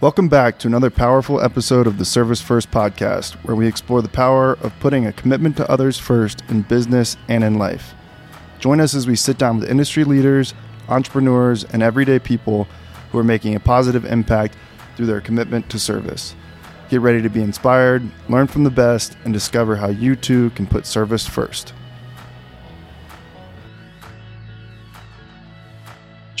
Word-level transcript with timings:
Welcome 0.00 0.28
back 0.30 0.58
to 0.60 0.66
another 0.66 0.88
powerful 0.88 1.42
episode 1.42 1.86
of 1.86 1.98
the 1.98 2.06
Service 2.06 2.40
First 2.40 2.70
podcast, 2.70 3.34
where 3.44 3.54
we 3.54 3.66
explore 3.66 4.00
the 4.00 4.08
power 4.08 4.54
of 4.62 4.72
putting 4.80 5.04
a 5.04 5.12
commitment 5.12 5.58
to 5.58 5.70
others 5.70 5.98
first 5.98 6.42
in 6.48 6.62
business 6.62 7.18
and 7.28 7.44
in 7.44 7.58
life. 7.58 7.92
Join 8.60 8.80
us 8.80 8.94
as 8.94 9.06
we 9.06 9.14
sit 9.14 9.36
down 9.36 9.60
with 9.60 9.68
industry 9.68 10.04
leaders, 10.04 10.54
entrepreneurs, 10.88 11.64
and 11.64 11.82
everyday 11.82 12.18
people 12.18 12.66
who 13.12 13.18
are 13.18 13.24
making 13.24 13.54
a 13.54 13.60
positive 13.60 14.06
impact 14.06 14.56
through 14.96 15.04
their 15.04 15.20
commitment 15.20 15.68
to 15.68 15.78
service. 15.78 16.34
Get 16.88 17.02
ready 17.02 17.20
to 17.20 17.28
be 17.28 17.42
inspired, 17.42 18.02
learn 18.30 18.46
from 18.46 18.64
the 18.64 18.70
best, 18.70 19.18
and 19.26 19.34
discover 19.34 19.76
how 19.76 19.90
you 19.90 20.16
too 20.16 20.48
can 20.50 20.66
put 20.66 20.86
service 20.86 21.26
first. 21.26 21.74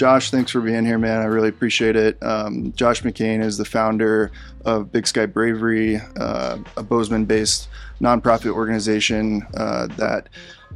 Josh, 0.00 0.30
thanks 0.30 0.50
for 0.50 0.62
being 0.62 0.86
here, 0.86 0.96
man. 0.96 1.20
I 1.20 1.26
really 1.26 1.50
appreciate 1.50 1.94
it. 1.94 2.16
Um, 2.22 2.72
Josh 2.72 3.02
McCain 3.02 3.44
is 3.44 3.58
the 3.58 3.66
founder 3.66 4.32
of 4.64 4.90
Big 4.90 5.06
Sky 5.06 5.26
Bravery, 5.26 6.00
uh, 6.16 6.56
a 6.78 6.82
Bozeman 6.82 7.26
based 7.26 7.68
nonprofit 8.00 8.50
organization 8.50 9.46
uh, 9.58 9.88
that 9.98 10.30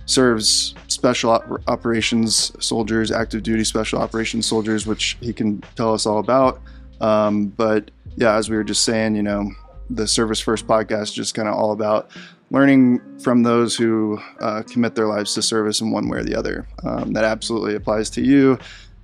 serves 0.05 0.75
special 0.89 1.31
op- 1.31 1.63
operations 1.69 2.53
soldiers, 2.63 3.11
active 3.11 3.43
duty 3.43 3.65
special 3.65 3.99
operations 3.99 4.45
soldiers, 4.45 4.87
which 4.87 5.17
he 5.23 5.33
can 5.33 5.63
tell 5.75 5.95
us 5.95 6.05
all 6.05 6.19
about. 6.19 6.61
Um, 7.01 7.47
but 7.47 7.91
yeah, 8.17 8.35
as 8.35 8.51
we 8.51 8.57
were 8.57 8.63
just 8.63 8.85
saying, 8.85 9.17
you 9.17 9.23
know, 9.23 9.51
the 9.89 10.07
Service 10.07 10.41
First 10.41 10.67
podcast 10.67 11.05
is 11.05 11.15
just 11.15 11.35
kind 11.35 11.49
of 11.49 11.55
all 11.55 11.73
about 11.73 12.11
learning 12.51 13.01
from 13.21 13.43
those 13.43 13.75
who 13.75 14.21
uh, 14.41 14.63
commit 14.71 14.95
their 14.95 15.07
lives 15.07 15.33
to 15.33 15.41
service 15.41 15.81
in 15.81 15.91
one 15.91 16.11
way 16.11 16.19
or 16.19 16.23
the 16.23 16.35
other. 16.35 16.69
Um, 16.83 17.15
that 17.15 17.25
absolutely 17.25 17.75
applies 17.75 18.11
to 18.11 18.21
you 18.21 18.59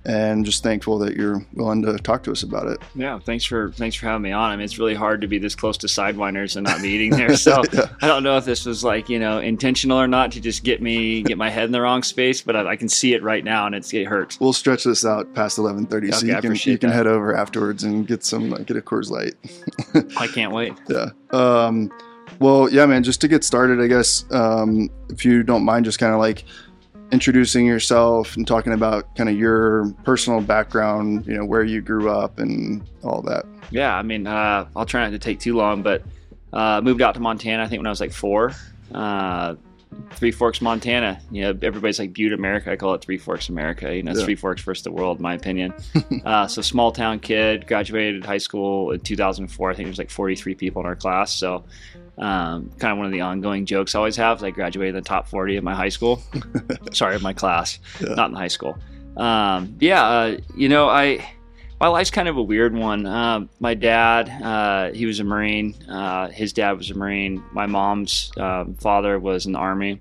and 0.05 0.43
just 0.45 0.63
thankful 0.63 0.97
that 0.99 1.15
you're 1.15 1.45
willing 1.53 1.81
to 1.83 1.97
talk 1.99 2.23
to 2.23 2.31
us 2.31 2.43
about 2.43 2.67
it. 2.67 2.79
Yeah, 2.95 3.19
thanks 3.19 3.45
for 3.45 3.71
thanks 3.73 3.95
for 3.95 4.07
having 4.07 4.23
me 4.23 4.31
on. 4.31 4.51
I 4.51 4.55
mean, 4.55 4.65
it's 4.65 4.79
really 4.79 4.95
hard 4.95 5.21
to 5.21 5.27
be 5.27 5.37
this 5.37 5.55
close 5.55 5.77
to 5.77 5.87
Sidewinders 5.87 6.55
and 6.55 6.65
not 6.65 6.81
be 6.81 6.89
eating 6.89 7.11
there. 7.11 7.31
So 7.41 7.63
yeah. 7.73 7.87
I 8.01 8.07
don't 8.07 8.23
know 8.23 8.37
if 8.37 8.45
this 8.45 8.65
was 8.65 8.83
like 8.83 9.09
you 9.09 9.17
know 9.17 9.39
intentional 9.39 9.99
or 9.99 10.07
not 10.07 10.31
to 10.33 10.41
just 10.41 10.63
get 10.63 10.81
me 10.81 11.23
get 11.23 11.37
my 11.37 11.49
head 11.49 11.65
in 11.65 11.71
the 11.71 11.81
wrong 11.81 12.03
space, 12.03 12.41
but 12.41 12.55
I, 12.55 12.67
I 12.71 12.75
can 12.75 12.87
see 12.87 13.13
it 13.13 13.23
right 13.23 13.43
now 13.43 13.65
and 13.65 13.73
it's 13.73 13.91
it 13.93 14.05
hurts. 14.05 14.39
We'll 14.39 14.53
stretch 14.53 14.83
this 14.83 15.05
out 15.05 15.33
past 15.33 15.57
11:30, 15.57 15.87
okay, 15.95 16.11
so 16.11 16.25
you 16.25 16.41
can 16.41 16.71
you 16.71 16.77
can 16.77 16.89
head 16.91 17.07
over 17.07 17.35
afterwards 17.35 17.83
and 17.83 18.05
get 18.05 18.23
some 18.23 18.51
get 18.63 18.77
a 18.77 18.81
Coors 18.81 19.09
Light. 19.09 19.33
I 20.17 20.27
can't 20.27 20.51
wait. 20.51 20.73
Yeah. 20.87 21.09
Um, 21.31 21.91
well, 22.39 22.69
yeah, 22.69 22.85
man. 22.85 23.03
Just 23.03 23.21
to 23.21 23.27
get 23.27 23.43
started, 23.43 23.81
I 23.81 23.87
guess 23.87 24.25
um, 24.31 24.89
if 25.09 25.25
you 25.25 25.43
don't 25.43 25.63
mind, 25.63 25.85
just 25.85 25.99
kind 25.99 26.13
of 26.13 26.19
like 26.19 26.43
introducing 27.11 27.65
yourself 27.65 28.35
and 28.35 28.47
talking 28.47 28.73
about 28.73 29.15
kind 29.15 29.29
of 29.29 29.37
your 29.37 29.91
personal 30.03 30.41
background, 30.41 31.25
you 31.25 31.35
know, 31.35 31.45
where 31.45 31.63
you 31.63 31.81
grew 31.81 32.09
up 32.09 32.39
and 32.39 32.83
all 33.03 33.21
that. 33.23 33.45
Yeah, 33.69 33.95
I 33.95 34.01
mean, 34.01 34.27
uh, 34.27 34.67
I'll 34.75 34.85
try 34.85 35.03
not 35.03 35.11
to 35.11 35.19
take 35.19 35.39
too 35.39 35.55
long, 35.55 35.81
but 35.83 36.03
uh, 36.53 36.81
moved 36.81 37.01
out 37.01 37.13
to 37.15 37.19
Montana, 37.19 37.63
I 37.63 37.67
think 37.67 37.79
when 37.79 37.87
I 37.87 37.89
was 37.89 38.01
like 38.01 38.13
four. 38.13 38.53
Uh, 38.93 39.55
Three 40.13 40.31
Forks, 40.31 40.61
Montana. 40.61 41.19
You 41.31 41.43
know, 41.43 41.49
everybody's 41.61 41.99
like 41.99 42.13
Butte, 42.13 42.33
America. 42.33 42.71
I 42.71 42.75
call 42.75 42.93
it 42.93 43.01
Three 43.01 43.17
Forks, 43.17 43.49
America. 43.49 43.93
You 43.95 44.03
know, 44.03 44.13
yeah. 44.13 44.23
Three 44.23 44.35
Forks 44.35 44.61
versus 44.61 44.83
the 44.83 44.91
world, 44.91 45.17
in 45.17 45.23
my 45.23 45.33
opinion. 45.33 45.73
uh, 46.25 46.47
so 46.47 46.61
small 46.61 46.91
town 46.91 47.19
kid, 47.19 47.67
graduated 47.67 48.25
high 48.25 48.37
school 48.37 48.91
in 48.91 48.99
2004. 49.01 49.69
I 49.69 49.73
think 49.73 49.85
there 49.85 49.91
was 49.91 49.97
like 49.97 50.09
43 50.09 50.55
people 50.55 50.81
in 50.81 50.85
our 50.85 50.95
class. 50.95 51.33
So 51.33 51.65
um, 52.21 52.69
kind 52.77 52.91
of 52.91 52.97
one 52.97 53.07
of 53.07 53.11
the 53.11 53.21
ongoing 53.21 53.65
jokes 53.65 53.95
I 53.95 53.97
always 53.97 54.15
have. 54.15 54.43
I 54.43 54.51
graduated 54.51 54.95
in 54.95 55.03
the 55.03 55.07
top 55.07 55.27
40 55.27 55.57
of 55.57 55.63
my 55.63 55.75
high 55.75 55.89
school. 55.89 56.21
Sorry, 56.93 57.15
of 57.15 57.21
my 57.21 57.33
class, 57.33 57.79
yeah. 57.99 58.13
not 58.13 58.29
in 58.29 58.35
high 58.35 58.47
school. 58.47 58.77
Um, 59.17 59.75
yeah, 59.79 60.03
uh, 60.03 60.37
you 60.55 60.69
know, 60.69 60.87
I 60.87 61.27
my 61.81 61.87
life's 61.87 62.11
kind 62.11 62.27
of 62.27 62.37
a 62.37 62.43
weird 62.43 62.75
one. 62.75 63.07
Uh, 63.07 63.47
my 63.59 63.73
dad, 63.73 64.29
uh, 64.29 64.91
he 64.93 65.07
was 65.07 65.19
a 65.19 65.23
Marine. 65.23 65.73
Uh, 65.89 66.29
his 66.29 66.53
dad 66.53 66.73
was 66.73 66.91
a 66.91 66.93
Marine. 66.93 67.43
My 67.51 67.65
mom's 67.65 68.31
um, 68.37 68.75
father 68.75 69.19
was 69.19 69.47
in 69.47 69.53
the 69.53 69.59
Army. 69.59 69.99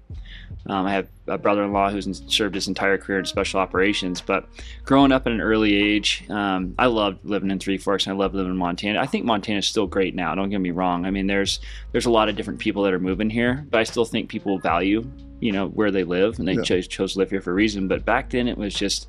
Um, 0.67 0.87
I 0.87 0.93
have 0.93 1.09
a 1.27 1.39
brother-in-law 1.39 1.91
who's 1.91 2.23
served 2.27 2.55
his 2.55 2.69
entire 2.69 2.99
career 2.99 3.19
in 3.19 3.25
special 3.25 3.61
operations. 3.61 4.21
But 4.21 4.47
growing 4.85 5.11
up 5.11 5.27
at 5.27 5.33
an 5.33 5.41
early 5.41 5.75
age, 5.75 6.25
um, 6.29 6.75
I 6.79 6.87
loved 6.87 7.25
living 7.25 7.51
in 7.51 7.59
Three 7.59 7.79
Forks. 7.79 8.07
And 8.07 8.15
I 8.15 8.17
loved 8.17 8.35
living 8.35 8.53
in 8.53 8.59
Montana. 8.59 9.01
I 9.01 9.07
think 9.07 9.25
Montana 9.25 9.59
is 9.59 9.67
still 9.67 9.87
great 9.87 10.15
now. 10.15 10.35
Don't 10.35 10.51
get 10.51 10.61
me 10.61 10.71
wrong. 10.71 11.07
I 11.07 11.11
mean, 11.11 11.27
there's 11.27 11.61
there's 11.93 12.07
a 12.07 12.11
lot 12.11 12.29
of 12.29 12.37
different 12.37 12.59
people 12.59 12.83
that 12.85 12.93
are 12.93 13.01
moving 13.01 13.31
here, 13.31 13.67
but 13.71 13.81
I 13.81 13.85
still 13.85 14.05
think 14.05 14.29
people 14.29 14.59
value 14.59 15.11
you 15.41 15.53
know 15.53 15.69
where 15.69 15.91
they 15.91 16.05
live, 16.05 16.39
and 16.39 16.47
they 16.47 16.53
yeah. 16.53 16.63
chose 16.63 16.87
chose 16.87 17.15
to 17.15 17.19
live 17.19 17.31
here 17.31 17.41
for 17.41 17.53
a 17.53 17.55
reason. 17.55 17.89
But 17.89 18.05
back 18.05 18.29
then, 18.29 18.47
it 18.47 18.59
was 18.59 18.75
just 18.75 19.09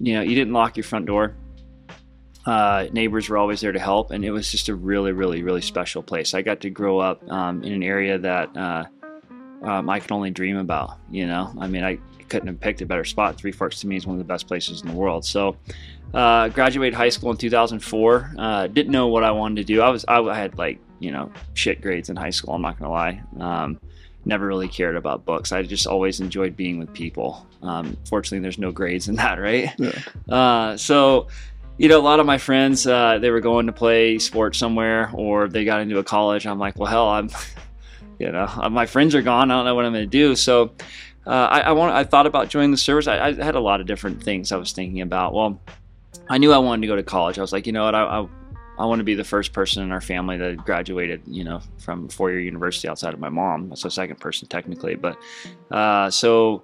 you 0.00 0.14
know 0.14 0.22
you 0.22 0.34
didn't 0.34 0.52
lock 0.52 0.76
your 0.76 0.84
front 0.84 1.06
door 1.06 1.36
uh, 2.46 2.86
neighbors 2.92 3.28
were 3.28 3.36
always 3.36 3.60
there 3.60 3.72
to 3.72 3.78
help, 3.78 4.10
and 4.10 4.24
it 4.24 4.30
was 4.30 4.50
just 4.50 4.68
a 4.68 4.74
really, 4.74 5.12
really, 5.12 5.42
really 5.42 5.60
special 5.60 6.02
place. 6.02 6.34
I 6.34 6.42
got 6.42 6.60
to 6.60 6.70
grow 6.70 6.98
up 6.98 7.28
um, 7.30 7.62
in 7.62 7.72
an 7.72 7.82
area 7.82 8.18
that 8.18 8.56
uh, 8.56 8.84
um, 9.62 9.88
I 9.88 10.00
can 10.00 10.12
only 10.12 10.30
dream 10.30 10.56
about. 10.56 10.98
You 11.10 11.26
know, 11.26 11.52
I 11.58 11.66
mean, 11.66 11.84
I 11.84 11.98
couldn't 12.28 12.48
have 12.48 12.60
picked 12.60 12.80
a 12.80 12.86
better 12.86 13.04
spot. 13.04 13.36
Three 13.36 13.52
Forks 13.52 13.80
to 13.80 13.86
me 13.86 13.96
is 13.96 14.06
one 14.06 14.14
of 14.14 14.18
the 14.18 14.24
best 14.24 14.46
places 14.46 14.82
in 14.82 14.88
the 14.88 14.94
world. 14.94 15.24
So, 15.24 15.56
uh, 16.14 16.48
graduated 16.48 16.94
high 16.94 17.08
school 17.08 17.30
in 17.30 17.36
2004. 17.36 18.34
Uh, 18.38 18.66
didn't 18.68 18.92
know 18.92 19.08
what 19.08 19.24
I 19.24 19.30
wanted 19.30 19.56
to 19.56 19.64
do. 19.64 19.80
I 19.80 19.90
was, 19.90 20.04
I, 20.08 20.34
had 20.34 20.56
like, 20.58 20.78
you 20.98 21.10
know, 21.10 21.32
shit 21.54 21.80
grades 21.80 22.08
in 22.08 22.16
high 22.16 22.30
school. 22.30 22.54
I'm 22.54 22.62
not 22.62 22.78
gonna 22.78 22.90
lie. 22.90 23.22
Um, 23.38 23.80
never 24.24 24.46
really 24.46 24.68
cared 24.68 24.96
about 24.96 25.24
books. 25.24 25.52
I 25.52 25.62
just 25.62 25.86
always 25.86 26.20
enjoyed 26.20 26.56
being 26.56 26.78
with 26.78 26.92
people. 26.92 27.46
Um, 27.62 27.96
fortunately, 28.06 28.40
there's 28.40 28.58
no 28.58 28.72
grades 28.72 29.08
in 29.08 29.16
that, 29.16 29.38
right? 29.40 29.72
Yeah. 29.78 29.98
Uh, 30.28 30.76
so 30.76 31.28
you 31.80 31.88
know, 31.88 31.98
a 31.98 32.02
lot 32.02 32.20
of 32.20 32.26
my 32.26 32.36
friends, 32.36 32.86
uh, 32.86 33.18
they 33.18 33.30
were 33.30 33.40
going 33.40 33.64
to 33.64 33.72
play 33.72 34.18
sports 34.18 34.58
somewhere 34.58 35.10
or 35.14 35.48
they 35.48 35.64
got 35.64 35.80
into 35.80 35.96
a 35.96 36.04
college. 36.04 36.46
I'm 36.46 36.58
like, 36.58 36.78
well, 36.78 36.90
hell, 36.90 37.08
I'm, 37.08 37.30
you 38.20 38.30
know, 38.30 38.46
uh, 38.46 38.68
my 38.68 38.86
friends 38.86 39.14
are 39.14 39.22
gone. 39.22 39.50
I 39.50 39.56
don't 39.56 39.64
know 39.64 39.74
what 39.74 39.86
I'm 39.86 39.92
going 39.92 40.04
to 40.04 40.06
do. 40.06 40.36
So 40.36 40.72
uh, 41.26 41.30
I, 41.30 41.60
I, 41.60 41.72
want, 41.72 41.94
I 41.94 42.04
thought 42.04 42.26
about 42.26 42.50
joining 42.50 42.70
the 42.70 42.76
service. 42.76 43.08
I, 43.08 43.28
I, 43.28 43.32
had 43.32 43.54
a 43.54 43.60
lot 43.60 43.80
of 43.80 43.86
different 43.86 44.22
things 44.22 44.52
I 44.52 44.56
was 44.56 44.72
thinking 44.72 45.00
about. 45.00 45.32
Well, 45.32 45.58
I 46.28 46.38
knew 46.38 46.52
I 46.52 46.58
wanted 46.58 46.82
to 46.82 46.86
go 46.86 46.96
to 46.96 47.02
college. 47.02 47.38
I 47.38 47.40
was 47.40 47.52
like, 47.52 47.66
you 47.66 47.72
know 47.72 47.84
what, 47.84 47.94
I, 47.94 48.02
I, 48.02 48.28
I 48.78 48.84
want 48.84 49.00
to 49.00 49.04
be 49.04 49.14
the 49.14 49.24
first 49.24 49.52
person 49.52 49.82
in 49.82 49.90
our 49.90 50.02
family 50.02 50.36
that 50.36 50.58
graduated, 50.58 51.22
you 51.26 51.44
know, 51.44 51.60
from 51.78 52.08
four-year 52.08 52.40
university 52.40 52.88
outside 52.88 53.14
of 53.14 53.20
my 53.20 53.28
mom. 53.30 53.70
The 53.70 53.76
second 53.76 54.20
person 54.20 54.48
technically, 54.48 54.96
but 54.96 55.18
uh, 55.70 56.10
so 56.10 56.62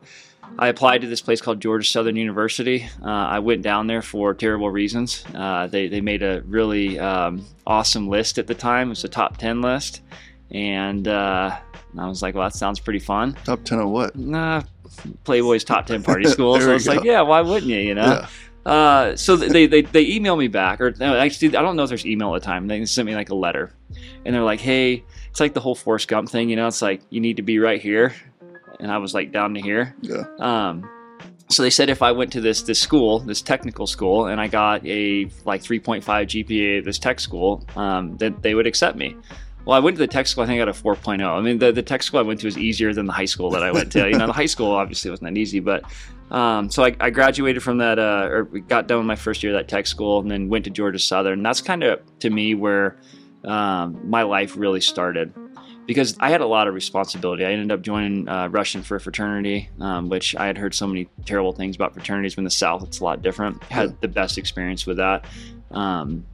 I 0.59 0.69
applied 0.69 1.03
to 1.03 1.07
this 1.07 1.21
place 1.21 1.41
called 1.41 1.61
Georgia 1.61 1.89
Southern 1.89 2.17
University. 2.17 2.89
Uh, 3.03 3.09
I 3.09 3.39
went 3.41 3.63
down 3.63 3.87
there 3.87 4.03
for 4.03 4.35
terrible 4.35 4.71
reasons. 4.71 5.25
Uh, 5.35 5.67
they, 5.67 5.89
they 5.89 6.01
made 6.01 6.23
a 6.23 6.43
really 6.47 6.99
um, 6.99 7.45
awesome 7.67 8.09
list 8.09 8.39
at 8.39 8.47
the 8.47 8.55
time. 8.55 8.89
It 8.89 8.91
was 8.91 9.05
a 9.05 9.09
top 9.09 9.37
10 9.37 9.61
list. 9.61 10.03
And 10.51 11.09
uh, 11.09 11.57
I 11.99 12.09
was 12.09 12.23
like, 12.23 12.35
well, 12.35 12.49
that 12.49 12.57
sounds 12.57 12.81
pretty 12.81 12.99
fun. 12.99 13.35
Top 13.45 13.65
10 13.65 13.81
of 13.81 13.91
what? 13.91 14.17
Nah, 14.17 14.63
Playboy's 15.25 15.65
top 15.65 15.87
10 15.87 16.03
party 16.03 16.25
school. 16.29 16.59
so 16.61 16.71
I 16.71 16.75
was 16.75 16.87
go. 16.87 16.95
like, 16.95 17.05
yeah, 17.05 17.21
why 17.23 17.41
wouldn't 17.41 17.71
you, 17.71 17.79
you 17.79 17.95
know? 17.95 18.25
Yeah. 18.65 18.71
Uh, 18.71 19.17
so 19.17 19.37
they, 19.37 19.67
they, 19.67 19.83
they 19.83 20.07
email 20.07 20.37
me 20.37 20.49
back, 20.49 20.81
or 20.81 20.93
no, 20.99 21.17
actually, 21.17 21.57
I 21.57 21.63
don't 21.63 21.77
know 21.77 21.85
if 21.85 21.89
there's 21.89 22.05
email 22.05 22.35
at 22.35 22.43
the 22.43 22.47
time. 22.47 22.67
They 22.67 22.85
sent 22.85 23.07
me 23.07 23.15
like 23.15 23.31
a 23.31 23.35
letter. 23.35 23.73
And 24.25 24.35
they're 24.35 24.43
like, 24.43 24.61
hey, 24.61 25.05
it's 25.31 25.39
like 25.39 25.55
the 25.55 25.61
whole 25.61 25.77
Forrest 25.77 26.09
Gump 26.09 26.29
thing, 26.29 26.49
you 26.49 26.57
know? 26.57 26.67
It's 26.67 26.83
like, 26.83 27.03
you 27.11 27.21
need 27.21 27.37
to 27.37 27.43
be 27.43 27.59
right 27.59 27.81
here 27.81 28.13
and 28.81 28.91
I 28.91 28.99
was 28.99 29.15
like 29.15 29.33
down 29.33 29.55
to 29.55 29.61
here. 29.61 29.95
Yeah. 30.01 30.25
Um, 30.39 30.89
so 31.49 31.63
they 31.63 31.71
said 31.71 31.89
if 31.89 32.03
I 32.03 32.13
went 32.13 32.33
to 32.33 32.41
this 32.41 32.63
this 32.63 32.81
school, 32.81 33.21
this 33.21 33.41
technical 33.41 33.87
school, 33.87 34.27
and 34.27 34.41
I 34.41 34.49
got 34.49 34.85
a 34.85 35.31
like 35.45 35.63
3.5 35.63 36.03
GPA 36.03 36.79
at 36.79 36.85
this 36.85 36.99
tech 36.99 37.21
school, 37.21 37.65
um, 37.77 38.17
that 38.19 38.43
they 38.43 38.55
would 38.55 38.67
accept 38.67 38.97
me. 38.97 39.17
Well, 39.67 39.77
I 39.77 39.81
went 39.81 39.97
to 39.97 39.99
the 39.99 40.07
tech 40.07 40.29
school. 40.29 40.45
I 40.45 40.47
think 40.47 40.63
I 40.63 40.65
got 40.65 40.69
a 40.69 40.81
4.0. 40.81 41.27
I 41.27 41.41
mean, 41.41 41.59
the, 41.59 41.73
the 41.73 41.83
tech 41.83 42.05
school 42.05 42.21
I 42.21 42.23
went 42.23 42.39
to 42.41 42.47
was 42.47 42.57
easier 42.57 42.95
than 42.95 43.07
the 43.07 43.13
high 43.13 43.25
school 43.25 43.51
that 43.51 43.65
I 43.65 43.73
went 43.73 43.91
to. 43.93 44.09
you 44.09 44.17
know, 44.17 44.29
the 44.29 44.33
high 44.33 44.47
school 44.47 44.71
obviously 44.71 45.11
wasn't 45.11 45.35
that 45.35 45.39
easy, 45.39 45.59
but 45.59 45.83
um, 46.31 46.71
so 46.71 46.85
I, 46.85 46.95
I, 47.01 47.11
graduated 47.11 47.65
from 47.65 47.79
that, 47.79 47.99
uh, 47.99 48.29
or 48.31 48.45
got 48.45 48.87
done 48.87 48.99
with 48.99 49.07
my 49.07 49.17
first 49.17 49.43
year 49.43 49.55
at 49.55 49.59
that 49.59 49.69
tech 49.69 49.87
school, 49.89 50.21
and 50.21 50.31
then 50.31 50.49
went 50.49 50.65
to 50.65 50.71
Georgia 50.71 50.99
Southern. 51.01 51.43
That's 51.43 51.61
kind 51.61 51.83
of 51.83 52.01
to 52.21 52.31
me 52.31 52.55
where 52.55 52.97
um, 53.45 54.09
my 54.09 54.23
life 54.23 54.57
really 54.57 54.81
started 54.81 55.33
because 55.87 56.17
I 56.19 56.31
had 56.31 56.41
a 56.41 56.47
lot 56.47 56.69
of 56.69 56.75
responsibility. 56.75 57.45
I 57.45 57.53
ended 57.53 57.71
up 57.71 57.83
joining 57.83 58.29
uh, 58.29 58.49
Russian 58.49 58.83
for 58.83 58.97
a 58.97 59.01
fraternity, 59.01 59.71
um, 59.81 60.09
which 60.09 60.35
I 60.35 60.47
had 60.47 60.59
heard 60.59 60.75
so 60.75 60.87
many 60.87 61.09
terrible 61.25 61.53
things 61.53 61.77
about 61.77 61.93
fraternities. 61.93 62.37
In 62.37 62.45
the 62.45 62.51
South, 62.51 62.83
it's 62.83 63.01
a 63.01 63.05
lot 63.05 63.23
different. 63.23 63.63
Had 63.65 64.01
the 64.01 64.09
best 64.09 64.37
experience 64.39 64.87
with 64.87 64.97
that. 64.97 65.25
Um, 65.71 66.25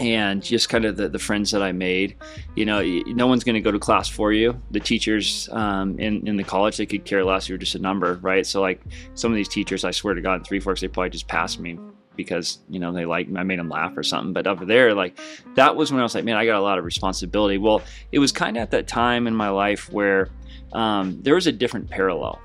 and 0.00 0.42
just 0.42 0.68
kind 0.68 0.84
of 0.84 0.96
the, 0.96 1.08
the 1.08 1.18
friends 1.18 1.50
that 1.52 1.62
I 1.62 1.72
made, 1.72 2.16
you 2.56 2.64
know, 2.64 2.82
no 2.82 3.26
one's 3.26 3.44
going 3.44 3.54
to 3.54 3.60
go 3.60 3.70
to 3.70 3.78
class 3.78 4.08
for 4.08 4.32
you. 4.32 4.60
The 4.70 4.80
teachers 4.80 5.48
um, 5.52 5.98
in, 5.98 6.26
in 6.26 6.36
the 6.36 6.44
college, 6.44 6.76
they 6.76 6.86
could 6.86 7.04
care 7.04 7.24
less. 7.24 7.48
You're 7.48 7.58
just 7.58 7.74
a 7.74 7.78
number, 7.78 8.14
right? 8.22 8.46
So, 8.46 8.60
like, 8.60 8.80
some 9.14 9.30
of 9.32 9.36
these 9.36 9.48
teachers, 9.48 9.84
I 9.84 9.90
swear 9.90 10.14
to 10.14 10.20
God, 10.20 10.36
in 10.36 10.44
Three 10.44 10.60
Forks, 10.60 10.80
they 10.80 10.88
probably 10.88 11.10
just 11.10 11.28
passed 11.28 11.60
me 11.60 11.78
because 12.16 12.58
you 12.68 12.78
know 12.78 12.92
they 12.92 13.04
like 13.04 13.26
I 13.36 13.42
made 13.42 13.58
them 13.58 13.68
laugh 13.68 13.96
or 13.96 14.02
something. 14.02 14.32
But 14.32 14.46
over 14.46 14.64
there, 14.64 14.94
like 14.94 15.18
that 15.54 15.74
was 15.76 15.90
when 15.90 16.00
I 16.00 16.02
was 16.02 16.14
like, 16.14 16.24
man, 16.24 16.36
I 16.36 16.46
got 16.46 16.58
a 16.58 16.62
lot 16.62 16.78
of 16.78 16.84
responsibility. 16.84 17.58
Well, 17.58 17.82
it 18.12 18.18
was 18.18 18.32
kind 18.32 18.56
of 18.56 18.62
at 18.62 18.70
that 18.70 18.86
time 18.86 19.26
in 19.26 19.34
my 19.34 19.48
life 19.48 19.92
where 19.92 20.28
um, 20.72 21.20
there 21.22 21.34
was 21.34 21.46
a 21.46 21.52
different 21.52 21.90
parallel. 21.90 22.40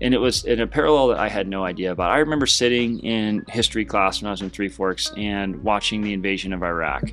And 0.00 0.12
it 0.12 0.18
was 0.18 0.44
in 0.44 0.60
a 0.60 0.66
parallel 0.66 1.08
that 1.08 1.18
I 1.18 1.28
had 1.28 1.48
no 1.48 1.64
idea 1.64 1.92
about. 1.92 2.10
I 2.10 2.18
remember 2.18 2.46
sitting 2.46 2.98
in 3.00 3.44
history 3.48 3.84
class 3.84 4.20
when 4.20 4.28
I 4.28 4.32
was 4.32 4.42
in 4.42 4.50
Three 4.50 4.68
Forks 4.68 5.12
and 5.16 5.62
watching 5.62 6.02
the 6.02 6.12
invasion 6.12 6.52
of 6.52 6.62
Iraq. 6.62 7.12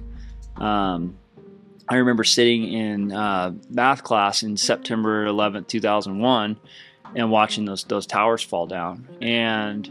Um, 0.57 1.17
I 1.87 1.95
remember 1.95 2.23
sitting 2.23 2.71
in 2.71 3.11
uh, 3.11 3.53
math 3.69 4.03
class 4.03 4.43
in 4.43 4.57
September 4.57 5.25
11th, 5.25 5.67
2001, 5.67 6.57
and 7.15 7.31
watching 7.31 7.65
those 7.65 7.83
those 7.83 8.05
towers 8.05 8.41
fall 8.41 8.65
down. 8.65 9.07
And 9.21 9.89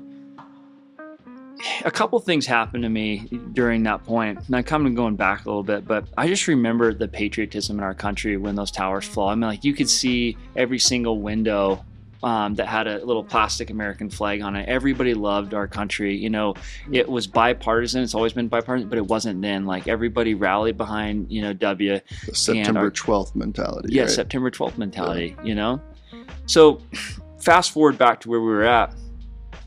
a 1.85 1.91
couple 1.91 2.19
things 2.21 2.47
happened 2.47 2.83
to 2.85 2.89
me 2.89 3.29
during 3.53 3.83
that 3.83 4.05
point. 4.05 4.39
and 4.47 4.57
I 4.57 4.63
come 4.63 4.85
to 4.85 4.91
going 4.91 5.17
back 5.17 5.45
a 5.45 5.49
little 5.49 5.63
bit, 5.63 5.87
but 5.87 6.07
I 6.17 6.27
just 6.27 6.49
remember 6.49 6.95
the 6.95 7.09
patriotism 7.09 7.79
in 7.79 7.85
our 7.85 7.95
country 7.95 8.37
when 8.37 8.55
those 8.55 8.71
towers 8.71 9.07
fall. 9.07 9.29
I 9.29 9.35
mean, 9.35 9.43
like 9.43 9.65
you 9.65 9.75
could 9.75 9.91
see 9.91 10.37
every 10.57 10.79
single 10.79 11.21
window 11.21 11.85
um, 12.23 12.55
that 12.57 12.67
had 12.67 12.87
a 12.87 13.05
little 13.05 13.25
plastic 13.25 13.71
American 13.71 14.11
flag 14.11 14.43
on 14.43 14.57
it. 14.57 14.69
Everybody 14.69 15.15
loved 15.15 15.55
our 15.55 15.67
country. 15.67 16.17
You 16.17 16.31
know, 16.31 16.55
it 16.93 17.09
was 17.09 17.27
bipartisan. 17.27 18.03
It's 18.03 18.15
always 18.15 18.33
been 18.33 18.49
bipartisan, 18.49 18.89
but 18.89 18.99
it 18.99 19.07
wasn't 19.07 19.41
then. 19.43 19.67
Like 19.67 19.89
everybody 19.89 20.35
rallied 20.35 20.77
behind, 20.77 21.31
you 21.31 21.43
know, 21.43 21.53
W. 21.53 22.01
The 22.27 22.35
September 22.35 22.81
our, 22.81 22.91
12th 22.91 23.35
mentality. 23.35 23.89
Yeah, 23.93 24.03
right? 24.03 24.11
September 24.11 24.51
12th 24.51 24.79
mentality, 24.79 25.35
yeah. 25.39 25.45
you 25.45 25.55
know? 25.55 25.81
So 26.47 26.83
fast 27.41 27.73
forward 27.73 27.97
back 27.97 28.21
to 28.21 28.29
where 28.29 28.41
we 28.41 28.47
were 28.47 28.65
at. 28.65 28.95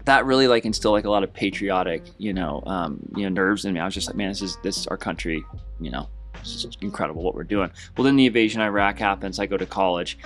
That 0.05 0.25
really 0.25 0.47
like 0.47 0.65
instilled 0.65 0.93
like 0.93 1.05
a 1.05 1.09
lot 1.09 1.23
of 1.23 1.33
patriotic, 1.33 2.03
you 2.17 2.33
know, 2.33 2.61
um, 2.65 2.99
you 3.15 3.23
know, 3.23 3.29
nerves 3.29 3.63
in 3.63 3.73
me. 3.73 3.79
I 3.79 3.85
was 3.85 3.93
just 3.93 4.07
like, 4.07 4.17
man, 4.17 4.29
this 4.29 4.41
is 4.41 4.57
this 4.61 4.77
is 4.77 4.87
our 4.87 4.97
country, 4.97 5.43
you 5.79 5.91
know. 5.91 6.09
It's 6.41 6.67
incredible 6.81 7.23
what 7.23 7.35
we're 7.35 7.45
doing. 7.45 7.71
Well, 7.95 8.03
then 8.03 8.17
the 8.17 8.25
invasion 8.25 8.59
of 8.59 8.65
Iraq 8.65 8.99
happens. 8.99 9.39
I 9.39 9.45
go 9.45 9.55
to 9.55 9.65
college. 9.65 10.17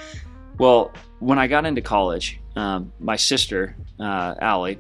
Well, 0.58 0.92
when 1.20 1.38
I 1.38 1.48
got 1.48 1.66
into 1.66 1.82
college, 1.82 2.40
um, 2.56 2.92
my 3.00 3.16
sister, 3.16 3.76
uh, 4.00 4.36
Allie, 4.40 4.80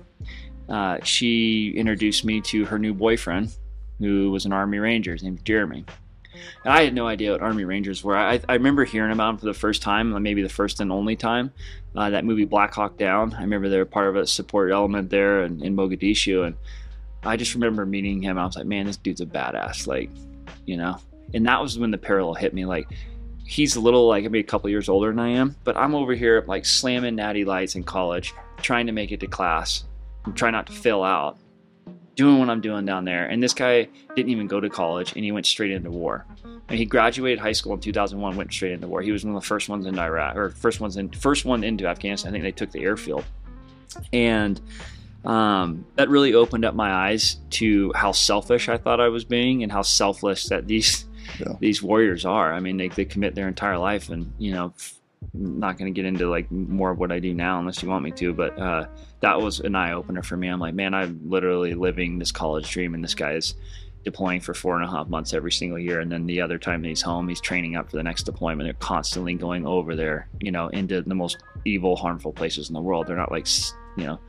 uh, 0.69 0.97
she 1.03 1.73
introduced 1.75 2.25
me 2.25 2.41
to 2.41 2.65
her 2.65 2.79
new 2.79 2.93
boyfriend, 2.93 3.55
who 3.99 4.31
was 4.31 4.45
an 4.45 4.53
Army 4.53 4.79
Ranger. 4.79 5.13
His 5.13 5.23
name's 5.23 5.41
Jeremy. 5.43 5.85
And 6.63 6.73
I 6.73 6.83
had 6.83 6.93
no 6.93 7.07
idea 7.07 7.31
what 7.31 7.41
Army 7.41 7.63
Rangers 7.63 8.03
were. 8.03 8.17
I, 8.17 8.39
I 8.47 8.53
remember 8.53 8.85
hearing 8.85 9.11
about 9.11 9.27
them 9.27 9.37
for 9.37 9.45
the 9.45 9.53
first 9.53 9.81
time, 9.81 10.21
maybe 10.21 10.41
the 10.41 10.49
first 10.49 10.79
and 10.79 10.91
only 10.91 11.15
time. 11.15 11.51
Uh, 11.95 12.09
that 12.09 12.25
movie 12.25 12.45
Black 12.45 12.73
Hawk 12.73 12.97
Down. 12.97 13.33
I 13.33 13.41
remember 13.41 13.69
they 13.69 13.77
were 13.77 13.85
part 13.85 14.07
of 14.07 14.15
a 14.15 14.27
support 14.27 14.71
element 14.71 15.09
there 15.09 15.43
in, 15.43 15.63
in 15.63 15.75
Mogadishu, 15.75 16.45
and 16.45 16.55
I 17.23 17.37
just 17.37 17.53
remember 17.55 17.85
meeting 17.85 18.21
him. 18.21 18.37
I 18.37 18.45
was 18.45 18.55
like, 18.55 18.67
man, 18.67 18.85
this 18.85 18.97
dude's 18.97 19.21
a 19.21 19.25
badass. 19.25 19.87
Like, 19.87 20.09
you 20.65 20.77
know. 20.77 20.97
And 21.33 21.45
that 21.45 21.61
was 21.61 21.77
when 21.77 21.91
the 21.91 21.97
parallel 21.97 22.35
hit 22.35 22.53
me. 22.53 22.65
Like, 22.65 22.87
he's 23.47 23.77
a 23.77 23.79
little 23.79 24.07
like 24.07 24.23
maybe 24.23 24.39
a 24.39 24.43
couple 24.43 24.69
years 24.69 24.89
older 24.89 25.09
than 25.09 25.19
I 25.19 25.29
am, 25.29 25.55
but 25.63 25.77
I'm 25.77 25.95
over 25.95 26.13
here 26.13 26.43
like 26.47 26.65
slamming 26.65 27.15
natty 27.15 27.45
lights 27.45 27.75
in 27.75 27.83
college, 27.83 28.33
trying 28.57 28.87
to 28.87 28.91
make 28.91 29.11
it 29.13 29.21
to 29.21 29.27
class, 29.27 29.85
and 30.25 30.35
try 30.35 30.51
not 30.51 30.67
to 30.67 30.73
fail 30.73 31.01
out, 31.01 31.37
doing 32.15 32.39
what 32.39 32.49
I'm 32.49 32.59
doing 32.59 32.85
down 32.85 33.05
there. 33.05 33.25
And 33.25 33.41
this 33.41 33.53
guy 33.53 33.87
didn't 34.15 34.29
even 34.29 34.47
go 34.47 34.59
to 34.59 34.69
college, 34.69 35.13
and 35.15 35.23
he 35.23 35.31
went 35.31 35.45
straight 35.45 35.71
into 35.71 35.89
war. 35.89 36.25
And 36.43 36.77
he 36.77 36.83
graduated 36.83 37.39
high 37.39 37.53
school 37.53 37.73
in 37.73 37.79
2001, 37.79 38.35
went 38.35 38.51
straight 38.51 38.73
into 38.73 38.89
war. 38.89 39.01
He 39.01 39.13
was 39.13 39.23
one 39.23 39.33
of 39.33 39.41
the 39.41 39.47
first 39.47 39.69
ones 39.69 39.85
in 39.85 39.97
Iraq, 39.97 40.35
or 40.35 40.49
first 40.49 40.81
ones 40.81 40.97
in 40.97 41.09
first 41.09 41.45
one 41.45 41.63
into 41.63 41.87
Afghanistan. 41.87 42.29
I 42.29 42.33
think 42.33 42.43
they 42.43 42.51
took 42.51 42.71
the 42.71 42.83
airfield, 42.83 43.23
and 44.11 44.59
um, 45.23 45.85
that 45.95 46.09
really 46.09 46.33
opened 46.33 46.65
up 46.65 46.75
my 46.75 46.91
eyes 46.91 47.37
to 47.51 47.93
how 47.95 48.11
selfish 48.11 48.67
I 48.67 48.77
thought 48.77 48.99
I 48.99 49.07
was 49.07 49.23
being, 49.23 49.63
and 49.63 49.71
how 49.71 49.83
selfless 49.83 50.49
that 50.49 50.67
these 50.67 51.06
yeah. 51.39 51.53
these 51.59 51.81
warriors 51.81 52.25
are. 52.25 52.53
I 52.53 52.59
mean, 52.59 52.77
they, 52.77 52.89
they 52.89 53.05
commit 53.05 53.35
their 53.35 53.47
entire 53.47 53.77
life, 53.77 54.09
and 54.09 54.31
you 54.37 54.51
know, 54.51 54.73
I'm 55.33 55.59
not 55.59 55.77
going 55.77 55.93
to 55.93 55.95
get 55.95 56.05
into 56.05 56.29
like 56.29 56.51
more 56.51 56.91
of 56.91 56.99
what 56.99 57.11
I 57.11 57.19
do 57.19 57.33
now 57.33 57.59
unless 57.59 57.81
you 57.81 57.89
want 57.89 58.03
me 58.03 58.11
to, 58.11 58.33
but 58.33 58.57
uh, 58.59 58.87
that 59.21 59.41
was 59.41 59.59
an 59.59 59.75
eye 59.75 59.93
opener 59.93 60.23
for 60.23 60.37
me. 60.37 60.47
I'm 60.47 60.59
like, 60.59 60.73
man, 60.73 60.93
I'm 60.93 61.19
literally 61.25 61.73
living 61.73 62.19
this 62.19 62.31
college 62.31 62.69
dream, 62.69 62.93
and 62.93 63.03
this 63.03 63.15
guy 63.15 63.33
is 63.33 63.55
deploying 64.03 64.39
for 64.39 64.53
four 64.53 64.75
and 64.75 64.85
a 64.85 64.89
half 64.89 65.09
months 65.09 65.33
every 65.33 65.51
single 65.51 65.77
year, 65.77 65.99
and 65.99 66.11
then 66.11 66.25
the 66.25 66.39
other 66.39 66.57
time 66.57 66.83
he's 66.83 67.01
home, 67.01 67.27
he's 67.27 67.41
training 67.41 67.75
up 67.75 67.89
for 67.89 67.97
the 67.97 68.03
next 68.03 68.23
deployment. 68.23 68.65
They're 68.65 68.73
constantly 68.73 69.33
going 69.33 69.65
over 69.65 69.95
there, 69.95 70.29
you 70.39 70.51
know, 70.51 70.67
into 70.69 71.01
the 71.01 71.15
most 71.15 71.37
evil, 71.65 71.95
harmful 71.95 72.31
places 72.31 72.69
in 72.69 72.73
the 72.73 72.81
world. 72.81 73.07
They're 73.07 73.17
not 73.17 73.31
like, 73.31 73.47
you 73.97 74.05
know, 74.05 74.19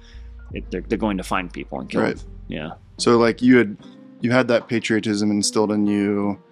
they're, 0.70 0.80
they're 0.80 0.98
going 0.98 1.18
to 1.18 1.22
find 1.22 1.52
people 1.52 1.80
and 1.80 1.88
kill 1.88 2.02
right. 2.02 2.16
them. 2.16 2.26
Yeah. 2.48 2.70
So 2.96 3.18
like 3.18 3.42
you 3.42 3.58
had 3.58 3.76
you 4.20 4.32
had 4.32 4.48
that 4.48 4.68
patriotism 4.68 5.30
instilled 5.30 5.70
in 5.70 5.86
you 5.86 6.42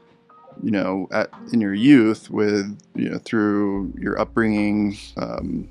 you 0.62 0.70
know, 0.70 1.08
at, 1.12 1.30
in 1.52 1.60
your 1.60 1.74
youth 1.74 2.30
with, 2.30 2.78
you 2.94 3.10
know, 3.10 3.18
through 3.18 3.92
your 3.98 4.18
upbringing, 4.18 4.96
um, 5.16 5.68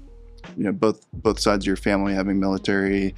you 0.55 0.63
know, 0.63 0.71
both, 0.71 1.05
both 1.13 1.39
sides 1.39 1.63
of 1.63 1.67
your 1.67 1.75
family 1.75 2.13
having 2.13 2.39
military 2.39 3.15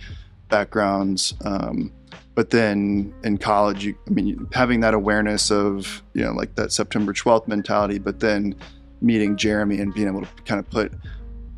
backgrounds. 0.50 1.34
Um, 1.44 1.92
but 2.36 2.52
then 2.52 3.14
in 3.24 3.38
college, 3.38 3.84
you, 3.84 3.98
I 4.08 4.12
mean, 4.12 4.48
having 4.54 4.80
that 4.82 4.94
awareness 4.94 5.52
of, 5.52 6.04
you 6.14 6.24
know, 6.24 6.32
like 6.32 6.56
that 6.56 6.72
September 6.72 7.14
12th 7.14 7.48
mentality, 7.48 8.00
but 8.00 8.20
then 8.20 8.56
meeting 9.02 9.36
Jeremy 9.36 9.80
and 9.80 9.94
being 9.94 10.08
able 10.08 10.22
to 10.22 10.28
kind 10.46 10.60
of 10.60 10.70
put, 10.70 10.94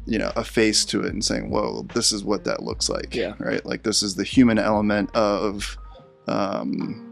you 0.06 0.18
know, 0.18 0.32
a 0.36 0.44
face 0.44 0.86
to 0.86 1.02
it 1.02 1.14
and 1.14 1.24
saying, 1.24 1.50
whoa, 1.50 1.86
this 1.94 2.12
is 2.12 2.24
what 2.24 2.46
that 2.46 2.64
looks 2.64 2.90
like. 2.90 3.14
Yeah. 3.14 3.36
Right. 3.40 3.66
Like 3.66 3.84
this 3.84 4.02
is 4.02 4.16
the 4.16 4.24
human 4.24 4.58
element 4.58 5.14
of, 5.16 5.78
um, 6.28 7.09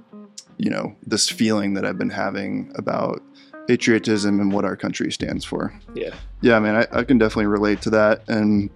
you 0.58 0.70
know 0.70 0.96
this 1.06 1.30
feeling 1.30 1.74
that 1.76 1.86
I've 1.86 1.98
been 1.98 2.10
having 2.10 2.72
about 2.76 3.22
patriotism 3.68 4.40
and 4.40 4.52
what 4.52 4.66
our 4.66 4.76
country 4.76 5.12
stands 5.12 5.44
for. 5.44 5.78
Yeah. 5.94 6.16
Yeah, 6.42 6.56
I 6.56 6.60
mean, 6.60 6.76
I, 6.76 6.88
I 6.92 7.04
can 7.04 7.18
definitely 7.18 7.48
relate 7.48 7.82
to 7.82 7.90
that, 7.92 8.28
and 8.30 8.70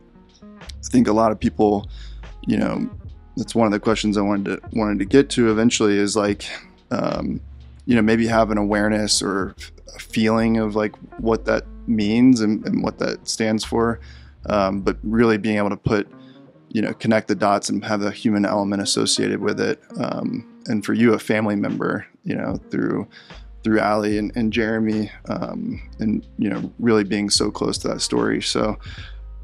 I 0.62 0.66
think 0.84 1.08
a 1.08 1.14
lot 1.14 1.32
of 1.32 1.40
people, 1.40 1.90
you 2.46 2.58
know, 2.58 2.90
that's 3.38 3.56
one 3.56 3.66
of 3.66 3.72
the 3.72 3.80
questions 3.80 4.18
I 4.18 4.22
wanted 4.22 4.62
to 4.62 4.78
wanted 4.78 5.00
to 5.00 5.06
get 5.06 5.30
to 5.32 5.50
eventually 5.52 5.98
is 5.98 6.16
like, 6.16 6.50
um, 6.92 7.40
you 7.86 7.96
know, 7.96 8.02
maybe 8.02 8.28
have 8.28 8.52
an 8.52 8.58
awareness 8.58 9.22
or 9.22 9.56
a 9.96 10.00
feeling 10.00 10.58
of 10.58 10.76
like 10.76 10.96
what 11.20 11.46
that 11.46 11.66
means 11.88 12.42
and, 12.42 12.66
and 12.66 12.84
what 12.84 13.00
that 13.00 13.28
stands 13.28 13.64
for, 13.64 14.00
um, 14.48 14.82
but 14.82 14.98
really 15.04 15.38
being 15.38 15.58
able 15.58 15.70
to 15.70 15.78
put, 15.78 16.08
you 16.70 16.82
know, 16.82 16.94
connect 16.94 17.28
the 17.28 17.36
dots 17.36 17.70
and 17.70 17.86
have 17.86 18.02
the 18.02 18.12
human 18.12 18.46
element 18.46 18.82
associated 18.82 19.40
with 19.40 19.60
it. 19.60 19.82
Um, 19.98 20.51
and 20.68 20.86
for 20.86 20.94
you, 20.94 21.14
a 21.14 21.20
family 21.20 21.56
member, 21.56 22.06
you 22.24 22.36
know, 22.36 22.58
through 22.70 23.08
through 23.64 23.80
Allie 23.80 24.18
and, 24.18 24.32
and 24.36 24.52
Jeremy, 24.52 25.12
um, 25.30 25.82
and 26.00 26.26
you 26.38 26.50
know, 26.50 26.72
really 26.80 27.04
being 27.04 27.30
so 27.30 27.52
close 27.52 27.78
to 27.80 27.88
that 27.90 28.02
story. 28.02 28.42
So, 28.42 28.78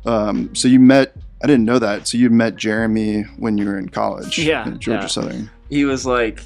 um, 0.06 0.54
so 0.56 0.68
you 0.68 0.80
met. 0.80 1.16
I 1.44 1.48
didn't 1.48 1.66
know 1.66 1.78
that. 1.78 2.08
So 2.08 2.18
you 2.18 2.32
met 2.32 2.56
Jeremy 2.56 3.22
when 3.38 3.60
you 3.60 3.66
were 3.66 3.78
in 3.78 3.90
college. 3.90 4.40
Yeah, 4.40 4.68
at 4.68 4.80
Georgia 4.80 5.02
yeah. 5.02 5.08
Southern. 5.08 5.52
He 5.70 5.86
was 5.86 6.06
like, 6.06 6.42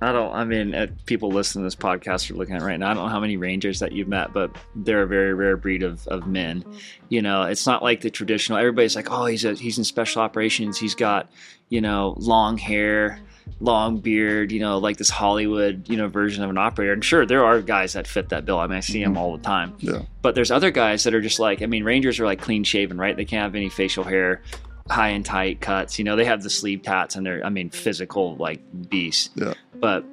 I 0.00 0.12
don't. 0.12 0.32
I 0.32 0.44
mean, 0.44 0.74
uh, 0.74 0.86
people 1.06 1.30
listening 1.30 1.62
to 1.62 1.66
this 1.66 1.76
podcast 1.76 2.30
are 2.30 2.34
looking 2.34 2.54
at 2.54 2.62
right 2.62 2.78
now. 2.78 2.90
I 2.90 2.94
don't 2.94 3.04
know 3.04 3.08
how 3.08 3.20
many 3.20 3.36
Rangers 3.36 3.80
that 3.80 3.92
you've 3.92 4.08
met, 4.08 4.32
but 4.32 4.54
they're 4.76 5.02
a 5.02 5.06
very 5.06 5.34
rare 5.34 5.56
breed 5.56 5.82
of, 5.82 6.06
of 6.08 6.26
men. 6.26 6.64
You 7.08 7.22
know, 7.22 7.42
it's 7.42 7.66
not 7.66 7.82
like 7.82 8.00
the 8.00 8.10
traditional. 8.10 8.58
Everybody's 8.58 8.94
like, 8.94 9.10
oh, 9.10 9.26
he's 9.26 9.44
a, 9.44 9.54
he's 9.54 9.78
in 9.78 9.84
special 9.84 10.22
operations. 10.22 10.78
He's 10.78 10.94
got 10.94 11.30
you 11.68 11.80
know 11.80 12.14
long 12.18 12.58
hair 12.58 13.20
long 13.60 13.98
beard, 13.98 14.50
you 14.52 14.60
know, 14.60 14.78
like 14.78 14.96
this 14.96 15.10
Hollywood, 15.10 15.88
you 15.88 15.96
know, 15.96 16.08
version 16.08 16.42
of 16.42 16.50
an 16.50 16.58
operator. 16.58 16.92
And 16.92 17.04
sure, 17.04 17.24
there 17.24 17.44
are 17.44 17.60
guys 17.60 17.92
that 17.92 18.06
fit 18.06 18.30
that 18.30 18.44
bill. 18.44 18.58
I 18.58 18.66
mean, 18.66 18.78
I 18.78 18.80
see 18.80 19.02
them 19.02 19.12
mm-hmm. 19.12 19.22
all 19.22 19.36
the 19.36 19.42
time. 19.42 19.74
Yeah. 19.78 20.02
But 20.20 20.34
there's 20.34 20.50
other 20.50 20.70
guys 20.70 21.04
that 21.04 21.14
are 21.14 21.20
just 21.20 21.38
like, 21.38 21.62
I 21.62 21.66
mean, 21.66 21.84
Rangers 21.84 22.18
are 22.20 22.26
like 22.26 22.40
clean 22.40 22.64
shaven, 22.64 22.98
right? 22.98 23.16
They 23.16 23.24
can't 23.24 23.42
have 23.42 23.54
any 23.54 23.68
facial 23.68 24.04
hair, 24.04 24.42
high 24.90 25.08
and 25.08 25.24
tight 25.24 25.60
cuts. 25.60 25.98
You 25.98 26.04
know, 26.04 26.16
they 26.16 26.24
have 26.24 26.42
the 26.42 26.50
sleeve 26.50 26.82
tats 26.82 27.14
and 27.14 27.24
they're, 27.24 27.44
I 27.44 27.50
mean, 27.50 27.70
physical 27.70 28.36
like 28.36 28.60
beasts. 28.88 29.30
Yeah. 29.34 29.54
But 29.74 30.04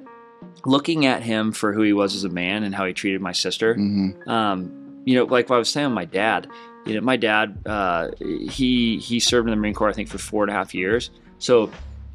looking 0.64 1.06
at 1.06 1.22
him 1.22 1.52
for 1.52 1.72
who 1.72 1.82
he 1.82 1.92
was 1.92 2.14
as 2.14 2.24
a 2.24 2.28
man 2.28 2.62
and 2.62 2.74
how 2.74 2.86
he 2.86 2.92
treated 2.92 3.20
my 3.20 3.32
sister, 3.32 3.74
mm-hmm. 3.74 4.28
um, 4.28 5.02
you 5.04 5.16
know, 5.16 5.24
like 5.24 5.48
what 5.48 5.56
I 5.56 5.58
was 5.58 5.70
saying, 5.70 5.92
my 5.92 6.04
dad. 6.04 6.46
You 6.86 6.94
know, 6.94 7.02
my 7.02 7.16
dad, 7.16 7.58
uh, 7.66 8.10
he 8.18 8.98
he 8.98 9.20
served 9.20 9.46
in 9.46 9.50
the 9.50 9.56
Marine 9.56 9.74
Corps, 9.74 9.90
I 9.90 9.92
think, 9.92 10.08
for 10.08 10.16
four 10.16 10.44
and 10.44 10.50
a 10.50 10.54
half 10.54 10.74
years. 10.74 11.10
So 11.38 11.70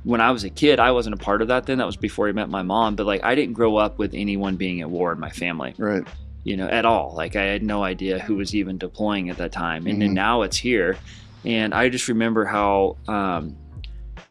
when 0.05 0.21
I 0.21 0.29
was 0.29 0.43
a 0.43 0.49
kid, 0.51 0.79
I 0.79 0.91
wasn't 0.91 1.15
a 1.15 1.17
part 1.17 1.41
of 1.41 1.47
that 1.49 1.65
then. 1.65 1.79
That 1.79 1.87
was 1.87 1.97
before 1.97 2.29
I 2.29 2.31
met 2.31 2.47
my 2.47 2.61
mom. 2.61 2.95
But 2.95 3.07
like, 3.07 3.23
I 3.23 3.33
didn't 3.33 3.53
grow 3.53 3.75
up 3.75 3.97
with 3.97 4.13
anyone 4.13 4.55
being 4.55 4.79
at 4.81 4.89
war 4.89 5.11
in 5.11 5.19
my 5.19 5.31
family. 5.31 5.73
Right. 5.77 6.07
You 6.43 6.55
know, 6.55 6.67
at 6.67 6.85
all. 6.85 7.13
Like, 7.15 7.35
I 7.35 7.43
had 7.43 7.63
no 7.63 7.83
idea 7.83 8.19
who 8.19 8.35
was 8.35 8.53
even 8.53 8.77
deploying 8.77 9.31
at 9.31 9.37
that 9.37 9.51
time. 9.51 9.87
And 9.87 9.95
mm-hmm. 9.95 9.99
then 10.01 10.13
now 10.13 10.43
it's 10.43 10.57
here. 10.57 10.95
And 11.43 11.73
I 11.73 11.89
just 11.89 12.07
remember 12.07 12.45
how 12.45 12.97
um, 13.07 13.57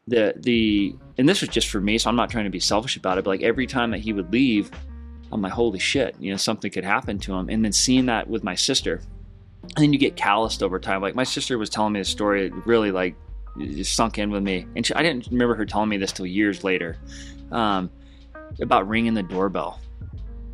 the, 0.06 0.34
the, 0.36 0.94
and 1.18 1.28
this 1.28 1.40
was 1.40 1.50
just 1.50 1.68
for 1.68 1.80
me, 1.80 1.98
so 1.98 2.08
I'm 2.08 2.16
not 2.16 2.30
trying 2.30 2.44
to 2.44 2.50
be 2.50 2.60
selfish 2.60 2.96
about 2.96 3.18
it, 3.18 3.24
but 3.24 3.30
like 3.30 3.42
every 3.42 3.66
time 3.66 3.90
that 3.90 3.98
he 3.98 4.12
would 4.12 4.32
leave, 4.32 4.70
I'm 5.32 5.42
like, 5.42 5.52
holy 5.52 5.80
shit, 5.80 6.14
you 6.20 6.30
know, 6.30 6.36
something 6.36 6.70
could 6.70 6.84
happen 6.84 7.18
to 7.20 7.34
him. 7.34 7.48
And 7.48 7.64
then 7.64 7.72
seeing 7.72 8.06
that 8.06 8.28
with 8.28 8.44
my 8.44 8.54
sister, 8.54 9.00
and 9.62 9.84
then 9.84 9.92
you 9.92 9.98
get 9.98 10.14
calloused 10.14 10.62
over 10.62 10.78
time. 10.78 11.02
Like 11.02 11.14
my 11.14 11.24
sister 11.24 11.58
was 11.58 11.70
telling 11.70 11.92
me 11.92 12.00
a 12.00 12.04
story, 12.04 12.50
really 12.64 12.92
like 12.92 13.16
it 13.58 13.84
sunk 13.86 14.18
in 14.18 14.30
with 14.30 14.42
me. 14.42 14.66
And 14.76 14.84
she, 14.84 14.94
I 14.94 15.02
didn't 15.02 15.28
remember 15.30 15.54
her 15.54 15.66
telling 15.66 15.88
me 15.88 15.96
this 15.96 16.12
till 16.12 16.26
years 16.26 16.64
later 16.64 16.96
um, 17.52 17.90
about 18.60 18.88
ringing 18.88 19.14
the 19.14 19.22
doorbell. 19.22 19.80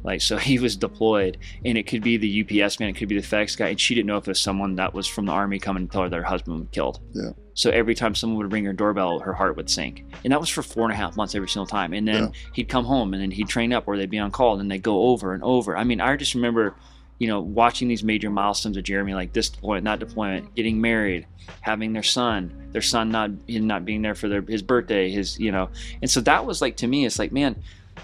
Like 0.03 0.23
so, 0.23 0.37
he 0.39 0.59
was 0.59 0.77
deployed, 0.77 1.37
and 1.65 1.77
it 1.77 1.87
could 1.87 2.03
be 2.03 2.17
the 2.17 2.63
UPS 2.63 2.81
man, 2.81 2.89
it 2.89 2.97
could 2.97 3.09
be 3.09 3.21
the 3.21 3.27
FedEx 3.27 3.57
guy, 3.57 3.69
and 3.69 3.79
she 3.81 3.95
didn't 3.95 4.07
know 4.07 4.17
if 4.17 4.25
it 4.25 4.31
was 4.31 4.41
someone 4.41 4.77
that 4.77 4.95
was 4.95 5.07
from 5.07 5.27
the 5.27 5.33
army 5.33 5.59
coming 5.59 5.87
to 5.87 5.93
tell 5.93 6.09
her 6.09 6.17
her 6.17 6.23
husband 6.23 6.59
was 6.59 6.69
killed. 6.73 7.01
Yeah. 7.13 7.31
So 7.53 7.69
every 7.71 7.95
time 7.95 8.15
someone 8.15 8.39
would 8.39 8.53
ring 8.53 8.65
her 8.65 8.73
doorbell, 8.73 9.19
her 9.19 9.35
heart 9.35 9.57
would 9.57 9.69
sink, 9.69 10.05
and 10.25 10.33
that 10.33 10.41
was 10.41 10.49
for 10.49 10.63
four 10.63 10.85
and 10.85 10.93
a 10.93 10.97
half 10.97 11.17
months 11.17 11.35
every 11.35 11.49
single 11.49 11.67
time. 11.67 11.93
And 11.93 12.09
then 12.09 12.23
Yeah. 12.25 12.31
he'd 12.55 12.69
come 12.71 12.87
home, 12.87 13.13
and 13.13 13.23
then 13.23 13.31
he'd 13.31 13.49
train 13.49 13.75
up, 13.75 13.85
or 13.87 13.99
they'd 13.99 14.09
be 14.09 14.19
on 14.19 14.31
call, 14.31 14.53
and 14.53 14.61
then 14.61 14.69
they'd 14.69 14.83
go 14.83 15.03
over 15.09 15.35
and 15.35 15.43
over. 15.43 15.77
I 15.77 15.85
mean, 15.85 16.01
I 16.01 16.17
just 16.17 16.35
remember, 16.35 16.75
you 17.21 17.29
know, 17.29 17.41
watching 17.41 17.87
these 17.87 18.03
major 18.03 18.31
milestones 18.31 18.77
of 18.77 18.83
Jeremy, 18.83 19.15
like 19.15 19.33
this 19.33 19.49
deployment, 19.49 19.85
that 19.85 20.01
deployment, 20.01 20.53
getting 20.57 20.81
married, 20.81 21.27
having 21.61 21.93
their 21.93 22.03
son, 22.03 22.69
their 22.73 22.83
son 22.83 23.11
not 23.13 23.31
him 23.47 23.69
not 23.69 23.85
being 23.85 24.03
there 24.03 24.17
for 24.17 24.29
their 24.29 24.43
his 24.43 24.63
birthday, 24.63 25.09
his 25.09 25.39
you 25.39 25.53
know, 25.53 25.71
and 26.03 26.11
so 26.11 26.21
that 26.23 26.45
was 26.45 26.61
like 26.61 26.77
to 26.79 26.89
me, 26.89 27.07
it's 27.07 27.21
like 27.21 27.31
man 27.31 27.55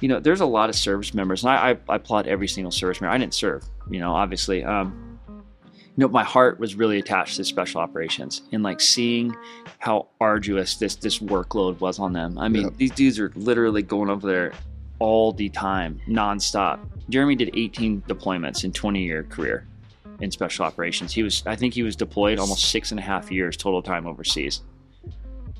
you 0.00 0.08
know, 0.08 0.20
there's 0.20 0.40
a 0.40 0.46
lot 0.46 0.68
of 0.68 0.74
service 0.76 1.14
members, 1.14 1.42
and 1.42 1.50
I, 1.50 1.70
I, 1.70 1.78
I 1.88 1.96
applaud 1.96 2.26
every 2.26 2.48
single 2.48 2.70
service 2.70 3.00
member. 3.00 3.14
I 3.14 3.18
didn't 3.18 3.34
serve, 3.34 3.64
you 3.90 3.98
know, 3.98 4.12
obviously. 4.12 4.62
Um, 4.62 5.02
you 5.28 6.02
know, 6.04 6.08
my 6.08 6.24
heart 6.24 6.60
was 6.60 6.74
really 6.74 6.98
attached 6.98 7.36
to 7.36 7.44
special 7.44 7.80
operations 7.80 8.42
and 8.52 8.62
like 8.62 8.82
seeing 8.82 9.34
how 9.78 10.08
arduous 10.20 10.76
this 10.76 10.94
this 10.96 11.20
workload 11.20 11.80
was 11.80 11.98
on 11.98 12.12
them. 12.12 12.36
I 12.38 12.48
mean, 12.48 12.64
Yeah. 12.64 12.70
these 12.76 12.90
dudes 12.90 13.18
are 13.18 13.32
literally 13.34 13.82
going 13.82 14.10
over 14.10 14.26
there 14.26 14.52
all 14.98 15.32
the 15.32 15.48
time, 15.48 15.98
nonstop. 16.06 16.80
Jeremy 17.08 17.36
did 17.36 17.50
18 17.54 18.02
deployments 18.02 18.64
in 18.64 18.72
20 18.72 19.02
year 19.02 19.22
career 19.24 19.66
in 20.20 20.30
special 20.30 20.64
operations. 20.64 21.12
He 21.12 21.22
was, 21.22 21.42
I 21.46 21.56
think, 21.56 21.74
he 21.74 21.82
was 21.82 21.94
deployed 21.94 22.38
almost 22.38 22.70
six 22.70 22.90
and 22.90 22.98
a 22.98 23.02
half 23.02 23.30
years 23.30 23.56
total 23.56 23.82
time 23.82 24.06
overseas 24.06 24.62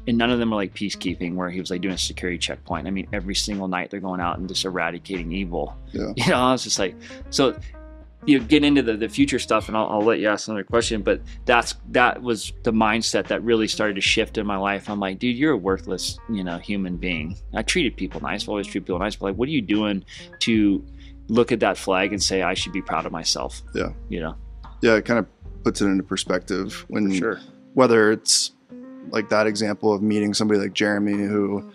and 0.07 0.17
none 0.17 0.31
of 0.31 0.39
them 0.39 0.51
were 0.51 0.57
like 0.57 0.75
peacekeeping 0.75 1.35
where 1.35 1.51
he 1.51 1.61
was 1.61 1.71
like 1.71 1.81
doing 1.81 1.95
a 1.95 1.99
security 1.99 2.39
checkpoint. 2.39 2.87
I 2.87 2.91
mean, 2.91 3.09
every 3.13 3.35
single 3.35 3.69
night 3.69 3.91
they're 3.91 4.01
going 4.01 4.21
out 4.21 4.39
and 4.39 4.49
just 4.49 4.65
eradicating 4.65 5.33
evil. 5.33 5.77
Yeah. 5.93 6.13
You 6.17 6.33
know, 6.33 6.39
I 6.39 6.53
was 6.53 6.65
just 6.65 6.79
like, 6.79 6.97
so 7.31 7.57
you 8.25 8.41
get 8.41 8.65
into 8.65 8.83
the, 8.83 8.97
the 8.97 9.09
future 9.09 9.39
stuff 9.39 9.69
and 9.69 9.77
I'll, 9.77 9.87
I'll 9.87 10.03
let 10.03 10.19
you 10.19 10.29
ask 10.29 10.49
another 10.49 10.65
question, 10.65 11.03
but 11.03 11.21
that's, 11.45 11.75
that 11.91 12.23
was 12.23 12.53
the 12.65 12.73
mindset 12.73 13.29
that 13.29 13.43
really 13.43 13.69
started 13.69 13.95
to 13.95 14.01
shift 14.01 14.39
in 14.39 14.47
my 14.47 14.57
life. 14.57 14.91
I'm 14.91 14.99
like, 14.99 15.19
dude, 15.19 15.37
you're 15.37 15.53
a 15.53 15.57
worthless, 15.57 16.19
you 16.29 16.43
know, 16.43 16.59
human 16.59 16.97
being. 16.97 17.37
I 17.55 17.63
treated 17.63 17.97
people 17.97 18.21
nice. 18.21 18.45
I've 18.45 18.49
always 18.49 18.67
treated 18.67 18.87
people 18.87 18.99
nice, 18.99 19.17
but 19.17 19.27
like, 19.27 19.37
what 19.37 19.49
are 19.49 19.53
you 19.53 19.63
doing 19.63 20.05
to 20.41 20.85
look 21.29 21.53
at 21.53 21.61
that 21.61 21.77
flag 21.77 22.13
and 22.13 22.23
say, 22.23 22.43
I 22.43 22.55
should 22.55 22.73
be 22.73 22.83
proud 22.83 23.07
of 23.07 23.13
myself? 23.13 23.63
Yeah. 23.75 23.91
You 24.09 24.21
know, 24.21 24.37
Yeah, 24.83 24.95
it 24.95 25.05
kind 25.05 25.19
of 25.19 25.27
puts 25.65 25.81
it 25.81 25.87
into 25.87 26.03
perspective 26.03 26.85
when 26.89 27.11
for 27.11 27.17
sure. 27.17 27.41
whether 27.75 28.13
it's 28.13 28.53
like 29.11 29.29
that 29.31 29.47
example 29.47 29.93
of 29.93 30.03
meeting 30.03 30.35
somebody 30.35 30.61
like 30.61 30.73
Jeremy 30.73 31.13
who, 31.13 31.71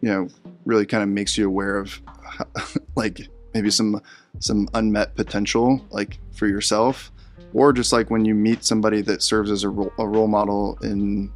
you 0.00 0.08
know, 0.10 0.28
really 0.64 0.86
kind 0.86 1.02
of 1.02 1.08
makes 1.08 1.36
you 1.36 1.46
aware 1.46 1.78
of 1.78 2.00
like 2.96 3.28
maybe 3.54 3.70
some 3.70 4.00
some 4.40 4.68
unmet 4.74 5.14
potential 5.14 5.82
like 5.90 6.18
for 6.32 6.46
yourself 6.46 7.10
or 7.54 7.72
just 7.72 7.92
like 7.92 8.10
when 8.10 8.24
you 8.24 8.34
meet 8.34 8.64
somebody 8.64 9.00
that 9.00 9.22
serves 9.22 9.50
as 9.50 9.64
a 9.64 9.68
role, 9.70 9.92
a 9.98 10.06
role 10.06 10.28
model 10.28 10.78
in 10.82 11.32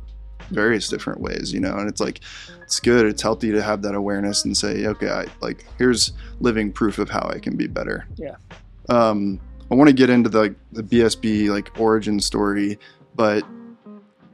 various 0.50 0.88
different 0.88 1.21
ways, 1.21 1.52
you 1.52 1.61
know, 1.61 1.76
and 1.76 1.88
it's 1.88 2.00
like 2.00 2.21
it's 2.62 2.80
good, 2.80 3.07
it's 3.07 3.23
healthy 3.23 3.50
to 3.50 3.62
have 3.62 3.83
that 3.83 3.95
awareness 3.95 4.45
and 4.45 4.57
say, 4.57 4.87
okay, 4.87 5.11
I 5.11 5.26
like 5.40 5.64
here's 5.78 6.12
living 6.40 6.73
proof 6.73 6.99
of 6.99 7.11
how 7.11 7.28
I 7.35 7.38
can 7.38 7.57
be 7.57 7.66
better. 7.66 8.07
Yeah. 8.16 8.37
Um 8.88 9.40
I 9.71 9.75
want 9.76 9.88
to 9.88 9.95
get 9.95 10.11
into 10.11 10.28
the 10.28 10.54
the 10.73 10.83
BSB 10.83 11.49
like 11.49 11.78
origin 11.78 12.21
story, 12.21 12.78
but 13.14 13.45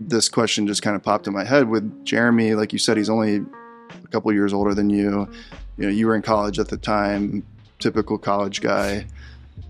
this 0.00 0.28
question 0.28 0.66
just 0.66 0.82
kind 0.82 0.96
of 0.96 1.02
popped 1.02 1.26
in 1.26 1.32
my 1.32 1.44
head 1.44 1.68
with 1.68 2.04
Jeremy. 2.04 2.54
Like 2.54 2.72
you 2.72 2.78
said, 2.78 2.96
he's 2.96 3.10
only 3.10 3.36
a 3.36 4.08
couple 4.08 4.32
years 4.32 4.52
older 4.52 4.74
than 4.74 4.90
you. 4.90 5.28
You 5.76 5.84
know, 5.84 5.88
you 5.88 6.06
were 6.06 6.14
in 6.14 6.22
college 6.22 6.58
at 6.58 6.68
the 6.68 6.76
time, 6.76 7.46
typical 7.78 8.18
college 8.18 8.60
guy, 8.60 9.06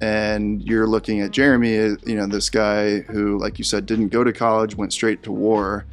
and 0.01 0.63
you're 0.63 0.87
looking 0.87 1.21
at 1.21 1.31
Jeremy. 1.31 1.73
You 1.73 2.17
know, 2.17 2.27
this 2.27 2.51
guy 2.51 3.01
who, 3.01 3.39
like 3.39 3.59
you 3.59 3.65
said, 3.65 3.87
didn't 3.87 4.09
go 4.09 4.25
to 4.25 4.33
college, 4.33 4.77
went 4.77 4.93
straight 4.93 5.23
to 5.25 5.33
war. 5.33 5.85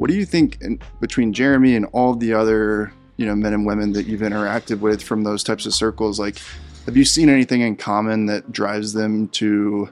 What 0.00 0.08
do 0.08 0.16
you 0.16 0.24
think 0.24 0.56
in, 0.62 0.80
between 0.98 1.34
Jeremy 1.34 1.76
and 1.76 1.84
all 1.92 2.14
the 2.14 2.32
other 2.32 2.90
you 3.18 3.26
know 3.26 3.34
men 3.34 3.52
and 3.52 3.66
women 3.66 3.92
that 3.92 4.06
you've 4.06 4.22
interacted 4.22 4.80
with 4.80 5.02
from 5.02 5.24
those 5.24 5.44
types 5.44 5.66
of 5.66 5.74
circles? 5.74 6.18
Like, 6.18 6.38
have 6.86 6.96
you 6.96 7.04
seen 7.04 7.28
anything 7.28 7.60
in 7.60 7.76
common 7.76 8.24
that 8.24 8.50
drives 8.50 8.94
them 8.94 9.28
to 9.28 9.90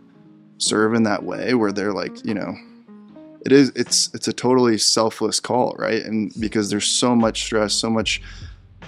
serve 0.56 0.94
in 0.94 1.02
that 1.02 1.24
way, 1.24 1.52
where 1.52 1.72
they're 1.72 1.92
like, 1.92 2.24
you 2.24 2.32
know, 2.32 2.54
it 3.44 3.52
is 3.52 3.70
it's 3.76 4.08
it's 4.14 4.26
a 4.28 4.32
totally 4.32 4.78
selfless 4.78 5.40
call 5.40 5.76
right? 5.78 6.02
And 6.02 6.32
because 6.40 6.70
there's 6.70 6.86
so 6.86 7.14
much 7.14 7.42
stress 7.42 7.74
so 7.74 7.90
much 7.90 8.22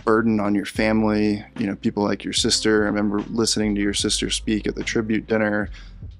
burden 0.06 0.40
on 0.40 0.54
your 0.54 0.64
family 0.64 1.44
you 1.58 1.66
know 1.66 1.76
people 1.76 2.02
like 2.02 2.24
your 2.24 2.32
sister. 2.32 2.84
I 2.84 2.86
remember 2.86 3.18
listening 3.28 3.74
to 3.74 3.82
your 3.82 3.92
sister 3.92 4.30
speak 4.30 4.66
at 4.66 4.74
the 4.74 4.84
tribute 4.84 5.26
dinner. 5.26 5.68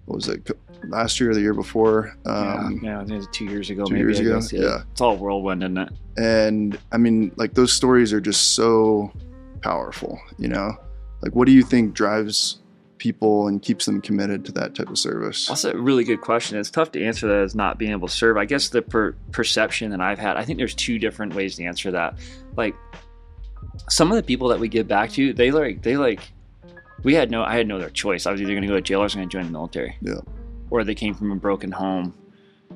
What 0.04 0.16
was 0.16 0.28
it 0.28 0.47
last 0.89 1.21
year 1.21 1.31
or 1.31 1.35
the 1.35 1.41
year 1.41 1.55
before 1.55 2.17
um, 2.27 2.81
yeah, 2.83 2.91
yeah, 2.91 2.97
I 2.97 3.01
think 3.01 3.13
it 3.13 3.17
was 3.17 3.29
two 3.33 3.45
years 3.47 3.71
ago. 3.71 3.85
two 3.85 3.95
maybe, 3.95 4.05
years 4.05 4.19
ago, 4.21 4.35
guess, 4.35 4.53
yeah. 4.53 4.83
It's 4.93 5.01
all 5.01 5.17
whirlwind, 5.17 5.63
isn't 5.63 5.79
it? 5.79 5.93
and 6.17 6.79
i 6.93 6.97
mean 6.97 7.33
like 7.37 7.55
those 7.55 7.73
stories 7.73 8.13
are 8.13 8.21
just 8.21 8.55
so 8.55 9.13
powerful 9.63 10.21
you 10.39 10.49
know 10.49 10.77
like 11.23 11.35
what 11.35 11.47
do 11.47 11.53
you 11.53 11.63
think 11.63 11.95
drives 11.95 12.59
people 12.99 13.49
and 13.49 13.63
keeps 13.63 13.87
them 13.87 14.01
committed 14.01 14.45
to 14.45 14.53
that 14.53 14.75
type 14.75 14.89
of 14.91 14.99
service 14.99 15.47
That's 15.47 15.65
a 15.65 15.77
really 15.77 16.05
good 16.05 16.21
question. 16.21 16.59
It's 16.59 16.71
tough 16.71 16.93
to 16.93 17.03
answer 17.03 17.27
that 17.29 17.39
as 17.39 17.55
not 17.55 17.79
being 17.79 17.93
able 17.93 18.09
to 18.09 18.15
serve. 18.15 18.37
I 18.37 18.45
guess 18.45 18.69
the 18.69 18.83
per- 18.83 19.15
perception 19.33 19.91
that 19.93 20.03
I've 20.03 20.19
had, 20.19 20.37
I 20.37 20.45
think 20.45 20.59
there's 20.59 20.75
two 20.75 20.99
different 20.99 21.35
ways 21.35 21.57
to 21.57 21.65
answer 21.65 21.91
that. 21.93 22.19
Like 22.57 22.75
some 23.89 24.13
of 24.13 24.17
the 24.17 24.23
people 24.23 24.49
that 24.49 24.61
we 24.61 24.69
give 24.69 24.87
back 24.87 25.11
to, 25.13 25.33
they 25.33 25.51
like 25.51 25.81
they 25.83 25.97
like 25.97 26.21
we 27.03 27.15
had 27.15 27.31
no 27.31 27.43
I 27.43 27.57
had 27.57 27.67
no 27.67 27.77
other 27.77 27.89
choice. 27.89 28.27
I 28.27 28.33
was 28.33 28.41
either 28.43 28.53
going 28.53 28.63
to 28.63 28.69
go 28.69 28.75
to 28.75 28.83
jail 28.83 28.99
or 28.99 29.03
I 29.03 29.05
was 29.05 29.15
going 29.15 29.27
to 29.27 29.33
join 29.33 29.47
the 29.47 29.51
military. 29.51 29.97
Yeah. 30.03 30.21
Or 30.71 30.85
they 30.85 30.95
came 30.95 31.15
from 31.15 31.33
a 31.33 31.37
broken 31.37 31.73
home, 31.73 32.15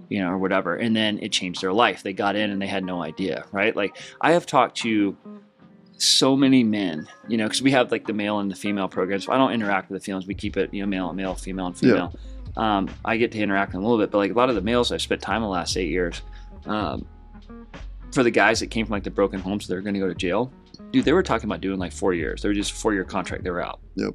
you 0.09 0.19
know, 0.21 0.31
or 0.31 0.39
whatever, 0.39 0.77
and 0.77 0.95
then 0.97 1.19
it 1.23 1.31
changed 1.33 1.63
their 1.63 1.73
life. 1.73 2.03
They 2.03 2.13
got 2.13 2.37
in 2.37 2.51
and 2.51 2.61
they 2.61 2.67
had 2.67 2.85
no 2.85 3.03
idea, 3.03 3.45
right? 3.53 3.75
Like 3.75 3.97
I 4.21 4.33
have 4.33 4.47
talked 4.47 4.77
to 4.79 5.17
so 5.97 6.37
many 6.37 6.65
men, 6.65 7.09
you 7.29 7.37
know, 7.37 7.45
because 7.45 7.63
we 7.63 7.71
have 7.71 7.93
like 7.93 8.07
the 8.07 8.13
male 8.13 8.41
and 8.41 8.51
the 8.51 8.57
female 8.57 8.89
programs. 8.89 9.29
I 9.29 9.37
don't 9.39 9.53
interact 9.53 9.91
with 9.91 10.01
the 10.03 10.05
females. 10.05 10.27
We 10.27 10.35
keep 10.35 10.57
it, 10.57 10.75
you 10.75 10.83
know, 10.83 10.89
male 10.89 11.09
and 11.09 11.17
male, 11.17 11.35
female 11.35 11.67
and 11.69 11.77
Yeah. 11.77 11.81
female. 11.81 12.15
Um, 12.57 12.89
I 13.05 13.17
get 13.17 13.33
to 13.33 13.39
interact 13.39 13.71
with 13.71 13.75
them 13.75 13.85
a 13.85 13.89
little 13.89 14.05
bit, 14.05 14.11
but 14.11 14.19
like 14.19 14.31
a 14.31 14.35
lot 14.35 14.49
of 14.49 14.55
the 14.55 14.61
males 14.61 14.93
I've 14.93 15.03
spent 15.03 15.21
time 15.21 15.37
in 15.37 15.43
the 15.43 15.49
last 15.49 15.77
eight 15.77 15.89
years. 15.91 16.23
Um, 16.67 17.07
for 18.13 18.23
the 18.23 18.31
guys 18.31 18.61
that 18.61 18.69
came 18.69 18.87
from 18.87 18.93
like 18.93 19.03
the 19.05 19.11
broken 19.11 19.41
homes, 19.41 19.67
they're 19.67 19.81
going 19.81 19.95
to 19.95 20.01
go 20.01 20.09
to 20.09 20.15
jail. 20.15 20.53
Dude, 20.93 21.05
they 21.05 21.13
were 21.13 21.23
talking 21.23 21.49
about 21.49 21.61
doing 21.61 21.79
like 21.81 21.93
four 21.93 22.15
years. 22.15 22.43
They 22.43 22.49
were 22.49 22.55
just 22.55 22.73
a 22.73 22.75
four 22.75 22.93
year 22.93 23.05
contract. 23.05 23.43
They 23.43 23.51
were 23.51 23.61
out. 23.65 23.81
Yep. 23.97 24.15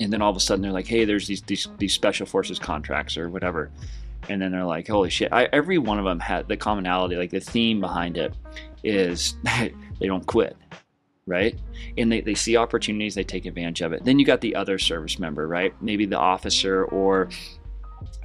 And 0.00 0.12
then 0.12 0.22
all 0.22 0.30
of 0.30 0.36
a 0.36 0.40
sudden 0.40 0.62
they're 0.62 0.72
like, 0.72 0.86
hey, 0.86 1.04
there's 1.04 1.26
these 1.26 1.42
these, 1.42 1.68
these 1.78 1.94
special 1.94 2.26
forces 2.26 2.58
contracts 2.58 3.16
or 3.16 3.28
whatever. 3.28 3.70
And 4.28 4.42
then 4.42 4.52
they're 4.52 4.64
like, 4.64 4.88
holy 4.88 5.10
shit. 5.10 5.32
I, 5.32 5.44
every 5.52 5.78
one 5.78 5.98
of 5.98 6.04
them 6.04 6.20
had 6.20 6.48
the 6.48 6.56
commonality, 6.56 7.16
like 7.16 7.30
the 7.30 7.40
theme 7.40 7.80
behind 7.80 8.16
it 8.16 8.34
is 8.84 9.34
they 9.44 10.06
don't 10.06 10.26
quit. 10.26 10.56
Right. 11.26 11.58
And 11.98 12.10
they, 12.10 12.22
they 12.22 12.34
see 12.34 12.56
opportunities, 12.56 13.14
they 13.14 13.24
take 13.24 13.44
advantage 13.44 13.82
of 13.82 13.92
it. 13.92 14.04
Then 14.04 14.18
you 14.18 14.24
got 14.24 14.40
the 14.40 14.54
other 14.54 14.78
service 14.78 15.18
member, 15.18 15.46
right? 15.46 15.74
Maybe 15.82 16.06
the 16.06 16.18
officer 16.18 16.84
or 16.86 17.28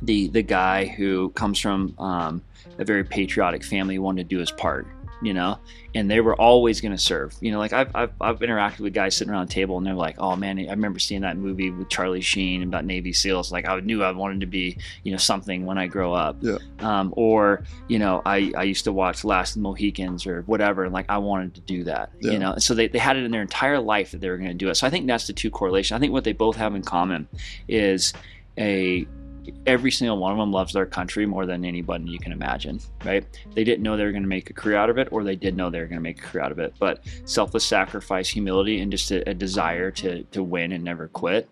the 0.01 0.27
the 0.29 0.41
guy 0.41 0.85
who 0.85 1.29
comes 1.31 1.59
from 1.59 1.95
um, 1.99 2.41
a 2.77 2.85
very 2.85 3.03
patriotic 3.03 3.63
family 3.63 3.99
wanted 3.99 4.29
to 4.29 4.35
do 4.35 4.39
his 4.39 4.51
part 4.51 4.87
you 5.23 5.33
know 5.33 5.57
and 5.95 6.09
they 6.09 6.19
were 6.21 6.35
always 6.35 6.81
going 6.81 6.91
to 6.91 6.97
serve. 6.97 7.35
You 7.39 7.51
know 7.51 7.59
like 7.59 7.71
I've, 7.71 7.95
I've, 7.95 8.11
I've 8.19 8.39
interacted 8.39 8.79
with 8.81 8.93
guys 8.93 9.15
sitting 9.15 9.31
around 9.31 9.43
a 9.43 9.47
table 9.51 9.77
and 9.77 9.85
they're 9.85 9.93
like 9.93 10.15
oh 10.19 10.35
man 10.35 10.57
i 10.59 10.63
remember 10.71 10.99
seeing 10.99 11.21
that 11.21 11.37
movie 11.37 11.69
with 11.69 11.87
charlie 11.89 12.21
sheen 12.21 12.63
about 12.63 12.83
navy 12.85 13.13
seals. 13.13 13.51
Like 13.51 13.67
i 13.67 13.79
knew 13.79 14.03
i 14.03 14.11
wanted 14.11 14.39
to 14.41 14.45
be 14.47 14.77
you 15.03 15.11
know 15.11 15.17
something 15.17 15.65
when 15.65 15.77
i 15.77 15.87
grow 15.87 16.13
up. 16.13 16.37
Yeah. 16.41 16.57
um, 16.79 17.13
or 17.15 17.63
you 17.87 17.99
know 17.99 18.21
I, 18.25 18.51
I 18.57 18.63
used 18.63 18.83
to 18.85 18.91
watch 18.91 19.23
last 19.23 19.51
of 19.51 19.55
the 19.55 19.61
mohicans 19.61 20.25
or 20.27 20.41
whatever 20.43 20.83
and 20.83 20.93
like 20.93 21.05
i 21.09 21.17
wanted 21.17 21.53
to 21.55 21.61
do 21.61 21.83
that 21.85 22.11
Yeah. 22.19 22.31
you 22.33 22.39
know 22.39 22.55
so 22.57 22.73
they, 22.73 22.87
they 22.87 22.99
had 22.99 23.15
it 23.17 23.23
in 23.23 23.31
their 23.31 23.41
entire 23.41 23.79
life 23.79 24.11
that 24.11 24.21
they 24.21 24.29
were 24.29 24.37
going 24.37 24.49
to 24.49 24.53
do 24.55 24.69
it. 24.69 24.75
So 24.75 24.87
i 24.87 24.89
think 24.89 25.07
that's 25.07 25.27
the 25.27 25.33
two 25.33 25.49
correlation 25.51 25.95
i 25.95 25.99
think 25.99 26.11
what 26.11 26.23
they 26.23 26.33
both 26.33 26.55
have 26.57 26.75
in 26.75 26.81
common 26.81 27.27
is 27.67 28.13
a 28.57 29.07
every 29.65 29.91
single 29.91 30.17
one 30.17 30.31
of 30.31 30.37
them 30.37 30.51
loves 30.51 30.73
their 30.73 30.85
country 30.85 31.25
more 31.25 31.45
than 31.45 31.63
anybody 31.65 32.05
you 32.05 32.19
can 32.19 32.31
imagine 32.31 32.79
right 33.05 33.25
they 33.53 33.63
didn't 33.63 33.83
know 33.83 33.95
they 33.97 34.03
were 34.05 34.11
going 34.11 34.23
to 34.23 34.29
make 34.29 34.49
a 34.49 34.53
career 34.53 34.75
out 34.77 34.89
of 34.89 34.97
it 34.97 35.07
or 35.11 35.23
they 35.23 35.35
did 35.35 35.55
know 35.55 35.69
they 35.69 35.79
were 35.79 35.85
going 35.87 35.97
to 35.97 36.03
make 36.03 36.19
a 36.19 36.21
career 36.21 36.43
out 36.43 36.51
of 36.51 36.59
it 36.59 36.73
but 36.79 37.03
selfless 37.25 37.65
sacrifice 37.65 38.29
humility 38.29 38.79
and 38.81 38.91
just 38.91 39.11
a, 39.11 39.27
a 39.29 39.33
desire 39.33 39.91
to 39.91 40.23
to 40.25 40.43
win 40.43 40.71
and 40.73 40.83
never 40.83 41.07
quit 41.09 41.49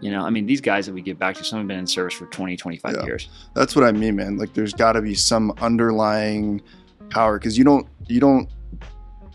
you 0.00 0.10
know 0.10 0.22
i 0.24 0.30
mean 0.30 0.46
these 0.46 0.60
guys 0.60 0.86
that 0.86 0.92
we 0.94 1.02
give 1.02 1.18
back 1.18 1.34
to 1.36 1.44
some 1.44 1.58
have 1.58 1.68
been 1.68 1.78
in 1.78 1.86
service 1.86 2.14
for 2.14 2.26
20 2.26 2.56
25 2.56 2.94
Yeah. 2.94 3.04
years 3.04 3.28
that's 3.54 3.74
what 3.76 3.84
I 3.84 3.92
mean, 3.92 4.16
man. 4.16 4.36
Like 4.38 4.54
there's 4.54 4.72
got 4.72 4.92
to 4.92 5.02
be 5.02 5.14
some 5.14 5.52
underlying 5.60 6.62
power 7.10 7.38
because 7.38 7.58
you 7.58 7.64
don't 7.64 7.86
you 8.06 8.20
don't 8.20 8.48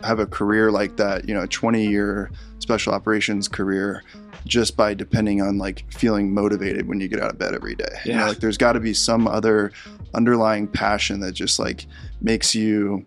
have 0.03 0.19
a 0.19 0.25
career 0.25 0.71
like 0.71 0.97
that, 0.97 1.27
you 1.27 1.33
know, 1.33 1.43
a 1.43 1.47
20 1.47 1.85
year 1.87 2.31
special 2.59 2.93
operations 2.93 3.47
career 3.47 4.03
just 4.45 4.75
by 4.77 4.93
depending 4.93 5.41
on 5.41 5.57
like 5.57 5.85
feeling 5.91 6.33
motivated 6.33 6.87
when 6.87 6.99
you 6.99 7.07
get 7.07 7.19
out 7.19 7.31
of 7.31 7.37
bed 7.37 7.55
every 7.55 7.75
day. 7.75 7.85
You 8.05 8.13
know, 8.13 8.19
Yeah. 8.19 8.27
like 8.29 8.39
there's 8.39 8.57
got 8.57 8.73
to 8.73 8.79
be 8.79 8.93
some 8.93 9.27
other 9.27 9.71
underlying 10.13 10.67
passion 10.67 11.19
that 11.21 11.31
just 11.33 11.57
like 11.59 11.85
makes 12.21 12.53
you 12.55 13.05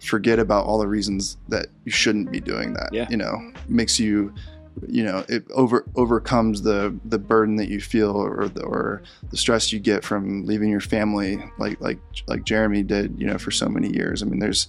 forget 0.00 0.38
about 0.38 0.64
all 0.64 0.78
the 0.78 0.86
reasons 0.88 1.36
that 1.48 1.66
you 1.84 1.92
shouldn't 1.92 2.30
be 2.30 2.40
doing 2.40 2.72
that. 2.74 2.90
Yeah. 2.92 3.06
You 3.10 3.16
know, 3.16 3.52
makes 3.68 3.98
you 3.98 4.32
you 4.88 5.02
know 5.02 5.24
it 5.28 5.44
over 5.50 5.84
overcomes 5.96 6.62
the 6.62 6.96
the 7.04 7.18
burden 7.18 7.56
that 7.56 7.68
you 7.68 7.80
feel 7.80 8.12
or 8.12 8.48
the 8.48 8.62
or 8.62 9.02
the 9.30 9.36
stress 9.36 9.72
you 9.72 9.80
get 9.80 10.04
from 10.04 10.46
leaving 10.46 10.70
your 10.70 10.80
family 10.80 11.38
like 11.58 11.78
like 11.80 11.98
like 12.28 12.44
Jeremy 12.44 12.82
did 12.84 13.14
you 13.18 13.26
know 13.26 13.36
for 13.36 13.50
so 13.50 13.68
many 13.68 13.88
years 13.94 14.22
I 14.22 14.26
mean 14.26 14.38
there's 14.38 14.68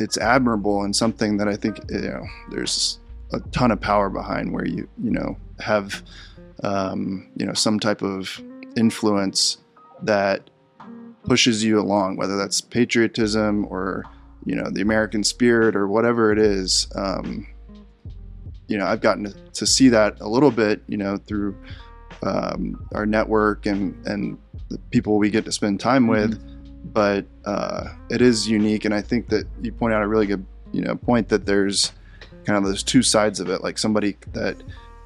it's 0.00 0.18
admirable 0.18 0.82
and 0.82 0.94
something 0.94 1.36
that 1.36 1.48
I 1.48 1.56
think 1.56 1.78
you 1.90 2.00
know 2.00 2.24
there's 2.50 2.98
a 3.32 3.40
ton 3.50 3.70
of 3.70 3.80
power 3.80 4.10
behind 4.10 4.52
where 4.52 4.66
you 4.66 4.88
you 5.02 5.10
know 5.10 5.36
have 5.60 6.02
um, 6.62 7.30
you 7.36 7.46
know 7.46 7.54
some 7.54 7.78
type 7.78 8.02
of 8.02 8.40
influence 8.76 9.58
that 10.02 10.50
pushes 11.24 11.62
you 11.62 11.78
along 11.78 12.16
whether 12.16 12.36
that's 12.36 12.60
patriotism 12.60 13.66
or 13.68 14.04
you 14.46 14.56
know 14.56 14.70
the 14.70 14.80
American 14.80 15.22
spirit 15.22 15.76
or 15.76 15.86
whatever 15.86 16.32
it 16.32 16.38
is 16.38 16.88
um, 16.94 17.46
you 18.70 18.78
know, 18.78 18.86
I've 18.86 19.00
gotten 19.00 19.34
to, 19.52 19.66
see 19.66 19.88
that 19.88 20.20
a 20.20 20.28
little 20.28 20.52
bit, 20.52 20.80
you 20.86 20.96
know, 20.96 21.16
through 21.16 21.56
um, 22.22 22.86
our 22.94 23.04
network 23.04 23.66
and 23.66 23.94
and 24.06 24.38
the 24.68 24.78
people 24.90 25.18
we 25.18 25.28
get 25.28 25.44
to 25.46 25.52
spend 25.52 25.80
time 25.80 26.02
mm-hmm. 26.04 26.10
with. 26.10 26.38
Mm-hmm. 26.38 26.49
But 26.84 27.26
uh, 27.44 27.88
it 28.10 28.22
is 28.22 28.48
unique, 28.48 28.84
and 28.84 28.94
I 28.94 29.02
think 29.02 29.28
that 29.28 29.46
you 29.60 29.72
point 29.72 29.94
out 29.94 30.02
a 30.02 30.08
really 30.08 30.26
good, 30.26 30.44
you 30.72 30.80
know, 30.80 30.96
point 30.96 31.28
that 31.28 31.46
there's 31.46 31.92
kind 32.44 32.56
of 32.56 32.64
those 32.64 32.82
two 32.82 33.02
sides 33.02 33.38
of 33.38 33.48
it. 33.48 33.62
Like 33.62 33.78
somebody 33.78 34.16
that 34.32 34.56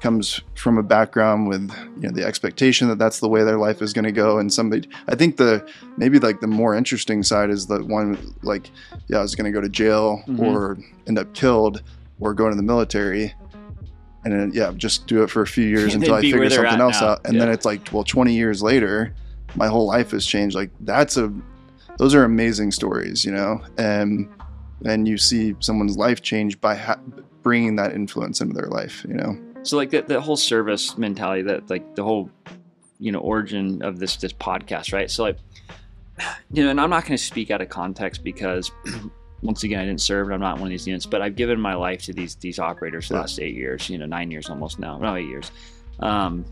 comes 0.01 0.41
from 0.55 0.77
a 0.77 0.83
background 0.83 1.47
with 1.47 1.71
you 1.95 2.03
know 2.03 2.11
the 2.11 2.23
expectation 2.23 2.87
that 2.89 2.99
that's 2.99 3.19
the 3.19 3.27
way 3.27 3.43
their 3.43 3.57
life 3.57 3.81
is 3.81 3.91
going 3.91 4.03
to 4.05 4.11
go 4.11 4.37
and 4.37 4.53
somebody 4.53 4.87
i 5.07 5.15
think 5.15 5.37
the 5.37 5.67
maybe 5.97 6.19
like 6.19 6.41
the 6.41 6.47
more 6.47 6.75
interesting 6.75 7.23
side 7.23 7.49
is 7.49 7.65
the 7.65 7.83
one 7.85 8.35
like 8.43 8.69
yeah 9.07 9.17
i 9.17 9.21
was 9.21 9.33
going 9.33 9.45
to 9.45 9.51
go 9.51 9.61
to 9.61 9.69
jail 9.69 10.21
mm-hmm. 10.27 10.43
or 10.43 10.77
end 11.07 11.17
up 11.17 11.33
killed 11.33 11.81
or 12.19 12.33
go 12.33 12.45
into 12.45 12.57
the 12.57 12.61
military 12.61 13.33
and 14.25 14.33
then 14.33 14.51
yeah, 14.53 14.73
just 14.75 15.05
do 15.05 15.21
it 15.23 15.29
for 15.29 15.43
a 15.43 15.47
few 15.47 15.65
years 15.65 15.93
until 15.95 16.15
I 16.15 16.21
figure 16.21 16.49
something 16.49 16.81
else 16.81 16.99
now. 16.99 17.09
out. 17.09 17.21
And 17.25 17.35
yeah. 17.35 17.45
then 17.45 17.53
it's 17.53 17.65
like, 17.65 17.87
well, 17.93 18.03
20 18.03 18.33
years 18.33 18.61
later, 18.61 19.13
my 19.55 19.67
whole 19.67 19.85
life 19.85 20.11
has 20.11 20.25
changed. 20.25 20.55
Like 20.55 20.71
that's 20.81 21.15
a, 21.15 21.31
those 21.97 22.13
are 22.13 22.23
amazing 22.23 22.71
stories, 22.71 23.23
you 23.25 23.31
know, 23.31 23.61
and 23.77 24.29
and 24.85 25.07
you 25.07 25.17
see 25.17 25.55
someone's 25.59 25.97
life 25.97 26.21
change 26.21 26.59
by 26.59 26.75
ha- 26.75 26.99
bringing 27.41 27.75
that 27.77 27.93
influence 27.93 28.41
into 28.41 28.53
their 28.53 28.67
life, 28.67 29.05
you 29.07 29.13
know. 29.13 29.37
So 29.63 29.77
like 29.77 29.89
that, 29.91 30.07
that 30.09 30.21
whole 30.21 30.37
service 30.37 30.97
mentality, 30.97 31.41
that 31.43 31.69
like 31.69 31.95
the 31.95 32.03
whole, 32.03 32.29
you 32.99 33.11
know, 33.11 33.19
origin 33.19 33.81
of 33.81 33.99
this 33.99 34.17
this 34.17 34.33
podcast, 34.33 34.93
right? 34.93 35.09
So 35.09 35.23
like, 35.23 35.37
you 36.51 36.63
know, 36.63 36.69
and 36.69 36.79
I'm 36.79 36.89
not 36.89 37.03
going 37.03 37.17
to 37.17 37.23
speak 37.23 37.51
out 37.51 37.61
of 37.61 37.69
context 37.69 38.23
because 38.23 38.71
once 39.41 39.63
again, 39.63 39.79
I 39.79 39.85
didn't 39.85 40.01
serve, 40.01 40.27
and 40.27 40.35
I'm 40.35 40.39
not 40.39 40.55
one 40.55 40.67
of 40.67 40.69
these 40.69 40.87
units, 40.87 41.05
but 41.05 41.21
I've 41.21 41.35
given 41.35 41.59
my 41.59 41.75
life 41.75 42.03
to 42.03 42.13
these 42.13 42.35
these 42.35 42.59
operators 42.59 43.09
the 43.09 43.15
last 43.15 43.39
eight 43.39 43.55
years, 43.55 43.89
you 43.89 43.97
know, 43.97 44.05
nine 44.05 44.31
years 44.31 44.49
almost 44.49 44.79
now, 44.79 44.97
no, 44.97 45.15
eight 45.15 45.27
years. 45.27 45.51
Um, 45.99 46.45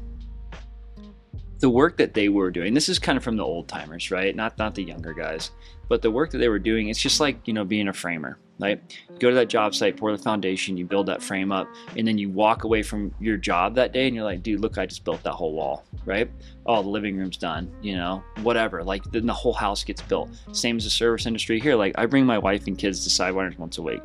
the 1.64 1.70
work 1.70 1.96
that 1.96 2.14
they 2.14 2.28
were 2.28 2.52
doing, 2.52 2.74
this 2.74 2.90
is 2.90 3.00
kind 3.00 3.18
of 3.18 3.24
from 3.24 3.38
the 3.38 3.46
old 3.46 3.70
timers, 3.70 4.12
right? 4.12 4.36
Not 4.36 4.58
not 4.58 4.76
the 4.76 4.84
younger 4.84 5.14
guys, 5.14 5.52
but 5.88 6.02
the 6.02 6.12
work 6.12 6.30
that 6.32 6.40
they 6.40 6.50
were 6.50 6.60
doing, 6.60 6.90
it's 6.90 7.00
just 7.00 7.22
like 7.22 7.48
you 7.48 7.54
know 7.54 7.64
being 7.64 7.88
a 7.88 7.94
framer 7.94 8.38
right? 8.60 8.82
You 9.10 9.20
go 9.20 9.30
to 9.30 9.36
that 9.36 9.50
job 9.50 9.76
site, 9.76 9.98
pour 9.98 10.12
the 10.16 10.22
foundation, 10.22 10.78
you 10.78 10.86
build 10.86 11.08
that 11.08 11.22
frame 11.22 11.52
up, 11.52 11.68
and 11.98 12.08
then 12.08 12.18
you 12.18 12.30
walk 12.30 12.64
away 12.64 12.84
from 12.84 13.14
your 13.20 13.38
job 13.38 13.76
that 13.76 13.94
day 13.94 14.08
and 14.08 14.16
you're 14.16 14.24
like, 14.24 14.44
dude, 14.44 14.62
look, 14.62 14.78
I 14.78 14.86
just 14.86 15.04
built 15.04 15.24
that 15.24 15.34
whole 15.34 15.54
wall, 15.54 15.86
right? 16.06 16.30
Oh, 16.66 16.82
the 16.82 16.90
living 16.90 17.18
room's 17.18 17.38
done, 17.38 17.74
you 17.82 17.96
know, 17.96 18.24
whatever. 18.42 18.84
Like 18.84 19.04
then 19.12 19.26
the 19.26 19.34
whole 19.34 19.54
house 19.54 19.84
gets 19.84 20.02
built. 20.02 20.30
Same 20.52 20.78
as 20.78 20.84
the 20.84 20.90
service 20.90 21.26
industry 21.26 21.60
here. 21.60 21.76
Like 21.76 21.94
I 21.98 22.06
bring 22.06 22.26
my 22.26 22.38
wife 22.38 22.68
and 22.68 22.78
kids 22.78 23.04
to 23.04 23.10
Sidewinders 23.10 23.58
once 23.58 23.78
a 23.78 23.82
week. 23.82 24.02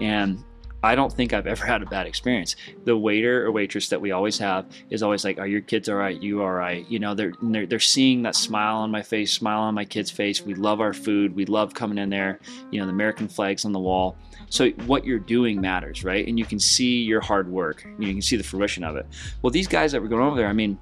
And 0.00 0.44
I 0.82 0.94
don't 0.94 1.12
think 1.12 1.32
I've 1.32 1.46
ever 1.46 1.66
had 1.66 1.82
a 1.82 1.86
bad 1.86 2.06
experience. 2.06 2.54
The 2.84 2.96
waiter 2.96 3.44
or 3.44 3.50
waitress 3.50 3.88
that 3.88 4.00
we 4.00 4.12
always 4.12 4.38
have 4.38 4.66
is 4.90 5.02
always 5.02 5.24
like, 5.24 5.38
"Are 5.38 5.46
your 5.46 5.60
kids 5.60 5.88
all 5.88 5.96
right? 5.96 6.20
You 6.20 6.42
all 6.42 6.52
right?" 6.52 6.88
You 6.88 6.98
know, 6.98 7.14
they're 7.14 7.32
they're, 7.42 7.66
they're 7.66 7.80
seeing 7.80 8.22
that 8.22 8.36
smile 8.36 8.76
on 8.76 8.90
my 8.90 9.02
face, 9.02 9.32
smile 9.32 9.60
on 9.60 9.74
my 9.74 9.84
kid's 9.84 10.10
face. 10.10 10.42
We 10.42 10.54
love 10.54 10.80
our 10.80 10.92
food. 10.92 11.34
We 11.34 11.46
love 11.46 11.74
coming 11.74 11.98
in 11.98 12.10
there. 12.10 12.38
You 12.70 12.80
know, 12.80 12.86
the 12.86 12.92
American 12.92 13.28
flags 13.28 13.64
on 13.64 13.72
the 13.72 13.80
wall. 13.80 14.16
So 14.50 14.70
what 14.86 15.04
you're 15.04 15.18
doing 15.18 15.60
matters, 15.60 16.04
right? 16.04 16.26
And 16.26 16.38
you 16.38 16.44
can 16.44 16.58
see 16.58 17.02
your 17.02 17.20
hard 17.20 17.50
work. 17.50 17.86
You 17.98 18.12
can 18.12 18.22
see 18.22 18.36
the 18.36 18.44
fruition 18.44 18.84
of 18.84 18.96
it. 18.96 19.06
Well, 19.42 19.50
these 19.50 19.68
guys 19.68 19.92
that 19.92 20.00
were 20.00 20.08
going 20.08 20.22
over 20.22 20.36
there, 20.36 20.48
I 20.48 20.52
mean, 20.54 20.78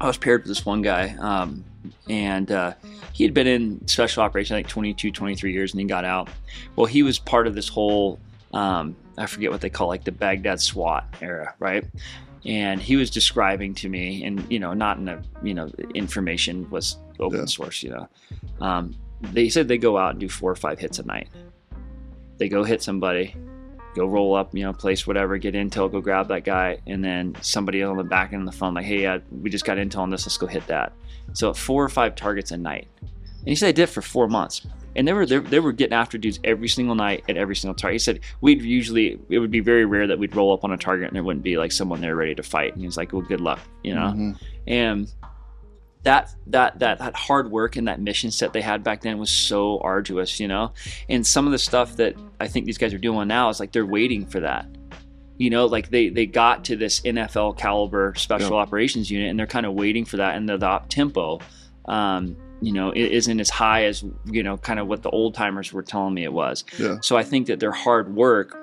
I 0.00 0.06
was 0.06 0.16
paired 0.16 0.42
with 0.42 0.48
this 0.48 0.64
one 0.64 0.82
guy, 0.82 1.16
um, 1.18 1.64
and 2.08 2.50
uh, 2.50 2.74
he 3.12 3.24
had 3.24 3.34
been 3.34 3.46
in 3.46 3.86
special 3.86 4.22
operations 4.22 4.56
like 4.56 4.68
22, 4.68 5.12
23 5.12 5.52
years, 5.52 5.72
and 5.72 5.80
he 5.80 5.86
got 5.86 6.04
out. 6.04 6.28
Well, 6.76 6.86
he 6.86 7.02
was 7.02 7.18
part 7.18 7.46
of 7.46 7.54
this 7.54 7.68
whole 7.68 8.18
um, 8.52 8.96
I 9.18 9.26
forget 9.26 9.50
what 9.50 9.60
they 9.60 9.70
call 9.70 9.88
like 9.88 10.04
the 10.04 10.12
Baghdad 10.12 10.60
SWAT 10.60 11.06
era, 11.20 11.54
right? 11.58 11.84
And 12.46 12.80
he 12.80 12.96
was 12.96 13.10
describing 13.10 13.74
to 13.74 13.88
me, 13.88 14.24
and 14.24 14.44
you 14.50 14.58
know, 14.58 14.72
not 14.72 14.98
in 14.98 15.08
a 15.08 15.22
you 15.42 15.54
know, 15.54 15.70
information 15.94 16.68
was 16.70 16.96
open 17.18 17.40
yeah. 17.40 17.44
source, 17.46 17.82
you 17.82 17.90
know. 17.90 18.08
Um, 18.60 18.94
they 19.20 19.48
said 19.48 19.68
they 19.68 19.78
go 19.78 19.98
out 19.98 20.12
and 20.12 20.20
do 20.20 20.28
four 20.28 20.50
or 20.50 20.56
five 20.56 20.78
hits 20.78 20.98
a 20.98 21.04
night. 21.04 21.28
They 22.38 22.48
go 22.48 22.62
hit 22.62 22.82
somebody, 22.82 23.34
go 23.96 24.06
roll 24.06 24.34
up, 24.34 24.54
you 24.54 24.62
know, 24.62 24.72
place 24.72 25.06
whatever, 25.06 25.36
get 25.38 25.54
intel, 25.54 25.90
go 25.90 26.00
grab 26.00 26.28
that 26.28 26.44
guy, 26.44 26.78
and 26.86 27.04
then 27.04 27.34
somebody 27.40 27.82
on 27.82 27.96
the 27.96 28.04
back 28.04 28.32
end 28.32 28.46
of 28.46 28.52
the 28.52 28.56
phone 28.56 28.74
like, 28.74 28.84
hey, 28.84 29.06
uh, 29.06 29.18
we 29.42 29.50
just 29.50 29.64
got 29.64 29.76
intel 29.76 29.98
on 29.98 30.10
this, 30.10 30.24
let's 30.24 30.36
go 30.36 30.46
hit 30.46 30.66
that. 30.68 30.92
So 31.32 31.52
four 31.52 31.84
or 31.84 31.88
five 31.88 32.14
targets 32.14 32.52
a 32.52 32.56
night. 32.56 32.86
And 33.40 33.48
he 33.48 33.54
said 33.54 33.68
I 33.68 33.72
did 33.72 33.88
for 33.88 34.02
four 34.02 34.28
months 34.28 34.66
and 34.98 35.06
they 35.06 35.12
were 35.12 35.24
they, 35.24 35.38
they 35.38 35.60
were 35.60 35.72
getting 35.72 35.94
after 35.94 36.18
dudes 36.18 36.40
every 36.42 36.68
single 36.68 36.96
night 36.96 37.24
at 37.28 37.36
every 37.36 37.54
single 37.54 37.74
target. 37.74 37.94
He 37.94 37.98
said 38.00 38.20
we'd 38.40 38.62
usually 38.62 39.18
it 39.28 39.38
would 39.38 39.50
be 39.50 39.60
very 39.60 39.84
rare 39.84 40.08
that 40.08 40.18
we'd 40.18 40.34
roll 40.34 40.52
up 40.52 40.64
on 40.64 40.72
a 40.72 40.76
target 40.76 41.06
and 41.06 41.14
there 41.14 41.22
wouldn't 41.22 41.44
be 41.44 41.56
like 41.56 41.70
someone 41.70 42.00
there 42.00 42.16
ready 42.16 42.34
to 42.34 42.42
fight. 42.42 42.72
And 42.72 42.80
he 42.80 42.86
was 42.86 42.96
like, 42.96 43.12
well, 43.12 43.22
good 43.22 43.40
luck, 43.40 43.60
you 43.84 43.94
know. 43.94 44.08
Mm-hmm. 44.08 44.32
And 44.66 45.12
that 46.02 46.34
that 46.48 46.80
that 46.80 46.98
that 46.98 47.14
hard 47.14 47.50
work 47.50 47.76
and 47.76 47.86
that 47.86 48.00
mission 48.00 48.32
set 48.32 48.52
they 48.52 48.60
had 48.60 48.82
back 48.82 49.02
then 49.02 49.18
was 49.18 49.30
so 49.30 49.78
arduous, 49.80 50.40
you 50.40 50.48
know. 50.48 50.72
And 51.08 51.24
some 51.24 51.46
of 51.46 51.52
the 51.52 51.58
stuff 51.58 51.96
that 51.96 52.16
I 52.40 52.48
think 52.48 52.66
these 52.66 52.78
guys 52.78 52.92
are 52.92 52.98
doing 52.98 53.28
now 53.28 53.50
is 53.50 53.60
like 53.60 53.70
they're 53.70 53.86
waiting 53.86 54.26
for 54.26 54.40
that. 54.40 54.66
You 55.36 55.50
know, 55.50 55.66
like 55.66 55.90
they 55.90 56.08
they 56.08 56.26
got 56.26 56.64
to 56.64 56.76
this 56.76 57.02
NFL 57.02 57.56
caliber 57.56 58.14
special 58.16 58.56
yep. 58.56 58.66
operations 58.66 59.12
unit 59.12 59.30
and 59.30 59.38
they're 59.38 59.46
kind 59.46 59.64
of 59.64 59.74
waiting 59.74 60.04
for 60.04 60.16
that 60.16 60.34
and 60.34 60.48
the, 60.48 60.56
the 60.56 60.66
op 60.66 60.88
tempo. 60.88 61.38
Um, 61.84 62.36
you 62.60 62.72
know 62.72 62.90
it 62.90 63.12
isn't 63.12 63.40
as 63.40 63.50
high 63.50 63.84
as 63.84 64.04
you 64.26 64.42
know 64.42 64.56
kind 64.56 64.78
of 64.78 64.86
what 64.86 65.02
the 65.02 65.10
old 65.10 65.34
timers 65.34 65.72
were 65.72 65.82
telling 65.82 66.14
me 66.14 66.24
it 66.24 66.32
was 66.32 66.64
yeah. 66.78 66.96
so 67.00 67.16
i 67.16 67.22
think 67.22 67.46
that 67.46 67.60
their 67.60 67.72
hard 67.72 68.14
work 68.14 68.56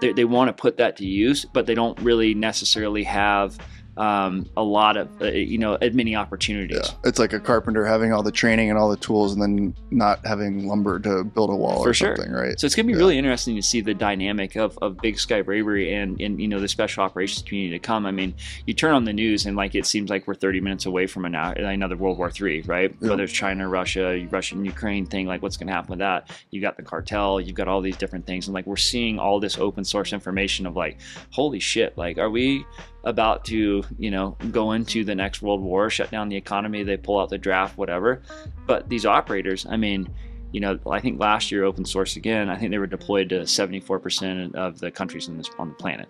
they, 0.00 0.12
they 0.12 0.24
want 0.24 0.48
to 0.48 0.52
put 0.52 0.76
that 0.76 0.96
to 0.96 1.06
use 1.06 1.44
but 1.52 1.66
they 1.66 1.74
don't 1.74 1.98
really 2.00 2.34
necessarily 2.34 3.02
have 3.02 3.58
um, 3.96 4.48
a 4.56 4.62
lot 4.62 4.96
of 4.96 5.08
uh, 5.20 5.26
you 5.26 5.58
know 5.58 5.76
many 5.92 6.16
opportunities. 6.16 6.80
Yeah. 6.82 6.94
It's 7.04 7.18
like 7.18 7.32
a 7.32 7.40
carpenter 7.40 7.84
having 7.84 8.12
all 8.12 8.22
the 8.22 8.32
training 8.32 8.70
and 8.70 8.78
all 8.78 8.88
the 8.88 8.96
tools, 8.96 9.32
and 9.32 9.42
then 9.42 9.74
not 9.90 10.24
having 10.26 10.66
lumber 10.66 10.98
to 11.00 11.24
build 11.24 11.50
a 11.50 11.56
wall 11.56 11.82
For 11.82 11.90
or 11.90 11.94
sure. 11.94 12.16
something, 12.16 12.32
right? 12.32 12.58
So 12.58 12.66
it's 12.66 12.74
gonna 12.74 12.86
be 12.86 12.92
yeah. 12.92 12.98
really 12.98 13.18
interesting 13.18 13.54
to 13.56 13.62
see 13.62 13.80
the 13.80 13.92
dynamic 13.92 14.56
of, 14.56 14.78
of 14.80 14.96
Big 14.98 15.18
Sky 15.18 15.42
Bravery 15.42 15.92
and 15.94 16.18
and 16.20 16.40
you 16.40 16.48
know 16.48 16.58
the 16.58 16.68
special 16.68 17.04
operations 17.04 17.42
community 17.42 17.78
to 17.78 17.84
come. 17.84 18.06
I 18.06 18.12
mean, 18.12 18.34
you 18.66 18.72
turn 18.72 18.94
on 18.94 19.04
the 19.04 19.12
news 19.12 19.44
and 19.44 19.56
like 19.56 19.74
it 19.74 19.84
seems 19.84 20.08
like 20.08 20.26
we're 20.26 20.34
30 20.34 20.60
minutes 20.60 20.86
away 20.86 21.06
from 21.06 21.26
an, 21.26 21.34
another 21.34 21.96
World 21.96 22.18
War 22.18 22.30
III, 22.34 22.62
right? 22.62 22.94
Yeah. 23.00 23.10
Whether 23.10 23.24
it's 23.24 23.32
China, 23.32 23.68
Russia, 23.68 24.26
Russian, 24.30 24.64
Ukraine 24.64 25.04
thing, 25.04 25.26
like 25.26 25.42
what's 25.42 25.58
gonna 25.58 25.72
happen 25.72 25.90
with 25.90 25.98
that? 25.98 26.30
You 26.50 26.60
got 26.62 26.76
the 26.76 26.82
cartel, 26.82 27.40
you've 27.40 27.56
got 27.56 27.68
all 27.68 27.82
these 27.82 27.96
different 27.96 28.26
things, 28.26 28.46
and 28.46 28.54
like 28.54 28.66
we're 28.66 28.76
seeing 28.76 29.18
all 29.18 29.38
this 29.38 29.58
open 29.58 29.84
source 29.84 30.14
information 30.14 30.66
of 30.66 30.76
like, 30.76 30.98
holy 31.30 31.60
shit, 31.60 31.98
like 31.98 32.16
are 32.16 32.30
we 32.30 32.64
about 33.04 33.44
to, 33.46 33.82
you 33.98 34.10
know, 34.10 34.36
go 34.50 34.72
into 34.72 35.04
the 35.04 35.14
next 35.14 35.42
world 35.42 35.60
war, 35.60 35.90
shut 35.90 36.10
down 36.10 36.28
the 36.28 36.36
economy, 36.36 36.82
they 36.82 36.96
pull 36.96 37.18
out 37.18 37.30
the 37.30 37.38
draft, 37.38 37.76
whatever. 37.76 38.22
But 38.66 38.88
these 38.88 39.04
operators, 39.04 39.66
I 39.68 39.76
mean, 39.76 40.08
you 40.52 40.60
know, 40.60 40.78
I 40.90 41.00
think 41.00 41.18
last 41.18 41.50
year 41.50 41.64
open 41.64 41.84
source 41.84 42.16
again, 42.16 42.48
I 42.48 42.56
think 42.56 42.70
they 42.70 42.78
were 42.78 42.86
deployed 42.86 43.30
to 43.30 43.40
74% 43.40 44.54
of 44.54 44.78
the 44.78 44.90
countries 44.90 45.28
on 45.28 45.36
this 45.36 45.50
on 45.58 45.70
the 45.70 45.74
planet. 45.74 46.08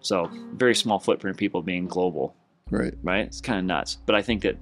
So 0.00 0.30
very 0.54 0.74
small 0.74 0.98
footprint 0.98 1.34
of 1.34 1.38
people 1.38 1.62
being 1.62 1.86
global. 1.86 2.34
Right. 2.70 2.94
Right. 3.02 3.26
It's 3.26 3.40
kind 3.40 3.58
of 3.58 3.64
nuts, 3.64 3.98
but 4.06 4.14
I 4.14 4.22
think 4.22 4.42
that 4.42 4.56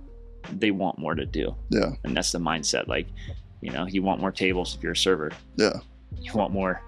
they 0.53 0.71
want 0.71 0.99
more 0.99 1.15
to 1.15 1.25
do. 1.25 1.55
Yeah. 1.71 1.93
And 2.03 2.17
that's 2.17 2.33
the 2.33 2.39
mindset. 2.39 2.89
Like, 2.89 3.07
you 3.61 3.71
know, 3.71 3.87
you 3.87 4.03
want 4.03 4.21
more 4.21 4.33
tables 4.33 4.75
if 4.75 4.83
you're 4.83 4.93
a 4.93 4.97
server. 4.97 5.31
Yeah. 5.57 5.79
You 6.21 6.33
want 6.35 6.53
more 6.53 6.83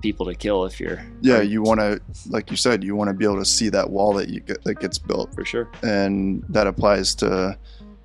people 0.00 0.26
to 0.26 0.34
kill 0.34 0.64
if 0.64 0.80
you're 0.80 1.04
yeah 1.20 1.40
you 1.40 1.62
want 1.62 1.80
to 1.80 2.00
like 2.28 2.50
you 2.50 2.56
said 2.56 2.84
you 2.84 2.94
want 2.94 3.08
to 3.08 3.14
be 3.14 3.24
able 3.24 3.38
to 3.38 3.44
see 3.44 3.68
that 3.68 3.90
wall 3.90 4.12
that 4.12 4.28
you 4.28 4.40
get 4.40 4.62
that 4.64 4.80
gets 4.80 4.98
built. 4.98 5.34
For 5.34 5.44
sure. 5.44 5.70
And 5.82 6.44
that 6.48 6.66
applies 6.66 7.14
to 7.16 7.58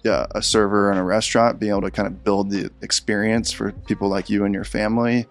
yeah 0.04 0.26
a 0.32 0.42
server 0.42 0.92
in 0.92 0.98
a 0.98 1.04
restaurant 1.04 1.60
being 1.60 1.72
able 1.72 1.82
to 1.82 1.92
kind 1.92 2.08
of 2.08 2.24
build 2.24 2.52
the 2.52 2.72
experience 2.82 3.52
for 3.52 3.72
people 3.72 4.08
like 4.10 4.30
you 4.30 4.46
and 4.46 4.54
your 4.54 4.64
family 4.64 5.28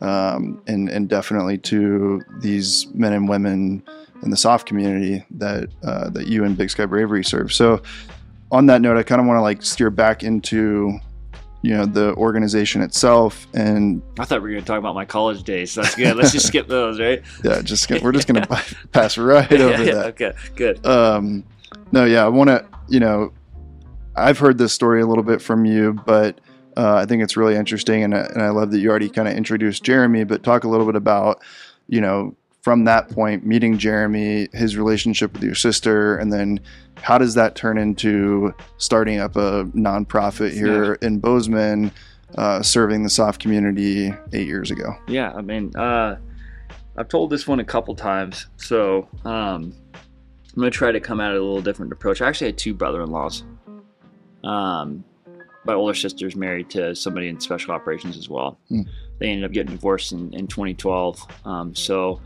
um, 0.00 0.62
and 0.66 0.88
and 0.88 1.08
definitely 1.08 1.58
to 1.58 2.22
these 2.40 2.86
men 2.94 3.12
and 3.12 3.28
women 3.28 3.82
in 4.22 4.30
the 4.30 4.36
SOF 4.36 4.64
community 4.64 5.24
that 5.30 5.68
uh, 5.82 6.10
that 6.10 6.26
you 6.26 6.44
and 6.44 6.56
Big 6.56 6.70
Sky 6.70 6.86
Bravery 6.86 7.24
serve. 7.24 7.52
So 7.52 7.82
on 8.50 8.66
that 8.66 8.80
note 8.80 8.96
I 8.96 9.02
kind 9.02 9.20
of 9.20 9.26
want 9.26 9.38
to 9.38 9.42
like 9.42 9.62
steer 9.62 9.90
back 9.90 10.22
into 10.22 10.98
you 11.62 11.74
know 11.76 11.86
the 11.86 12.14
organization 12.14 12.82
itself 12.82 13.46
and 13.54 14.00
I 14.18 14.24
thought 14.24 14.42
we 14.42 14.48
were 14.48 14.54
going 14.54 14.62
to 14.62 14.66
talk 14.66 14.78
about 14.78 14.94
my 14.94 15.04
college 15.04 15.42
days. 15.42 15.72
So 15.72 15.82
that's 15.82 15.96
good. 15.96 16.16
Let's 16.16 16.32
just 16.32 16.46
skip 16.46 16.68
those, 16.68 17.00
right? 17.00 17.22
yeah 17.44 17.60
just 17.62 17.82
skip, 17.82 18.02
we're 18.02 18.12
just 18.12 18.28
going 18.28 18.42
to 18.46 18.76
pass 18.92 19.18
right 19.18 19.50
over 19.52 19.84
yeah, 19.84 19.94
that 19.94 20.06
Okay, 20.20 20.32
good. 20.54 20.84
um 20.86 21.44
no 21.92 22.04
yeah 22.04 22.24
i 22.24 22.28
want 22.28 22.48
to 22.48 22.64
you 22.88 23.00
know 23.00 23.32
i've 24.16 24.38
heard 24.38 24.56
this 24.58 24.72
story 24.72 25.00
a 25.00 25.06
little 25.06 25.24
bit 25.24 25.42
from 25.42 25.64
you 25.64 25.92
but 26.06 26.40
uh, 26.76 26.94
i 26.94 27.04
think 27.06 27.22
it's 27.22 27.36
really 27.36 27.54
interesting 27.54 28.04
and, 28.04 28.14
and 28.14 28.40
i 28.42 28.48
love 28.50 28.70
that 28.70 28.78
you 28.78 28.88
already 28.88 29.08
kind 29.08 29.28
of 29.28 29.34
introduced 29.34 29.82
jeremy 29.82 30.24
but 30.24 30.42
talk 30.42 30.64
a 30.64 30.68
little 30.68 30.86
bit 30.86 30.96
about 30.96 31.42
you 31.88 32.00
know 32.00 32.34
from 32.62 32.84
that 32.84 33.08
point 33.08 33.46
meeting 33.46 33.78
jeremy 33.78 34.48
his 34.52 34.76
relationship 34.76 35.32
with 35.32 35.42
your 35.42 35.54
sister 35.54 36.16
and 36.16 36.32
then 36.32 36.60
how 36.96 37.16
does 37.16 37.34
that 37.34 37.54
turn 37.54 37.78
into 37.78 38.52
starting 38.78 39.20
up 39.20 39.36
a 39.36 39.64
nonprofit 39.66 40.52
here 40.52 40.94
in 40.94 41.18
bozeman 41.18 41.90
uh, 42.36 42.62
serving 42.62 43.02
the 43.02 43.08
SOF 43.08 43.38
community 43.38 44.12
eight 44.32 44.46
years 44.46 44.70
ago 44.70 44.94
Yeah, 45.06 45.32
I 45.32 45.40
mean, 45.40 45.74
uh, 45.76 46.16
I've 46.96 47.08
told 47.08 47.30
this 47.30 47.46
one 47.46 47.60
a 47.60 47.64
couple 47.64 47.94
times, 47.94 48.48
so 48.56 49.08
um, 49.24 49.72
I'm 49.94 50.56
gonna 50.56 50.70
try 50.70 50.92
to 50.92 51.00
come 51.00 51.20
at 51.20 51.32
it 51.32 51.36
a 51.36 51.42
little 51.42 51.62
different 51.62 51.92
approach. 51.92 52.20
I 52.20 52.28
actually 52.28 52.48
had 52.48 52.58
two 52.58 52.74
brother-in-laws. 52.74 53.44
Um, 54.44 55.04
my 55.64 55.74
older 55.74 55.94
sister's 55.94 56.34
married 56.34 56.70
to 56.70 56.94
somebody 56.94 57.28
in 57.28 57.38
special 57.40 57.72
operations 57.72 58.16
as 58.16 58.28
well. 58.28 58.58
Hmm. 58.68 58.82
They 59.20 59.28
ended 59.28 59.44
up 59.44 59.52
getting 59.52 59.72
divorced 59.72 60.12
in, 60.12 60.32
in 60.34 60.46
2012. 60.46 61.26
Um, 61.44 61.74
so 61.74 62.20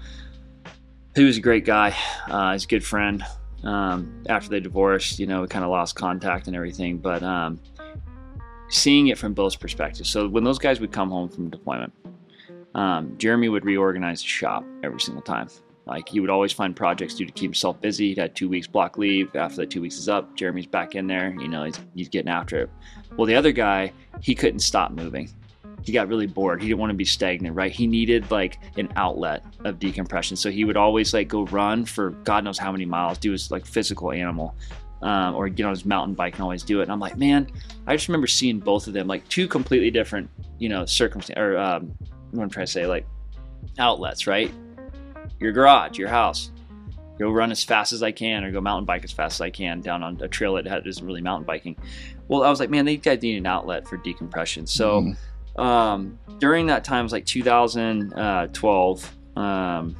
he 1.14 1.24
was 1.24 1.36
a 1.36 1.40
great 1.40 1.64
guy. 1.64 1.96
Uh, 2.28 2.52
he's 2.52 2.64
a 2.64 2.68
good 2.68 2.84
friend. 2.84 3.24
Um, 3.64 4.24
after 4.28 4.48
they 4.48 4.60
divorced, 4.60 5.18
you 5.18 5.26
know, 5.26 5.42
we 5.42 5.48
kind 5.48 5.64
of 5.64 5.70
lost 5.70 5.94
contact 5.94 6.46
and 6.46 6.56
everything, 6.56 6.98
but 6.98 7.22
um, 7.22 7.60
seeing 8.68 9.08
it 9.08 9.18
from 9.18 9.34
both 9.34 9.60
perspectives. 9.60 10.08
So 10.08 10.28
when 10.28 10.42
those 10.44 10.58
guys 10.58 10.80
would 10.80 10.90
come 10.90 11.10
home 11.10 11.28
from 11.28 11.48
deployment, 11.50 11.92
um, 12.74 13.16
Jeremy 13.18 13.48
would 13.48 13.64
reorganize 13.64 14.22
the 14.22 14.28
shop 14.28 14.64
every 14.82 15.00
single 15.00 15.22
time. 15.22 15.48
Like 15.84 16.08
he 16.08 16.20
would 16.20 16.30
always 16.30 16.52
find 16.52 16.74
projects 16.74 17.14
to 17.14 17.26
to 17.26 17.32
keep 17.32 17.50
himself 17.50 17.80
busy. 17.80 18.08
He'd 18.08 18.18
had 18.18 18.34
two 18.34 18.48
weeks 18.48 18.66
block 18.66 18.98
leave. 18.98 19.34
After 19.34 19.56
that 19.56 19.70
two 19.70 19.82
weeks 19.82 19.98
is 19.98 20.08
up, 20.08 20.34
Jeremy's 20.36 20.66
back 20.66 20.94
in 20.94 21.06
there. 21.06 21.34
You 21.38 21.48
know, 21.48 21.64
he's, 21.64 21.80
he's 21.94 22.08
getting 22.08 22.30
after 22.30 22.62
it. 22.62 22.70
Well, 23.16 23.26
the 23.26 23.34
other 23.34 23.52
guy, 23.52 23.92
he 24.20 24.34
couldn't 24.34 24.60
stop 24.60 24.92
moving. 24.92 25.28
He 25.84 25.92
got 25.92 26.08
really 26.08 26.26
bored. 26.26 26.62
He 26.62 26.68
didn't 26.68 26.80
want 26.80 26.90
to 26.90 26.96
be 26.96 27.04
stagnant, 27.04 27.56
right? 27.56 27.72
He 27.72 27.86
needed 27.86 28.30
like 28.30 28.58
an 28.76 28.88
outlet 28.96 29.44
of 29.64 29.78
decompression. 29.78 30.36
So 30.36 30.50
he 30.50 30.64
would 30.64 30.76
always 30.76 31.12
like 31.12 31.28
go 31.28 31.44
run 31.46 31.84
for 31.84 32.10
God 32.10 32.44
knows 32.44 32.58
how 32.58 32.70
many 32.72 32.84
miles, 32.84 33.18
do 33.18 33.32
his 33.32 33.50
like 33.50 33.66
physical 33.66 34.12
animal, 34.12 34.54
um, 35.02 35.34
or 35.34 35.48
get 35.48 35.64
on 35.64 35.70
his 35.70 35.84
mountain 35.84 36.14
bike 36.14 36.34
and 36.34 36.42
always 36.42 36.62
do 36.62 36.80
it. 36.80 36.84
And 36.84 36.92
I'm 36.92 37.00
like, 37.00 37.16
man, 37.16 37.48
I 37.86 37.96
just 37.96 38.08
remember 38.08 38.26
seeing 38.28 38.60
both 38.60 38.86
of 38.86 38.92
them 38.92 39.08
like 39.08 39.28
two 39.28 39.48
completely 39.48 39.90
different, 39.90 40.30
you 40.58 40.68
know, 40.68 40.86
circumstances 40.86 41.42
or 41.42 41.58
um, 41.58 41.92
what 42.30 42.42
I'm 42.44 42.50
trying 42.50 42.66
to 42.66 42.72
say, 42.72 42.86
like 42.86 43.06
outlets, 43.78 44.26
right? 44.26 44.52
Your 45.40 45.52
garage, 45.52 45.98
your 45.98 46.08
house. 46.08 46.50
Go 47.18 47.30
run 47.30 47.52
as 47.52 47.62
fast 47.62 47.92
as 47.92 48.02
I 48.02 48.10
can, 48.10 48.42
or 48.42 48.50
go 48.50 48.60
mountain 48.60 48.84
bike 48.86 49.04
as 49.04 49.12
fast 49.12 49.36
as 49.36 49.40
I 49.42 49.50
can 49.50 49.80
down 49.80 50.02
on 50.02 50.18
a 50.22 50.28
trail 50.28 50.54
that 50.54 50.86
isn't 50.86 51.04
really 51.06 51.20
mountain 51.20 51.44
biking. 51.44 51.76
Well, 52.26 52.42
I 52.42 52.50
was 52.50 52.58
like, 52.58 52.70
man, 52.70 52.84
these 52.84 53.00
guys 53.00 53.20
need 53.22 53.36
an 53.36 53.46
outlet 53.46 53.86
for 53.86 53.98
decompression. 53.98 54.66
So 54.66 55.02
Mhm. 55.02 55.16
Um, 55.56 56.18
during 56.38 56.66
that 56.66 56.84
time, 56.84 57.00
it 57.00 57.04
was 57.04 57.12
like 57.12 57.26
2012. 57.26 59.16
Um, 59.36 59.96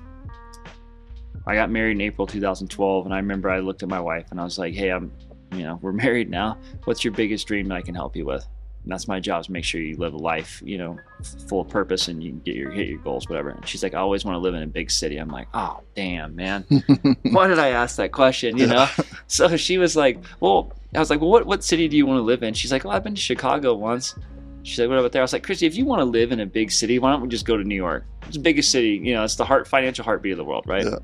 I 1.47 1.55
got 1.55 1.71
married 1.71 1.93
in 1.93 2.01
April 2.01 2.27
2012, 2.27 3.05
and 3.05 3.15
I 3.15 3.19
remember 3.19 3.51
I 3.51 3.61
looked 3.61 3.83
at 3.83 3.89
my 3.89 4.01
wife 4.01 4.27
and 4.31 4.41
I 4.41 4.45
was 4.45 4.59
like, 4.59 4.75
hey, 4.75 4.91
I'm, 4.91 5.13
you 5.53 5.63
know, 5.63 5.79
we're 5.83 5.93
married 6.05 6.31
now. 6.31 6.59
What's 6.85 7.05
your 7.05 7.13
biggest 7.13 7.47
dream 7.47 7.69
that 7.69 7.75
I 7.75 7.83
can 7.83 7.95
help 7.95 8.17
you 8.17 8.25
with? 8.25 8.47
And 8.85 8.91
that's 8.91 9.07
my 9.07 9.21
job 9.21 9.43
is 9.43 9.49
make 9.49 9.65
sure 9.65 9.81
you 9.81 9.97
live 9.97 10.13
a 10.13 10.19
life, 10.19 10.61
you 10.65 10.77
know, 10.77 10.99
full 11.47 11.61
of 11.61 11.69
purpose 11.69 12.09
and 12.09 12.23
you 12.23 12.33
get 12.45 12.57
your 12.57 12.73
hit 12.73 12.89
your 12.89 12.99
goals, 12.99 13.29
whatever. 13.29 13.51
And 13.51 13.67
she's 13.67 13.83
like, 13.83 13.95
I 13.95 13.99
always 13.99 14.25
want 14.25 14.35
to 14.35 14.41
live 14.41 14.55
in 14.55 14.63
a 14.63 14.67
big 14.67 14.91
city. 14.91 15.19
I'm 15.19 15.29
like, 15.29 15.47
oh 15.55 15.81
damn, 15.95 16.35
man. 16.35 16.65
Why 17.31 17.47
did 17.47 17.61
I 17.61 17.69
ask 17.69 17.97
that 17.97 18.11
question? 18.11 18.57
You 18.57 18.67
know? 18.67 18.89
so 19.29 19.57
she 19.57 19.79
was 19.79 19.95
like, 19.95 20.19
Well, 20.41 20.73
I 20.95 20.99
was 20.99 21.11
like, 21.11 21.21
Well, 21.21 21.31
what, 21.31 21.47
what 21.47 21.63
city 21.63 21.87
do 21.87 21.97
you 21.97 22.07
want 22.07 22.19
to 22.19 22.23
live 22.23 22.43
in? 22.43 22.55
She's 22.55 22.73
like, 22.73 22.83
Well, 22.83 22.93
I've 22.93 23.05
been 23.05 23.15
to 23.15 23.21
Chicago 23.21 23.75
once. 23.75 24.17
She's 24.63 24.79
like, 24.79 24.89
What 24.89 24.99
about 24.99 25.13
there? 25.13 25.23
I 25.23 25.25
was 25.25 25.33
like, 25.33 25.43
Christy, 25.43 25.67
if 25.67 25.77
you 25.77 25.85
want 25.85 26.01
to 26.01 26.05
live 26.05 26.33
in 26.33 26.41
a 26.41 26.47
big 26.47 26.71
city, 26.71 26.99
why 26.99 27.11
don't 27.11 27.21
we 27.21 27.29
just 27.29 27.45
go 27.47 27.57
to 27.57 27.65
New 27.65 27.75
York? 27.75 28.05
It's 28.23 28.37
the 28.37 28.43
biggest 28.43 28.71
city, 28.71 29.01
you 29.03 29.15
know, 29.15 29.25
it's 29.25 29.37
the 29.37 29.45
heart 29.45 29.67
financial 29.67 30.05
heartbeat 30.05 30.33
of 30.33 30.39
the 30.39 30.45
world, 30.45 30.65
right? 30.67 30.85
Yeah. 30.85 30.99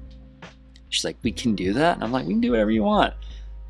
She's 0.90 1.05
like, 1.05 1.16
We 1.23 1.33
can 1.33 1.55
do 1.55 1.73
that? 1.75 1.97
And 1.97 2.05
I'm 2.05 2.12
like, 2.12 2.27
We 2.27 2.35
can 2.35 2.40
do 2.40 2.53
whatever 2.53 2.71
you 2.71 2.83
want. 2.83 3.14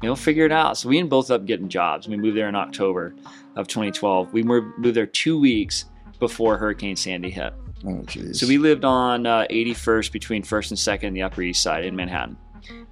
You 0.03 0.09
know, 0.09 0.15
figure 0.15 0.45
it 0.45 0.53
out. 0.53 0.79
So 0.79 0.89
we 0.89 0.99
ended 0.99 1.11
both 1.11 1.31
up 1.31 1.45
getting 1.45 1.69
jobs. 1.69 2.07
We 2.07 2.17
moved 2.17 2.37
there 2.37 2.49
in 2.49 2.55
October 2.55 3.15
of 3.57 3.67
2012. 3.67 4.33
We 4.33 4.45
moved 4.45 4.95
there 4.95 5.07
two 5.07 5.41
weeks 5.41 5.87
before 6.21 6.57
Hurricane 6.57 6.95
Sandy 6.95 7.31
hit. 7.31 7.53
oh 7.85 8.05
So 8.33 8.47
we 8.47 8.59
lived 8.59 8.85
on 8.85 9.27
uh, 9.27 9.47
81st 9.51 10.13
between 10.13 10.43
First 10.45 10.71
and 10.71 10.79
Second, 10.79 11.15
the 11.15 11.23
Upper 11.23 11.43
East 11.43 11.63
Side 11.63 11.85
in 11.85 11.97
Manhattan, 11.97 12.37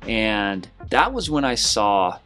and 0.08 0.68
that 0.90 1.12
was 1.12 1.30
when 1.30 1.44
I 1.44 1.54
saw. 1.54 2.18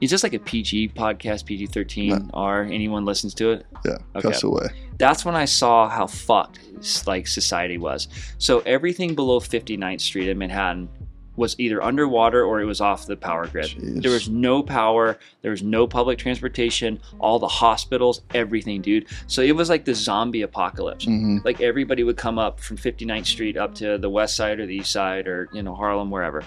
Is 0.00 0.10
this 0.10 0.22
like 0.22 0.34
a 0.34 0.38
PG 0.38 0.90
podcast, 0.90 1.46
PG 1.46 1.66
13 1.68 2.30
R? 2.34 2.62
Anyone 2.64 3.04
listens 3.04 3.32
to 3.34 3.50
it? 3.52 3.66
yeah 3.84 3.96
okay. 4.14 4.28
cuss 4.28 4.42
away 4.42 4.66
That's 4.98 5.24
when 5.24 5.34
I 5.34 5.44
saw 5.46 5.88
how 5.88 6.06
fucked 6.06 6.60
like 7.06 7.26
society 7.26 7.78
was. 7.78 8.08
So 8.38 8.60
everything 8.60 9.14
below 9.14 9.40
59th 9.40 10.00
Street 10.02 10.28
in 10.28 10.36
Manhattan 10.38 10.88
was 11.36 11.54
either 11.58 11.82
underwater 11.82 12.44
or 12.44 12.60
it 12.62 12.64
was 12.64 12.80
off 12.80 13.04
the 13.06 13.14
power 13.16 13.46
grid. 13.46 13.66
Jeez. 13.66 14.00
There 14.02 14.10
was 14.10 14.26
no 14.28 14.62
power. 14.62 15.18
There 15.42 15.50
was 15.50 15.62
no 15.62 15.86
public 15.86 16.18
transportation. 16.18 16.98
All 17.18 17.38
the 17.38 17.46
hospitals, 17.48 18.22
everything, 18.32 18.80
dude. 18.80 19.06
So 19.26 19.42
it 19.42 19.52
was 19.52 19.68
like 19.68 19.84
the 19.84 19.94
zombie 19.94 20.40
apocalypse 20.42 21.04
Mhm. 21.04 21.44
like 21.44 21.60
everybody 21.60 22.04
would 22.04 22.16
come 22.16 22.38
up 22.38 22.58
from 22.60 22.76
59th 22.78 23.26
Street 23.26 23.56
up 23.58 23.74
to 23.76 23.98
the 23.98 24.08
west 24.08 24.34
side 24.36 24.60
or 24.60 24.66
the 24.66 24.76
east 24.76 24.90
side 24.92 25.26
or 25.28 25.48
you 25.52 25.62
know 25.62 25.74
Harlem 25.74 26.10
wherever 26.10 26.42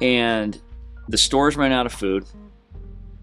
and 0.00 0.60
the 1.10 1.18
stores 1.18 1.56
ran 1.56 1.72
out 1.72 1.86
of 1.86 1.92
food 1.92 2.24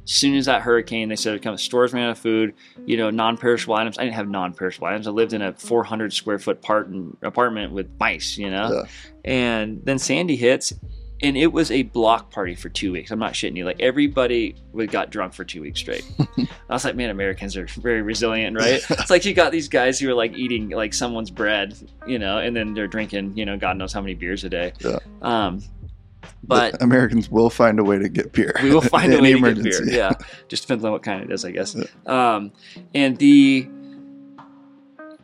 as 0.04 0.12
soon 0.12 0.36
as 0.36 0.46
that 0.46 0.62
hurricane 0.62 1.10
they 1.10 1.16
said 1.16 1.42
come 1.42 1.58
stores 1.58 1.94
ran 1.94 2.06
out 2.06 2.12
of 2.12 2.18
food 2.18 2.54
you 2.86 2.96
know 2.98 3.10
non-perishable 3.10 3.76
items 3.76 3.98
I 3.98 4.04
didn't 4.04 4.16
have 4.16 4.30
non-perishable 4.30 4.88
items 4.88 5.08
I 5.08 5.12
lived 5.12 5.34
in 5.34 5.42
a 5.42 5.54
400 5.54 6.14
square 6.14 6.40
foot 6.40 6.62
part 6.62 6.90
apartment 7.22 7.72
with 7.74 7.90
mice 8.00 8.38
you 8.38 8.50
know 8.50 8.72
Yeah. 8.72 8.84
and 9.26 9.82
then 9.84 10.00
Sandy 10.00 10.36
hits 10.36 10.74
and 11.24 11.36
it 11.36 11.48
was 11.52 11.72
a 11.72 11.82
block 11.82 12.30
party 12.30 12.54
for 12.54 12.70
two 12.70 12.92
weeks. 12.92 13.10
I'm 13.10 13.18
not 13.18 13.34
shitting 13.34 13.58
you. 13.58 13.66
Like 13.66 13.80
everybody 13.80 14.56
would 14.74 14.92
got 14.92 15.10
drunk 15.10 15.34
for 15.34 15.44
two 15.44 15.62
weeks 15.62 15.80
straight. 15.80 16.06
I 16.20 16.46
was 16.70 16.86
like, 16.86 16.96
man, 16.96 17.10
Americans 17.10 17.58
are 17.58 17.66
very 17.82 18.04
resilient, 18.04 18.56
right? 18.56 18.84
it's 18.88 19.10
like 19.10 19.26
you 19.26 19.34
got 19.34 19.52
these 19.52 19.68
guys 19.68 20.00
who 20.00 20.08
are 20.12 20.14
like 20.14 20.38
eating 20.38 20.70
like 20.70 20.94
someone's 20.94 21.32
bread, 21.32 21.76
you 22.06 22.20
know, 22.20 22.38
and 22.38 22.56
then 22.56 22.76
they're 22.76 22.86
drinking, 22.86 23.36
you 23.36 23.48
know, 23.48 23.58
God 23.58 23.78
knows 23.78 23.92
how 23.94 24.00
many 24.02 24.14
beers 24.14 24.44
a 24.44 24.50
day. 24.50 24.74
Yeah. 24.80 25.00
Um, 25.24 25.64
but 26.44 26.82
Americans 26.82 27.30
will 27.30 27.50
find 27.50 27.80
a 27.80 27.84
way 27.84 27.98
to 27.98 28.10
get 28.10 28.34
beer. 28.34 28.54
we 28.62 28.72
will 28.72 28.82
find 28.98 29.14
a 29.14 29.22
way 29.22 29.34
to 29.34 29.40
get 29.40 29.42
beer. 29.42 29.54
emergency. 29.54 29.96
Yeah, 29.96 30.14
just 30.48 30.64
depends 30.64 30.84
on 30.84 30.92
what 30.92 31.04
kind 31.04 31.24
it 31.24 31.32
is, 31.32 31.46
I 31.46 31.52
guess. 31.52 31.76
Um, 32.06 32.52
and 32.94 33.18
the 33.18 33.68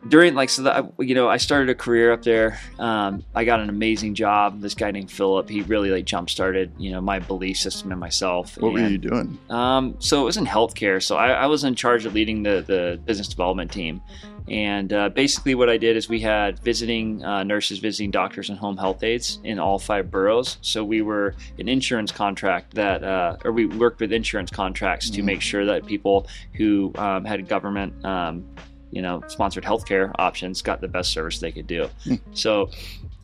during 0.08 0.36
like 0.36 0.50
so 0.50 0.64
that 0.64 0.92
you 1.00 1.16
know 1.16 1.30
I 1.30 1.38
started 1.38 1.70
a 1.70 1.76
career 1.76 2.12
up 2.12 2.24
there. 2.24 2.60
Um, 2.80 3.24
I 3.34 3.46
got 3.46 3.60
an 3.60 3.70
amazing 3.70 4.16
job. 4.16 4.62
This 4.62 4.74
guy 4.74 4.92
named 4.92 5.12
Philip, 5.12 5.50
he 5.50 5.62
really 5.62 5.92
like 5.92 6.06
jump 6.06 6.30
started 6.30 6.72
you 6.78 6.92
know 6.92 7.02
my 7.02 7.20
belief 7.20 7.58
system 7.58 7.92
and 7.92 8.00
myself. 8.00 8.58
What 8.58 8.74
were 8.74 8.88
you 8.88 8.98
doing? 8.98 9.38
um, 9.50 9.96
so 10.00 10.22
it 10.22 10.26
was 10.26 10.38
in 10.38 10.46
healthcare. 10.46 11.02
So 11.02 11.18
I, 11.18 11.30
I 11.30 11.46
was 11.46 11.64
in 11.64 11.76
charge 11.76 12.06
of 12.06 12.14
leading 12.14 12.44
the, 12.44 12.64
the 12.66 13.00
business 13.06 13.28
development 13.28 13.72
team. 13.72 14.02
And 14.48 14.92
uh, 14.92 15.10
basically, 15.10 15.56
what 15.56 15.70
I 15.70 15.78
did 15.78 15.96
is 15.96 16.10
we 16.10 16.20
had 16.20 16.60
visiting 16.60 17.24
uh, 17.24 17.44
nurses, 17.44 17.80
visiting 17.80 18.12
doctors, 18.12 18.50
and 18.50 18.60
home 18.60 18.78
health 18.78 19.02
aides 19.04 19.40
in 19.44 19.58
all 19.58 19.80
five 19.80 20.12
boroughs. 20.12 20.58
So 20.62 20.84
we 20.84 21.02
were 21.02 21.36
an 21.60 21.70
insurance 21.70 22.12
contract 22.12 22.74
that, 22.76 23.04
uh, 23.04 23.38
or 23.46 23.52
we 23.52 23.66
worked 23.66 24.02
with 24.02 24.12
insurance 24.12 24.52
contracts 24.52 25.10
to 25.12 25.22
Mhm. 25.22 25.26
make 25.26 25.42
sure 25.42 25.66
that 25.66 25.86
people 25.86 26.28
who 26.56 26.92
um, 26.98 27.24
had 27.26 27.48
government, 27.48 28.04
um, 28.06 28.44
you 28.92 29.02
know, 29.02 29.24
sponsored 29.28 29.64
healthcare 29.64 30.12
options 30.20 30.62
got 30.62 30.82
the 30.82 30.88
best 30.88 31.12
service 31.12 31.40
they 31.40 31.52
could 31.52 31.66
do. 31.68 31.90
Hmm. 32.04 32.16
So 32.34 32.70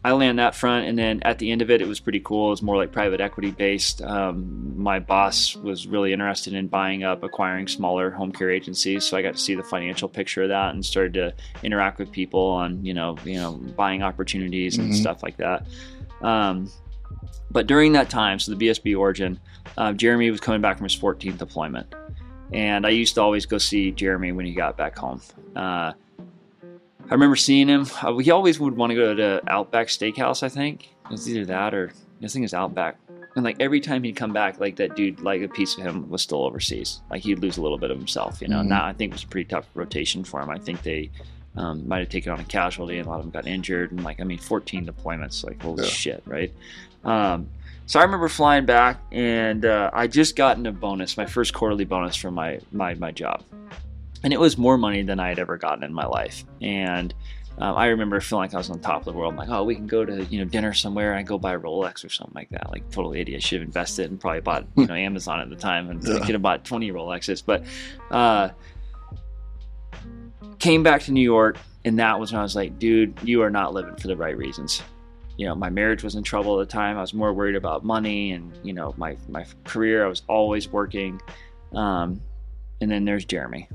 I 0.01 0.13
land 0.13 0.39
that 0.39 0.55
front, 0.55 0.87
and 0.87 0.97
then 0.97 1.21
at 1.23 1.39
the 1.39 1.51
end 1.51 1.61
of 1.61 1.69
it, 1.69 1.81
it 1.81 1.87
was 1.87 1.99
pretty 1.99 2.21
cool. 2.21 2.47
It 2.47 2.51
was 2.51 2.61
more 2.61 2.77
like 2.77 2.93
private 2.93 3.19
equity 3.19 3.51
based. 3.51 4.01
Um, 4.01 4.81
my 4.81 4.97
boss 4.99 5.57
was 5.57 5.87
really 5.87 6.13
interested 6.13 6.53
in 6.53 6.67
buying 6.67 7.03
up, 7.03 7.21
acquiring 7.21 7.67
smaller 7.67 8.09
home 8.09 8.31
care 8.31 8.49
agencies, 8.49 9.03
so 9.03 9.17
I 9.17 9.21
got 9.21 9.33
to 9.33 9.39
see 9.39 9.55
the 9.55 9.63
financial 9.63 10.07
picture 10.07 10.43
of 10.43 10.49
that 10.49 10.73
and 10.73 10.85
started 10.85 11.13
to 11.15 11.33
interact 11.63 11.99
with 11.99 12.11
people 12.13 12.39
on 12.41 12.83
you 12.85 12.93
know 12.93 13.17
you 13.25 13.35
know 13.35 13.53
buying 13.75 14.01
opportunities 14.01 14.77
and 14.77 14.89
Mhm. 14.91 14.95
stuff 14.95 15.21
like 15.21 15.35
that. 15.35 15.65
Um, 16.21 16.69
but 17.51 17.67
during 17.67 17.91
that 17.93 18.09
time, 18.09 18.39
so 18.39 18.53
the 18.53 18.57
BSB 18.57 18.95
origin, 18.97 19.37
uh, 19.77 19.91
Jeremy 19.91 20.31
was 20.31 20.39
coming 20.39 20.61
back 20.61 20.77
from 20.77 20.85
his 20.85 20.95
14th 20.95 21.37
deployment, 21.37 21.93
and 22.53 22.85
I 22.85 22.91
used 22.91 23.15
to 23.15 23.21
always 23.21 23.45
go 23.45 23.57
see 23.57 23.91
Jeremy 23.91 24.31
when 24.31 24.45
he 24.45 24.53
got 24.53 24.77
back 24.77 24.97
home. 24.97 25.19
Uh, 25.57 25.91
I 27.09 27.13
remember 27.13 27.35
seeing 27.35 27.67
him. 27.67 27.87
Uh, 28.01 28.17
he 28.17 28.29
always 28.31 28.59
would 28.59 28.75
want 28.75 28.91
to 28.91 28.95
go 28.95 29.13
to 29.15 29.41
Outback 29.47 29.87
Steakhouse. 29.87 30.43
I 30.43 30.49
think 30.49 30.89
it 31.05 31.11
was 31.11 31.27
either 31.29 31.45
that 31.45 31.73
or 31.73 31.91
I 32.21 32.27
think 32.27 32.37
it 32.43 32.45
was 32.45 32.53
Outback. 32.53 32.97
And 33.35 33.43
like 33.43 33.57
every 33.59 33.79
time 33.79 34.03
he'd 34.03 34.15
come 34.15 34.33
back, 34.33 34.59
like 34.59 34.75
that 34.77 34.95
dude, 34.95 35.21
like 35.21 35.41
a 35.41 35.47
piece 35.47 35.77
of 35.77 35.83
him 35.83 36.09
was 36.09 36.21
still 36.21 36.43
overseas. 36.43 37.01
Like 37.09 37.21
he'd 37.23 37.39
lose 37.39 37.57
a 37.57 37.61
little 37.61 37.77
bit 37.77 37.89
of 37.91 37.97
himself, 37.97 38.41
you 38.41 38.47
know. 38.47 38.59
Mhm. 38.61 38.67
Now 38.67 38.85
I 38.85 38.93
think 38.93 39.11
it 39.11 39.15
was 39.15 39.23
a 39.23 39.27
pretty 39.27 39.47
tough 39.47 39.65
rotation 39.73 40.23
for 40.23 40.41
him. 40.41 40.49
I 40.49 40.57
think 40.59 40.83
they 40.83 41.09
um, 41.55 41.87
might 41.87 41.99
have 41.99 42.09
taken 42.09 42.31
on 42.31 42.39
a 42.39 42.43
casualty, 42.43 42.97
and 42.99 43.07
a 43.07 43.09
lot 43.09 43.17
of 43.17 43.23
them 43.23 43.31
got 43.31 43.47
injured. 43.47 43.91
And 43.91 44.03
like, 44.03 44.19
I 44.19 44.23
mean, 44.23 44.37
14 44.37 44.85
deployments, 44.85 45.43
like 45.43 45.61
holy 45.61 45.83
Yeah. 45.83 45.89
shit, 45.89 46.23
right? 46.25 46.53
Um, 47.03 47.49
so 47.87 47.99
I 47.99 48.03
remember 48.03 48.29
flying 48.29 48.65
back, 48.65 49.01
and 49.11 49.65
uh, 49.65 49.89
I 49.91 50.05
just 50.07 50.35
gotten 50.35 50.65
a 50.67 50.71
bonus, 50.71 51.17
my 51.17 51.25
first 51.25 51.53
quarterly 51.53 51.85
bonus 51.85 52.15
from 52.15 52.35
my 52.35 52.59
my 52.71 52.93
my 52.95 53.11
job, 53.11 53.41
and 54.23 54.33
it 54.33 54.39
was 54.39 54.57
more 54.57 54.77
money 54.77 55.01
than 55.03 55.19
I 55.19 55.29
had 55.29 55.39
ever 55.39 55.57
gotten 55.57 55.83
in 55.83 55.93
my 55.93 56.05
life. 56.05 56.43
And 56.61 57.13
um, 57.57 57.75
I 57.75 57.87
remember 57.87 58.19
feeling 58.21 58.43
like 58.43 58.53
I 58.53 58.57
was 58.57 58.69
on 58.69 58.79
top 58.79 58.99
of 59.01 59.05
the 59.05 59.11
world. 59.13 59.33
I'm 59.33 59.37
like, 59.37 59.49
oh, 59.49 59.63
we 59.65 59.75
can 59.75 59.85
go 59.87 60.05
to 60.05 60.23
you 60.25 60.39
know 60.39 60.45
dinner 60.45 60.73
somewhere, 60.73 61.11
and 61.11 61.19
I 61.19 61.23
go 61.23 61.37
buy 61.37 61.53
a 61.53 61.59
Rolex 61.59 62.05
or 62.05 62.09
something 62.09 62.33
like 62.35 62.49
that. 62.51 62.69
Like 62.71 62.89
total 62.89 63.13
idiot. 63.13 63.43
Should 63.43 63.59
have 63.61 63.67
invested 63.67 64.09
and 64.11 64.19
probably 64.19 64.41
bought 64.41 64.65
you 64.77 64.85
know 64.85 64.93
Amazon 65.09 65.39
at 65.41 65.49
the 65.49 65.55
time, 65.57 65.89
and 65.89 66.01
Yeah. 66.03 66.19
could 66.19 66.35
have 66.35 66.41
bought 66.41 66.63
20 66.63 66.91
Rolexes. 66.91 67.43
But 67.45 67.63
uh, 68.11 68.49
came 70.59 70.83
back 70.83 71.01
to 71.03 71.11
New 71.11 71.21
York, 71.21 71.57
and 71.85 71.99
that 71.99 72.19
was 72.19 72.31
when 72.31 72.39
I 72.39 72.43
was 72.43 72.55
like, 72.55 72.79
dude, 72.79 73.17
you 73.23 73.41
are 73.41 73.49
not 73.49 73.73
living 73.73 73.95
for 73.95 74.07
the 74.07 74.15
right 74.17 74.37
reasons. 74.37 74.81
You 75.37 75.45
know, 75.47 75.55
my 75.55 75.69
marriage 75.69 76.03
was 76.03 76.15
in 76.15 76.23
trouble 76.23 76.59
at 76.59 76.67
the 76.67 76.71
time. 76.71 76.97
I 76.97 77.01
was 77.01 77.13
more 77.13 77.33
worried 77.33 77.55
about 77.55 77.85
money 77.85 78.31
and 78.33 78.51
you 78.63 78.73
know 78.73 78.93
my 78.97 79.15
my 79.29 79.45
career. 79.63 80.05
I 80.05 80.07
was 80.09 80.21
always 80.27 80.69
working, 80.69 81.21
um, 81.73 82.21
and 82.81 82.91
then 82.91 83.05
there's 83.05 83.25
Jeremy. 83.25 83.67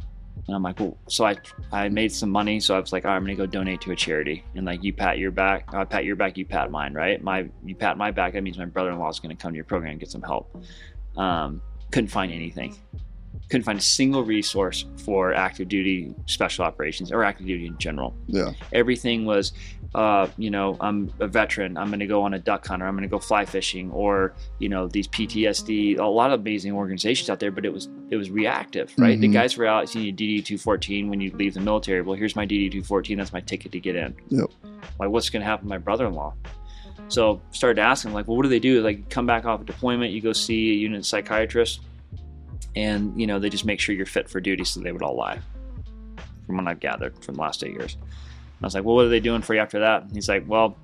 And 0.47 0.55
I'm 0.55 0.63
like, 0.63 0.79
well, 0.79 0.97
so 1.09 1.25
I 1.25 1.37
I 1.73 1.89
made 1.89 2.13
some 2.13 2.31
money, 2.31 2.61
so 2.61 2.77
I 2.77 2.81
was 2.81 2.93
like, 2.93 3.05
all 3.05 3.11
right, 3.11 3.17
I'm 3.17 3.23
gonna 3.23 3.35
go 3.35 3.47
donate 3.47 3.81
to 3.83 3.93
a 3.93 3.97
charity, 3.97 4.45
and 4.55 4.67
like 4.67 4.85
you 4.85 4.93
pat 4.93 5.19
your 5.19 5.31
back, 5.31 5.73
I 5.73 5.85
pat 5.85 6.05
your 6.05 6.17
back, 6.17 6.37
you 6.37 6.45
pat 6.45 6.71
mine, 6.71 6.93
right? 6.93 7.23
My 7.23 7.49
you 7.65 7.75
pat 7.75 7.97
my 7.97 8.11
back, 8.11 8.35
that 8.35 8.43
means 8.43 8.59
my 8.59 8.67
brother-in-law 8.67 9.09
is 9.09 9.21
gonna 9.21 9.37
come 9.37 9.53
to 9.53 9.57
your 9.57 9.65
program 9.65 9.93
and 9.93 10.01
get 10.01 10.11
some 10.11 10.23
help. 10.23 10.55
Um, 11.17 11.63
couldn't 11.91 12.09
find 12.09 12.33
anything, 12.33 12.77
couldn't 13.51 13.65
find 13.65 13.79
a 13.79 13.83
single 13.83 14.25
resource 14.25 14.87
for 15.05 15.35
active 15.35 15.69
duty 15.69 16.15
special 16.27 16.65
operations 16.65 17.13
or 17.13 17.23
active 17.25 17.47
duty 17.47 17.67
in 17.67 17.77
general. 17.79 18.15
Yeah. 18.27 18.53
Everything 18.73 19.27
was, 19.27 19.53
uh, 19.95 20.29
you 20.39 20.51
know, 20.51 20.77
I'm 20.81 21.13
a 21.21 21.27
veteran. 21.29 21.77
I'm 21.77 21.89
going 21.89 22.01
to 22.01 22.07
go 22.07 22.23
on 22.23 22.35
a 22.35 22.39
duck 22.39 22.67
hunt, 22.67 22.83
or 22.83 22.87
I'm 22.87 22.95
going 22.95 23.03
to 23.03 23.09
go 23.09 23.19
fly 23.19 23.45
fishing, 23.45 23.91
or 23.91 24.35
you 24.59 24.69
know, 24.69 24.89
these 24.89 25.07
PTSD. 25.09 25.99
A 25.99 26.05
lot 26.05 26.33
of 26.33 26.41
amazing 26.41 26.73
organizations 26.73 27.29
out 27.31 27.39
there, 27.39 27.51
but 27.51 27.65
it 27.65 27.73
was 27.73 27.89
it 28.11 28.17
was 28.17 28.31
reactive, 28.31 28.93
right? 28.99 29.21
The 29.21 29.29
Mhm. 29.29 29.33
guys 29.33 29.57
were 29.57 29.67
out. 29.67 29.95
You 29.95 30.01
need 30.03 30.17
DD 30.17 30.43
two 30.45 30.59
fourteen 30.59 31.09
when 31.11 31.21
you 31.21 31.31
leave 31.37 31.55
the 31.55 31.61
military. 31.61 32.03
Well, 32.03 32.17
here's 32.17 32.35
my 32.37 32.47
DD 32.47 32.71
two 32.73 32.83
fourteen. 32.83 33.19
That's 33.19 33.33
my 33.33 33.41
ticket 33.41 33.73
to 33.73 33.81
get 33.81 33.95
in. 33.97 34.15
Yep. 34.31 34.51
Like, 34.99 35.11
what's 35.11 35.31
going 35.31 35.41
to 35.43 35.47
happen 35.47 35.67
to 35.67 35.69
my 35.71 35.79
brother-in-law? 35.79 36.35
So 37.09 37.41
started 37.51 37.81
asking, 37.81 38.13
like, 38.15 38.27
well, 38.27 38.37
what 38.37 38.45
do 38.45 38.49
they 38.49 38.59
do? 38.59 38.81
Like, 38.83 39.11
come 39.11 39.27
back 39.27 39.45
off 39.45 39.61
a 39.61 39.65
deployment, 39.65 40.13
you 40.13 40.21
go 40.21 40.33
see 40.33 40.71
a 40.71 40.75
unit 40.75 41.05
psychiatrist, 41.05 41.81
and 42.77 43.19
you 43.21 43.27
know 43.27 43.39
they 43.39 43.49
just 43.49 43.65
make 43.65 43.81
sure 43.81 43.95
you're 43.95 44.07
fit 44.07 44.29
for 44.29 44.41
duty. 44.41 44.65
So 44.65 44.81
they 44.81 44.93
would 44.93 45.03
all 45.03 45.17
lie, 45.17 45.39
from 46.47 46.57
what 46.57 46.69
I've 46.69 46.81
gathered 46.81 47.23
from 47.25 47.35
the 47.35 47.41
last 47.41 47.63
eight 47.65 47.73
years. 47.73 47.97
I 48.63 48.67
was 48.67 48.75
like, 48.75 48.85
well, 48.85 48.95
what 48.95 49.05
are 49.05 49.11
they 49.11 49.21
doing 49.21 49.43
for 49.43 49.55
you 49.55 49.61
after 49.61 49.81
that? 49.81 50.05
And 50.05 50.13
he's 50.13 50.29
like, 50.29 50.45
well, 50.47 50.77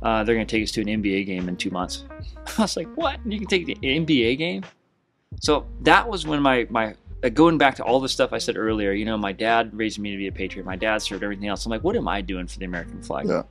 uh, 0.00 0.24
they're 0.24 0.34
going 0.34 0.46
to 0.46 0.50
take 0.50 0.62
us 0.62 0.70
to 0.72 0.80
an 0.80 0.86
NBA 0.86 1.26
game 1.26 1.48
in 1.48 1.56
two 1.56 1.70
months. 1.70 2.04
I 2.58 2.62
was 2.62 2.76
like, 2.76 2.88
what? 2.96 3.18
You 3.26 3.38
can 3.38 3.46
take 3.46 3.66
the 3.66 3.74
NBA 3.76 4.38
game? 4.38 4.64
So 5.40 5.66
that 5.82 6.08
was 6.08 6.26
when 6.26 6.40
my 6.40 6.66
my 6.70 6.94
uh, 7.22 7.28
going 7.28 7.58
back 7.58 7.74
to 7.76 7.84
all 7.84 8.00
the 8.00 8.08
stuff 8.08 8.32
I 8.32 8.38
said 8.38 8.56
earlier. 8.56 8.92
You 8.92 9.04
know, 9.04 9.18
my 9.18 9.32
dad 9.32 9.70
raised 9.76 9.98
me 9.98 10.12
to 10.12 10.16
be 10.16 10.28
a 10.28 10.32
patriot. 10.32 10.64
My 10.64 10.76
dad 10.76 11.02
served 11.02 11.22
everything 11.22 11.48
else. 11.48 11.66
I'm 11.66 11.70
like, 11.70 11.84
what 11.84 11.96
am 11.96 12.08
I 12.08 12.20
doing 12.20 12.46
for 12.46 12.58
the 12.58 12.64
American 12.64 13.02
flag? 13.02 13.26
Yeah. 13.26 13.42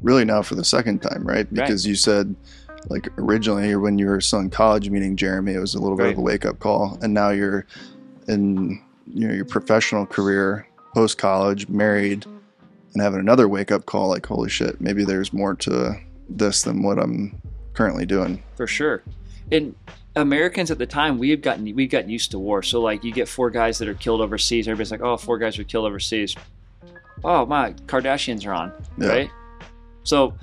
Really 0.00 0.24
now 0.24 0.42
for 0.42 0.54
the 0.54 0.64
second 0.64 1.00
time, 1.00 1.24
right? 1.24 1.52
Because 1.52 1.86
you 1.86 1.94
said 1.94 2.34
like 2.88 3.08
originally 3.18 3.74
when 3.76 3.98
you 3.98 4.06
were 4.06 4.20
still 4.20 4.40
in 4.40 4.50
college 4.50 4.90
meeting 4.90 5.16
Jeremy, 5.16 5.54
it 5.54 5.58
was 5.58 5.74
a 5.74 5.78
little 5.80 5.96
bit 5.96 6.12
of 6.12 6.18
a 6.18 6.20
wake 6.20 6.44
up 6.44 6.58
call. 6.58 6.98
And 7.02 7.14
now 7.14 7.30
you're 7.30 7.66
in 8.28 8.82
you 9.06 9.28
know 9.28 9.34
your 9.34 9.44
professional 9.44 10.06
career, 10.06 10.66
post 10.94 11.18
college, 11.18 11.68
married, 11.68 12.24
and 12.94 13.02
having 13.02 13.20
another 13.20 13.48
wake 13.48 13.70
up 13.72 13.86
call 13.86 14.08
like, 14.08 14.26
holy 14.26 14.48
shit, 14.50 14.80
maybe 14.80 15.04
there's 15.04 15.32
more 15.32 15.54
to 15.56 15.94
this 16.28 16.62
than 16.62 16.82
what 16.82 16.98
I'm 16.98 17.40
currently 17.74 18.06
doing. 18.06 18.42
for 18.56 18.66
sure. 18.66 19.02
And 19.50 19.74
Americans 20.16 20.70
at 20.70 20.78
the 20.78 20.86
time, 20.86 21.18
we 21.18 21.30
had 21.30 21.42
gotten 21.42 21.64
we've 21.74 21.90
gotten 21.90 22.10
used 22.10 22.30
to 22.32 22.38
war. 22.38 22.62
So 22.62 22.80
like, 22.80 23.02
you 23.04 23.12
get 23.12 23.28
four 23.28 23.50
guys 23.50 23.78
that 23.78 23.88
are 23.88 23.94
killed 23.94 24.20
overseas. 24.20 24.68
Everybody's 24.68 24.90
like, 24.90 25.00
oh, 25.02 25.16
four 25.16 25.38
guys 25.38 25.56
were 25.58 25.64
killed 25.64 25.86
overseas. 25.86 26.34
Oh 27.24 27.46
my, 27.46 27.72
Kardashians 27.86 28.46
are 28.46 28.52
on, 28.52 28.72
Yeah. 28.98 29.08
right? 29.08 29.30
So, 30.04 30.34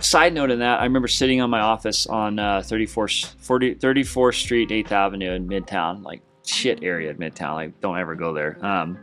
side 0.00 0.34
note 0.34 0.50
in 0.50 0.60
that, 0.60 0.80
I 0.80 0.84
remember 0.84 1.08
sitting 1.08 1.40
on 1.40 1.50
my 1.50 1.60
office 1.60 2.06
on 2.06 2.38
uh, 2.38 2.58
34th, 2.60 3.34
40, 3.38 3.76
34th 3.76 4.34
Street, 4.34 4.68
8th 4.70 4.92
Avenue 4.92 5.32
in 5.32 5.48
Midtown, 5.48 6.02
like 6.02 6.22
shit 6.46 6.82
area 6.82 7.10
in 7.10 7.16
Midtown. 7.16 7.54
Like, 7.54 7.80
don't 7.80 7.98
ever 7.98 8.14
go 8.14 8.32
there. 8.32 8.64
Um, 8.64 8.98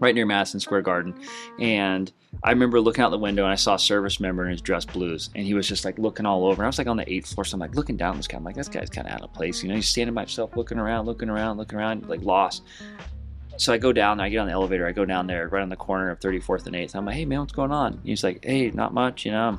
right 0.00 0.14
near 0.14 0.26
Madison 0.26 0.60
Square 0.60 0.82
Garden, 0.82 1.14
and 1.58 2.12
I 2.44 2.50
remember 2.50 2.80
looking 2.80 3.02
out 3.02 3.10
the 3.10 3.18
window 3.18 3.44
and 3.44 3.52
I 3.52 3.56
saw 3.56 3.74
a 3.74 3.78
service 3.78 4.20
member 4.20 4.44
in 4.44 4.52
his 4.52 4.60
dress 4.60 4.84
blues, 4.84 5.30
and 5.34 5.44
he 5.44 5.54
was 5.54 5.66
just 5.66 5.84
like 5.84 5.98
looking 5.98 6.26
all 6.26 6.46
over. 6.46 6.62
And 6.62 6.64
I 6.64 6.68
was 6.68 6.78
like 6.78 6.86
on 6.86 6.96
the 6.96 7.10
eighth 7.12 7.34
floor, 7.34 7.44
so 7.44 7.54
I'm 7.54 7.60
like 7.60 7.74
looking 7.74 7.96
down 7.96 8.16
this 8.16 8.28
guy. 8.28 8.36
I'm 8.36 8.44
like, 8.44 8.54
this 8.54 8.68
guy's 8.68 8.90
kind 8.90 9.08
of 9.08 9.14
out 9.14 9.22
of 9.22 9.32
place. 9.32 9.62
You 9.62 9.68
know, 9.68 9.74
he's 9.74 9.88
standing 9.88 10.14
by 10.14 10.22
himself, 10.22 10.56
looking 10.56 10.78
around, 10.78 11.06
looking 11.06 11.28
around, 11.28 11.56
looking 11.56 11.78
around, 11.78 12.08
like 12.08 12.22
lost. 12.22 12.62
So 13.56 13.72
I 13.72 13.78
go 13.78 13.92
down, 13.92 14.20
I 14.20 14.28
get 14.28 14.38
on 14.38 14.46
the 14.46 14.52
elevator, 14.52 14.86
I 14.86 14.92
go 14.92 15.04
down 15.04 15.26
there 15.26 15.48
right 15.48 15.62
on 15.62 15.68
the 15.68 15.74
corner 15.74 16.10
of 16.10 16.20
34th 16.20 16.66
and 16.66 16.76
8th. 16.76 16.94
I'm 16.94 17.04
like, 17.04 17.16
hey 17.16 17.24
man, 17.24 17.40
what's 17.40 17.52
going 17.52 17.72
on? 17.72 18.00
He's 18.04 18.22
like, 18.22 18.44
hey, 18.44 18.70
not 18.70 18.94
much, 18.94 19.24
you 19.24 19.32
know. 19.32 19.58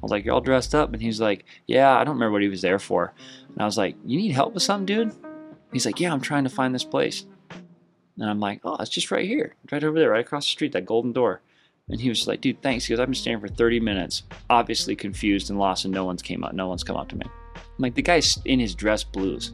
I 0.00 0.02
was 0.02 0.10
like, 0.10 0.24
you're 0.24 0.32
all 0.34 0.40
dressed 0.40 0.74
up, 0.74 0.92
and 0.92 1.02
he's 1.02 1.20
like, 1.20 1.44
yeah, 1.66 1.96
I 1.98 2.04
don't 2.04 2.14
remember 2.14 2.32
what 2.32 2.42
he 2.42 2.48
was 2.48 2.62
there 2.62 2.78
for. 2.78 3.12
And 3.48 3.60
I 3.60 3.66
was 3.66 3.76
like, 3.76 3.96
you 4.06 4.18
need 4.18 4.32
help 4.32 4.54
with 4.54 4.62
something, 4.62 4.86
dude? 4.86 5.14
He's 5.72 5.84
like, 5.84 6.00
yeah, 6.00 6.12
I'm 6.12 6.22
trying 6.22 6.44
to 6.44 6.50
find 6.50 6.74
this 6.74 6.84
place. 6.84 7.26
And 8.18 8.28
I'm 8.28 8.40
like, 8.40 8.60
oh, 8.64 8.76
it's 8.80 8.90
just 8.90 9.10
right 9.10 9.26
here, 9.26 9.54
right 9.70 9.84
over 9.84 9.98
there, 9.98 10.10
right 10.10 10.24
across 10.24 10.44
the 10.46 10.50
street, 10.50 10.72
that 10.72 10.86
golden 10.86 11.12
door. 11.12 11.42
And 11.88 12.00
he 12.00 12.08
was 12.08 12.26
like, 12.26 12.40
dude, 12.40 12.62
thanks. 12.62 12.84
He 12.84 12.92
goes, 12.92 13.00
I've 13.00 13.08
been 13.08 13.14
standing 13.14 13.40
for 13.46 13.52
30 13.52 13.80
minutes, 13.80 14.22
obviously 14.48 14.96
confused 14.96 15.50
and 15.50 15.58
lost, 15.58 15.84
and 15.84 15.92
no 15.92 16.04
one's 16.04 16.22
came 16.22 16.44
up. 16.44 16.52
No 16.52 16.68
one's 16.68 16.84
come 16.84 16.96
up 16.96 17.08
to 17.10 17.16
me. 17.16 17.26
I'm 17.56 17.62
like, 17.78 17.94
the 17.94 18.02
guy's 18.02 18.38
in 18.44 18.60
his 18.60 18.74
dress 18.74 19.04
blues. 19.04 19.52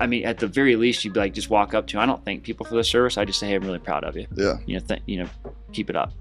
I 0.00 0.06
mean, 0.06 0.24
at 0.24 0.38
the 0.38 0.46
very 0.46 0.76
least, 0.76 1.04
you'd 1.04 1.14
be 1.14 1.20
like, 1.20 1.34
just 1.34 1.50
walk 1.50 1.74
up 1.74 1.86
to. 1.88 1.96
him. 1.96 2.02
I 2.02 2.06
don't 2.06 2.24
thank 2.24 2.42
people 2.42 2.64
for 2.66 2.74
the 2.74 2.84
service. 2.84 3.18
I 3.18 3.24
just 3.24 3.40
say, 3.40 3.48
hey, 3.48 3.54
I'm 3.54 3.64
really 3.64 3.78
proud 3.78 4.04
of 4.04 4.16
you. 4.16 4.26
Yeah. 4.34 4.58
You 4.66 4.78
know, 4.78 4.86
th- 4.86 5.02
you 5.06 5.18
know, 5.18 5.28
keep 5.72 5.90
it 5.90 5.96
up. 5.96 6.12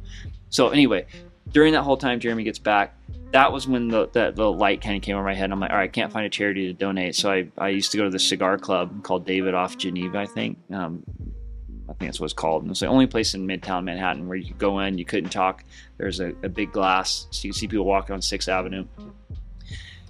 So 0.49 0.69
anyway, 0.69 1.05
during 1.51 1.73
that 1.73 1.83
whole 1.83 1.97
time, 1.97 2.19
Jeremy 2.19 2.43
gets 2.43 2.59
back. 2.59 2.95
That 3.31 3.51
was 3.51 3.67
when 3.67 3.89
the 3.89 4.07
the, 4.13 4.31
the 4.35 4.51
light 4.51 4.81
kind 4.81 4.95
of 4.95 5.01
came 5.01 5.15
over 5.15 5.25
my 5.25 5.33
head. 5.33 5.51
I'm 5.51 5.59
like, 5.59 5.71
all 5.71 5.77
right, 5.77 5.83
I 5.83 5.87
can't 5.87 6.11
find 6.11 6.25
a 6.25 6.29
charity 6.29 6.67
to 6.67 6.73
donate. 6.73 7.15
So 7.15 7.31
I, 7.31 7.47
I 7.57 7.69
used 7.69 7.91
to 7.91 7.97
go 7.97 8.03
to 8.05 8.09
the 8.09 8.19
cigar 8.19 8.57
club 8.57 9.03
called 9.03 9.27
Davidoff 9.27 9.77
Geneva, 9.77 10.19
I 10.19 10.25
think. 10.25 10.57
Um, 10.71 11.03
I 11.89 11.93
think 11.93 12.09
that's 12.11 12.19
what 12.19 12.25
it's 12.25 12.33
called. 12.33 12.63
And 12.63 12.71
it's 12.71 12.79
the 12.81 12.87
only 12.87 13.07
place 13.07 13.33
in 13.33 13.45
Midtown 13.47 13.83
Manhattan 13.85 14.27
where 14.27 14.37
you 14.37 14.45
could 14.47 14.57
go 14.57 14.79
in, 14.79 14.97
you 14.97 15.05
couldn't 15.05 15.29
talk. 15.29 15.63
There's 15.97 16.19
a, 16.19 16.29
a 16.43 16.49
big 16.49 16.71
glass, 16.71 17.27
so 17.31 17.45
you 17.47 17.51
could 17.53 17.59
see 17.59 17.67
people 17.67 17.85
walking 17.85 18.13
on 18.13 18.21
Sixth 18.21 18.49
Avenue. 18.49 18.85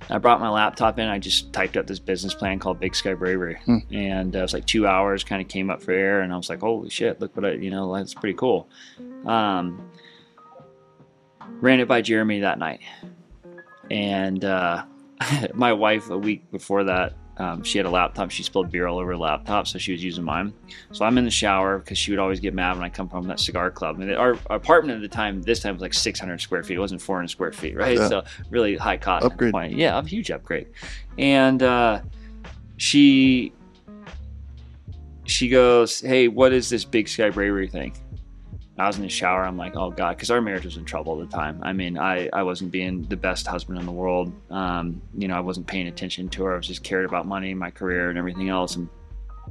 I 0.09 0.17
brought 0.19 0.39
my 0.39 0.49
laptop 0.49 0.99
in. 0.99 1.07
I 1.07 1.19
just 1.19 1.51
typed 1.51 1.75
up 1.75 1.85
this 1.85 1.99
business 1.99 2.33
plan 2.33 2.59
called 2.59 2.79
Big 2.79 2.95
Sky 2.95 3.13
Bravery, 3.13 3.57
Hmm. 3.65 3.77
and 3.91 4.35
uh, 4.35 4.39
it 4.39 4.41
was 4.43 4.53
like 4.53 4.65
two 4.65 4.87
hours. 4.87 5.23
Kind 5.23 5.41
of 5.41 5.49
came 5.49 5.69
up 5.69 5.81
for 5.81 5.91
air, 5.91 6.21
and 6.21 6.31
I 6.31 6.37
was 6.37 6.49
like, 6.49 6.61
"Holy 6.61 6.89
shit! 6.89 7.19
Look 7.19 7.35
what 7.35 7.45
I, 7.45 7.51
you 7.53 7.69
know, 7.71 7.93
that's 7.93 8.13
pretty 8.13 8.35
cool." 8.37 8.69
Um, 9.25 9.91
ran 11.61 11.79
it 11.79 11.87
by 11.87 12.01
Jeremy 12.01 12.41
that 12.41 12.59
night, 12.59 12.81
and 13.89 14.43
uh, 14.43 14.83
my 15.53 15.73
wife 15.73 16.09
a 16.09 16.17
week 16.17 16.49
before 16.51 16.83
that, 16.85 17.13
um, 17.37 17.63
she 17.63 17.77
had 17.77 17.85
a 17.85 17.89
laptop. 17.89 18.31
She 18.31 18.41
spilled 18.43 18.71
beer 18.71 18.87
all 18.87 18.97
over 18.97 19.11
her 19.11 19.17
laptop, 19.17 19.67
so 19.67 19.77
she 19.77 19.91
was 19.91 20.03
using 20.03 20.23
mine. 20.23 20.53
So 20.91 21.05
I'm 21.05 21.17
in 21.17 21.25
the 21.25 21.31
shower 21.31 21.77
because 21.77 21.97
she 21.97 22.11
would 22.11 22.19
always 22.19 22.39
get 22.39 22.53
mad 22.53 22.75
when 22.75 22.83
I 22.83 22.89
come 22.89 23.07
from 23.07 23.27
that 23.27 23.39
cigar 23.39 23.69
club. 23.69 23.99
And 23.99 24.11
our, 24.15 24.37
our 24.47 24.57
apartment 24.57 24.95
at 24.95 25.01
the 25.09 25.15
time, 25.15 25.41
this 25.43 25.59
time 25.59 25.75
was 25.75 25.81
like 25.81 25.93
600 25.93 26.41
square 26.41 26.63
feet. 26.63 26.77
It 26.77 26.79
wasn't 26.79 27.01
400 27.01 27.27
square 27.27 27.51
feet, 27.51 27.75
right? 27.75 27.97
Yeah. 27.97 28.07
So 28.07 28.23
really 28.49 28.75
high 28.75 28.97
cost. 28.97 29.25
Upgrade. 29.25 29.51
point. 29.51 29.73
Yeah, 29.73 29.99
a 29.99 30.03
huge 30.03 30.31
upgrade. 30.31 30.67
And 31.19 31.61
uh, 31.61 32.01
she 32.77 33.53
she 35.25 35.49
goes, 35.49 36.01
"Hey, 36.01 36.27
what 36.27 36.53
is 36.53 36.69
this 36.69 36.85
Big 36.85 37.07
Sky 37.07 37.29
Bravery 37.29 37.67
thing?" 37.67 37.93
I 38.77 38.85
was 38.85 38.97
in 38.97 39.01
the 39.01 39.09
shower. 39.09 39.43
I'm 39.43 39.57
like, 39.57 39.75
"Oh 39.75 39.89
God," 39.89 40.15
because 40.15 40.29
our 40.29 40.39
marriage 40.39 40.65
was 40.65 40.77
in 40.77 40.85
trouble 40.85 41.19
at 41.19 41.29
the 41.29 41.35
time. 41.35 41.59
I 41.63 41.73
mean, 41.73 41.97
I 41.97 42.29
I 42.31 42.43
wasn't 42.43 42.71
being 42.71 43.03
the 43.03 43.17
best 43.17 43.47
husband 43.47 43.79
in 43.79 43.85
the 43.85 43.91
world. 43.91 44.31
Um, 44.51 45.01
you 45.17 45.27
know, 45.27 45.35
I 45.35 45.39
wasn't 45.39 45.65
paying 45.65 45.87
attention 45.87 46.29
to 46.29 46.43
her. 46.43 46.53
I 46.53 46.57
was 46.57 46.67
just 46.67 46.83
cared 46.83 47.05
about 47.05 47.25
money, 47.25 47.53
my 47.53 47.71
career, 47.71 48.09
and 48.09 48.19
everything 48.19 48.49
else. 48.49 48.75
And 48.75 48.87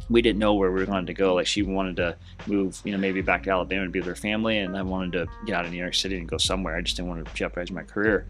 we 0.08 0.22
didn't 0.22 0.38
know 0.38 0.54
where 0.54 0.70
we 0.70 0.84
wanted 0.84 1.08
to 1.08 1.14
go. 1.14 1.34
Like 1.34 1.46
she 1.46 1.62
wanted 1.62 1.96
to 1.96 2.16
move, 2.46 2.80
you 2.84 2.92
know, 2.92 2.98
maybe 2.98 3.20
back 3.20 3.42
to 3.44 3.50
Alabama 3.50 3.86
to 3.86 3.90
be 3.90 3.98
with 3.98 4.06
her 4.06 4.14
family, 4.14 4.58
and 4.58 4.76
I 4.76 4.82
wanted 4.82 5.12
to 5.12 5.26
get 5.44 5.56
out 5.56 5.64
of 5.64 5.72
New 5.72 5.78
York 5.78 5.94
City 5.94 6.18
and 6.18 6.28
go 6.28 6.38
somewhere. 6.38 6.76
I 6.76 6.80
just 6.82 6.96
didn't 6.96 7.08
want 7.08 7.26
to 7.26 7.34
jeopardize 7.34 7.70
my 7.70 7.82
career. 7.82 8.26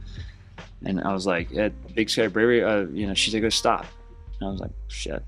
And 0.84 1.02
I 1.02 1.12
was 1.12 1.26
like, 1.26 1.54
at 1.54 1.94
Big 1.94 2.08
Sky 2.08 2.28
Bravery, 2.28 2.62
uh, 2.62 2.86
you 2.86 3.06
know, 3.06 3.14
she's 3.14 3.34
like, 3.34 3.42
go 3.42 3.48
stop. 3.48 3.86
And 4.40 4.48
I 4.48 4.50
was 4.50 4.60
like, 4.60 4.70
shit. 4.88 5.22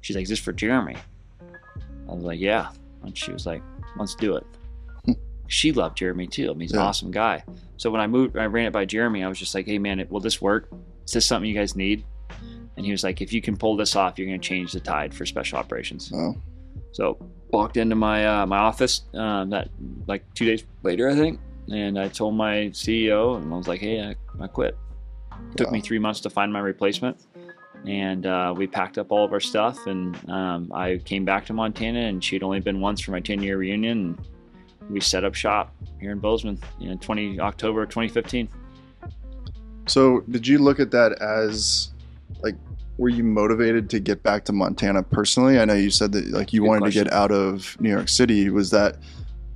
She's 0.00 0.16
like, 0.16 0.24
is 0.24 0.28
this 0.28 0.38
for 0.38 0.52
Jeremy? 0.52 0.96
I 2.08 2.12
was 2.12 2.24
like, 2.24 2.40
yeah. 2.40 2.68
And 3.02 3.16
she 3.16 3.32
was 3.32 3.46
like, 3.46 3.62
let's 3.96 4.14
do 4.14 4.36
it. 4.36 4.44
She 5.48 5.72
loved 5.72 5.96
Jeremy 5.98 6.26
too. 6.26 6.46
I 6.46 6.52
mean, 6.52 6.60
he's 6.60 6.72
an 6.72 6.78
Yeah. 6.78 6.86
awesome 6.86 7.10
guy. 7.10 7.44
So 7.76 7.90
when 7.90 8.00
I 8.00 8.06
moved, 8.06 8.36
I 8.36 8.46
ran 8.46 8.66
it 8.66 8.72
by 8.72 8.84
Jeremy. 8.84 9.22
I 9.24 9.28
was 9.28 9.38
just 9.38 9.54
like, 9.54 9.66
hey 9.66 9.78
man, 9.78 10.00
it, 10.00 10.10
will 10.10 10.20
this 10.20 10.40
work? 10.40 10.68
Is 11.06 11.12
this 11.12 11.26
something 11.26 11.48
you 11.48 11.56
guys 11.56 11.76
need? 11.76 12.04
And 12.76 12.84
he 12.84 12.90
was 12.92 13.04
like, 13.04 13.20
if 13.20 13.32
you 13.32 13.40
can 13.42 13.56
pull 13.56 13.76
this 13.76 13.94
off, 13.94 14.18
you're 14.18 14.26
going 14.26 14.40
to 14.40 14.48
change 14.48 14.72
the 14.72 14.80
tide 14.80 15.14
for 15.14 15.24
special 15.26 15.58
operations. 15.58 16.10
Oh. 16.14 16.34
So 16.92 17.18
walked 17.50 17.76
into 17.76 17.94
my 17.94 18.26
uh, 18.26 18.46
my 18.46 18.58
office 18.58 19.02
uh, 19.14 19.44
that 19.46 19.68
like 20.06 20.24
two 20.34 20.44
days 20.44 20.64
later, 20.82 21.08
I 21.08 21.14
think, 21.14 21.40
and 21.70 21.98
I 21.98 22.08
told 22.08 22.34
my 22.34 22.70
CEO, 22.72 23.36
and 23.36 23.52
I 23.52 23.56
was 23.56 23.68
like, 23.68 23.80
hey, 23.80 24.00
I, 24.02 24.14
I 24.42 24.46
quit. 24.48 24.76
It 25.50 25.56
took 25.56 25.66
Wow. 25.68 25.72
me 25.74 25.80
three 25.80 25.98
months 25.98 26.20
to 26.20 26.30
find 26.30 26.52
my 26.52 26.60
replacement. 26.60 27.16
And 27.86 28.24
uh, 28.26 28.54
we 28.56 28.66
packed 28.66 28.96
up 28.96 29.12
all 29.12 29.24
of 29.24 29.32
our 29.32 29.40
stuff, 29.40 29.86
and 29.86 30.16
um, 30.30 30.72
I 30.74 30.96
came 31.04 31.24
back 31.24 31.44
to 31.46 31.52
Montana. 31.52 32.00
And 32.00 32.24
she'd 32.24 32.42
only 32.42 32.60
been 32.60 32.80
once 32.80 33.00
for 33.02 33.10
my 33.10 33.20
10 33.20 33.42
year 33.42 33.58
reunion. 33.58 34.18
We 34.90 35.00
set 35.00 35.24
up 35.24 35.34
shop 35.34 35.74
here 36.00 36.12
in 36.12 36.18
Bozeman 36.18 36.58
in 36.80 36.98
20 36.98 37.40
October 37.40 37.86
2015. 37.86 38.48
So, 39.86 40.20
did 40.30 40.46
you 40.46 40.58
look 40.58 40.80
at 40.80 40.90
that 40.92 41.20
as 41.20 41.92
like, 42.42 42.54
were 42.96 43.08
you 43.08 43.24
motivated 43.24 43.90
to 43.90 44.00
get 44.00 44.22
back 44.22 44.44
to 44.46 44.52
Montana 44.52 45.02
personally? 45.02 45.58
I 45.58 45.64
know 45.64 45.74
you 45.74 45.90
said 45.90 46.12
that 46.12 46.28
like 46.28 46.52
you 46.52 46.62
Good 46.62 46.68
wanted 46.68 46.84
to 46.86 46.92
get 46.92 47.12
out 47.12 47.32
of 47.32 47.76
New 47.80 47.90
York 47.90 48.08
City. 48.08 48.50
Was 48.50 48.70
that 48.70 48.98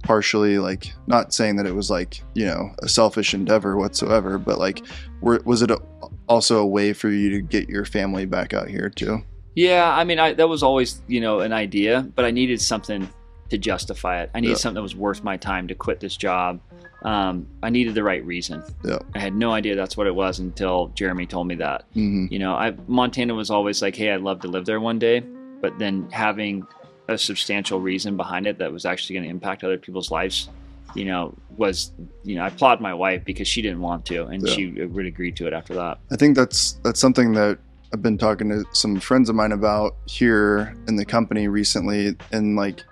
partially 0.02 0.58
like 0.58 0.92
not 1.06 1.32
saying 1.32 1.56
that 1.56 1.66
it 1.66 1.74
was 1.74 1.90
like 1.90 2.22
you 2.34 2.46
know 2.46 2.70
a 2.82 2.88
selfish 2.88 3.34
endeavor 3.34 3.76
whatsoever, 3.76 4.38
but 4.38 4.58
like, 4.58 4.84
were, 5.20 5.40
was 5.44 5.62
it 5.62 5.70
a, 5.70 5.80
also 6.28 6.58
a 6.58 6.66
way 6.66 6.92
for 6.92 7.10
you 7.10 7.30
to 7.30 7.40
get 7.40 7.68
your 7.68 7.84
family 7.84 8.26
back 8.26 8.52
out 8.52 8.68
here 8.68 8.90
too? 8.90 9.22
Yeah, 9.54 9.92
I 9.92 10.04
mean, 10.04 10.20
I, 10.20 10.34
that 10.34 10.48
was 10.48 10.62
always, 10.62 11.02
you 11.08 11.20
know, 11.20 11.40
an 11.40 11.52
idea, 11.52 12.08
but 12.14 12.24
I 12.24 12.30
needed 12.30 12.60
something 12.60 13.08
to 13.50 13.58
justify 13.58 14.22
it. 14.22 14.30
I 14.34 14.40
needed 14.40 14.52
Yeah. 14.52 14.56
something 14.58 14.74
that 14.76 14.82
was 14.82 14.96
worth 14.96 15.24
my 15.24 15.36
time 15.36 15.68
to 15.68 15.74
quit 15.74 16.00
this 16.00 16.16
job. 16.16 16.60
Um, 17.02 17.46
I 17.62 17.70
needed 17.70 17.94
the 17.94 18.02
right 18.02 18.24
reason. 18.26 18.62
Yeah. 18.84 18.98
I 19.14 19.20
had 19.20 19.34
no 19.34 19.52
idea 19.52 19.76
that's 19.76 19.96
what 19.96 20.06
it 20.06 20.14
was 20.14 20.38
until 20.40 20.88
Jeremy 20.94 21.26
told 21.26 21.46
me 21.46 21.54
that. 21.56 21.84
hmm 21.94 22.26
You 22.30 22.38
know, 22.40 22.54
I 22.54 22.74
Montana 22.88 23.34
was 23.34 23.50
always 23.50 23.80
like, 23.82 23.94
hey, 23.96 24.12
I'd 24.12 24.20
love 24.22 24.40
to 24.40 24.48
live 24.48 24.66
there 24.66 24.80
one 24.80 24.98
day, 24.98 25.22
but 25.60 25.78
then 25.78 26.08
having 26.10 26.66
a 27.08 27.16
substantial 27.16 27.80
reason 27.80 28.16
behind 28.16 28.46
it 28.46 28.58
that 28.58 28.72
was 28.72 28.84
actually 28.84 29.14
going 29.14 29.24
to 29.24 29.30
impact 29.30 29.64
other 29.64 29.78
people's 29.78 30.10
lives, 30.10 30.48
you 30.94 31.04
know, 31.04 31.32
was, 31.56 31.92
you 32.24 32.34
know, 32.34 32.42
I 32.42 32.48
applaud 32.48 32.80
my 32.80 32.92
wife 32.92 33.24
because 33.24 33.48
she 33.48 33.62
didn't 33.62 33.80
want 33.80 34.04
to, 34.06 34.24
and 34.26 34.46
Yeah. 34.46 34.52
she 34.52 34.66
would 34.66 35.06
agree 35.06 35.32
to 35.32 35.46
it 35.46 35.52
after 35.54 35.74
that. 35.74 35.98
I 36.10 36.16
think 36.16 36.36
that's 36.36 36.72
that's 36.84 37.00
something 37.00 37.32
that 37.34 37.58
I've 37.94 38.02
been 38.02 38.18
talking 38.18 38.50
to 38.50 38.64
some 38.72 39.00
friends 39.00 39.30
of 39.30 39.36
mine 39.36 39.52
about 39.52 39.96
here 40.04 40.74
in 40.88 40.96
the 40.96 41.04
company 41.06 41.48
recently, 41.48 42.14
and 42.32 42.56
like, 42.56 42.82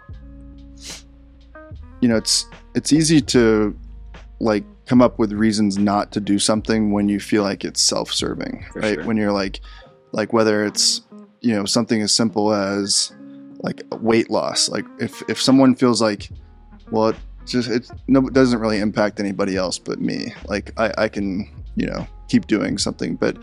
you 2.07 2.13
know, 2.13 2.19
it's 2.19 2.47
it's 2.77 2.93
easy 2.93 3.21
to 3.21 3.77
like 4.39 4.63
come 4.87 5.03
up 5.03 5.19
with 5.19 5.33
reasons 5.33 5.77
not 5.77 6.13
to 6.13 6.21
do 6.21 6.39
something 6.39 6.93
when 6.93 7.09
you 7.09 7.19
feel 7.19 7.43
like 7.43 7.65
it's 7.65 7.83
self-serving, 7.83 8.65
For 8.73 8.79
right? 8.79 8.95
sure. 8.95 9.05
When 9.05 9.17
you're 9.17 9.33
like, 9.33 9.59
like 10.13 10.33
whether 10.33 10.65
it's 10.65 11.01
you 11.41 11.53
know 11.53 11.65
something 11.65 12.01
as 12.01 12.15
simple 12.15 12.53
as 12.53 13.13
like 13.59 13.83
weight 13.91 14.31
loss, 14.31 14.69
like 14.69 14.85
if 15.01 15.21
if 15.29 15.43
someone 15.43 15.75
feels 15.75 16.01
like, 16.01 16.31
well, 16.93 17.09
it 17.09 17.17
just 17.45 17.69
it 17.69 17.91
no 18.07 18.25
it 18.29 18.33
doesn't 18.33 18.61
really 18.61 18.79
impact 18.79 19.19
anybody 19.19 19.57
else 19.57 19.77
but 19.77 20.01
me, 20.01 20.33
like 20.47 20.71
I 20.79 20.93
I 20.97 21.09
can 21.09 21.51
you 21.75 21.89
know 21.89 22.07
keep 22.29 22.47
doing 22.47 22.79
something, 22.79 23.17
but 23.17 23.37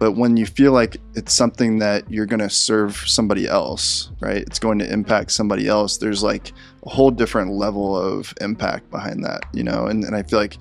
but 0.00 0.12
when 0.12 0.36
you 0.36 0.46
feel 0.46 0.72
like 0.72 0.96
it's 1.14 1.32
something 1.32 1.78
that 1.78 2.10
you're 2.10 2.26
going 2.26 2.40
to 2.40 2.50
serve 2.50 2.96
somebody 2.96 3.46
else 3.46 4.10
right 4.20 4.38
it's 4.38 4.58
going 4.58 4.78
to 4.80 4.92
impact 4.92 5.30
somebody 5.30 5.68
else 5.68 5.98
there's 5.98 6.22
like 6.24 6.52
a 6.84 6.88
whole 6.90 7.10
different 7.12 7.52
level 7.52 7.96
of 7.96 8.34
impact 8.40 8.90
behind 8.90 9.22
that 9.24 9.42
you 9.52 9.62
know 9.62 9.86
and, 9.86 10.02
and 10.02 10.16
i 10.16 10.22
feel 10.24 10.38
like 10.40 10.56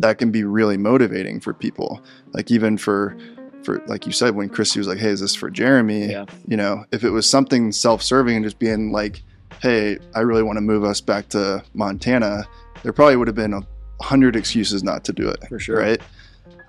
that 0.00 0.18
can 0.18 0.30
be 0.32 0.42
really 0.44 0.76
motivating 0.78 1.38
for 1.38 1.52
people 1.54 2.02
like 2.32 2.50
even 2.50 2.76
for 2.76 3.16
for 3.62 3.82
like 3.86 4.06
you 4.06 4.12
said 4.12 4.34
when 4.34 4.48
christy 4.48 4.80
was 4.80 4.88
like 4.88 4.98
hey 4.98 5.10
is 5.10 5.20
this 5.20 5.34
for 5.36 5.50
jeremy 5.50 6.10
Yeah. 6.10 6.24
you 6.48 6.56
know 6.56 6.84
if 6.90 7.04
it 7.04 7.10
was 7.10 7.28
something 7.28 7.70
self-serving 7.72 8.34
and 8.36 8.44
just 8.44 8.58
being 8.58 8.90
like 8.92 9.22
hey 9.60 9.98
i 10.14 10.20
really 10.20 10.42
want 10.42 10.56
to 10.56 10.62
move 10.62 10.84
us 10.84 11.00
back 11.00 11.28
to 11.28 11.62
montana 11.74 12.44
there 12.82 12.92
probably 12.94 13.16
would 13.16 13.28
have 13.28 13.36
been 13.36 13.52
a 13.52 13.60
hundred 14.02 14.34
excuses 14.36 14.82
not 14.82 15.04
to 15.04 15.12
do 15.12 15.28
it 15.28 15.44
For 15.48 15.58
sure. 15.58 15.78
right 15.78 16.00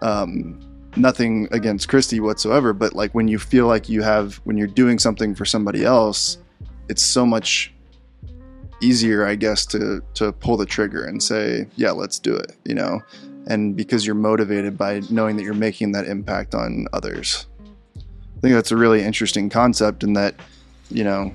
um, 0.02 0.60
nothing 0.96 1.48
against 1.52 1.88
Christy 1.88 2.20
whatsoever, 2.20 2.74
but 2.74 2.94
like 2.94 3.14
when 3.14 3.28
you 3.28 3.40
feel 3.40 3.68
like 3.68 3.90
you 3.90 4.02
have 4.02 4.36
when 4.44 4.58
you're 4.58 4.68
doing 4.68 5.00
something 5.00 5.36
for 5.36 5.46
somebody 5.46 5.84
else, 5.84 6.38
it's 6.90 7.04
so 7.04 7.26
much 7.26 7.74
easier, 8.82 9.26
I 9.26 9.36
guess, 9.36 9.66
to 9.68 10.02
to 10.16 10.32
pull 10.34 10.58
the 10.58 10.66
trigger 10.66 11.04
and 11.06 11.22
say, 11.22 11.68
yeah, 11.76 11.92
let's 11.92 12.20
do 12.20 12.36
it, 12.36 12.54
you 12.66 12.76
know, 12.76 13.02
and 13.48 13.76
because 13.76 14.06
you're 14.06 14.16
motivated 14.16 14.78
by 14.78 15.02
knowing 15.10 15.38
that 15.38 15.44
you're 15.44 15.54
making 15.54 15.94
that 15.94 16.06
impact 16.06 16.54
on 16.56 16.88
others. 16.94 17.48
I 17.98 18.42
think 18.42 18.56
that's 18.56 18.72
a 18.72 18.78
really 18.78 19.04
interesting 19.04 19.50
concept, 19.50 20.04
and 20.04 20.16
that 20.16 20.36
you 20.90 21.04
know 21.04 21.34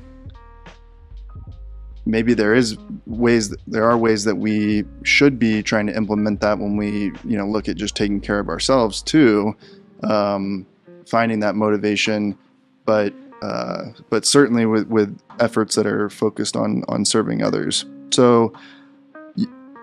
maybe 2.06 2.32
there 2.32 2.54
is 2.54 2.76
ways 3.04 3.54
there 3.66 3.84
are 3.84 3.98
ways 3.98 4.24
that 4.24 4.36
we 4.36 4.84
should 5.02 5.38
be 5.38 5.62
trying 5.62 5.86
to 5.86 5.96
implement 5.96 6.40
that 6.40 6.58
when 6.58 6.76
we 6.76 7.12
you 7.24 7.36
know 7.36 7.46
look 7.46 7.68
at 7.68 7.76
just 7.76 7.94
taking 7.94 8.20
care 8.20 8.38
of 8.38 8.48
ourselves 8.48 9.02
too 9.02 9.54
um, 10.02 10.66
finding 11.06 11.40
that 11.40 11.54
motivation. 11.54 12.36
But 12.84 13.14
uh, 13.42 13.86
but 14.10 14.24
certainly 14.24 14.66
with 14.66 14.86
with 14.88 15.18
efforts 15.40 15.74
that 15.76 15.86
are 15.86 16.08
focused 16.08 16.56
on 16.56 16.84
on 16.88 17.04
serving 17.04 17.42
others. 17.42 17.84
So 18.12 18.52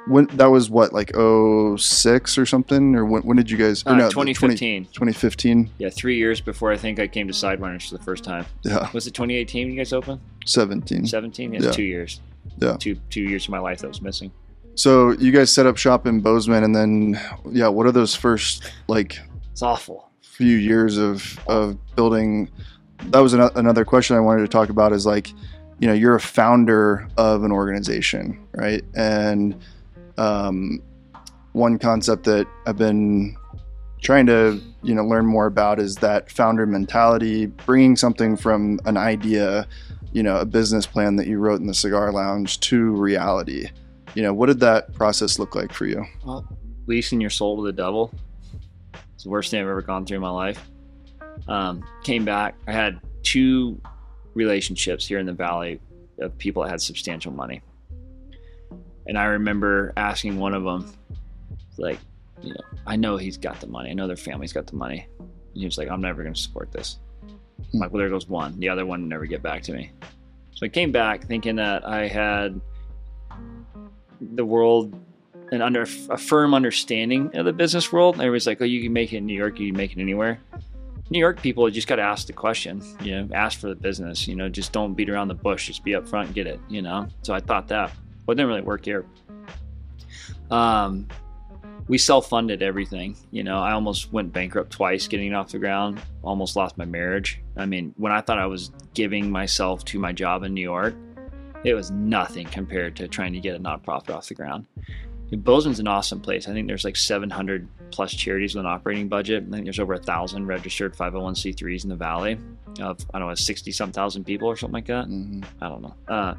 when 0.07 0.25
that 0.33 0.47
was 0.47 0.69
what 0.69 0.91
like 0.93 1.11
06 1.77 2.37
or 2.37 2.45
something 2.45 2.95
or 2.95 3.05
when, 3.05 3.21
when 3.23 3.37
did 3.37 3.49
you 3.49 3.57
guys 3.57 3.83
Uh, 3.85 3.95
no, 3.95 4.03
the 4.05 4.09
2015. 4.11 4.85
2015 4.85 5.69
Yeah, 5.77 5.89
three 5.89 6.17
years 6.17 6.41
before 6.41 6.71
I 6.71 6.77
think 6.77 6.99
I 6.99 7.07
came 7.07 7.27
to 7.27 7.33
Sidewinders 7.33 7.89
for 7.89 7.97
the 7.97 8.03
first 8.03 8.23
time. 8.23 8.45
yeah 8.63 8.89
Was 8.93 9.07
it 9.07 9.11
2018 9.13 9.69
you 9.71 9.77
guys 9.77 9.93
opened? 9.93 10.19
17 10.45 11.05
17? 11.07 11.53
Yeah, 11.53 11.59
Yeah. 11.63 11.71
two 11.71 11.83
years. 11.83 12.21
Yeah. 12.61 12.75
Two 12.77 12.95
two 13.09 13.21
years 13.21 13.45
of 13.45 13.51
my 13.51 13.59
life 13.59 13.79
that 13.79 13.87
was 13.87 14.01
missing. 14.01 14.31
so 14.75 15.11
you 15.13 15.31
guys 15.31 15.51
set 15.53 15.65
up 15.65 15.77
shop 15.77 16.05
in 16.07 16.19
bozeman 16.19 16.63
and 16.63 16.75
then 16.75 17.19
yeah 17.51 17.67
what 17.67 17.85
are 17.85 17.91
those 17.91 18.15
first 18.15 18.71
like 18.87 19.19
It's 19.51 19.61
awful. 19.61 20.09
few 20.21 20.57
years 20.57 20.97
of 20.97 21.39
of 21.47 21.77
building 21.95 22.49
that 23.11 23.19
was 23.19 23.33
ano- 23.35 23.51
another 23.55 23.85
question 23.85 24.15
i 24.15 24.19
wanted 24.19 24.41
to 24.41 24.47
talk 24.47 24.69
about 24.69 24.91
is 24.91 25.05
like 25.05 25.29
you 25.79 25.87
know 25.87 25.93
you're 25.93 26.15
a 26.15 26.19
founder 26.19 27.07
of 27.17 27.43
an 27.43 27.51
organization 27.51 28.39
right 28.55 28.83
and 28.95 29.55
um, 30.17 30.81
one 31.53 31.77
concept 31.77 32.23
that 32.23 32.47
i've 32.65 32.77
been 32.77 33.35
trying 34.01 34.25
to 34.25 34.59
you 34.81 34.93
know 34.93 35.05
learn 35.05 35.25
more 35.25 35.45
about 35.45 35.79
is 35.79 35.95
that 35.95 36.29
founder 36.31 36.65
mentality 36.65 37.45
bringing 37.45 37.95
something 37.95 38.35
from 38.35 38.79
an 38.85 38.97
idea 38.97 39.67
you 40.11 40.23
know 40.23 40.37
a 40.37 40.45
business 40.45 40.85
plan 40.85 41.15
that 41.15 41.27
you 41.27 41.37
wrote 41.37 41.59
in 41.59 41.67
the 41.67 41.73
cigar 41.73 42.11
lounge 42.11 42.59
to 42.59 42.91
reality 42.91 43.67
you 44.15 44.21
know 44.21 44.33
what 44.33 44.47
did 44.47 44.59
that 44.59 44.93
process 44.93 45.39
look 45.39 45.55
like 45.55 45.71
for 45.71 45.85
you 45.85 46.03
Well, 46.25 46.47
leasing 46.85 47.21
your 47.21 47.29
soul 47.29 47.57
to 47.57 47.63
the 47.63 47.73
devil. 47.73 48.13
It's 49.13 49.23
the 49.23 49.29
worst 49.29 49.51
thing 49.51 49.61
I've 49.61 49.67
ever 49.67 49.81
gone 49.81 50.05
through 50.05 50.17
in 50.17 50.21
my 50.21 50.29
life. 50.29 50.69
Um, 51.47 51.83
came 52.03 52.25
back. 52.25 52.55
I 52.67 52.71
had 52.71 52.99
two 53.23 53.81
relationships 54.33 55.07
here 55.07 55.19
in 55.19 55.25
the 55.25 55.33
valley 55.33 55.79
of 56.19 56.37
people 56.37 56.63
that 56.63 56.69
had 56.69 56.81
substantial 56.81 57.31
money, 57.31 57.61
and 59.07 59.17
I 59.17 59.25
remember 59.25 59.93
asking 59.97 60.39
one 60.39 60.53
of 60.53 60.63
them, 60.63 60.93
like, 61.77 61.99
you 62.41 62.49
know, 62.49 62.61
I 62.85 62.95
know 62.95 63.17
he's 63.17 63.37
got 63.37 63.59
the 63.59 63.67
money. 63.67 63.89
I 63.89 63.93
know 63.93 64.07
their 64.07 64.15
family's 64.15 64.53
got 64.53 64.67
the 64.67 64.75
money. 64.75 65.07
And 65.19 65.29
he 65.53 65.65
was 65.65 65.77
like, 65.77 65.89
I'm 65.89 66.01
never 66.01 66.23
going 66.23 66.33
to 66.33 66.41
support 66.41 66.71
this. 66.71 66.99
I'm 67.73 67.79
like, 67.79 67.91
well, 67.91 67.99
there 67.99 68.09
goes 68.09 68.27
one. 68.27 68.59
The 68.59 68.69
other 68.69 68.85
one 68.85 69.07
never 69.07 69.25
get 69.25 69.41
back 69.41 69.63
to 69.63 69.73
me. 69.73 69.91
So 70.55 70.65
I 70.65 70.69
came 70.69 70.91
back 70.91 71.25
thinking 71.25 71.55
that 71.55 71.87
I 71.87 72.07
had 72.07 72.59
the 74.21 74.45
world 74.45 74.93
an 75.51 75.61
under 75.61 75.83
a 75.83 76.17
firm 76.17 76.53
understanding 76.53 77.35
of 77.35 77.45
the 77.45 77.53
business 77.53 77.91
world. 77.91 78.15
Everybody's 78.15 78.47
like, 78.47 78.61
"Oh, 78.61 78.65
you 78.65 78.81
can 78.81 78.93
make 78.93 79.13
it 79.13 79.17
in 79.17 79.25
New 79.25 79.35
York. 79.35 79.59
You 79.59 79.67
can 79.67 79.77
make 79.77 79.95
it 79.95 79.99
anywhere." 79.99 80.39
New 81.09 81.19
York 81.19 81.41
people 81.41 81.69
just 81.69 81.87
got 81.87 81.97
to 81.97 82.01
ask 82.01 82.27
the 82.27 82.33
question. 82.33 82.81
You 83.01 83.21
know, 83.21 83.35
ask 83.35 83.59
for 83.59 83.67
the 83.67 83.75
business. 83.75 84.27
You 84.27 84.35
know, 84.35 84.49
just 84.49 84.71
don't 84.71 84.93
beat 84.95 85.09
around 85.09 85.27
the 85.27 85.35
bush. 85.35 85.67
Just 85.67 85.83
be 85.83 85.93
up 85.95 86.07
front 86.07 86.27
and 86.27 86.35
get 86.35 86.47
it. 86.47 86.59
You 86.69 86.81
know. 86.81 87.07
So 87.21 87.33
I 87.33 87.39
thought 87.39 87.67
that, 87.67 87.91
but 88.25 88.33
it 88.33 88.35
didn't 88.35 88.49
really 88.49 88.61
work 88.61 88.85
here. 88.85 89.05
Um, 90.51 91.07
we 91.87 91.97
self-funded 91.97 92.61
everything. 92.61 93.17
You 93.31 93.43
know, 93.43 93.59
I 93.59 93.73
almost 93.73 94.13
went 94.13 94.31
bankrupt 94.31 94.71
twice 94.71 95.07
getting 95.07 95.31
it 95.31 95.35
off 95.35 95.51
the 95.51 95.59
ground. 95.59 96.01
Almost 96.21 96.55
lost 96.55 96.77
my 96.77 96.85
marriage. 96.85 97.41
I 97.57 97.65
mean, 97.65 97.93
when 97.97 98.11
I 98.11 98.21
thought 98.21 98.39
I 98.39 98.45
was 98.45 98.71
giving 98.93 99.29
myself 99.29 99.83
to 99.85 99.99
my 99.99 100.11
job 100.13 100.43
in 100.43 100.53
New 100.53 100.61
York, 100.61 100.95
it 101.63 101.73
was 101.73 101.91
nothing 101.91 102.47
compared 102.47 102.95
to 102.97 103.07
trying 103.07 103.33
to 103.33 103.39
get 103.39 103.55
a 103.55 103.59
nonprofit 103.59 104.11
off 104.13 104.27
the 104.27 104.33
ground. 104.33 104.65
Bozeman's 105.31 105.79
an 105.79 105.87
awesome 105.87 106.19
place. 106.19 106.47
I 106.47 106.53
think 106.53 106.67
there's 106.67 106.83
like 106.83 106.95
700 106.95 107.67
plus 107.91 108.13
charities 108.13 108.53
with 108.55 108.65
an 108.65 108.71
operating 108.71 109.07
budget. 109.07 109.43
I 109.47 109.51
think 109.51 109.65
there's 109.65 109.79
over 109.79 109.93
a 109.93 109.99
thousand 109.99 110.45
registered 110.45 110.95
501c3s 110.95 111.83
in 111.83 111.89
the 111.89 111.95
valley 111.95 112.37
of 112.79 112.99
I 113.13 113.19
don't 113.19 113.29
know 113.29 113.35
60 113.35 113.71
some 113.71 113.91
thousand 113.91 114.25
people 114.25 114.47
or 114.47 114.55
something 114.55 114.73
like 114.73 114.85
that. 114.87 115.07
Mhm. 115.07 115.43
I 115.61 115.69
don't 115.69 115.81
know. 115.81 115.95
Uh, 116.07 116.35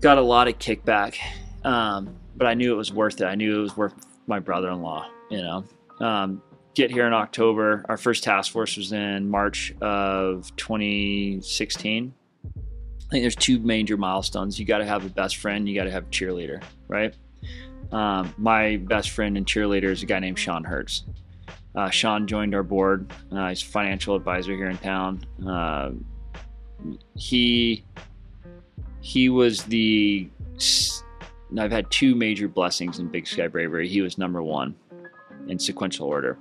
got 0.00 0.18
a 0.18 0.22
lot 0.22 0.48
of 0.48 0.58
kickback, 0.58 1.16
um, 1.64 2.16
but 2.36 2.46
I 2.46 2.54
knew 2.54 2.72
it 2.72 2.76
was 2.76 2.92
worth 2.92 3.20
it. 3.20 3.24
I 3.24 3.34
knew 3.34 3.58
it 3.58 3.62
was 3.62 3.76
worth 3.76 3.94
my 4.26 4.38
brother-in-law. 4.38 5.08
You 5.30 5.42
know, 5.42 5.64
um, 6.00 6.42
get 6.74 6.90
here 6.90 7.06
in 7.06 7.12
October. 7.12 7.84
Our 7.88 7.96
first 7.96 8.22
task 8.22 8.52
force 8.52 8.76
was 8.76 8.92
in 8.92 9.28
March 9.28 9.74
of 9.80 10.54
2016. 10.56 12.14
I 12.44 13.10
think 13.10 13.22
there's 13.22 13.36
two 13.36 13.58
major 13.60 13.96
milestones. 13.96 14.58
You 14.58 14.66
got 14.66 14.78
to 14.78 14.84
have 14.84 15.04
a 15.04 15.08
best 15.08 15.36
friend. 15.36 15.68
You 15.68 15.74
got 15.74 15.84
to 15.84 15.90
have 15.90 16.04
a 16.04 16.10
cheerleader, 16.10 16.62
right? 16.88 17.14
Um, 17.92 18.34
my 18.36 18.78
best 18.78 19.10
friend 19.10 19.36
and 19.36 19.46
cheerleader 19.46 19.90
is 19.90 20.02
a 20.02 20.06
guy 20.06 20.18
named 20.18 20.38
Sean 20.38 20.64
Hertz. 20.64 21.04
Uh, 21.74 21.90
Sean 21.90 22.26
joined 22.26 22.54
our 22.54 22.62
board. 22.62 23.12
Uh, 23.30 23.50
he's 23.50 23.62
a 23.62 23.66
financial 23.66 24.16
advisor 24.16 24.54
here 24.54 24.68
in 24.70 24.78
town. 24.78 25.24
Uh, 25.46 25.90
he 27.14 27.84
he 29.06 29.28
was 29.28 29.62
the. 29.62 30.28
I've 31.56 31.70
had 31.70 31.88
two 31.92 32.16
major 32.16 32.48
blessings 32.48 32.98
in 32.98 33.06
Big 33.06 33.28
Sky 33.28 33.46
Bravery. 33.46 33.86
He 33.86 34.00
was 34.00 34.18
number 34.18 34.42
one 34.42 34.74
in 35.46 35.60
sequential 35.60 36.08
order. 36.08 36.36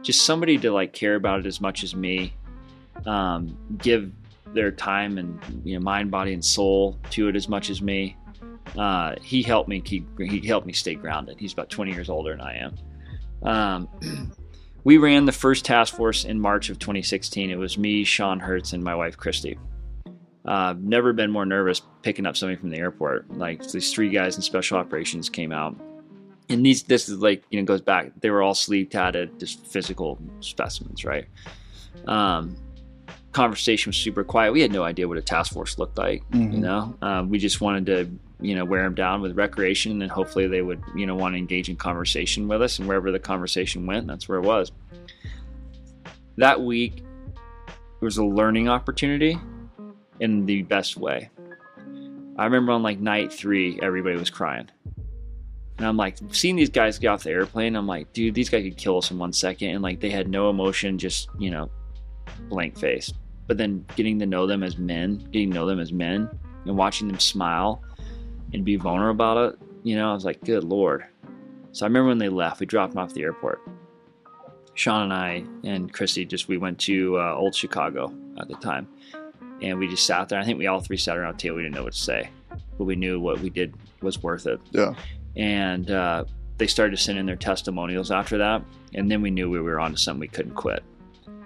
Just 0.00 0.24
somebody 0.24 0.56
to 0.56 0.72
like 0.72 0.94
care 0.94 1.16
about 1.16 1.40
it 1.40 1.46
as 1.46 1.60
much 1.60 1.84
as 1.84 1.94
me. 1.94 2.34
Um, 3.04 3.58
give 3.76 4.10
their 4.54 4.70
time 4.70 5.18
and 5.18 5.38
you 5.64 5.74
know 5.74 5.84
mind, 5.84 6.10
body, 6.10 6.32
and 6.32 6.42
soul 6.42 6.98
to 7.10 7.28
it 7.28 7.36
as 7.36 7.46
much 7.46 7.68
as 7.68 7.82
me. 7.82 8.16
Uh, 8.74 9.16
he 9.20 9.42
helped 9.42 9.68
me 9.68 9.78
keep. 9.78 10.06
He 10.18 10.40
helped 10.46 10.66
me 10.66 10.72
stay 10.72 10.94
grounded. 10.94 11.38
He's 11.38 11.52
about 11.52 11.68
20 11.68 11.92
years 11.92 12.08
older 12.08 12.30
than 12.30 12.40
I 12.40 12.56
am. 12.56 12.74
Um, 13.42 14.32
we 14.84 14.96
ran 14.96 15.26
the 15.26 15.32
first 15.32 15.66
task 15.66 15.94
force 15.94 16.24
in 16.24 16.40
March 16.40 16.70
of 16.70 16.78
2016. 16.78 17.50
It 17.50 17.56
was 17.56 17.76
me, 17.76 18.02
Sean 18.04 18.40
Hertz, 18.40 18.72
and 18.72 18.82
my 18.82 18.94
wife 18.94 19.18
Christy. 19.18 19.58
Uh, 20.44 20.74
never 20.78 21.12
been 21.12 21.30
more 21.30 21.46
nervous 21.46 21.82
picking 22.02 22.26
up 22.26 22.36
somebody 22.36 22.58
from 22.58 22.70
the 22.70 22.76
airport. 22.76 23.30
Like 23.36 23.66
these 23.68 23.92
three 23.92 24.10
guys 24.10 24.34
in 24.36 24.42
special 24.42 24.76
operations 24.76 25.28
came 25.28 25.52
out, 25.52 25.76
and 26.48 26.66
these 26.66 26.82
this 26.82 27.08
is 27.08 27.18
like 27.18 27.44
you 27.50 27.60
know 27.60 27.64
goes 27.64 27.80
back. 27.80 28.10
They 28.20 28.30
were 28.30 28.42
all 28.42 28.54
sleeve 28.54 28.90
tatted, 28.90 29.38
just 29.38 29.64
physical 29.66 30.18
specimens, 30.40 31.04
right? 31.04 31.26
Um, 32.06 32.56
conversation 33.30 33.90
was 33.90 33.96
super 33.96 34.24
quiet. 34.24 34.52
We 34.52 34.60
had 34.60 34.72
no 34.72 34.82
idea 34.82 35.06
what 35.06 35.16
a 35.16 35.22
task 35.22 35.52
force 35.52 35.78
looked 35.78 35.96
like. 35.96 36.28
Mhm. 36.30 36.52
You 36.54 36.58
know, 36.58 36.96
um, 37.02 37.28
we 37.28 37.38
just 37.38 37.60
wanted 37.60 37.86
to 37.86 38.10
you 38.44 38.56
know 38.56 38.64
wear 38.64 38.82
them 38.82 38.94
down 38.96 39.20
with 39.20 39.36
recreation, 39.36 39.92
and 39.92 40.02
then 40.02 40.08
hopefully 40.08 40.48
they 40.48 40.62
would 40.62 40.82
you 40.96 41.06
know 41.06 41.14
want 41.14 41.34
to 41.34 41.38
engage 41.38 41.68
in 41.68 41.76
conversation 41.76 42.48
with 42.48 42.60
us. 42.62 42.80
And 42.80 42.88
wherever 42.88 43.12
the 43.12 43.20
conversation 43.20 43.86
went, 43.86 44.08
that's 44.08 44.28
where 44.28 44.38
it 44.38 44.44
was. 44.44 44.72
That 46.36 46.60
week 46.62 46.96
it 46.96 48.04
was 48.04 48.16
a 48.16 48.24
learning 48.24 48.68
opportunity 48.68 49.38
in 50.22 50.46
the 50.46 50.62
best 50.62 50.96
way. 50.96 51.28
I 52.38 52.44
remember 52.44 52.70
on 52.70 52.82
like 52.82 53.00
night 53.00 53.32
three, 53.32 53.78
everybody 53.82 54.16
was 54.16 54.30
crying. 54.30 54.70
And 55.78 55.86
I'm 55.86 55.96
like, 55.96 56.16
seeing 56.30 56.54
these 56.54 56.70
guys 56.70 57.00
get 57.00 57.08
off 57.08 57.24
the 57.24 57.30
airplane, 57.30 57.74
I'm 57.74 57.88
like, 57.88 58.12
dude, 58.12 58.34
these 58.34 58.48
guys 58.48 58.62
could 58.62 58.76
kill 58.76 58.98
us 58.98 59.10
in 59.10 59.18
one 59.18 59.32
second. 59.32 59.70
And 59.70 59.82
like, 59.82 59.98
they 59.98 60.10
had 60.10 60.28
no 60.28 60.48
emotion, 60.48 60.96
just, 60.96 61.28
you 61.40 61.50
know, 61.50 61.68
blank 62.48 62.78
face. 62.78 63.12
But 63.48 63.58
then 63.58 63.84
getting 63.96 64.20
to 64.20 64.26
know 64.26 64.46
them 64.46 64.62
as 64.62 64.78
men, 64.78 65.18
getting 65.32 65.50
to 65.50 65.56
know 65.56 65.66
them 65.66 65.80
as 65.80 65.92
men, 65.92 66.30
and 66.66 66.76
watching 66.76 67.08
them 67.08 67.18
smile 67.18 67.82
and 68.52 68.64
be 68.64 68.76
vulnerable 68.76 69.10
about 69.10 69.54
it, 69.54 69.58
you 69.82 69.96
know, 69.96 70.12
I 70.12 70.14
was 70.14 70.24
like, 70.24 70.40
good 70.44 70.62
Lord. 70.62 71.04
So 71.72 71.84
I 71.84 71.88
remember 71.88 72.08
when 72.08 72.18
they 72.18 72.28
left, 72.28 72.60
we 72.60 72.66
dropped 72.66 72.94
them 72.94 73.02
off 73.02 73.12
the 73.12 73.22
airport. 73.22 73.60
Sean 74.74 75.02
and 75.02 75.12
I 75.12 75.44
and 75.64 75.92
Christy 75.92 76.24
just, 76.24 76.46
we 76.46 76.58
went 76.58 76.78
to 76.80 77.18
uh, 77.18 77.34
Old 77.34 77.56
Chicago 77.56 78.14
at 78.38 78.46
the 78.46 78.54
time 78.54 78.86
and 79.62 79.78
we 79.78 79.88
just 79.88 80.06
sat 80.06 80.28
there. 80.28 80.38
I 80.38 80.44
think 80.44 80.58
we 80.58 80.66
all 80.66 80.80
three 80.80 80.96
sat 80.96 81.16
around 81.16 81.34
the 81.34 81.38
table. 81.38 81.56
We 81.56 81.62
didn't 81.62 81.74
know 81.74 81.84
what 81.84 81.92
to 81.92 81.98
say, 81.98 82.28
but 82.78 82.84
we 82.84 82.96
knew 82.96 83.20
what 83.20 83.40
we 83.40 83.50
did 83.50 83.74
was 84.00 84.22
worth 84.22 84.46
it. 84.46 84.60
Yeah. 84.72 84.94
And 85.36 85.90
uh, 85.90 86.24
they 86.58 86.66
started 86.66 86.96
to 86.96 87.02
send 87.02 87.18
in 87.18 87.26
their 87.26 87.36
testimonials 87.36 88.10
after 88.10 88.38
that, 88.38 88.62
and 88.94 89.10
then 89.10 89.22
we 89.22 89.30
knew 89.30 89.48
we 89.48 89.60
were 89.60 89.80
on 89.80 89.92
to 89.92 89.98
something 89.98 90.20
we 90.20 90.28
couldn't 90.28 90.54
quit. 90.54 90.82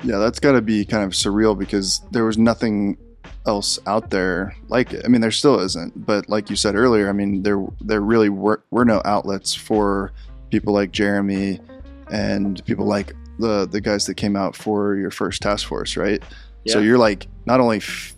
Yeah, 0.02 0.18
that's 0.18 0.40
got 0.40 0.52
to 0.52 0.62
be 0.62 0.84
kind 0.84 1.04
of 1.04 1.12
surreal 1.12 1.58
because 1.58 2.00
there 2.10 2.24
was 2.24 2.36
nothing 2.36 2.98
else 3.46 3.78
out 3.86 4.10
there 4.10 4.56
like 4.68 4.92
it. 4.92 5.02
I 5.04 5.08
mean, 5.08 5.20
there 5.20 5.30
still 5.30 5.60
isn't, 5.60 6.04
but 6.06 6.28
like 6.28 6.50
you 6.50 6.56
said 6.56 6.74
earlier, 6.74 7.08
I 7.08 7.12
mean, 7.12 7.42
there 7.42 7.64
there 7.80 8.00
really 8.00 8.28
were, 8.28 8.62
were 8.70 8.84
no 8.84 9.00
outlets 9.04 9.54
for 9.54 10.12
people 10.50 10.74
like 10.74 10.92
Jeremy 10.92 11.60
and 12.10 12.64
people 12.66 12.86
like 12.86 13.14
the 13.38 13.66
the 13.66 13.80
guys 13.80 14.06
that 14.06 14.14
came 14.14 14.36
out 14.36 14.56
for 14.56 14.96
your 14.96 15.10
first 15.10 15.42
task 15.42 15.66
force, 15.66 15.96
right? 15.96 16.22
So 16.72 16.80
you're 16.80 16.98
like 16.98 17.26
not 17.46 17.60
only 17.60 17.78
f- 17.78 18.14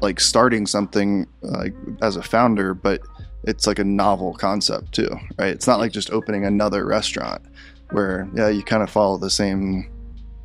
like 0.00 0.20
starting 0.20 0.66
something 0.66 1.26
like 1.42 1.74
as 2.02 2.16
a 2.16 2.22
founder, 2.22 2.74
but 2.74 3.00
it's 3.44 3.66
like 3.66 3.78
a 3.78 3.84
novel 3.84 4.34
concept 4.34 4.92
too, 4.92 5.08
right? 5.38 5.48
It's 5.48 5.66
not 5.66 5.78
like 5.78 5.92
just 5.92 6.10
opening 6.10 6.44
another 6.44 6.84
restaurant 6.84 7.42
where 7.90 8.28
yeah, 8.34 8.48
you 8.48 8.62
kind 8.62 8.82
of 8.82 8.90
follow 8.90 9.16
the 9.16 9.30
same, 9.30 9.90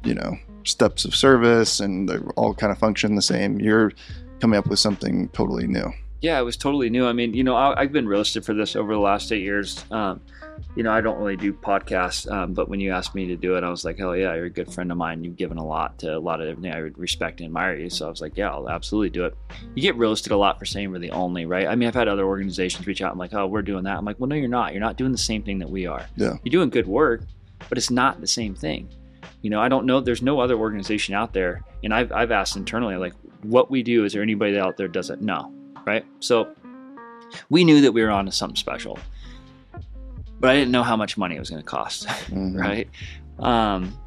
you 0.03 0.13
know, 0.13 0.37
steps 0.63 1.05
of 1.05 1.15
service 1.15 1.79
and 1.79 2.07
they 2.07 2.17
all 2.35 2.53
kind 2.53 2.71
of 2.71 2.77
function 2.77 3.15
the 3.15 3.21
same. 3.21 3.59
You're 3.59 3.91
coming 4.39 4.57
up 4.57 4.67
with 4.67 4.79
something 4.79 5.27
totally 5.29 5.67
new. 5.67 5.91
Yeah, 6.21 6.39
it 6.39 6.43
was 6.43 6.55
totally 6.55 6.89
new. 6.91 7.07
I 7.07 7.13
mean, 7.13 7.33
you 7.33 7.43
know, 7.43 7.55
I, 7.55 7.81
I've 7.81 7.91
been 7.91 8.07
roasted 8.07 8.45
for 8.45 8.53
this 8.53 8.75
over 8.75 8.93
the 8.93 8.99
last 8.99 9.31
eight 9.31 9.41
years. 9.41 9.83
Um, 9.89 10.21
you 10.75 10.83
know, 10.83 10.91
I 10.91 11.01
don't 11.01 11.17
really 11.17 11.35
do 11.35 11.51
podcasts, 11.51 12.31
um, 12.31 12.53
but 12.53 12.69
when 12.69 12.79
you 12.79 12.91
asked 12.91 13.15
me 13.15 13.25
to 13.27 13.35
do 13.35 13.55
it, 13.55 13.63
I 13.63 13.69
was 13.69 13.83
like, 13.83 13.97
hell 13.97 14.15
yeah, 14.15 14.35
you're 14.35 14.45
a 14.45 14.49
good 14.49 14.71
friend 14.71 14.91
of 14.91 14.97
mine. 14.97 15.23
You've 15.23 15.35
given 15.35 15.57
a 15.57 15.65
lot 15.65 15.97
to 15.99 16.15
a 16.15 16.19
lot 16.19 16.39
of 16.39 16.47
everything. 16.47 16.71
I 16.71 16.77
respect 16.77 17.39
and 17.39 17.47
admire 17.47 17.75
you. 17.75 17.89
So 17.89 18.05
I 18.05 18.09
was 18.09 18.21
like, 18.21 18.37
yeah, 18.37 18.51
I'll 18.51 18.69
absolutely 18.69 19.09
do 19.09 19.25
it. 19.25 19.35
You 19.73 19.81
get 19.81 19.95
roasted 19.97 20.31
a 20.31 20.37
lot 20.37 20.59
for 20.59 20.65
saying 20.65 20.91
we're 20.91 20.99
the 20.99 21.09
only, 21.09 21.47
right? 21.47 21.67
I 21.67 21.75
mean, 21.75 21.87
I've 21.87 21.95
had 21.95 22.07
other 22.07 22.25
organizations 22.25 22.85
reach 22.85 23.01
out 23.01 23.11
and 23.11 23.19
like, 23.19 23.33
oh, 23.33 23.47
we're 23.47 23.63
doing 23.63 23.83
that. 23.85 23.97
I'm 23.97 24.05
like, 24.05 24.19
well, 24.19 24.29
no, 24.29 24.35
you're 24.35 24.47
not. 24.47 24.73
You're 24.73 24.81
not 24.81 24.97
doing 24.97 25.11
the 25.11 25.17
same 25.17 25.41
thing 25.41 25.57
that 25.59 25.69
we 25.69 25.87
are. 25.87 26.05
Yeah. 26.15 26.37
You're 26.43 26.51
doing 26.51 26.69
good 26.69 26.87
work, 26.87 27.23
but 27.67 27.79
it's 27.79 27.89
not 27.89 28.21
the 28.21 28.27
same 28.27 28.53
thing. 28.53 28.87
You 29.41 29.49
know, 29.49 29.59
I 29.59 29.69
don't 29.69 29.87
know. 29.87 29.99
There's 29.99 30.21
no 30.21 30.39
other 30.39 30.55
organization 30.55 31.15
out 31.15 31.33
there. 31.33 31.63
And 31.83 31.91
I've, 31.91 32.11
I've 32.11 32.31
asked 32.31 32.55
internally, 32.55 32.95
like, 32.95 33.13
what 33.41 33.71
we 33.71 33.81
do, 33.81 34.05
is 34.05 34.13
there 34.13 34.21
anybody 34.21 34.59
out 34.59 34.77
there 34.77 34.87
does 34.87 35.09
it? 35.09 35.19
No. 35.21 35.51
Right. 35.85 36.05
So 36.19 36.49
we 37.49 37.63
knew 37.63 37.81
that 37.81 37.91
we 37.91 38.01
were 38.03 38.09
on 38.11 38.25
to 38.25 38.31
something 38.31 38.55
special, 38.55 38.99
but 40.39 40.49
I 40.51 40.55
didn't 40.55 40.71
know 40.71 40.83
how 40.83 40.95
much 40.95 41.17
money 41.17 41.35
it 41.35 41.39
was 41.39 41.49
going 41.49 41.61
to 41.61 41.67
cost. 41.67 42.07
Mhm. 42.07 42.57
right? 42.59 42.89
Um, 43.39 43.97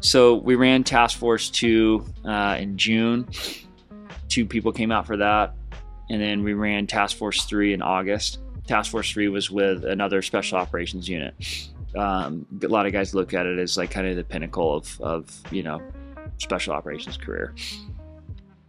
so 0.00 0.34
we 0.34 0.54
ran 0.56 0.82
Task 0.84 1.18
Force 1.18 1.48
2 1.50 2.04
uh, 2.24 2.56
in 2.58 2.76
June. 2.76 3.28
Two 4.28 4.46
people 4.46 4.72
came 4.72 4.90
out 4.90 5.06
for 5.06 5.16
that. 5.18 5.54
And 6.10 6.20
then 6.20 6.42
we 6.42 6.54
ran 6.54 6.86
Task 6.86 7.16
Force 7.16 7.44
3 7.44 7.72
in 7.74 7.82
August. 7.82 8.40
Task 8.66 8.90
Force 8.90 9.10
3 9.12 9.28
was 9.28 9.50
with 9.50 9.84
another 9.84 10.20
special 10.22 10.58
operations 10.58 11.08
unit. 11.08 11.34
Um, 11.96 12.46
a 12.62 12.66
lot 12.68 12.86
of 12.86 12.92
guys 12.92 13.14
look 13.14 13.34
at 13.34 13.46
it 13.46 13.58
as 13.58 13.76
like 13.76 13.90
kind 13.90 14.06
of 14.06 14.16
the 14.16 14.24
pinnacle 14.24 14.74
of, 14.74 15.00
of 15.00 15.40
you 15.52 15.62
know, 15.62 15.80
special 16.38 16.72
operations 16.74 17.16
career. 17.16 17.54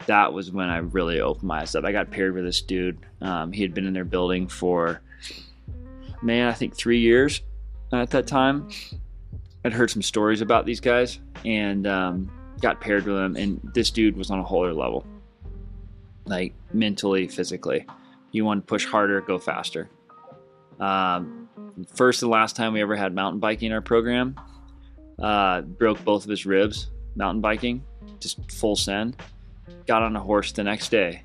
That 0.08 0.34
was 0.34 0.52
when 0.52 0.70
I 0.70 0.78
really 0.78 1.20
opened 1.20 1.44
my 1.44 1.62
eyes 1.62 1.76
up. 1.76 1.86
I 1.86 1.92
got 1.92 2.12
paired 2.12 2.34
with 2.34 2.44
this 2.44 2.62
dude. 2.62 2.98
Um, 3.22 3.52
he 3.52 3.62
had 3.62 3.74
been 3.74 3.86
in 3.86 3.94
their 3.94 4.06
building 4.06 4.48
for, 4.48 5.02
man, 6.22 6.48
I 6.48 6.54
think 6.54 6.76
three 6.76 7.00
years 7.00 7.42
at 7.92 8.10
that 8.12 8.28
time. 8.28 8.70
I'd 9.66 9.74
heard 9.74 9.90
some 9.90 10.02
stories 10.02 10.42
about 10.42 10.66
these 10.66 10.82
guys 10.82 11.20
and 11.46 11.88
um, 11.88 12.32
got 12.60 12.82
paired 12.82 13.06
with 13.06 13.16
them. 13.16 13.36
And 13.36 13.62
this 13.74 13.92
dude 13.92 14.18
was 14.18 14.30
on 14.30 14.40
a 14.40 14.44
whole 14.44 14.64
other 14.64 14.74
level, 14.74 15.06
like 16.26 16.54
mentally, 16.74 17.28
physically. 17.28 17.86
You 18.32 18.44
want 18.44 18.66
to 18.66 18.70
push 18.70 18.86
harder, 18.86 19.22
go 19.22 19.40
faster. 19.40 19.90
Um, 20.80 21.48
first 21.94 22.24
and 22.24 22.32
last 22.32 22.56
time 22.56 22.74
we 22.74 22.82
ever 22.82 22.96
had 22.96 23.14
mountain 23.14 23.40
biking 23.40 23.68
in 23.68 23.74
our 23.74 23.82
program, 23.82 24.38
uh, 25.22 25.62
broke 25.62 26.04
both 26.04 26.24
of 26.24 26.30
his 26.30 26.46
ribs 26.46 26.90
mountain 27.16 27.42
biking, 27.42 27.84
just 28.20 28.52
full 28.52 28.76
send. 28.76 29.16
Got 29.88 30.02
on 30.04 30.16
a 30.16 30.20
horse 30.20 30.52
the 30.54 30.64
next 30.64 30.90
day, 30.90 31.24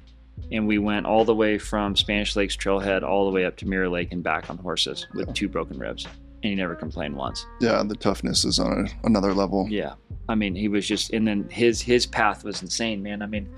and 0.50 0.66
we 0.66 0.78
went 0.78 1.06
all 1.06 1.24
the 1.24 1.34
way 1.34 1.58
from 1.58 1.94
Spanish 1.94 2.34
Lakes 2.36 2.56
Trailhead 2.56 3.02
all 3.02 3.24
the 3.26 3.30
way 3.32 3.44
up 3.44 3.56
to 3.58 3.66
Mirror 3.68 3.88
Lake 3.90 4.12
and 4.12 4.22
back 4.22 4.50
on 4.50 4.58
horses 4.58 5.06
with 5.14 5.28
Yeah. 5.28 5.32
two 5.34 5.48
broken 5.48 5.78
ribs. 5.78 6.06
And 6.42 6.50
he 6.50 6.54
never 6.54 6.74
complained 6.76 7.16
once. 7.16 7.44
Yeah, 7.60 7.82
the 7.84 7.96
toughness 7.96 8.44
is 8.44 8.58
on 8.60 8.86
a, 8.86 9.06
another 9.06 9.34
level. 9.34 9.66
Yeah, 9.68 9.94
I 10.28 10.34
mean, 10.36 10.54
he 10.54 10.68
was 10.68 10.86
just, 10.86 11.12
and 11.12 11.26
then 11.26 11.48
his 11.50 11.80
his 11.80 12.06
path 12.06 12.44
was 12.44 12.62
insane, 12.62 13.02
man. 13.02 13.22
I 13.22 13.26
mean, 13.26 13.48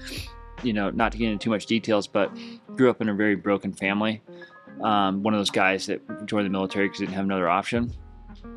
you 0.62 0.72
know, 0.72 0.88
not 0.90 1.12
to 1.12 1.18
get 1.18 1.30
into 1.30 1.42
too 1.44 1.50
much 1.50 1.66
details, 1.66 2.06
but 2.06 2.30
grew 2.76 2.88
up 2.90 3.00
in 3.02 3.08
a 3.10 3.14
very 3.14 3.34
broken 3.36 3.72
family. 3.72 4.22
Um, 4.82 5.22
one 5.22 5.34
of 5.34 5.40
those 5.40 5.50
guys 5.50 5.86
that 5.86 6.00
joined 6.26 6.46
the 6.46 6.50
military 6.50 6.86
because 6.86 7.00
he 7.00 7.06
didn't 7.06 7.16
have 7.16 7.24
another 7.26 7.48
option, 7.50 7.92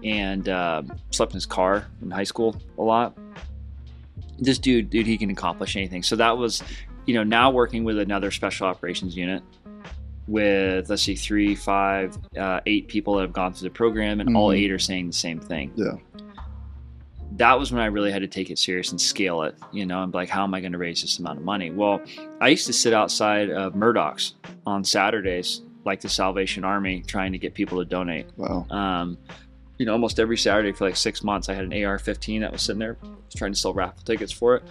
and 0.05 0.47
uh, 0.47 0.83
slept 1.11 1.33
in 1.33 1.35
his 1.35 1.45
car 1.45 1.85
in 2.01 2.09
high 2.11 2.23
school 2.23 2.55
a 2.77 2.81
lot. 2.81 3.17
This 4.43 4.59
dude, 4.59 4.89
dude, 4.89 5.07
he 5.07 5.17
can 5.17 5.29
accomplish 5.29 5.75
anything. 5.75 6.03
So 6.03 6.15
that 6.17 6.37
was, 6.37 6.61
you 7.05 7.13
know, 7.13 7.23
now 7.23 7.49
working 7.51 7.83
with 7.83 7.97
another 7.99 8.29
special 8.31 8.67
operations 8.67 9.15
unit 9.15 9.41
with 10.27 10.89
let's 10.89 11.03
see, 11.03 11.15
three, 11.15 11.53
five, 11.55 12.17
uh, 12.37 12.59
eight 12.65 12.87
people 12.87 13.15
that 13.15 13.21
have 13.23 13.33
gone 13.33 13.53
through 13.53 13.67
the 13.69 13.73
program, 13.73 14.19
and 14.21 14.35
all 14.37 14.49
Mhm. 14.49 14.57
eight 14.57 14.71
are 14.71 14.79
saying 14.79 15.07
the 15.07 15.13
same 15.13 15.39
thing 15.39 15.71
Yeah. 15.75 15.95
that 17.37 17.57
was 17.59 17.71
when 17.71 17.81
I 17.81 17.87
really 17.87 18.11
had 18.11 18.21
to 18.21 18.27
take 18.27 18.49
it 18.51 18.59
serious 18.59 18.91
and 18.91 19.01
scale 19.01 19.41
it, 19.41 19.55
you 19.71 19.85
know, 19.85 20.03
and 20.03 20.11
be 20.11 20.17
like, 20.19 20.29
how 20.29 20.43
am 20.43 20.53
I 20.53 20.59
going 20.61 20.71
to 20.73 20.77
raise 20.77 21.01
this 21.01 21.17
amount 21.19 21.39
of 21.39 21.43
money? 21.45 21.71
Well, 21.71 21.99
I 22.39 22.49
used 22.49 22.67
to 22.67 22.73
sit 22.73 22.93
outside 22.93 23.49
of 23.49 23.75
Murdoch's 23.75 24.35
on 24.67 24.83
Saturdays, 24.83 25.61
like 25.83 25.99
the 25.99 26.09
Salvation 26.09 26.63
Army, 26.63 27.03
trying 27.07 27.31
to 27.31 27.37
get 27.39 27.53
people 27.55 27.79
to 27.79 27.85
donate. 27.85 28.27
Wow. 28.37 28.65
Um, 28.69 29.17
you 29.83 29.87
know, 29.87 29.91
almost 29.91 30.17
every 30.17 30.37
Saturday 30.37 30.71
for 30.71 30.85
like 30.85 30.95
six 30.95 31.25
months, 31.25 31.49
I 31.49 31.53
had 31.55 31.65
an 31.65 31.73
AR-15 31.73 32.39
that 32.39 32.53
was 32.53 32.61
sitting 32.61 32.79
there. 32.79 32.97
I 33.03 33.07
was 33.07 33.35
trying 33.35 33.51
to 33.51 33.59
sell 33.59 33.73
raffle 33.73 34.01
tickets 34.05 34.31
for 34.31 34.55
it. 34.55 34.63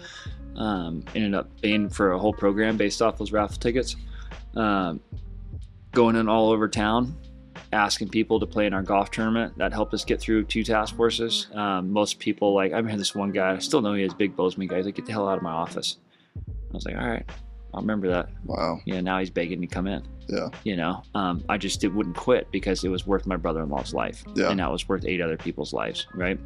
Um, 0.56 1.04
ended 1.14 1.34
up 1.34 1.50
paying 1.60 1.90
for 1.90 2.12
a 2.12 2.18
whole 2.18 2.32
program 2.32 2.78
based 2.78 3.02
off 3.02 3.18
those 3.18 3.30
raffle 3.30 3.58
tickets. 3.58 3.94
Um, 4.56 5.00
going 5.90 6.16
in 6.16 6.30
all 6.30 6.48
over 6.48 6.66
town, 6.66 7.14
asking 7.74 8.08
people 8.08 8.40
to 8.40 8.46
play 8.46 8.64
in 8.64 8.72
our 8.72 8.80
golf 8.80 9.10
tournament. 9.10 9.58
That 9.58 9.74
helped 9.74 9.92
us 9.92 10.02
get 10.02 10.18
through 10.18 10.44
two 10.44 10.64
task 10.64 10.96
forces. 10.96 11.48
Um, 11.52 11.92
most 11.92 12.18
people, 12.18 12.54
like, 12.54 12.72
I 12.72 12.76
had 12.76 12.98
this 12.98 13.14
one 13.14 13.32
guy, 13.32 13.52
I 13.52 13.58
still 13.58 13.82
know 13.82 13.92
he 13.92 14.04
has 14.04 14.14
big 14.14 14.34
Bozeman 14.34 14.66
guys, 14.66 14.86
like, 14.86 14.94
get 14.94 15.04
the 15.04 15.12
hell 15.12 15.28
out 15.28 15.36
of 15.36 15.42
my 15.42 15.52
office. 15.52 15.98
I 16.38 16.72
was 16.72 16.86
like, 16.86 16.96
all 16.96 17.06
right, 17.06 17.28
I'll 17.74 17.80
remember 17.80 18.08
that. 18.08 18.28
Wow. 18.44 18.80
Yeah, 18.84 19.00
now 19.00 19.18
he's 19.18 19.30
begging 19.30 19.60
to 19.60 19.66
come 19.66 19.86
in. 19.86 20.06
Yeah. 20.28 20.48
You 20.64 20.76
know, 20.76 21.02
um, 21.14 21.44
I 21.48 21.56
just 21.56 21.84
it 21.84 21.88
wouldn't 21.88 22.16
quit 22.16 22.50
because 22.50 22.84
it 22.84 22.88
was 22.88 23.06
worth 23.06 23.26
my 23.26 23.36
brother 23.36 23.62
in 23.62 23.70
law's 23.70 23.94
life. 23.94 24.24
Yeah. 24.34 24.50
And 24.50 24.60
that 24.60 24.70
was 24.70 24.88
worth 24.88 25.04
eight 25.04 25.20
other 25.20 25.36
people's 25.36 25.72
lives, 25.72 26.06
right? 26.14 26.38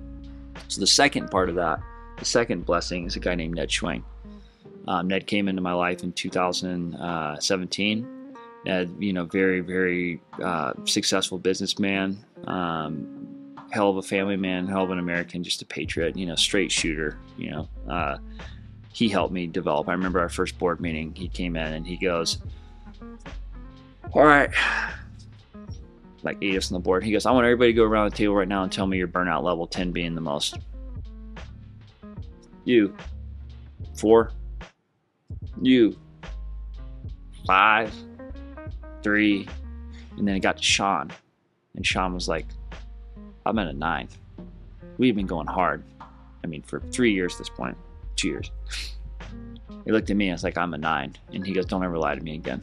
So 0.68 0.80
the 0.80 0.86
second 0.86 1.30
part 1.30 1.48
of 1.48 1.54
that, 1.56 1.80
the 2.18 2.24
second 2.24 2.64
blessing 2.64 3.06
is 3.06 3.16
a 3.16 3.20
guy 3.20 3.34
named 3.34 3.56
Ned 3.56 3.68
Schwing. 3.68 4.02
Um, 4.88 5.08
Ned 5.08 5.26
came 5.26 5.48
into 5.48 5.62
my 5.62 5.72
life 5.72 6.04
in 6.04 6.12
2017. 6.12 8.12
Ned, 8.64 8.94
you 8.98 9.12
know, 9.12 9.24
very, 9.24 9.60
very 9.60 10.20
uh, 10.42 10.72
successful 10.84 11.38
businessman, 11.38 12.24
um, 12.46 13.54
hell 13.70 13.90
of 13.90 13.96
a 13.96 14.02
family 14.02 14.36
man, 14.36 14.66
hell 14.66 14.84
of 14.84 14.90
an 14.90 14.98
American, 14.98 15.42
just 15.42 15.62
a 15.62 15.66
patriot, 15.66 16.16
you 16.16 16.26
know, 16.26 16.34
straight 16.34 16.72
shooter, 16.72 17.18
you 17.36 17.50
know. 17.50 17.68
Uh, 17.88 18.18
he 18.96 19.10
helped 19.10 19.30
me 19.30 19.46
develop. 19.46 19.90
I 19.90 19.92
remember 19.92 20.20
our 20.20 20.30
first 20.30 20.58
board 20.58 20.80
meeting, 20.80 21.14
he 21.14 21.28
came 21.28 21.54
in 21.54 21.74
and 21.74 21.86
he 21.86 21.98
goes, 21.98 22.38
All 24.14 24.24
right, 24.24 24.48
like 26.22 26.38
eight 26.40 26.54
of 26.54 26.62
us 26.62 26.72
on 26.72 26.76
the 26.76 26.82
board. 26.82 27.04
He 27.04 27.12
goes, 27.12 27.26
I 27.26 27.30
want 27.30 27.44
everybody 27.44 27.74
to 27.74 27.76
go 27.76 27.84
around 27.84 28.10
the 28.10 28.16
table 28.16 28.36
right 28.36 28.48
now 28.48 28.62
and 28.62 28.72
tell 28.72 28.86
me 28.86 28.96
your 28.96 29.06
burnout 29.06 29.42
level, 29.42 29.66
10 29.66 29.92
being 29.92 30.14
the 30.14 30.22
most. 30.22 30.56
You, 32.64 32.96
four, 33.98 34.30
you, 35.60 35.94
five, 37.46 37.92
three, 39.02 39.46
and 40.16 40.26
then 40.26 40.36
it 40.36 40.40
got 40.40 40.56
to 40.56 40.62
Sean, 40.62 41.10
and 41.74 41.86
Sean 41.86 42.14
was 42.14 42.28
like, 42.28 42.46
I'm 43.44 43.58
at 43.58 43.68
a 43.68 43.74
nine. 43.74 44.08
We've 44.96 45.14
been 45.14 45.26
going 45.26 45.48
hard. 45.48 45.84
I 46.42 46.46
mean, 46.46 46.62
for 46.62 46.80
three 46.80 47.12
years 47.12 47.34
at 47.34 47.40
this 47.40 47.50
point, 47.50 47.76
two 48.16 48.28
years. 48.28 48.50
He 49.84 49.92
looked 49.92 50.10
at 50.10 50.16
me, 50.16 50.30
I 50.30 50.32
was 50.32 50.44
like, 50.44 50.58
I'm 50.58 50.74
a 50.74 50.78
nine. 50.78 51.14
And 51.32 51.46
he 51.46 51.52
goes, 51.52 51.66
Don't 51.66 51.84
ever 51.84 51.98
lie 51.98 52.14
to 52.14 52.20
me 52.20 52.34
again. 52.34 52.62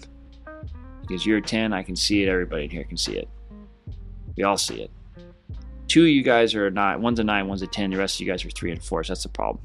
He 1.01 1.07
goes, 1.07 1.25
You're 1.25 1.37
a 1.37 1.41
10, 1.41 1.73
I 1.73 1.83
can 1.83 1.95
see 1.95 2.23
it, 2.23 2.29
everybody 2.29 2.65
in 2.65 2.69
here 2.69 2.83
can 2.83 2.97
see 2.97 3.17
it. 3.17 3.29
We 4.35 4.43
all 4.43 4.57
see 4.57 4.81
it. 4.81 4.91
Two 5.87 6.03
of 6.03 6.09
you 6.09 6.23
guys 6.23 6.55
are 6.55 6.67
a 6.67 6.71
nine, 6.71 7.01
one's 7.01 7.19
a 7.19 7.23
nine, 7.23 7.47
one's 7.47 7.61
a 7.61 7.67
10, 7.67 7.91
the 7.91 7.97
rest 7.97 8.15
of 8.17 8.21
you 8.21 8.31
guys 8.31 8.43
are 8.45 8.49
three 8.49 8.71
and 8.71 8.83
four, 8.83 9.03
so 9.03 9.13
that's 9.13 9.23
the 9.23 9.29
problem. 9.29 9.63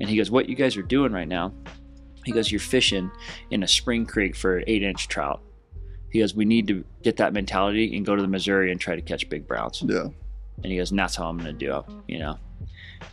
And 0.00 0.08
he 0.08 0.16
goes, 0.16 0.30
What 0.30 0.48
you 0.48 0.56
guys 0.56 0.76
are 0.76 0.82
doing 0.82 1.12
right 1.12 1.28
now, 1.28 1.52
he 2.24 2.32
goes, 2.32 2.50
You're 2.50 2.60
fishing 2.60 3.10
in 3.50 3.62
a 3.62 3.68
spring 3.68 4.06
creek 4.06 4.34
for 4.34 4.58
an 4.58 4.64
eight 4.66 4.82
inch 4.82 5.08
trout. 5.08 5.42
He 6.10 6.20
goes, 6.20 6.34
We 6.34 6.44
need 6.44 6.66
to 6.68 6.84
get 7.02 7.16
that 7.18 7.32
mentality 7.32 7.96
and 7.96 8.04
go 8.04 8.16
to 8.16 8.22
the 8.22 8.28
Missouri 8.28 8.72
and 8.72 8.80
try 8.80 8.96
to 8.96 9.02
catch 9.02 9.28
big 9.28 9.46
browns. 9.46 9.82
Yeah. 9.86 10.08
And 10.62 10.72
he 10.72 10.76
goes, 10.76 10.90
and 10.90 10.98
that's 10.98 11.16
how 11.16 11.28
I'm 11.28 11.38
going 11.38 11.56
to 11.56 11.66
do 11.66 11.76
it, 11.76 11.84
you 12.06 12.18
know. 12.18 12.38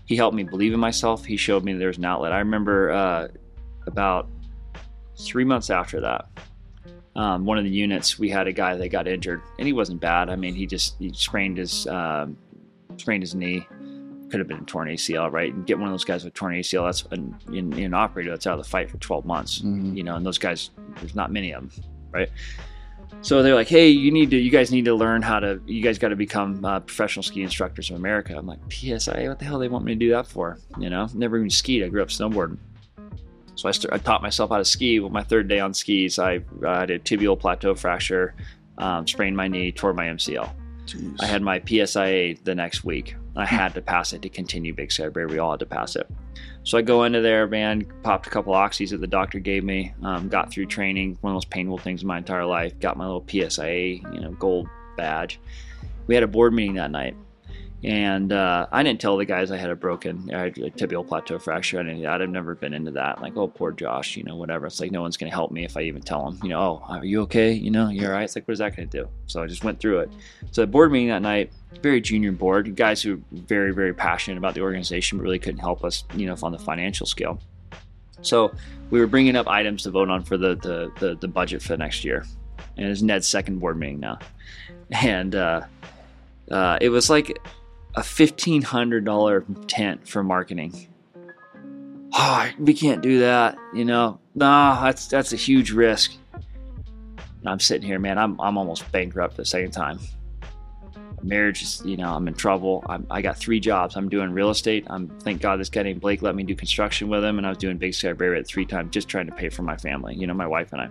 He 0.05 0.15
helped 0.15 0.35
me 0.35 0.43
believe 0.43 0.73
in 0.73 0.79
myself. 0.79 1.25
He 1.25 1.38
showed 1.38 1.63
me 1.63 1.73
there's 1.73 1.97
an 1.97 2.05
outlet. 2.05 2.31
I 2.31 2.39
remember 2.39 2.91
uh, 2.91 3.27
about 3.85 4.29
three 5.19 5.43
months 5.43 5.69
after 5.69 5.99
that, 6.01 6.27
um, 7.15 7.45
one 7.45 7.57
of 7.57 7.63
the 7.63 7.69
units 7.69 8.19
we 8.19 8.29
had 8.29 8.47
a 8.47 8.53
guy 8.53 8.75
that 8.75 8.89
got 8.89 9.07
injured, 9.07 9.41
and 9.57 9.67
he 9.67 9.73
wasn't 9.73 9.99
bad. 9.99 10.29
I 10.29 10.35
mean, 10.35 10.53
he 10.53 10.65
just 10.65 10.95
he 10.99 11.11
sprained 11.13 11.57
his 11.57 11.88
um, 11.88 12.38
sprained 12.97 13.23
his 13.23 13.35
knee. 13.35 13.65
Could 14.29 14.39
have 14.39 14.47
been 14.49 14.57
a 14.57 14.65
torn 14.65 14.89
ACL, 14.89 15.31
right? 15.31 15.53
And 15.53 15.65
get 15.65 15.79
one 15.79 15.88
of 15.88 15.93
those 15.93 16.03
guys 16.03 16.25
with 16.25 16.33
torn 16.33 16.53
ACL. 16.53 16.85
That's 16.85 17.03
an, 17.17 17.33
in, 17.47 17.71
in 17.73 17.85
an 17.85 17.93
operator 17.93 18.29
that's 18.31 18.45
out 18.45 18.59
of 18.59 18.65
the 18.65 18.69
fight 18.69 18.91
for 18.91 18.97
12 18.97 19.25
months. 19.25 19.61
Mhm. 19.61 19.95
You 19.95 20.03
know, 20.03 20.15
and 20.15 20.25
those 20.25 20.38
guys, 20.38 20.71
there's 20.97 21.15
not 21.15 21.31
many 21.31 21.53
of 21.53 21.61
them, 21.73 21.83
right? 22.11 22.29
So 23.22 23.43
they're 23.43 23.55
like, 23.55 23.68
"Hey, 23.68 23.89
you 23.89 24.11
need 24.11 24.30
to, 24.32 24.38
you 24.38 24.49
guys 24.51 24.72
need 24.72 24.86
to 24.86 24.95
learn 24.95 25.22
how 25.22 25.39
to, 25.39 25.59
you 25.65 25.82
guys 25.82 25.97
got 25.97 26.09
to 26.09 26.15
become 26.15 26.63
uh, 26.63 26.80
professional 26.80 27.24
ski 27.24 27.41
instructors 27.41 27.89
of 27.89 27.97
America." 27.97 28.36
I'm 28.38 28.45
like, 28.45 28.61
"PSIA? 28.70 29.28
What 29.28 29.39
the 29.39 29.45
hell 29.45 29.59
they 29.59 29.68
want 29.68 29.86
me 29.86 29.93
to 29.93 29.99
do 29.99 30.09
that 30.11 30.28
for?" 30.28 30.57
You 30.80 30.89
know, 30.89 31.07
never 31.13 31.38
even 31.38 31.49
skied. 31.49 31.84
I 31.84 31.89
grew 31.89 32.01
up 32.01 32.09
snowboarding, 32.09 32.57
so 33.55 33.68
I, 33.68 33.72
st- 33.72 33.91
I 33.91 33.97
taught 33.97 34.22
myself 34.22 34.51
how 34.51 34.57
to 34.57 34.65
ski. 34.65 34.99
Well, 34.99 35.09
my 35.09 35.24
third 35.24 35.47
day 35.47 35.59
on 35.59 35.74
skis, 35.74 36.20
I, 36.20 36.41
I 36.65 36.80
had 36.82 36.91
a 36.91 36.99
tibial 36.99 37.38
plateau 37.38 37.74
fracture, 37.74 38.36
um, 38.78 39.07
sprained 39.07 39.36
my 39.36 39.47
knee, 39.47 39.72
tore 39.72 39.93
my 39.93 40.05
MCL. 40.05 40.49
Jeez. 40.86 41.15
I 41.20 41.26
had 41.26 41.41
my 41.41 41.59
PSIA 41.59 42.41
the 42.43 42.55
next 42.55 42.84
week. 42.84 43.15
I 43.36 43.45
had 43.45 43.74
to 43.74 43.82
pass 43.82 44.13
it 44.13 44.22
to 44.22 44.30
continue 44.30 44.74
Big 44.74 44.91
Sky 44.91 45.09
Brave. 45.09 45.32
We 45.32 45.39
all 45.39 45.51
had 45.51 45.59
to 45.59 45.65
pass 45.65 45.95
it. 45.95 46.09
So 46.68 46.78
I 46.78 46.82
go 46.82 47.05
into 47.05 47.22
there, 47.22 47.47
man, 47.47 47.86
popped 48.03 48.28
a 48.28 48.30
couple 48.30 48.53
oxys 48.53 48.89
that 48.89 48.99
the 48.99 49.07
doctor 49.07 49.39
gave 49.39 49.63
me, 49.63 49.93
um, 50.03 50.28
got 50.28 50.51
through 50.51 50.65
training, 50.65 51.18
one 51.22 51.32
of 51.32 51.38
those 51.38 51.45
painful 51.45 51.78
things 51.78 52.01
in 52.01 52.09
my 52.09 52.18
entire 52.18 52.45
life, 52.45 52.78
got 52.82 52.97
my 52.97 53.05
little 53.05 53.22
PSIA, 53.22 54.13
you 54.13 54.20
know, 54.20 54.32
gold 54.32 54.68
badge. 54.97 55.39
We 56.07 56.13
had 56.13 56.26
a 56.26 56.28
board 56.28 56.53
meeting 56.53 56.76
that 56.76 56.91
night. 56.91 57.15
And 57.84 58.34
uh, 58.34 58.65
I 58.71 58.82
didn't 58.82 58.99
tell 58.99 59.17
the 59.17 59.25
guys 59.25 59.51
I 59.51 59.57
had 59.57 59.69
a 59.69 59.75
broken 59.75 60.32
I 60.34 60.39
had 60.39 60.57
a 60.57 60.71
tibial 60.71 61.07
plateau 61.07 61.38
fracture. 61.38 61.80
I 61.80 61.84
didn't, 61.84 62.05
I'd 62.05 62.21
have 62.21 62.30
never 62.30 62.55
been 62.55 62.73
into 62.73 62.91
that. 62.91 63.21
Like, 63.21 63.38
oh, 63.38 63.47
poor 63.47 63.71
Josh, 63.71 64.17
you 64.17 64.23
know, 64.23 64.36
whatever. 64.36 64.65
It's 64.65 64.80
like 64.80 64.91
no 64.91 65.01
one's 65.01 65.15
going 65.15 65.30
to 65.30 65.36
help 65.36 65.51
me 65.51 65.63
if 65.63 65.78
I 65.78 65.82
even 65.84 66.01
tell 66.01 66.25
them, 66.25 66.39
you 66.41 66.49
know, 66.49 66.59
oh, 66.59 66.86
are 66.88 67.05
you 67.05 67.21
okay? 67.21 67.53
You 67.53 67.69
know, 67.69 67.89
you're 67.89 68.07
all 68.07 68.13
right. 68.13 68.23
It's 68.23 68.36
like, 68.36 68.47
what 68.47 68.53
is 68.53 68.59
that 68.59 68.75
going 68.75 68.89
to 68.89 69.03
do? 69.03 69.07
So 69.28 69.43
I 69.43 69.47
just 69.47 69.63
went 69.63 69.80
through 69.80 69.99
it. 69.99 70.11
So 70.51 70.61
the 70.61 70.67
board 70.67 70.91
meeting 70.91 71.09
that 71.09 71.21
night, 71.21 71.51
very 71.84 72.01
junior 72.01 72.32
board, 72.32 72.75
guys 72.75 73.01
who 73.01 73.17
were 73.17 73.21
very, 73.32 73.73
very 73.73 73.93
passionate 73.93 74.38
about 74.38 74.55
the 74.55 74.61
organization, 74.61 75.19
but 75.19 75.23
really 75.23 75.39
couldn't 75.39 75.59
help 75.59 75.84
us, 75.84 76.03
you 76.15 76.25
know, 76.25 76.36
on 76.41 76.51
the 76.51 76.59
financial 76.59 77.05
scale. 77.05 77.39
So 78.21 78.51
we 78.89 78.99
were 78.99 79.07
bringing 79.07 79.36
up 79.36 79.47
items 79.47 79.84
to 79.84 79.91
vote 79.91 80.09
on 80.09 80.23
for 80.23 80.38
the 80.38 80.55
the, 80.55 80.91
the, 80.99 81.15
the 81.15 81.28
budget 81.28 81.61
for 81.61 81.69
the 81.69 81.78
next 81.78 82.03
year, 82.03 82.25
and 82.75 82.88
it's 82.88 83.03
Ned's 83.03 83.28
second 83.28 83.59
board 83.59 83.78
meeting 83.78 83.99
now, 83.99 84.17
and 84.91 85.36
uh, 85.36 85.61
uh, 86.49 86.80
it 86.82 86.89
was 86.89 87.09
like 87.09 87.38
a 87.97 88.03
fifteen 88.03 88.61
hundred 88.61 89.03
dollar 89.03 89.43
tent 89.67 90.07
for 90.07 90.23
marketing. 90.23 90.87
Oh, 92.13 92.49
we 92.59 92.73
can't 92.73 93.01
do 93.01 93.19
that, 93.19 93.57
you 93.73 93.83
know. 93.83 94.19
Nah, 94.35 94.81
that's 94.83 95.07
that's 95.07 95.33
a 95.33 95.35
huge 95.35 95.71
risk. 95.71 96.13
And 96.33 97.49
I'm 97.49 97.59
sitting 97.59 97.85
here, 97.85 97.99
man. 97.99 98.17
I'm 98.17 98.39
I'm 98.39 98.57
almost 98.57 98.89
bankrupt 98.91 99.35
the 99.35 99.45
second 99.45 99.71
time 99.71 99.99
marriage 101.23 101.63
is 101.63 101.81
you 101.83 101.97
know 101.97 102.13
i'm 102.13 102.27
in 102.27 102.33
trouble 102.33 102.83
I'm, 102.87 103.05
i 103.09 103.21
got 103.21 103.37
three 103.37 103.59
jobs 103.59 103.95
i'm 103.95 104.07
doing 104.07 104.31
real 104.31 104.51
estate 104.51 104.85
i'm 104.87 105.07
thank 105.19 105.41
god 105.41 105.59
this 105.59 105.69
guy 105.69 105.83
named 105.83 105.99
blake 105.99 106.21
let 106.21 106.35
me 106.35 106.43
do 106.43 106.55
construction 106.55 107.09
with 107.09 107.23
him 107.23 107.37
and 107.37 107.47
i 107.47 107.49
was 107.49 107.57
doing 107.57 107.77
big 107.77 107.95
sky 107.95 108.13
Brave 108.13 108.37
at 108.37 108.47
three 108.47 108.65
times 108.65 108.91
just 108.91 109.07
trying 109.07 109.25
to 109.25 109.33
pay 109.33 109.49
for 109.49 109.63
my 109.63 109.75
family 109.77 110.15
you 110.15 110.27
know 110.27 110.35
my 110.35 110.45
wife 110.45 110.71
and 110.73 110.81
i 110.81 110.89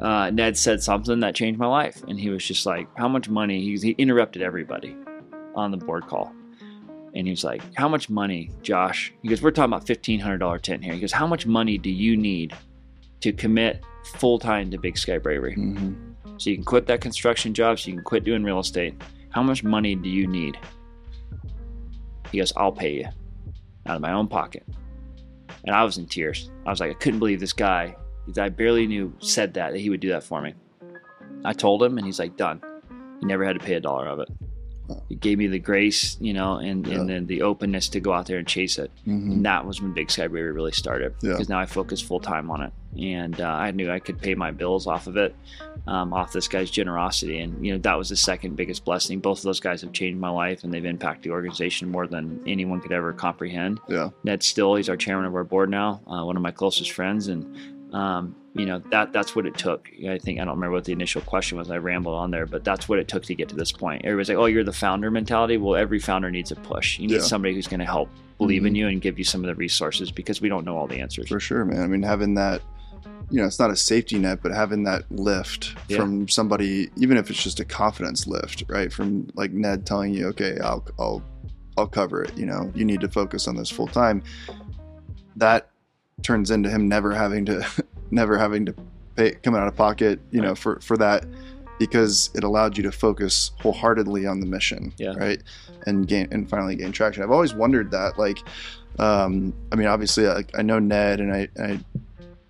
uh, 0.00 0.30
ned 0.30 0.56
said 0.56 0.82
something 0.82 1.20
that 1.20 1.34
changed 1.34 1.58
my 1.58 1.66
life 1.66 2.02
and 2.08 2.18
he 2.18 2.30
was 2.30 2.44
just 2.44 2.64
like 2.64 2.88
how 2.96 3.08
much 3.08 3.28
money 3.28 3.60
he, 3.60 3.76
he 3.76 3.90
interrupted 3.98 4.40
everybody 4.40 4.96
on 5.58 5.70
the 5.70 5.76
board 5.76 6.06
call 6.06 6.32
and 7.14 7.26
he 7.26 7.30
was 7.30 7.44
like 7.44 7.62
how 7.74 7.88
much 7.88 8.08
money 8.10 8.50
josh 8.62 9.12
he 9.22 9.28
goes 9.28 9.42
we're 9.42 9.50
talking 9.50 9.72
about 9.72 9.86
$1500 9.86 10.60
tent 10.62 10.84
here 10.84 10.92
he 10.94 11.00
goes 11.00 11.12
how 11.12 11.26
much 11.26 11.46
money 11.46 11.76
do 11.78 11.90
you 11.90 12.16
need 12.16 12.54
to 13.20 13.32
commit 13.32 13.82
full-time 14.16 14.70
to 14.70 14.78
big 14.78 14.96
sky 14.96 15.18
bravery 15.18 15.54
Mhm. 15.56 16.14
so 16.38 16.50
you 16.50 16.56
can 16.56 16.64
quit 16.64 16.86
that 16.86 17.00
construction 17.00 17.52
job, 17.52 17.78
so 17.78 17.88
you 17.88 17.94
can 17.96 18.04
quit 18.04 18.22
doing 18.24 18.44
real 18.44 18.60
estate. 18.60 18.94
How 19.30 19.42
much 19.42 19.64
money 19.64 19.96
do 19.96 20.08
you 20.08 20.26
need? 20.28 20.56
He 22.30 22.38
goes, 22.38 22.52
I'll 22.56 22.70
pay 22.72 22.94
you 22.98 23.06
out 23.86 23.96
of 23.96 24.00
my 24.02 24.12
own 24.12 24.28
pocket. 24.28 24.62
And 25.64 25.74
I 25.74 25.82
was 25.82 25.98
in 25.98 26.06
tears. 26.06 26.50
I 26.64 26.70
was 26.70 26.78
like, 26.80 26.90
I 26.90 26.94
couldn't 26.94 27.18
believe 27.18 27.40
this 27.40 27.52
guy 27.52 27.96
that 28.28 28.44
I 28.44 28.48
barely 28.50 28.86
knew 28.86 29.12
said 29.18 29.52
that, 29.54 29.72
that 29.72 29.78
he 29.80 29.90
would 29.90 30.00
do 30.00 30.08
that 30.10 30.22
for 30.22 30.40
me. 30.40 30.54
I 31.44 31.52
told 31.52 31.82
him, 31.82 31.98
and 31.98 32.06
he's 32.06 32.18
like, 32.20 32.36
done. 32.36 32.60
He 33.20 33.26
never 33.26 33.44
had 33.44 33.58
to 33.58 33.64
pay 33.64 33.74
a 33.74 33.80
dollar 33.80 34.06
of 34.06 34.20
it. 34.20 34.28
He 35.08 35.14
gave 35.16 35.38
me 35.38 35.46
the 35.46 35.58
grace, 35.58 36.16
you 36.20 36.32
know, 36.32 36.56
and, 36.56 36.86
Yeah. 36.86 37.00
and 37.00 37.08
then 37.08 37.26
the 37.26 37.42
openness 37.42 37.88
to 37.90 38.00
go 38.00 38.12
out 38.12 38.26
there 38.26 38.38
and 38.38 38.46
chase 38.46 38.78
it. 38.78 38.90
Mhm. 39.06 39.32
And 39.32 39.44
that 39.46 39.66
was 39.66 39.80
when 39.82 39.92
Big 39.92 40.10
Sky 40.10 40.26
Bravery 40.28 40.52
really 40.52 40.72
started. 40.72 41.14
Yeah. 41.22 41.32
Because 41.32 41.48
now 41.48 41.58
I 41.58 41.66
focus 41.66 42.00
full 42.00 42.20
time 42.20 42.50
on 42.50 42.62
it, 42.62 42.72
and 42.98 43.40
uh, 43.40 43.44
I 43.46 43.70
knew 43.70 43.90
I 43.90 43.98
could 43.98 44.18
pay 44.20 44.34
my 44.34 44.50
bills 44.50 44.86
off 44.86 45.06
of 45.06 45.16
it, 45.16 45.34
um, 45.86 46.12
off 46.12 46.32
this 46.32 46.48
guy's 46.48 46.70
generosity, 46.70 47.38
and 47.40 47.64
you 47.64 47.72
know 47.72 47.78
that 47.78 47.98
was 47.98 48.08
the 48.08 48.16
second 48.16 48.56
biggest 48.56 48.84
blessing. 48.84 49.20
Both 49.20 49.38
of 49.38 49.44
those 49.44 49.60
guys 49.60 49.82
have 49.82 49.92
changed 49.92 50.18
my 50.20 50.30
life, 50.30 50.64
and 50.64 50.72
they've 50.72 50.84
impacted 50.84 51.24
the 51.24 51.30
organization 51.34 51.90
more 51.90 52.06
than 52.06 52.40
anyone 52.46 52.80
could 52.80 52.92
ever 52.92 53.12
comprehend. 53.12 53.80
Yeah. 53.88 54.10
Ned 54.24 54.42
Still, 54.42 54.74
he's 54.76 54.88
our 54.88 54.96
chairman 54.96 55.26
of 55.26 55.34
our 55.34 55.44
board 55.44 55.70
now, 55.70 56.00
uh, 56.06 56.24
one 56.24 56.36
of 56.36 56.42
my 56.42 56.50
closest 56.50 56.92
friends, 56.92 57.28
and 57.28 57.44
um, 57.92 58.34
you 58.54 58.66
know 58.66 58.82
that 58.90 59.12
that's 59.12 59.36
what 59.36 59.46
it 59.46 59.56
took. 59.56 59.88
I 60.08 60.18
think 60.18 60.40
I 60.40 60.44
don't 60.44 60.54
remember 60.56 60.74
what 60.74 60.84
the 60.84 60.92
initial 60.92 61.20
question 61.22 61.58
was. 61.58 61.70
I 61.70 61.76
rambled 61.78 62.14
on 62.16 62.30
there, 62.30 62.46
but 62.46 62.64
that's 62.64 62.88
what 62.88 62.98
it 62.98 63.08
took 63.08 63.22
to 63.24 63.34
get 63.34 63.48
to 63.50 63.56
this 63.56 63.70
point. 63.72 64.04
Everybody's 64.04 64.28
like, 64.30 64.38
"Oh, 64.38 64.46
you're 64.46 64.64
the 64.64 64.72
founder 64.72 65.10
mentality." 65.10 65.56
Well, 65.56 65.76
every 65.76 65.98
founder 66.00 66.30
needs 66.30 66.50
a 66.50 66.56
push. 66.56 66.98
You 66.98 67.06
need 67.06 67.14
Yeah. 67.14 67.20
somebody 67.20 67.54
who's 67.54 67.68
going 67.68 67.80
to 67.80 67.86
help 67.86 68.10
believe 68.38 68.64
in 68.64 68.72
Mhm. 68.74 68.76
you 68.76 68.88
and 68.88 69.00
give 69.00 69.18
you 69.18 69.24
some 69.24 69.42
of 69.42 69.48
the 69.48 69.54
resources 69.54 70.10
because 70.10 70.40
we 70.40 70.48
don't 70.48 70.64
know 70.64 70.76
all 70.76 70.86
the 70.86 71.00
answers. 71.00 71.28
For 71.28 71.40
sure, 71.40 71.64
man. 71.64 71.82
I 71.82 71.86
mean, 71.86 72.02
having 72.02 72.34
that 72.34 72.62
you 73.30 73.38
know, 73.40 73.46
it's 73.46 73.58
not 73.58 73.70
a 73.70 73.76
safety 73.76 74.18
net, 74.18 74.38
but 74.42 74.52
having 74.52 74.84
that 74.84 75.04
lift 75.10 75.74
Yeah. 75.88 75.98
from 75.98 76.28
somebody, 76.28 76.88
even 76.96 77.18
if 77.18 77.28
it's 77.28 77.42
just 77.42 77.60
a 77.60 77.64
confidence 77.64 78.26
lift, 78.26 78.64
right? 78.68 78.90
From 78.90 79.28
like 79.34 79.52
Ned 79.52 79.84
telling 79.84 80.14
you, 80.14 80.28
okay, 80.28 80.56
I'll, 80.62 80.82
I'll, 80.98 81.22
I'll 81.76 81.86
cover 81.86 82.22
it. 82.22 82.36
You 82.38 82.46
know, 82.46 82.72
you 82.74 82.86
need 82.86 83.02
to 83.02 83.08
focus 83.08 83.46
on 83.46 83.54
this 83.54 83.68
full 83.68 83.86
time. 83.86 84.22
That 85.36 85.68
turns 86.22 86.50
into 86.50 86.68
him 86.68 86.88
never 86.88 87.14
having 87.14 87.44
to, 87.46 87.66
never 88.10 88.38
having 88.38 88.66
to 88.66 88.74
pay, 89.16 89.32
come 89.32 89.54
out 89.54 89.68
of 89.68 89.76
pocket, 89.76 90.20
you 90.30 90.40
know, 90.40 90.54
for, 90.54 90.80
for 90.80 90.96
that 90.96 91.24
because 91.78 92.30
it 92.34 92.42
allowed 92.42 92.76
you 92.76 92.82
to 92.82 92.90
focus 92.90 93.52
wholeheartedly 93.60 94.26
on 94.26 94.40
the 94.40 94.46
mission. 94.46 94.92
Yeah. 94.98 95.14
Right. 95.14 95.42
And 95.86 96.06
gain, 96.08 96.28
and 96.32 96.48
finally 96.48 96.76
gain 96.76 96.92
traction. 96.92 97.22
I've 97.22 97.30
always 97.30 97.54
wondered 97.54 97.90
that, 97.92 98.18
like, 98.18 98.42
um, 98.98 99.54
I 99.70 99.76
mean, 99.76 99.86
obviously 99.86 100.28
I, 100.28 100.44
I 100.56 100.62
know 100.62 100.80
Ned 100.80 101.20
and 101.20 101.32
I, 101.32 101.48
I 101.58 101.78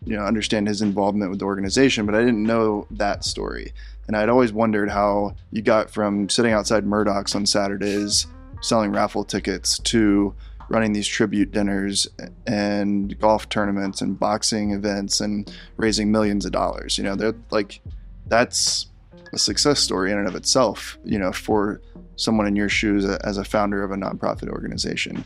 you 0.04 0.16
know 0.16 0.24
understand 0.24 0.66
his 0.68 0.80
involvement 0.80 1.30
with 1.30 1.40
the 1.40 1.44
organization 1.44 2.06
but 2.06 2.14
i 2.14 2.20
didn't 2.20 2.42
know 2.42 2.86
that 2.90 3.24
story 3.24 3.72
and 4.06 4.16
i'd 4.16 4.28
always 4.28 4.52
wondered 4.52 4.88
how 4.88 5.34
you 5.50 5.60
got 5.60 5.90
from 5.90 6.28
sitting 6.28 6.52
outside 6.52 6.86
murdoch's 6.86 7.34
on 7.34 7.44
saturdays 7.44 8.26
selling 8.62 8.92
raffle 8.92 9.24
tickets 9.24 9.78
to 9.80 10.34
running 10.68 10.92
these 10.92 11.06
tribute 11.06 11.50
dinners 11.52 12.06
and 12.46 13.18
golf 13.18 13.48
tournaments 13.48 14.00
and 14.00 14.18
boxing 14.18 14.72
events 14.72 15.20
and 15.20 15.52
raising 15.76 16.10
millions 16.12 16.44
of 16.44 16.52
dollars 16.52 16.98
you 16.98 17.04
know 17.04 17.14
they're 17.14 17.34
like 17.50 17.80
that's 18.26 18.86
a 19.32 19.38
success 19.38 19.80
story 19.80 20.10
in 20.12 20.18
and 20.18 20.28
of 20.28 20.34
itself 20.34 20.98
you 21.04 21.18
know 21.18 21.32
for 21.32 21.80
someone 22.16 22.46
in 22.46 22.56
your 22.56 22.68
shoes 22.68 23.04
as 23.04 23.38
a 23.38 23.44
founder 23.44 23.82
of 23.82 23.90
a 23.90 23.96
nonprofit 23.96 24.48
organization 24.48 25.24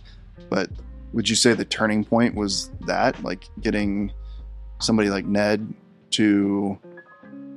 but 0.50 0.68
would 1.12 1.28
you 1.28 1.36
say 1.36 1.52
the 1.52 1.64
turning 1.64 2.04
point 2.04 2.34
was 2.34 2.70
that 2.86 3.22
like 3.22 3.44
getting 3.60 4.12
somebody 4.80 5.10
like 5.10 5.24
Ned 5.24 5.72
to 6.12 6.78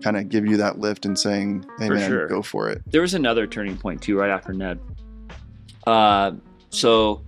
kind 0.03 0.17
of 0.17 0.29
give 0.29 0.45
you 0.45 0.57
that 0.57 0.79
lift 0.79 1.05
and 1.05 1.17
saying, 1.17 1.65
"Hey 1.79 1.87
For 1.87 1.95
man, 1.95 2.09
sure. 2.09 2.27
go 2.27 2.41
for 2.41 2.69
it." 2.69 2.81
there 2.85 3.01
was 3.01 3.13
another 3.13 3.47
turning 3.47 3.77
point 3.77 4.01
too 4.01 4.17
right 4.19 4.29
after 4.29 4.53
ned 4.53 4.79
uh, 5.87 6.31
so 6.69 7.21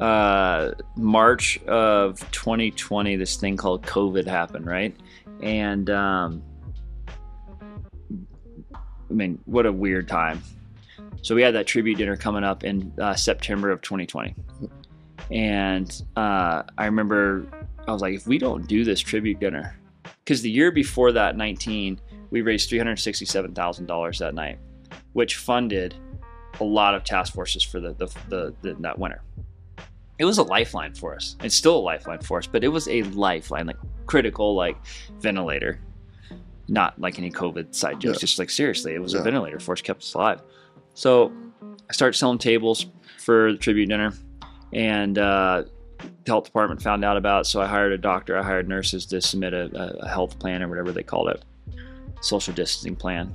uh, 0.00 0.72
march 0.96 1.58
of 1.64 2.18
2020 2.30 3.16
this 3.16 3.36
thing 3.36 3.56
called 3.56 3.82
covid 3.82 4.26
happened 4.26 4.66
right? 4.66 4.96
And 5.42 5.88
um, 5.90 6.42
i 8.74 9.12
mean 9.12 9.38
what 9.44 9.66
a 9.66 9.72
weird 9.72 10.08
time. 10.08 10.42
So 11.22 11.34
we 11.34 11.42
had 11.42 11.54
that 11.54 11.66
tribute 11.66 11.98
dinner 11.98 12.16
coming 12.16 12.44
up 12.44 12.64
in 12.64 12.92
uh, 13.00 13.14
september 13.14 13.70
of 13.70 13.82
2020 13.82 14.34
and 15.30 16.02
uh, 16.16 16.62
i 16.78 16.86
remember 16.86 17.46
i 17.86 17.92
was 17.92 18.02
like 18.02 18.14
if 18.14 18.26
we 18.26 18.38
don't 18.38 18.66
do 18.66 18.84
this 18.84 19.00
tribute 19.00 19.38
dinner 19.38 19.76
because 20.24 20.42
the 20.42 20.50
year 20.50 20.72
before 20.72 21.12
that 21.12 21.36
19 21.36 22.00
we 22.30 22.40
raised 22.40 22.70
$367000 22.70 24.18
that 24.18 24.34
night 24.34 24.58
which 25.12 25.36
funded 25.36 25.94
a 26.60 26.64
lot 26.64 26.94
of 26.94 27.04
task 27.04 27.32
forces 27.34 27.62
for 27.62 27.80
the, 27.80 27.92
the, 27.94 28.06
the, 28.28 28.54
the 28.62 28.74
that 28.80 28.98
winter. 28.98 29.22
It 30.20 30.26
was 30.26 30.36
a 30.36 30.42
lifeline 30.42 30.92
for 30.92 31.14
us. 31.16 31.34
It's 31.42 31.54
still 31.54 31.76
a 31.78 31.80
lifeline 31.80 32.20
for 32.20 32.36
us, 32.38 32.46
but 32.46 32.62
it 32.62 32.68
was 32.68 32.86
a 32.88 33.02
lifeline, 33.04 33.66
like 33.66 33.78
critical, 34.04 34.54
like 34.54 34.76
ventilator, 35.18 35.80
not 36.68 37.00
like 37.00 37.18
any 37.18 37.30
COVID 37.30 37.74
side 37.74 38.00
jokes. 38.00 38.18
Yeah. 38.18 38.20
Just 38.20 38.38
like 38.38 38.50
seriously, 38.50 38.92
it 38.94 38.98
was 39.00 39.14
a 39.14 39.22
ventilator 39.22 39.58
for 39.58 39.72
us, 39.72 39.80
kept 39.80 40.02
us 40.02 40.12
alive. 40.12 40.42
So 40.92 41.32
I 41.88 41.92
started 41.94 42.18
selling 42.18 42.36
tables 42.36 42.84
for 43.16 43.52
the 43.52 43.58
tribute 43.58 43.86
dinner, 43.88 44.12
and 44.74 45.16
uh, 45.16 45.64
the 45.98 46.30
health 46.30 46.44
department 46.44 46.82
found 46.82 47.02
out 47.02 47.16
about 47.16 47.40
it. 47.42 47.44
So 47.46 47.62
I 47.62 47.66
hired 47.66 47.92
a 47.92 47.98
doctor, 47.98 48.36
I 48.38 48.42
hired 48.42 48.68
nurses 48.68 49.06
to 49.06 49.22
submit 49.22 49.54
a- 49.54 49.96
a 50.02 50.06
health 50.08 50.38
plan 50.38 50.62
or 50.62 50.68
whatever 50.68 50.92
they 50.92 51.02
called 51.02 51.30
it, 51.30 51.42
social 52.20 52.52
distancing 52.52 52.94
plan 52.94 53.34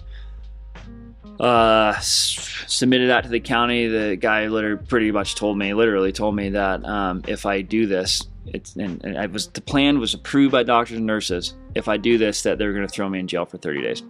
uh 1.40 1.94
s- 1.98 2.64
submitted 2.68 3.10
that 3.10 3.24
to 3.24 3.30
the 3.30 3.40
county. 3.40 3.88
The 3.88 4.16
guy 4.16 4.48
literally 4.48 4.84
pretty 4.86 5.12
much 5.12 5.36
told 5.36 5.58
me 5.58 5.74
literally 5.74 6.12
told 6.12 6.36
me 6.36 6.50
that 6.50 6.86
um, 6.86 7.24
if 7.28 7.46
i 7.46 7.62
do 7.62 7.86
this 7.88 8.28
it's 8.46 8.76
and, 8.76 9.04
and 9.04 9.18
i 9.18 9.26
was 9.26 9.48
the 9.50 9.60
plan 9.62 10.00
was 10.00 10.14
approved 10.14 10.52
by 10.52 10.64
doctors 10.64 10.98
and 10.98 11.06
nurses. 11.06 11.54
If 11.74 11.88
i 11.90 11.98
do 11.98 12.18
this 12.18 12.44
that 12.44 12.58
they're 12.58 12.74
going 12.74 12.88
to 12.88 12.94
throw 12.94 13.10
me 13.10 13.20
in 13.20 13.28
jail 13.28 13.46
for 13.46 13.58
30 13.58 13.82
days. 13.82 14.04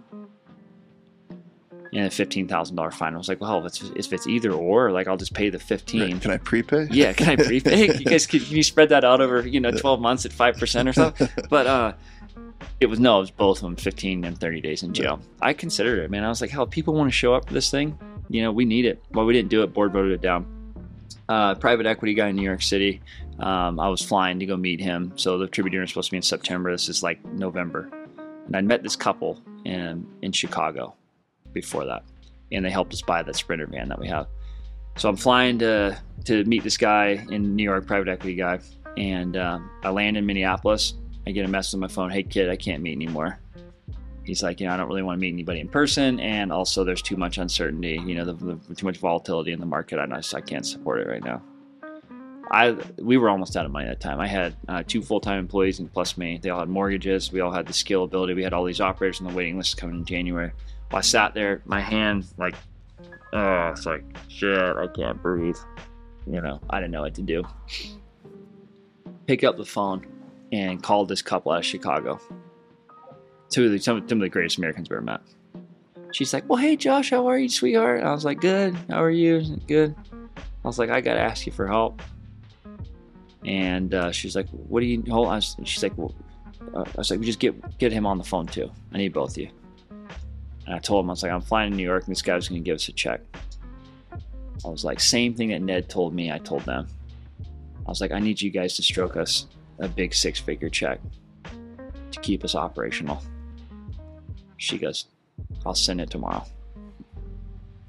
And 1.92 2.04
a 2.04 2.10
$15000 2.10 2.92
fine. 2.94 3.14
I 3.14 3.16
was 3.16 3.28
like 3.28 3.40
well 3.40 3.64
if 3.64 3.66
it's, 3.66 3.82
if 3.96 4.12
it's 4.12 4.26
either 4.26 4.52
or 4.52 4.92
like 4.92 5.08
i'll 5.08 5.16
just 5.16 5.34
pay 5.34 5.48
the 5.50 5.58
15 5.58 6.20
Can 6.20 6.30
I 6.30 6.36
prepay? 6.36 6.88
yeah, 6.92 7.12
can 7.12 7.30
I 7.30 7.36
prepay? 7.36 7.98
you 7.98 8.04
guys, 8.04 8.26
can, 8.26 8.40
can 8.40 8.54
you 8.56 8.62
spread 8.62 8.90
that 8.90 9.02
out 9.04 9.20
over 9.20 9.46
you 9.46 9.60
know 9.60 9.70
twelve 9.82 10.00
months 10.00 10.26
at 10.26 10.32
five 10.32 10.56
percent 10.58 10.88
or 10.88 10.92
something? 10.92 11.28
But 11.48 11.66
uh, 11.66 11.92
it 12.80 12.86
was 12.86 13.00
no, 13.00 13.18
it 13.18 13.20
was 13.20 13.30
both 13.30 13.58
of 13.58 13.62
them, 13.62 13.76
fifteen 13.76 14.24
and 14.24 14.38
thirty 14.38 14.60
days 14.60 14.82
in 14.82 14.92
jail. 14.92 15.20
I 15.40 15.52
considered 15.52 15.98
it, 16.00 16.10
man. 16.10 16.24
I 16.24 16.28
was 16.28 16.40
like, 16.40 16.50
hell, 16.50 16.66
people 16.66 16.94
want 16.94 17.08
to 17.08 17.16
show 17.16 17.34
up 17.34 17.46
for 17.46 17.54
this 17.54 17.70
thing. 17.70 17.98
You 18.28 18.42
know, 18.42 18.52
we 18.52 18.64
need 18.64 18.84
it. 18.84 19.02
Well, 19.12 19.24
we 19.24 19.32
didn't 19.32 19.50
do 19.50 19.62
it. 19.62 19.72
Board 19.72 19.92
voted 19.92 20.12
it 20.12 20.20
down. 20.20 20.46
Uh, 21.28 21.54
private 21.54 21.86
equity 21.86 22.14
guy 22.14 22.28
in 22.28 22.36
New 22.36 22.42
York 22.42 22.62
City. 22.62 23.00
Um, 23.38 23.80
I 23.80 23.88
was 23.88 24.00
flying 24.02 24.38
to 24.38 24.46
go 24.46 24.56
meet 24.56 24.80
him. 24.80 25.12
So 25.16 25.38
the 25.38 25.46
tribute 25.46 25.72
dinner 25.72 25.84
is 25.84 25.90
supposed 25.90 26.08
to 26.08 26.12
be 26.12 26.16
in 26.16 26.22
September. 26.22 26.70
This 26.70 26.88
is 26.88 27.02
like 27.02 27.24
November, 27.24 27.90
and 28.46 28.56
I 28.56 28.60
met 28.60 28.82
this 28.82 28.96
couple 28.96 29.42
in 29.64 30.06
in 30.22 30.32
Chicago 30.32 30.94
before 31.52 31.84
that, 31.86 32.04
and 32.52 32.64
they 32.64 32.70
helped 32.70 32.92
us 32.92 33.02
buy 33.02 33.22
that 33.22 33.36
Sprinter 33.36 33.66
van 33.66 33.88
that 33.88 33.98
we 33.98 34.08
have. 34.08 34.26
So 34.96 35.08
I'm 35.08 35.16
flying 35.16 35.58
to 35.58 35.98
to 36.24 36.44
meet 36.44 36.62
this 36.62 36.76
guy 36.76 37.24
in 37.30 37.54
New 37.54 37.64
York, 37.64 37.86
private 37.86 38.08
equity 38.08 38.34
guy, 38.34 38.60
and 38.96 39.36
um, 39.36 39.70
I 39.82 39.90
land 39.90 40.16
in 40.16 40.26
Minneapolis. 40.26 40.94
I 41.26 41.32
get 41.32 41.44
a 41.44 41.48
message 41.48 41.74
on 41.74 41.80
my 41.80 41.88
phone, 41.88 42.10
"Hey 42.10 42.22
kid, 42.22 42.48
I 42.48 42.56
can't 42.56 42.82
meet 42.82 42.92
anymore." 42.92 43.38
He's 44.24 44.42
like, 44.42 44.60
"You 44.60 44.66
know, 44.66 44.74
I 44.74 44.76
don't 44.76 44.88
really 44.88 45.02
want 45.02 45.16
to 45.16 45.20
meet 45.20 45.32
anybody 45.32 45.60
in 45.60 45.68
person, 45.68 46.20
and 46.20 46.52
also 46.52 46.84
there's 46.84 47.02
too 47.02 47.16
much 47.16 47.38
uncertainty. 47.38 48.00
You 48.04 48.14
know, 48.14 48.24
the, 48.24 48.32
the, 48.56 48.74
too 48.74 48.86
much 48.86 48.98
volatility 48.98 49.52
in 49.52 49.60
the 49.60 49.66
market. 49.66 49.98
I 49.98 50.06
just 50.06 50.34
I 50.34 50.40
can't 50.40 50.66
support 50.66 51.00
it 51.00 51.08
right 51.08 51.22
now." 51.24 51.42
I 52.50 52.76
we 52.98 53.16
were 53.16 53.28
almost 53.28 53.56
out 53.56 53.66
of 53.66 53.72
money 53.72 53.88
at 53.88 54.00
that 54.00 54.08
time. 54.08 54.20
I 54.20 54.26
had 54.26 54.56
uh, 54.68 54.82
two 54.86 55.02
full 55.02 55.20
time 55.20 55.38
employees 55.38 55.80
and 55.80 55.92
plus 55.92 56.16
me. 56.16 56.38
They 56.40 56.50
all 56.50 56.60
had 56.60 56.68
mortgages. 56.68 57.32
We 57.32 57.40
all 57.40 57.50
had 57.50 57.66
the 57.66 57.72
skill 57.72 58.04
ability. 58.04 58.34
We 58.34 58.44
had 58.44 58.52
all 58.52 58.64
these 58.64 58.80
operators 58.80 59.20
on 59.20 59.26
the 59.26 59.34
waiting 59.34 59.56
list 59.56 59.76
coming 59.76 59.96
in 59.96 60.04
January. 60.04 60.52
Well, 60.90 60.98
I 60.98 61.02
sat 61.02 61.34
there, 61.34 61.62
my 61.64 61.80
hand 61.80 62.26
like, 62.38 62.54
oh, 63.32 63.70
it's 63.70 63.84
like 63.84 64.04
shit. 64.28 64.76
I 64.76 64.86
can't 64.86 65.20
breathe. 65.20 65.56
You 66.26 66.40
know, 66.40 66.60
I 66.70 66.78
didn't 66.78 66.92
know 66.92 67.02
what 67.02 67.14
to 67.14 67.22
do. 67.22 67.42
Pick 69.26 69.42
up 69.42 69.56
the 69.56 69.64
phone 69.64 70.06
and 70.56 70.82
called 70.82 71.08
this 71.08 71.22
couple 71.22 71.52
out 71.52 71.58
of 71.58 71.66
Chicago. 71.66 72.18
Two 73.50 73.66
of 73.66 73.72
the 73.72 73.78
some, 73.78 74.08
some 74.08 74.18
of 74.18 74.22
the 74.22 74.28
greatest 74.28 74.58
Americans 74.58 74.88
I've 74.88 74.92
ever 74.92 75.02
met. 75.02 75.20
She's 76.12 76.32
like, 76.32 76.48
"Well, 76.48 76.58
hey 76.58 76.76
Josh, 76.76 77.10
how 77.10 77.26
are 77.28 77.38
you, 77.38 77.48
sweetheart?" 77.48 78.00
And 78.00 78.08
I 78.08 78.12
was 78.12 78.24
like, 78.24 78.40
"Good. 78.40 78.74
How 78.88 79.02
are 79.02 79.10
you?" 79.10 79.42
Good. 79.66 79.94
I 80.36 80.66
was 80.66 80.78
like, 80.78 80.90
"I 80.90 81.00
gotta 81.00 81.20
ask 81.20 81.46
you 81.46 81.52
for 81.52 81.66
help." 81.66 82.02
And 83.44 83.94
uh, 83.94 84.10
she's 84.12 84.34
like, 84.34 84.48
"What 84.50 84.80
do 84.80 84.86
you 84.86 85.02
hold?" 85.08 85.28
on. 85.28 85.40
She's 85.40 85.82
like, 85.82 85.96
well, 85.96 86.14
uh, 86.74 86.84
"I 86.86 86.98
was 86.98 87.10
like, 87.10 87.20
we 87.20 87.26
just 87.26 87.38
get 87.38 87.78
get 87.78 87.92
him 87.92 88.06
on 88.06 88.18
the 88.18 88.24
phone 88.24 88.46
too. 88.46 88.70
I 88.92 88.98
need 88.98 89.12
both 89.12 89.32
of 89.32 89.38
you." 89.38 89.50
And 90.66 90.74
I 90.74 90.78
told 90.78 91.04
him, 91.04 91.10
I 91.10 91.12
was 91.12 91.22
like, 91.22 91.32
"I'm 91.32 91.42
flying 91.42 91.70
to 91.70 91.76
New 91.76 91.84
York, 91.84 92.06
and 92.06 92.10
this 92.10 92.22
guy 92.22 92.34
was 92.34 92.48
going 92.48 92.62
to 92.62 92.64
give 92.64 92.76
us 92.76 92.88
a 92.88 92.92
check." 92.92 93.20
I 94.64 94.68
was 94.68 94.84
like, 94.84 94.98
same 94.98 95.34
thing 95.34 95.50
that 95.50 95.60
Ned 95.62 95.88
told 95.88 96.14
me. 96.14 96.32
I 96.32 96.38
told 96.38 96.62
them. 96.62 96.88
I 97.86 97.88
was 97.88 98.00
like, 98.00 98.10
I 98.10 98.18
need 98.18 98.40
you 98.40 98.50
guys 98.50 98.74
to 98.76 98.82
stroke 98.82 99.16
us 99.16 99.46
a 99.78 99.88
big 99.88 100.14
six-figure 100.14 100.70
check 100.70 101.00
to 102.12 102.20
keep 102.20 102.44
us 102.44 102.54
operational. 102.54 103.22
She 104.56 104.78
goes, 104.78 105.06
I'll 105.64 105.74
send 105.74 106.00
it 106.00 106.10
tomorrow. 106.10 106.44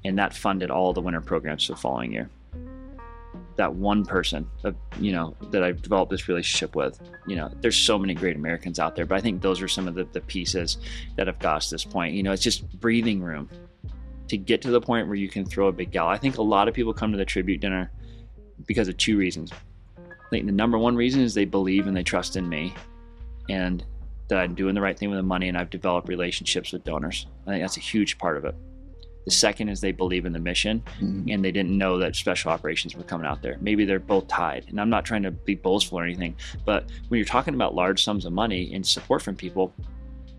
And 0.04 0.18
that 0.18 0.34
funded 0.34 0.70
all 0.70 0.92
the 0.92 1.00
winter 1.00 1.20
programs 1.20 1.66
for 1.66 1.72
the 1.72 1.78
following 1.78 2.12
year. 2.12 2.30
That 3.56 3.74
one 3.74 4.04
person, 4.04 4.48
uh, 4.64 4.72
you 5.00 5.12
know, 5.12 5.34
that 5.50 5.64
I've 5.64 5.82
developed 5.82 6.10
this 6.10 6.28
relationship 6.28 6.76
with, 6.76 7.00
you 7.26 7.34
know, 7.34 7.50
there's 7.60 7.76
so 7.76 7.98
many 7.98 8.14
great 8.14 8.36
Americans 8.36 8.78
out 8.78 8.94
there, 8.94 9.06
but 9.06 9.16
I 9.16 9.20
think 9.20 9.42
those 9.42 9.60
are 9.60 9.66
some 9.66 9.88
of 9.88 9.94
the, 9.94 10.04
the 10.04 10.20
pieces 10.20 10.78
that 11.16 11.26
have 11.26 11.38
got 11.40 11.56
us 11.56 11.70
this 11.70 11.84
point. 11.84 12.14
You 12.14 12.22
know, 12.22 12.32
it's 12.32 12.42
just 12.42 12.68
breathing 12.80 13.20
room 13.20 13.48
to 14.28 14.36
get 14.36 14.62
to 14.62 14.70
the 14.70 14.80
point 14.80 15.08
where 15.08 15.16
you 15.16 15.28
can 15.28 15.44
throw 15.44 15.66
a 15.68 15.72
big 15.72 15.90
gal. 15.90 16.06
I 16.06 16.18
think 16.18 16.38
a 16.38 16.42
lot 16.42 16.68
of 16.68 16.74
people 16.74 16.92
come 16.92 17.10
to 17.10 17.18
the 17.18 17.24
tribute 17.24 17.60
dinner 17.60 17.90
because 18.66 18.86
of 18.88 18.96
two 18.98 19.16
reasons. 19.16 19.50
I 20.28 20.30
think 20.30 20.46
the 20.46 20.52
number 20.52 20.76
one 20.76 20.94
reason 20.94 21.22
is 21.22 21.32
they 21.32 21.46
believe 21.46 21.86
and 21.86 21.96
they 21.96 22.02
trust 22.02 22.36
in 22.36 22.46
me 22.48 22.74
and 23.48 23.82
that 24.28 24.38
I'm 24.38 24.54
doing 24.54 24.74
the 24.74 24.80
right 24.82 24.98
thing 24.98 25.08
with 25.08 25.18
the 25.18 25.22
money 25.22 25.48
and 25.48 25.56
I've 25.56 25.70
developed 25.70 26.06
relationships 26.08 26.70
with 26.70 26.84
donors. 26.84 27.26
I 27.46 27.50
think 27.52 27.62
that's 27.62 27.78
a 27.78 27.80
huge 27.80 28.18
part 28.18 28.36
of 28.36 28.44
it. 28.44 28.54
The 29.24 29.30
second 29.30 29.70
is 29.70 29.80
they 29.80 29.92
believe 29.92 30.26
in 30.26 30.32
the 30.34 30.38
mission 30.38 30.82
Mhm. 31.00 31.32
and 31.32 31.42
they 31.42 31.50
didn't 31.50 31.76
know 31.76 31.98
that 31.98 32.14
special 32.14 32.50
operations 32.50 32.94
were 32.94 33.04
coming 33.04 33.26
out 33.26 33.40
there. 33.40 33.56
Maybe 33.62 33.86
they're 33.86 33.98
both 33.98 34.28
tied. 34.28 34.66
And 34.68 34.78
I'm 34.78 34.90
not 34.90 35.06
trying 35.06 35.22
to 35.22 35.30
be 35.30 35.54
boastful 35.54 35.98
or 35.98 36.04
anything, 36.04 36.36
but 36.66 36.84
when 37.08 37.16
you're 37.18 37.24
talking 37.26 37.54
about 37.54 37.74
large 37.74 38.04
sums 38.04 38.26
of 38.26 38.32
money 38.34 38.74
and 38.74 38.86
support 38.86 39.22
from 39.22 39.34
people, 39.34 39.72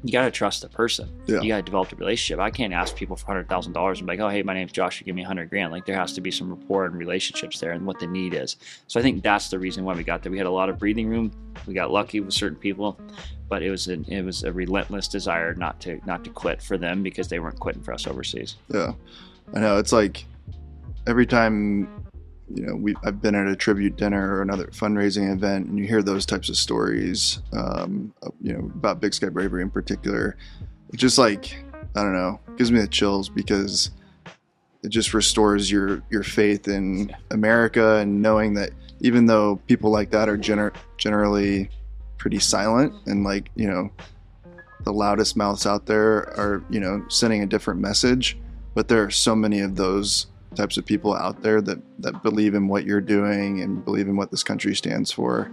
you 0.04 0.14
got 0.14 0.24
to 0.24 0.32
trust 0.32 0.62
the 0.62 0.70
person. 0.70 1.10
Yeah. 1.26 1.42
You 1.42 1.50
got 1.50 1.58
to 1.58 1.64
develop 1.64 1.92
a 1.92 1.96
relationship. 1.96 2.40
I 2.40 2.50
can't 2.50 2.74
ask 2.74 2.96
people 2.96 3.16
for 3.16 3.26
hundred 3.26 3.50
thousand 3.50 3.74
dollars 3.74 4.00
and 4.00 4.08
be 4.08 4.14
like, 4.14 4.20
oh, 4.22 4.30
hey, 4.30 4.44
my 4.44 4.54
name's 4.54 4.72
Josh, 4.72 5.00
you 5.00 5.06
give 5.06 5.16
me 5.16 5.24
a 5.24 5.28
hundred 5.28 5.50
grand. 5.50 5.72
Like 5.74 5.86
there 5.86 5.96
has 5.96 6.14
to 6.14 6.22
be 6.22 6.32
some 6.32 6.50
rapport 6.50 6.86
and 6.86 6.96
relationships 6.96 7.60
there, 7.60 7.72
and 7.72 7.86
what 7.86 8.00
the 8.00 8.08
need 8.08 8.34
is. 8.34 8.56
So 8.88 9.00
I 9.00 9.04
think 9.04 9.24
that's 9.24 9.50
the 9.50 9.60
reason 9.60 9.84
why 9.84 9.96
we 9.96 10.04
got 10.04 10.24
there. 10.24 10.32
We 10.32 10.38
had 10.38 10.48
a 10.48 10.52
lot 10.52 10.70
of 10.70 10.80
breathing 10.80 11.10
room. 11.10 11.32
We 11.68 11.74
got 11.74 11.92
lucky 11.92 12.22
with 12.22 12.34
certain 12.34 12.58
people, 12.58 12.98
but 13.50 13.62
it 13.62 13.70
was 13.70 13.88
an, 13.88 14.06
it 14.06 14.24
was 14.24 14.44
a 14.44 14.54
relentless 14.54 15.08
desire 15.08 15.54
not 15.54 15.82
to 15.82 16.00
not 16.06 16.24
to 16.24 16.30
quit 16.30 16.62
for 16.62 16.78
them 16.78 17.04
because 17.04 17.28
they 17.28 17.40
weren't 17.40 17.60
quitting 17.60 17.84
for 17.84 17.94
us 17.94 18.08
overseas. 18.08 18.56
Yeah, 18.70 18.94
I 19.54 19.60
know. 19.60 19.78
It's 19.78 19.92
like 19.92 20.26
every 21.08 21.26
time 21.26 21.90
you 22.54 22.66
know 22.66 22.76
we 22.76 22.96
I've 23.04 23.22
been 23.22 23.36
at 23.36 23.48
a 23.48 23.56
tribute 23.56 23.96
dinner 23.96 24.36
or 24.36 24.42
another 24.42 24.68
fundraising 24.68 25.32
event, 25.34 25.68
and 25.68 25.78
you 25.78 25.86
hear 25.86 26.02
those 26.02 26.26
types 26.26 26.50
of 26.50 26.58
stories, 26.58 27.42
um, 27.54 28.14
you 28.42 28.54
know 28.54 28.72
about 28.76 29.00
Big 29.00 29.14
Sky 29.14 29.30
Bravery 29.30 29.62
in 29.62 29.70
particular. 29.70 30.38
It 30.92 30.98
just 30.98 31.18
like 31.18 31.64
I 31.96 32.04
don't 32.04 32.14
know, 32.14 32.40
gives 32.58 32.72
me 32.72 32.80
the 32.80 32.88
chills 32.88 33.30
because 33.30 33.92
it 34.84 34.90
just 34.90 35.14
restores 35.14 35.72
your 35.72 36.02
your 36.10 36.24
faith 36.24 36.68
in 36.68 37.16
America 37.32 37.98
and 37.98 38.22
knowing 38.22 38.54
that 38.56 38.72
even 39.02 39.26
though 39.26 39.58
people 39.68 39.92
like 39.92 40.12
that 40.12 40.30
are 40.30 40.38
gener- 40.38 40.76
generally 40.98 41.70
pretty 42.18 42.40
silent 42.40 42.94
and 43.06 43.24
like 43.24 43.50
you 43.56 43.68
know 43.68 43.90
the 44.84 44.94
loudest 44.94 45.36
mouths 45.36 45.66
out 45.66 45.86
there 45.86 46.30
are 46.38 46.64
you 46.70 46.80
know 46.80 47.04
sending 47.10 47.44
a 47.44 47.46
different 47.46 47.80
message 47.80 48.38
but 48.74 48.88
there 48.88 49.04
are 49.04 49.12
so 49.12 49.36
many 49.36 49.60
of 49.60 49.76
those 49.76 50.28
types 50.56 50.78
of 50.78 50.86
people 50.86 51.14
out 51.16 51.42
there 51.42 51.62
that 51.62 51.80
that 52.00 52.22
believe 52.24 52.56
in 52.56 52.68
what 52.68 52.84
you're 52.86 53.02
doing 53.02 53.62
and 53.62 53.84
believe 53.86 54.08
in 54.08 54.16
what 54.16 54.32
this 54.32 54.44
country 54.44 54.76
stands 54.76 55.12
for. 55.12 55.52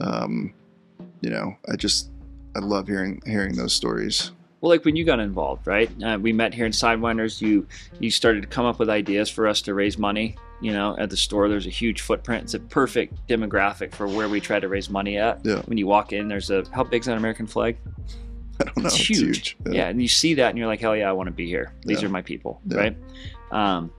Um, 0.00 0.54
you 1.20 1.30
know 1.30 1.56
i 1.68 1.74
just 1.74 2.10
i 2.54 2.60
love 2.60 2.86
hearing 2.86 3.20
hearing 3.26 3.56
those 3.56 3.72
stories. 3.72 4.30
Well 4.60 4.70
like 4.70 4.84
when 4.84 4.94
you 4.96 5.04
got 5.04 5.18
involved 5.20 5.66
right? 5.66 5.90
Uh, 6.02 6.18
we 6.20 6.32
met 6.32 6.54
here 6.54 6.64
in 6.66 6.72
sidewinders 6.72 7.40
you 7.40 7.66
you 7.98 8.10
started 8.10 8.42
to 8.42 8.48
come 8.48 8.64
up 8.66 8.78
with 8.78 8.88
ideas 8.88 9.28
for 9.28 9.46
us 9.48 9.60
to 9.62 9.74
raise 9.74 9.98
money 9.98 10.36
you 10.60 10.72
know 10.72 10.96
at 10.98 11.10
the 11.10 11.16
store. 11.16 11.48
There's 11.48 11.66
a 11.66 11.70
huge 11.70 12.00
footprint. 12.02 12.44
It's 12.44 12.54
a 12.54 12.60
perfect 12.60 13.26
demographic 13.28 13.92
for 13.92 14.06
where 14.06 14.28
we 14.28 14.40
try 14.40 14.60
to 14.60 14.68
raise 14.68 14.88
money 14.88 15.18
at. 15.18 15.44
Yeah. 15.44 15.62
when 15.62 15.76
you 15.78 15.86
walk 15.88 16.12
in 16.12 16.28
there's 16.28 16.50
a 16.50 16.64
how 16.72 16.84
big's 16.84 17.08
an 17.08 17.16
american 17.18 17.46
flag? 17.48 17.76
I 18.60 18.64
don't 18.64 18.76
know. 18.78 18.86
It's 18.86 18.96
huge, 18.96 19.56
Yeah. 19.68 19.88
and 19.88 20.00
you 20.02 20.08
see 20.08 20.34
that 20.34 20.48
and 20.50 20.58
you're 20.58 20.66
like 20.68 20.80
hell 20.80 20.96
yeah 20.96 21.08
i 21.08 21.12
want 21.12 21.26
to 21.26 21.32
be 21.32 21.46
here. 21.46 21.72
These 21.84 22.00
Yeah. 22.02 22.06
are 22.08 22.12
my 22.12 22.22
people 22.22 22.60
Yeah. 22.66 22.76
right? 22.78 22.96
Um, 23.50 23.90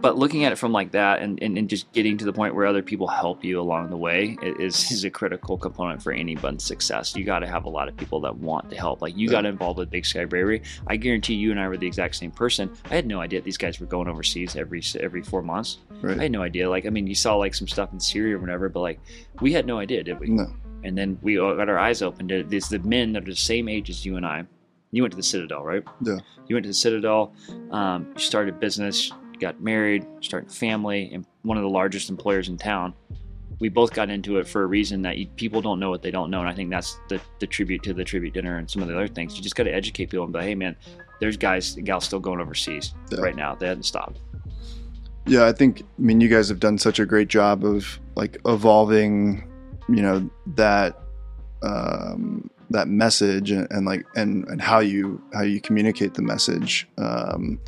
but 0.00 0.16
looking 0.16 0.44
at 0.44 0.52
it 0.52 0.56
from 0.56 0.72
like 0.72 0.92
that 0.92 1.20
and, 1.20 1.42
and, 1.42 1.58
and 1.58 1.68
just 1.68 1.90
getting 1.92 2.16
to 2.18 2.24
the 2.24 2.32
point 2.32 2.54
where 2.54 2.66
other 2.66 2.82
people 2.82 3.08
help 3.08 3.44
you 3.44 3.60
along 3.60 3.90
the 3.90 3.96
way 3.96 4.36
is, 4.42 4.90
is 4.90 5.04
a 5.04 5.10
critical 5.10 5.58
component 5.58 6.02
for 6.02 6.12
anyone's 6.12 6.64
success. 6.64 7.16
You 7.16 7.24
got 7.24 7.40
to 7.40 7.46
have 7.46 7.64
a 7.64 7.68
lot 7.68 7.88
of 7.88 7.96
people 7.96 8.20
that 8.20 8.36
want 8.36 8.70
to 8.70 8.76
help. 8.76 9.02
Like 9.02 9.16
you 9.16 9.28
got 9.28 9.44
involved 9.44 9.78
with 9.78 9.90
big 9.90 10.06
sky 10.06 10.24
bravery 10.24 10.62
i 10.86 10.96
guarantee 10.96 11.34
you 11.34 11.50
and 11.50 11.60
i 11.60 11.68
were 11.68 11.76
the 11.76 11.86
exact 11.86 12.16
same 12.16 12.30
person. 12.30 12.70
I 12.90 12.94
had 12.94 13.06
no 13.06 13.20
idea 13.20 13.40
these 13.40 13.58
guys 13.58 13.80
were 13.80 13.86
going 13.86 14.08
overseas 14.08 14.56
every 14.56 14.82
every 15.00 15.22
four 15.22 15.42
months. 15.42 15.78
I 16.04 16.22
had 16.22 16.32
no 16.32 16.42
idea. 16.42 16.68
Like 16.68 16.86
i 16.86 16.90
mean 16.90 17.06
you 17.06 17.14
saw 17.14 17.36
like 17.36 17.54
some 17.54 17.68
stuff 17.68 17.92
in 17.92 18.00
syria 18.00 18.36
or 18.36 18.40
whatever 18.40 18.68
but 18.68 18.80
like 18.80 19.00
we 19.40 19.52
had 19.52 19.66
no 19.66 19.78
idea 19.78 20.02
did 20.02 20.18
we? 20.20 20.28
No. 20.28 20.46
And 20.84 20.96
then 20.96 21.18
we 21.22 21.36
got 21.36 21.68
our 21.68 21.78
eyes 21.78 22.02
opened 22.02 22.28
to 22.28 22.44
there's 22.44 22.68
the 22.68 22.78
men 22.80 23.12
that 23.12 23.24
are 23.24 23.30
the 23.30 23.36
same 23.36 23.68
age 23.68 23.90
as 23.90 24.06
you 24.06 24.16
and 24.16 24.24
I. 24.26 24.44
You 24.90 25.02
went 25.02 25.12
to 25.12 25.16
the 25.16 25.22
Citadel, 25.22 25.64
right? 25.64 25.84
Yeah. 26.00 26.18
You 26.46 26.54
went 26.56 26.64
to 26.64 26.70
the 26.70 26.74
Citadel. 26.74 27.34
Um, 27.70 28.06
you 28.14 28.20
started 28.20 28.54
a 28.54 28.56
business, 28.56 29.12
got 29.38 29.60
married, 29.60 30.06
started 30.20 30.50
a 30.50 30.54
family, 30.54 31.10
and 31.12 31.24
one 31.42 31.56
of 31.56 31.62
the 31.62 31.68
largest 31.70 32.10
employers 32.10 32.48
in 32.48 32.56
town. 32.56 32.94
We 33.60 33.68
both 33.68 33.92
got 33.92 34.08
into 34.08 34.38
it 34.38 34.46
for 34.46 34.62
a 34.62 34.66
reason 34.66 35.02
that 35.02 35.18
you, 35.18 35.26
people 35.26 35.60
don't 35.60 35.80
know 35.80 35.90
what 35.90 36.00
they 36.02 36.12
don't 36.12 36.30
know, 36.30 36.40
and 36.40 36.48
I 36.48 36.54
think 36.54 36.70
that's 36.70 36.96
the, 37.08 37.20
the 37.40 37.46
tribute 37.46 37.82
to 37.84 37.92
the 37.94 38.04
tribute 38.04 38.34
dinner 38.34 38.58
and 38.58 38.70
some 38.70 38.82
of 38.82 38.88
the 38.88 38.94
other 38.94 39.08
things. 39.08 39.36
You 39.36 39.42
just 39.42 39.56
got 39.56 39.64
to 39.64 39.72
educate 39.74 40.10
people 40.10 40.24
and 40.24 40.32
be 40.32 40.38
like, 40.38 40.46
hey 40.48 40.54
man, 40.54 40.76
there's 41.20 41.36
guys 41.36 41.76
and 41.76 41.84
gals 41.84 42.04
still 42.04 42.20
going 42.20 42.40
overseas 42.40 42.94
Yeah. 43.10 43.20
right 43.20 43.34
now. 43.34 43.56
They 43.56 43.66
hadn't 43.66 43.82
stopped. 43.82 44.20
Yeah, 45.26 45.46
I 45.46 45.52
think 45.52 45.82
I 45.82 45.84
mean 46.00 46.20
you 46.20 46.28
guys 46.28 46.48
have 46.48 46.60
done 46.60 46.78
such 46.78 46.98
a 47.00 47.04
great 47.04 47.28
job 47.28 47.64
of 47.64 47.98
like 48.14 48.38
evolving, 48.46 49.50
you 49.88 50.02
know, 50.02 50.30
that 50.54 50.96
um 51.62 52.48
that 52.70 52.86
message 52.88 53.50
and, 53.50 53.66
and 53.70 53.84
like 53.86 54.06
and 54.14 54.46
and 54.48 54.60
how 54.62 54.78
you 54.78 55.20
how 55.34 55.42
you 55.42 55.60
communicate 55.60 56.14
the 56.14 56.22
message. 56.22 56.88
Um 56.96 57.58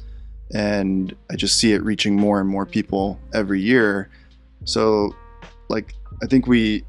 and 0.55 1.15
I 1.31 1.37
just 1.37 1.59
see 1.59 1.73
it 1.73 1.83
reaching 1.83 2.17
more 2.17 2.41
and 2.41 2.49
more 2.49 2.67
people 2.67 3.19
every 3.35 3.61
year. 3.61 4.11
So 4.65 5.15
like 5.69 5.95
I 6.23 6.27
think 6.27 6.47
we 6.47 6.85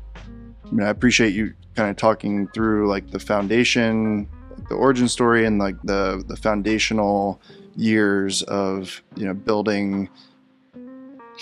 I 0.66 0.72
mean 0.72 0.86
I 0.86 0.90
appreciate 0.90 1.34
you 1.34 1.54
kind 1.76 1.90
of 1.90 1.96
talking 1.98 2.48
through 2.50 2.90
like 2.90 3.12
the 3.12 3.20
foundation, 3.20 4.28
the 4.70 4.76
origin 4.76 5.08
story 5.08 5.46
and 5.46 5.60
like 5.60 5.82
the 5.84 6.24
the 6.28 6.36
foundational 6.36 7.42
years 7.76 8.42
of, 8.44 9.02
you 9.16 9.26
know, 9.26 9.34
building 9.34 10.10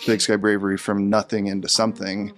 Big 0.05 0.21
Sky 0.21 0.35
Bravery 0.35 0.77
from 0.77 1.09
nothing 1.09 1.47
into 1.47 1.67
something. 1.67 2.31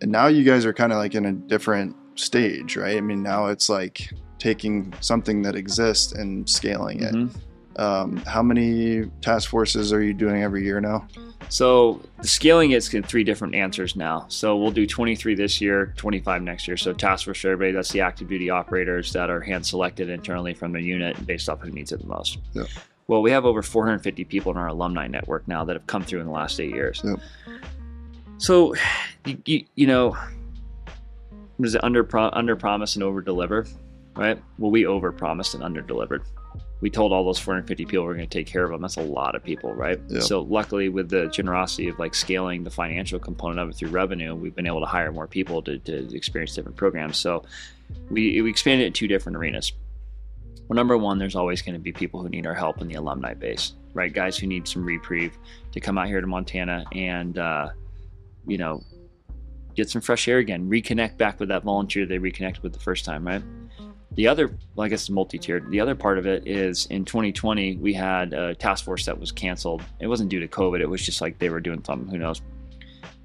And 0.00 0.10
now 0.10 0.26
you 0.28 0.44
guys 0.44 0.64
are 0.64 0.72
kind 0.72 0.92
of 0.92 0.98
like 0.98 1.14
in 1.14 1.26
a 1.26 1.32
different 1.32 1.96
stage, 2.14 2.76
right? 2.76 2.96
I 2.96 3.00
mean, 3.00 3.22
now 3.22 3.46
it's 3.46 3.68
like 3.68 4.10
taking 4.38 4.92
something 5.00 5.42
that 5.42 5.54
exists 5.54 6.12
and 6.12 6.48
scaling 6.48 7.02
it. 7.02 7.14
Mhm. 7.14 7.30
Um, 7.76 8.16
how 8.18 8.42
many 8.42 9.06
task 9.20 9.48
forces 9.48 9.92
are 9.92 10.02
you 10.02 10.14
doing 10.14 10.42
every 10.42 10.64
year 10.64 10.80
now? 10.80 11.06
So 11.48 12.00
the 12.18 12.28
scaling 12.28 12.70
is 12.70 12.88
three 12.88 13.24
different 13.24 13.54
answers 13.54 13.94
now. 13.94 14.24
So 14.28 14.56
we'll 14.56 14.70
do 14.70 14.86
23 14.86 15.34
this 15.34 15.60
year, 15.60 15.92
25 15.96 16.42
next 16.42 16.66
year. 16.66 16.76
So 16.76 16.92
task 16.92 17.26
force 17.26 17.40
survey, 17.40 17.72
that's 17.72 17.90
the 17.90 18.00
active 18.00 18.28
duty 18.28 18.48
operators 18.48 19.12
that 19.12 19.28
are 19.28 19.40
hand 19.40 19.66
selected 19.66 20.08
internally 20.08 20.54
from 20.54 20.72
the 20.72 20.80
unit 20.80 21.26
based 21.26 21.48
off 21.48 21.60
who 21.60 21.70
needs 21.70 21.92
it 21.92 22.00
the 22.00 22.06
most. 22.06 22.38
Yep. 22.54 22.68
Well, 23.06 23.20
we 23.20 23.30
have 23.32 23.44
over 23.44 23.62
450 23.62 24.24
people 24.24 24.52
in 24.52 24.58
our 24.58 24.68
alumni 24.68 25.06
network 25.06 25.46
now 25.46 25.64
that 25.64 25.76
have 25.76 25.86
come 25.86 26.02
through 26.02 26.20
in 26.20 26.26
the 26.26 26.32
last 26.32 26.58
eight 26.60 26.74
years. 26.74 27.02
Yep. 27.04 27.20
So, 28.38 28.74
you, 29.26 29.38
you, 29.44 29.64
you 29.74 29.86
know, 29.86 30.16
was 31.58 31.74
it 31.74 31.84
under 31.84 32.08
under 32.34 32.56
promise 32.56 32.94
and 32.96 33.02
over 33.02 33.20
deliver, 33.20 33.66
right? 34.16 34.40
Well, 34.58 34.70
we 34.70 34.86
over 34.86 35.12
promised 35.12 35.54
and 35.54 35.62
under 35.62 35.82
delivered. 35.82 36.22
We 36.82 36.90
told 36.90 37.12
all 37.12 37.24
those 37.24 37.38
450 37.38 37.86
people 37.86 38.04
we're 38.04 38.14
going 38.14 38.28
to 38.28 38.38
take 38.38 38.48
care 38.48 38.64
of 38.64 38.70
them. 38.70 38.82
That's 38.82 38.96
a 38.96 39.02
lot 39.02 39.34
of 39.34 39.42
people, 39.42 39.72
right? 39.72 40.00
Yep. 40.08 40.22
So 40.22 40.42
luckily, 40.42 40.88
with 40.88 41.08
the 41.08 41.28
generosity 41.28 41.88
of 41.88 41.98
like 41.98 42.14
scaling 42.14 42.64
the 42.64 42.70
financial 42.70 43.18
component 43.20 43.60
of 43.60 43.70
it 43.70 43.76
through 43.76 43.90
revenue, 43.90 44.34
we've 44.34 44.54
been 44.54 44.66
able 44.66 44.80
to 44.80 44.86
hire 44.86 45.12
more 45.12 45.28
people 45.28 45.62
to, 45.62 45.78
to 45.78 46.14
experience 46.14 46.54
different 46.54 46.76
programs. 46.76 47.16
So 47.18 47.44
we, 48.10 48.42
we 48.42 48.50
expanded 48.50 48.88
in 48.88 48.92
two 48.92 49.06
different 49.06 49.36
arenas. 49.36 49.72
Well, 50.66 50.74
number 50.74 50.98
one, 50.98 51.18
there's 51.18 51.36
always 51.36 51.62
going 51.62 51.74
to 51.74 51.80
be 51.80 51.92
people 51.92 52.20
who 52.20 52.28
need 52.28 52.46
our 52.46 52.54
help 52.54 52.80
in 52.80 52.88
the 52.88 52.94
alumni 52.94 53.34
base, 53.34 53.74
right? 53.94 54.12
Guys 54.12 54.36
who 54.36 54.48
need 54.48 54.66
some 54.66 54.84
reprieve 54.84 55.38
to 55.70 55.80
come 55.80 55.98
out 55.98 56.08
here 56.08 56.20
to 56.20 56.26
Montana 56.26 56.84
and, 56.92 57.38
uh, 57.38 57.68
you 58.46 58.58
know, 58.58 58.82
get 59.74 59.88
some 59.88 60.02
fresh 60.02 60.26
air 60.28 60.38
again, 60.38 60.68
reconnect 60.68 61.16
back 61.16 61.40
with 61.40 61.48
that 61.48 61.62
volunteer 61.62 62.06
they 62.06 62.18
reconnected 62.18 62.62
with 62.62 62.72
the 62.72 62.80
first 62.80 63.04
time, 63.04 63.26
right? 63.26 63.42
The 64.14 64.28
other, 64.28 64.48
well, 64.74 64.84
I 64.84 64.88
guess 64.88 65.08
multi-tiered. 65.08 65.70
The 65.70 65.80
other 65.80 65.94
part 65.94 66.18
of 66.18 66.26
it 66.26 66.46
is 66.46 66.86
in 66.86 67.04
2020 67.04 67.76
we 67.76 67.94
had 67.94 68.32
a 68.34 68.54
task 68.54 68.84
force 68.84 69.06
that 69.06 69.18
was 69.18 69.32
canceled. 69.32 69.82
It 70.00 70.06
wasn't 70.06 70.28
due 70.28 70.40
to 70.40 70.48
COVID. 70.48 70.80
It 70.80 70.86
was 70.86 71.02
just 71.04 71.20
like 71.20 71.38
they 71.38 71.48
were 71.48 71.60
doing 71.60 71.82
something. 71.84 72.08
Who 72.10 72.18
knows? 72.18 72.42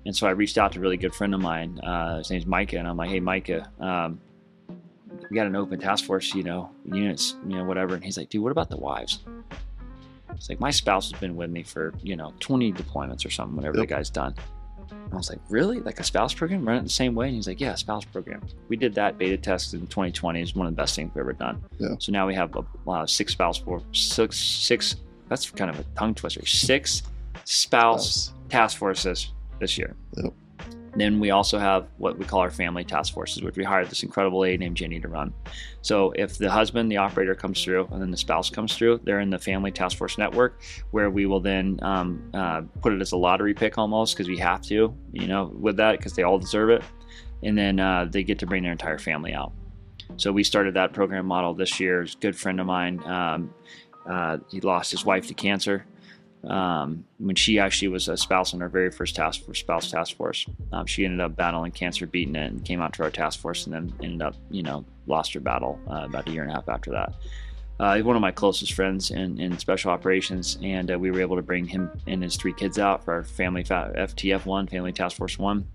And 0.06 0.16
so 0.16 0.28
I 0.28 0.32
reached 0.32 0.58
out 0.58 0.72
to 0.72 0.80
a 0.80 0.82
really 0.82 0.96
good 0.96 1.14
friend 1.14 1.34
of 1.34 1.42
mine. 1.42 1.80
Uh, 1.82 2.20
his 2.20 2.32
name's 2.32 2.46
Micah, 2.46 2.78
and 2.78 2.88
I'm 2.88 2.96
like, 2.96 3.10
"Hey, 3.10 3.20
Micah, 3.20 3.70
um, 3.82 4.22
we 5.30 5.36
got 5.36 5.48
an 5.48 5.56
open 5.58 5.80
task 5.80 6.06
force, 6.06 6.34
you 6.34 6.44
know, 6.44 6.70
units, 6.86 7.36
you 7.46 7.58
know, 7.58 7.66
whatever." 7.66 7.96
And 7.96 8.04
he's 8.04 8.18
like, 8.18 8.30
"Dude, 8.30 8.42
what 8.42 8.54
about 8.54 8.70
the 8.70 8.78
wives?" 8.78 9.20
It's 10.34 10.48
like 10.48 10.62
my 10.62 10.72
spouse 10.72 11.12
has 11.12 11.20
been 11.20 11.36
with 11.36 11.50
me 11.50 11.64
for 11.64 11.94
you 12.02 12.16
know 12.16 12.34
20 12.40 12.72
deployments 12.72 13.26
or 13.26 13.30
something, 13.30 13.58
whatever 13.58 13.78
Yep. 13.78 13.88
the 13.90 13.96
guy's 13.96 14.10
done. 14.10 14.36
And 14.92 15.14
I 15.14 15.18
was 15.18 15.30
like, 15.30 15.40
really? 15.50 15.80
Like 15.80 16.00
a 16.00 16.04
spouse 16.04 16.34
program? 16.34 16.68
Run 16.68 16.78
it 16.78 16.84
the 16.84 16.90
same 16.90 17.16
way? 17.16 17.28
And 17.28 17.36
he's 17.36 17.48
like, 17.48 17.60
yeah, 17.60 17.76
spouse 17.76 18.06
program. 18.06 18.42
We 18.70 18.78
did 18.78 18.94
that 18.96 19.18
beta 19.18 19.38
test 19.38 19.74
in 19.74 19.82
2020. 19.88 20.42
It's 20.42 20.56
one 20.56 20.68
of 20.68 20.74
the 20.74 20.82
best 20.82 20.96
things 20.96 21.12
we've 21.14 21.22
ever 21.22 21.34
done. 21.34 21.64
Yeah. 21.80 21.96
So 22.00 22.12
now 22.12 22.28
we 22.28 22.36
have 22.36 22.56
a, 22.56 22.90
uh, 22.90 23.06
six 23.06 23.34
spouse 23.34 23.58
for 23.58 23.82
six 23.92 24.38
six. 24.38 24.96
That's 25.30 25.50
kind 25.52 25.70
of 25.70 25.80
a 25.80 25.84
tongue 25.98 26.16
twister. 26.16 26.46
Six 26.46 27.04
spouse 27.44 28.34
task 28.50 28.78
forces 28.78 29.32
this 29.60 29.78
year. 29.78 29.96
Yep. 30.16 30.34
Then 30.96 31.20
we 31.20 31.30
also 31.30 31.60
have 31.60 31.88
what 31.98 32.18
we 32.18 32.26
call 32.26 32.40
our 32.40 32.50
family 32.50 32.84
task 32.84 33.14
forces, 33.14 33.44
which 33.44 33.56
we 33.56 33.64
hired 33.64 33.90
this 33.90 34.04
incredible 34.04 34.40
lady 34.40 34.58
named 34.58 34.78
Jenny 34.78 35.00
to 35.00 35.08
run. 35.08 35.34
So 35.82 36.12
if 36.16 36.38
the 36.38 36.50
husband, 36.50 36.92
the 36.92 36.98
operator 36.98 37.36
comes 37.36 37.64
through, 37.64 37.88
and 37.92 38.02
then 38.02 38.12
the 38.12 38.18
spouse 38.18 38.50
comes 38.50 38.76
through, 38.76 39.02
they're 39.04 39.20
in 39.20 39.30
the 39.30 39.40
family 39.40 39.72
task 39.72 39.98
force 39.98 40.18
network, 40.18 40.60
where 40.92 41.10
we 41.10 41.26
will 41.26 41.40
then 41.40 41.80
um, 41.82 42.30
uh, 42.34 42.62
put 42.82 42.94
it 42.94 43.02
as 43.02 43.12
a 43.12 43.18
lottery 43.18 43.54
pick 43.54 43.78
almost 43.78 44.16
because 44.16 44.28
we 44.28 44.38
have 44.38 44.62
to, 44.64 44.96
you 45.12 45.28
know, 45.28 45.52
with 45.60 45.78
that 45.78 45.98
because 45.98 46.14
they 46.14 46.24
all 46.24 46.40
deserve 46.40 46.70
it, 46.70 46.84
and 47.44 47.58
then 47.58 47.80
uh, 47.80 48.06
they 48.10 48.24
get 48.24 48.40
to 48.40 48.48
bring 48.48 48.64
their 48.64 48.72
entire 48.72 48.98
family 48.98 49.34
out. 49.34 49.52
So 50.16 50.32
we 50.32 50.44
started 50.44 50.74
that 50.76 50.94
program 50.94 51.26
model 51.26 51.54
this 51.54 51.80
year. 51.80 52.02
It's 52.02 52.16
a 52.16 52.18
good 52.18 52.36
friend 52.36 52.60
of 52.60 52.66
mine. 52.66 53.04
Um, 53.04 53.54
uh, 54.10 54.38
he 54.50 54.62
lost 54.62 54.90
his 54.92 55.06
wife 55.06 55.28
to 55.28 55.34
cancer. 55.34 55.86
Um, 56.44 57.06
when 57.18 57.36
she 57.36 57.60
actually 57.60 57.90
was 57.90 58.08
a 58.08 58.18
spouse 58.18 58.54
on 58.54 58.62
our 58.62 58.70
very 58.70 58.92
first 58.92 59.16
task 59.16 59.44
force, 59.44 59.60
spouse 59.60 59.92
task 59.92 60.16
force. 60.16 60.46
Um, 60.72 60.86
she 60.86 61.06
ended 61.06 61.20
up 61.20 61.36
battling 61.36 61.72
cancer, 61.72 62.08
beating 62.08 62.36
it, 62.36 62.52
and 62.52 62.64
came 62.64 62.82
out 62.82 62.94
to 62.94 63.04
our 63.04 63.12
task 63.12 63.40
force, 63.40 63.66
and 63.66 63.74
then 63.74 63.94
ended 64.04 64.22
up, 64.22 64.36
you 64.50 64.64
know, 64.64 64.86
lost 65.08 65.34
her 65.34 65.40
battle 65.40 65.80
uh, 65.90 66.06
about 66.06 66.28
a 66.28 66.32
year 66.32 66.44
and 66.44 66.52
a 66.52 66.56
half 66.56 66.70
after 66.70 66.92
that. 66.92 67.14
Uh, 67.80 67.96
he's 67.96 68.04
one 68.04 68.16
of 68.16 68.22
my 68.22 68.32
closest 68.32 68.74
friends 68.74 69.12
in, 69.12 69.40
in 69.40 69.58
special 69.60 69.92
operations, 69.92 70.58
and 70.64 70.92
uh, 70.92 70.98
we 70.98 71.12
were 71.12 71.22
able 71.22 71.36
to 71.36 71.44
bring 71.44 71.66
him 71.66 71.92
and 72.08 72.24
his 72.24 72.36
three 72.36 72.54
kids 72.54 72.80
out 72.80 73.04
for 73.04 73.14
our 73.14 73.24
family 73.24 73.64
fa- 73.64 73.94
FTF 73.96 74.46
one, 74.46 74.68
Family 74.68 74.92
Task 74.92 75.18
Force 75.18 75.38
one. 75.38 75.68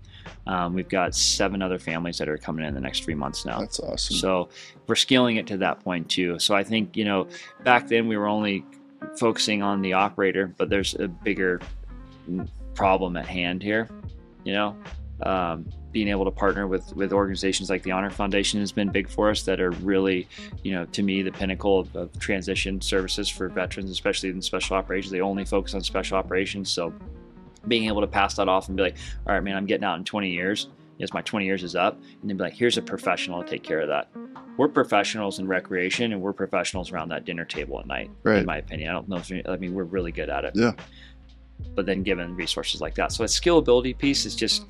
Um, 0.47 0.73
we've 0.73 0.89
got 0.89 1.15
seven 1.15 1.61
other 1.61 1.79
families 1.79 2.17
that 2.17 2.27
are 2.27 2.37
coming 2.37 2.65
in 2.65 2.73
the 2.73 2.81
next 2.81 3.03
three 3.03 3.15
months 3.15 3.45
now. 3.45 3.59
That's 3.59 3.79
awesome. 3.79 4.15
So 4.17 4.49
we're 4.87 4.95
scaling 4.95 5.37
it 5.37 5.47
to 5.47 5.57
that 5.57 5.81
point 5.81 6.09
too. 6.09 6.39
So 6.39 6.55
I 6.55 6.63
think 6.63 6.97
you 6.97 7.05
know 7.05 7.27
back 7.63 7.87
then 7.87 8.07
we 8.07 8.17
were 8.17 8.27
only 8.27 8.65
focusing 9.17 9.61
on 9.61 9.81
the 9.81 9.93
operator, 9.93 10.53
but 10.57 10.69
there's 10.69 10.95
a 10.95 11.07
bigger 11.07 11.61
problem 12.75 13.17
at 13.17 13.27
hand 13.27 13.61
here. 13.61 13.87
You 14.43 14.53
know, 14.53 14.77
um, 15.23 15.65
being 15.91 16.07
able 16.07 16.25
to 16.25 16.31
partner 16.31 16.67
with 16.67 16.93
with 16.95 17.13
organizations 17.13 17.69
like 17.69 17.83
the 17.83 17.91
Honor 17.91 18.09
Foundation 18.09 18.59
has 18.59 18.71
been 18.71 18.89
big 18.89 19.07
for 19.07 19.29
us. 19.29 19.43
That 19.43 19.61
are 19.61 19.71
really, 19.71 20.27
you 20.63 20.73
know, 20.73 20.85
to 20.85 21.03
me 21.03 21.21
the 21.21 21.31
pinnacle 21.31 21.79
of, 21.79 21.95
of 21.95 22.19
transition 22.19 22.81
services 22.81 23.29
for 23.29 23.47
veterans, 23.49 23.89
especially 23.89 24.29
in 24.29 24.41
special 24.41 24.75
operations. 24.75 25.11
They 25.11 25.21
only 25.21 25.45
focus 25.45 25.73
on 25.75 25.81
special 25.81 26.17
operations, 26.17 26.69
so 26.69 26.93
being 27.67 27.87
able 27.87 28.01
to 28.01 28.07
pass 28.07 28.35
that 28.35 28.49
off 28.49 28.67
and 28.67 28.75
be 28.75 28.83
like, 28.83 28.97
all 29.25 29.33
right, 29.33 29.43
man, 29.43 29.55
I'm 29.55 29.65
getting 29.65 29.85
out 29.85 29.97
in 29.97 30.03
20 30.03 30.29
years. 30.29 30.67
Yes, 31.03 31.13
my 31.13 31.21
20 31.21 31.45
years 31.45 31.63
is 31.63 31.75
up, 31.75 31.99
and 32.21 32.29
then 32.29 32.37
be 32.37 32.43
like, 32.43 32.53
here's 32.53 32.77
a 32.77 32.81
professional 32.81 33.43
to 33.43 33.49
take 33.49 33.61
care 33.61 33.81
of 33.81 33.89
that. 33.89 34.07
We're 34.55 34.69
professionals 34.69 35.37
in 35.37 35.47
recreation, 35.49 36.13
and 36.13 36.21
we're 36.21 36.31
professionals 36.31 36.93
around 36.93 37.09
that 37.09 37.25
dinner 37.25 37.43
table 37.43 37.77
at 37.77 37.87
night. 37.87 38.09
Right. 38.23 38.37
In 38.39 38.45
my 38.45 38.57
opinion, 38.59 38.89
I 38.89 38.93
don't 38.93 39.09
know 39.09 39.17
if 39.17 39.29
I 39.49 39.57
mean 39.57 39.73
we're 39.73 39.83
really 39.83 40.13
good 40.13 40.29
at 40.29 40.45
it. 40.45 40.53
Yeah. 40.55 40.71
But 41.75 41.85
then 41.87 42.03
given 42.03 42.37
resources 42.37 42.79
like 42.79 42.95
that, 42.95 43.11
so 43.11 43.25
a 43.25 43.27
scalability 43.27 43.97
piece 43.97 44.25
is 44.25 44.33
just 44.33 44.63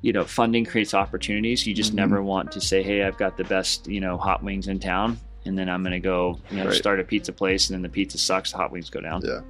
you 0.00 0.12
know 0.12 0.22
funding 0.22 0.64
creates 0.64 0.94
opportunities 0.94 1.66
you 1.66 1.74
just 1.74 1.90
Mhm. 1.90 1.96
never 1.96 2.22
want 2.22 2.52
to 2.52 2.60
say 2.60 2.84
hey 2.84 3.02
i've 3.02 3.16
got 3.18 3.36
the 3.36 3.42
best 3.42 3.88
you 3.88 4.00
know 4.00 4.16
hot 4.16 4.44
wings 4.44 4.68
in 4.68 4.78
town 4.78 5.18
and 5.44 5.58
then 5.58 5.68
i'm 5.68 5.82
going 5.82 5.90
to 5.92 5.98
go 5.98 6.38
you 6.52 6.58
know 6.58 6.66
Right. 6.66 6.74
start 6.74 7.00
a 7.00 7.02
pizza 7.04 7.32
place 7.32 7.68
and 7.68 7.74
then 7.74 7.82
the 7.82 7.88
pizza 7.88 8.16
sucks 8.16 8.52
the 8.52 8.58
hot 8.58 8.70
wings 8.70 8.90
go 8.90 9.00
down 9.00 9.22
Yeah. 9.24 9.40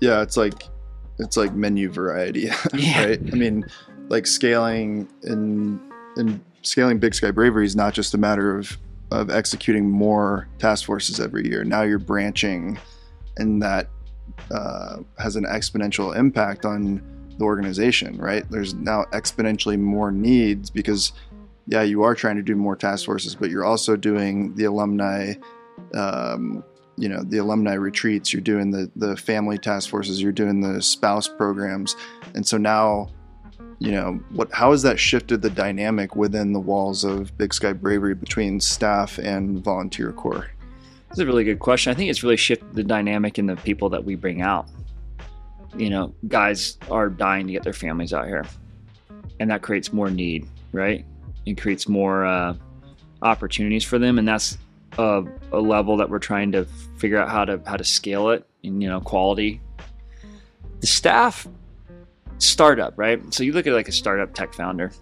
Yeah, 0.00 0.22
it's 0.22 0.38
like 0.38 0.54
it's 1.18 1.36
like 1.36 1.54
menu 1.54 1.90
variety, 1.90 2.48
Yeah. 2.74 3.04
right? 3.04 3.20
I 3.32 3.36
mean, 3.36 3.66
like 4.08 4.26
scaling 4.26 5.08
and 5.22 5.80
and 6.16 6.40
scaling 6.62 6.98
Big 6.98 7.14
Sky 7.14 7.30
Bravery 7.30 7.66
is 7.66 7.76
not 7.76 7.94
just 7.94 8.14
a 8.14 8.18
matter 8.18 8.56
of 8.56 8.78
of 9.10 9.30
executing 9.30 9.88
more 9.88 10.48
task 10.58 10.86
forces 10.86 11.20
every 11.20 11.46
year. 11.48 11.64
Now 11.64 11.82
you're 11.82 11.98
branching, 11.98 12.78
and 13.36 13.62
that 13.62 13.88
uh, 14.50 14.98
has 15.18 15.36
an 15.36 15.44
exponential 15.44 16.16
impact 16.16 16.64
on 16.64 17.02
the 17.38 17.44
organization, 17.44 18.16
right? 18.18 18.48
There's 18.50 18.74
now 18.74 19.04
exponentially 19.12 19.78
more 19.78 20.10
needs 20.10 20.70
because, 20.70 21.12
yeah, 21.66 21.82
you 21.82 22.02
are 22.02 22.14
trying 22.14 22.36
to 22.36 22.42
do 22.42 22.56
more 22.56 22.76
task 22.76 23.06
forces, 23.06 23.34
but 23.34 23.50
you're 23.50 23.64
also 23.64 23.96
doing 23.96 24.54
the 24.56 24.64
alumni. 24.64 25.34
Um, 25.94 26.64
you 26.96 27.08
know 27.08 27.24
the 27.24 27.38
alumni 27.38 27.74
retreats 27.74 28.32
you're 28.32 28.40
doing 28.40 28.70
the 28.70 28.88
the 28.94 29.16
family 29.16 29.58
task 29.58 29.90
forces 29.90 30.22
you're 30.22 30.30
doing 30.30 30.60
the 30.60 30.80
spouse 30.80 31.26
programs 31.26 31.96
and 32.36 32.46
so 32.46 32.56
now 32.56 33.10
you 33.84 33.92
know 33.92 34.18
what 34.30 34.50
how 34.52 34.70
has 34.70 34.82
that 34.82 34.98
shifted 34.98 35.42
the 35.42 35.50
dynamic 35.50 36.16
within 36.16 36.54
the 36.54 36.60
walls 36.60 37.04
of 37.04 37.36
big 37.36 37.52
sky 37.52 37.72
bravery 37.72 38.14
between 38.14 38.58
staff 38.58 39.18
and 39.18 39.62
volunteer 39.62 40.10
corps 40.10 40.46
That's 41.08 41.20
a 41.20 41.26
really 41.26 41.44
good 41.44 41.58
question. 41.58 41.90
I 41.92 41.94
think 41.94 42.08
it's 42.10 42.22
really 42.22 42.38
shifted 42.38 42.74
the 42.74 42.82
dynamic 42.82 43.38
in 43.38 43.46
the 43.46 43.56
people 43.56 43.90
that 43.90 44.02
we 44.02 44.14
bring 44.14 44.40
out. 44.40 44.66
You 45.76 45.90
know, 45.90 46.14
guys 46.28 46.78
are 46.90 47.10
dying 47.10 47.46
to 47.46 47.52
get 47.52 47.62
their 47.62 47.72
families 47.74 48.12
out 48.12 48.26
here, 48.26 48.44
and 49.38 49.50
that 49.50 49.60
creates 49.60 49.92
more 49.92 50.10
need, 50.10 50.48
right? 50.72 51.04
It 51.46 51.60
creates 51.60 51.88
more 51.88 52.24
uh, 52.24 52.54
opportunities 53.22 53.84
for 53.84 53.98
them, 53.98 54.18
and 54.18 54.26
that's 54.26 54.56
a, 54.98 55.24
a 55.52 55.60
level 55.60 55.96
that 55.98 56.08
we're 56.08 56.20
trying 56.20 56.52
to 56.52 56.64
figure 56.96 57.18
out 57.18 57.28
how 57.28 57.44
to 57.44 57.60
how 57.66 57.76
to 57.76 57.84
scale 57.84 58.30
it. 58.30 58.46
And 58.64 58.82
you 58.82 58.88
know, 58.88 59.00
quality. 59.00 59.60
The 60.80 60.86
staff 60.86 61.46
startup, 62.38 62.94
right? 62.96 63.32
So 63.32 63.42
you 63.42 63.52
look 63.52 63.66
at 63.66 63.72
like 63.72 63.88
a 63.88 63.92
startup 63.92 64.34
tech 64.34 64.54
founder. 64.54 64.92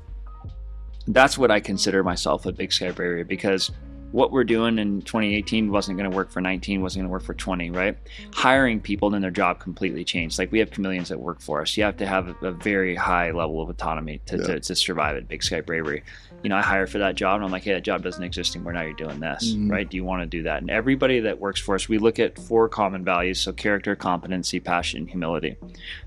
That's 1.07 1.37
what 1.37 1.51
I 1.51 1.61
consider 1.61 2.05
myself 2.05 2.47
a 2.47 2.53
Big 2.53 2.72
Sky 2.72 2.91
Bravery 2.91 3.24
because 3.24 3.70
what 4.13 4.31
we're 4.31 4.45
doing 4.45 4.79
in 4.79 5.01
2018 5.03 5.71
wasn't 5.73 5.99
going 5.99 6.09
to 6.11 6.15
work 6.17 6.31
for 6.31 6.41
19 6.41 6.81
wasn't 6.83 7.01
going 7.01 7.09
to 7.09 7.13
work 7.13 7.23
for 7.23 7.35
20 7.35 7.71
right? 7.71 7.97
Hiring 8.33 8.81
people 8.81 9.11
then 9.11 9.23
their 9.23 9.31
job 9.31 9.59
completely 9.59 10.05
changed. 10.05 10.39
Like 10.39 10.53
we 10.53 10.59
have 10.59 10.71
chameleons 10.71 11.09
that 11.09 11.19
work 11.19 11.41
for 11.41 11.63
us. 11.63 11.77
You 11.77 11.85
have 11.85 11.97
to 11.97 12.07
have 12.07 12.29
a, 12.29 12.47
a 12.47 12.51
very 12.53 12.95
high 12.95 13.31
level 13.31 13.61
of 13.63 13.69
autonomy 13.71 14.21
to, 14.27 14.37
Yeah. 14.37 14.45
to, 14.45 14.61
to 14.61 14.75
survive 14.77 15.17
at 15.17 15.29
big 15.29 15.43
sky 15.43 15.61
bravery. 15.61 16.03
You 16.43 16.49
know 16.49 16.57
i 16.57 16.63
hire 16.63 16.89
for 16.89 16.99
that 16.99 17.15
job 17.15 17.37
and 17.37 17.45
i'm 17.45 17.53
like 17.53 17.63
hey 17.63 17.73
that 17.73 17.85
job 17.85 18.03
doesn't 18.03 18.23
exist 18.23 18.57
anymore. 18.57 18.73
Now 18.73 18.83
you're 18.83 18.95
doing 18.95 19.21
this 19.21 19.55
Mhm. 19.55 19.71
right? 19.71 19.89
Do 19.89 19.97
you 19.97 20.05
want 20.05 20.23
to 20.23 20.27
do 20.27 20.43
that? 20.43 20.61
And 20.61 20.71
everybody 20.71 21.21
that 21.21 21.39
works 21.41 21.61
for 21.61 21.75
us 21.77 21.89
we 21.89 21.99
look 21.99 22.19
at 22.19 22.39
four 22.39 22.69
common 22.69 23.05
values 23.05 23.41
so 23.41 23.53
character 23.53 23.95
competency 23.97 24.59
passion 24.61 25.07
humility. 25.07 25.57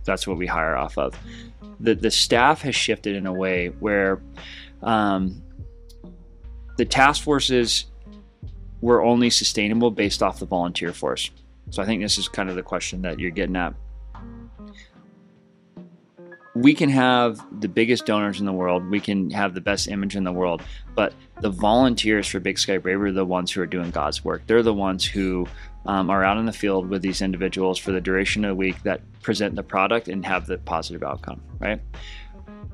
That's 0.04 0.28
what 0.28 0.38
we 0.38 0.46
hire 0.46 0.76
off 0.76 0.98
of. 0.98 1.18
The, 1.80 1.96
the 1.96 2.12
staff 2.12 2.62
has 2.62 2.76
shifted 2.76 3.16
in 3.16 3.26
a 3.26 3.34
way 3.34 3.68
where 3.80 4.22
um, 4.84 5.42
the 6.78 6.86
task 6.86 7.24
forces 7.24 7.86
were 8.86 9.02
only 9.02 9.32
sustainable 9.32 9.90
based 9.90 10.22
off 10.22 10.38
the 10.38 10.46
volunteer 10.46 10.94
force. 10.94 11.32
So 11.72 11.82
I 11.82 11.88
think 11.88 12.04
this 12.04 12.20
is 12.20 12.28
kind 12.28 12.52
of 12.52 12.56
the 12.56 12.62
question 12.62 13.02
that 13.02 13.20
you're 13.20 13.32
getting 13.32 13.56
at. 13.56 13.74
We 16.54 16.76
can 16.76 16.90
have 16.90 17.44
the 17.62 17.68
biggest 17.68 18.06
donors 18.06 18.40
in 18.40 18.46
the 18.46 18.54
world, 18.54 18.88
we 18.88 19.00
can 19.00 19.32
have 19.32 19.56
the 19.56 19.60
best 19.60 19.88
image 19.88 20.16
in 20.16 20.24
the 20.24 20.32
world, 20.32 20.62
but 20.94 21.16
the 21.42 21.50
volunteers 21.50 22.28
for 22.28 22.40
Big 22.40 22.60
Sky 22.60 22.78
Bravery 22.78 23.10
are 23.10 23.14
the 23.14 23.26
ones 23.26 23.52
who 23.52 23.60
are 23.62 23.66
doing 23.66 23.90
God's 23.90 24.24
work. 24.24 24.44
They're 24.46 24.62
the 24.62 24.72
ones 24.72 25.04
who 25.04 25.48
um, 25.88 26.12
are 26.12 26.24
out 26.24 26.38
in 26.38 26.46
the 26.46 26.54
field 26.54 26.88
with 26.88 27.02
these 27.02 27.24
individuals 27.24 27.80
for 27.80 27.92
the 27.92 28.00
duration 28.00 28.46
of 28.46 28.50
the 28.50 28.56
week 28.56 28.84
that 28.84 29.02
present 29.24 29.56
the 29.56 29.64
product 29.64 30.08
and 30.08 30.24
have 30.24 30.46
the 30.46 30.60
positive 30.60 31.02
outcome, 31.02 31.42
right? 31.60 31.82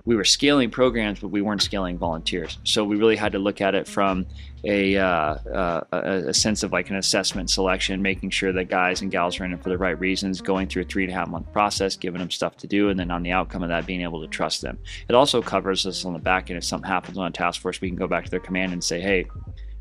We 0.06 0.16
were 0.16 0.24
scaling 0.24 0.70
programs, 0.72 1.20
but 1.20 1.28
we 1.28 1.41
weren't 1.41 1.62
scaling 1.62 1.97
volunteers. 1.97 2.58
So 2.64 2.84
we 2.84 2.95
really 2.95 3.16
had 3.16 3.32
to 3.34 3.39
look 3.39 3.62
at 3.62 3.76
it 3.76 3.88
from 3.88 4.26
a, 4.64 4.97
uh, 4.97 5.06
uh, 5.06 5.82
a, 5.91 5.97
a 6.30 6.34
sense 6.34 6.64
of 6.64 6.72
like 6.72 6.89
an 6.89 6.95
assessment 6.95 7.49
selection, 7.49 8.02
making 8.02 8.30
sure 8.32 8.52
that 8.52 8.66
guys 8.66 9.02
and 9.02 9.12
gals 9.12 9.39
are 9.39 9.45
in 9.45 9.54
it 9.54 9.62
for 9.62 9.70
the 9.70 9.78
right 9.78 9.99
reasons, 9.99 10.41
going 10.41 10.68
through 10.68 10.84
a 10.84 10.86
three 10.86 11.04
and 11.04 11.12
a 11.12 11.16
half 11.16 11.28
month 11.28 11.52
process, 11.52 11.95
giving 11.95 12.20
them 12.20 12.32
stuff 12.32 12.58
to 12.58 12.68
do, 12.68 12.89
and 12.89 12.99
then 12.99 13.12
on 13.12 13.24
the 13.24 13.32
outcome 13.32 13.64
of 13.64 13.70
that, 13.70 13.86
being 13.86 14.02
able 14.02 14.22
to 14.22 14.28
trust 14.28 14.62
them. 14.62 14.78
It 15.08 15.16
also 15.16 15.41
covers 15.41 15.86
us 15.86 16.06
on 16.06 16.14
the 16.14 16.20
back 16.20 16.49
end. 16.49 16.58
If 16.58 16.64
something 16.64 16.89
happens 16.89 17.18
on 17.18 17.28
a 17.28 17.32
task 17.32 17.62
force, 17.62 17.82
we 17.82 17.89
can 17.89 17.97
go 17.97 18.08
back 18.08 18.26
to 18.26 18.32
their 18.32 18.39
command 18.39 18.74
and 18.74 18.84
say, 18.84 18.99
hey, 18.99 19.28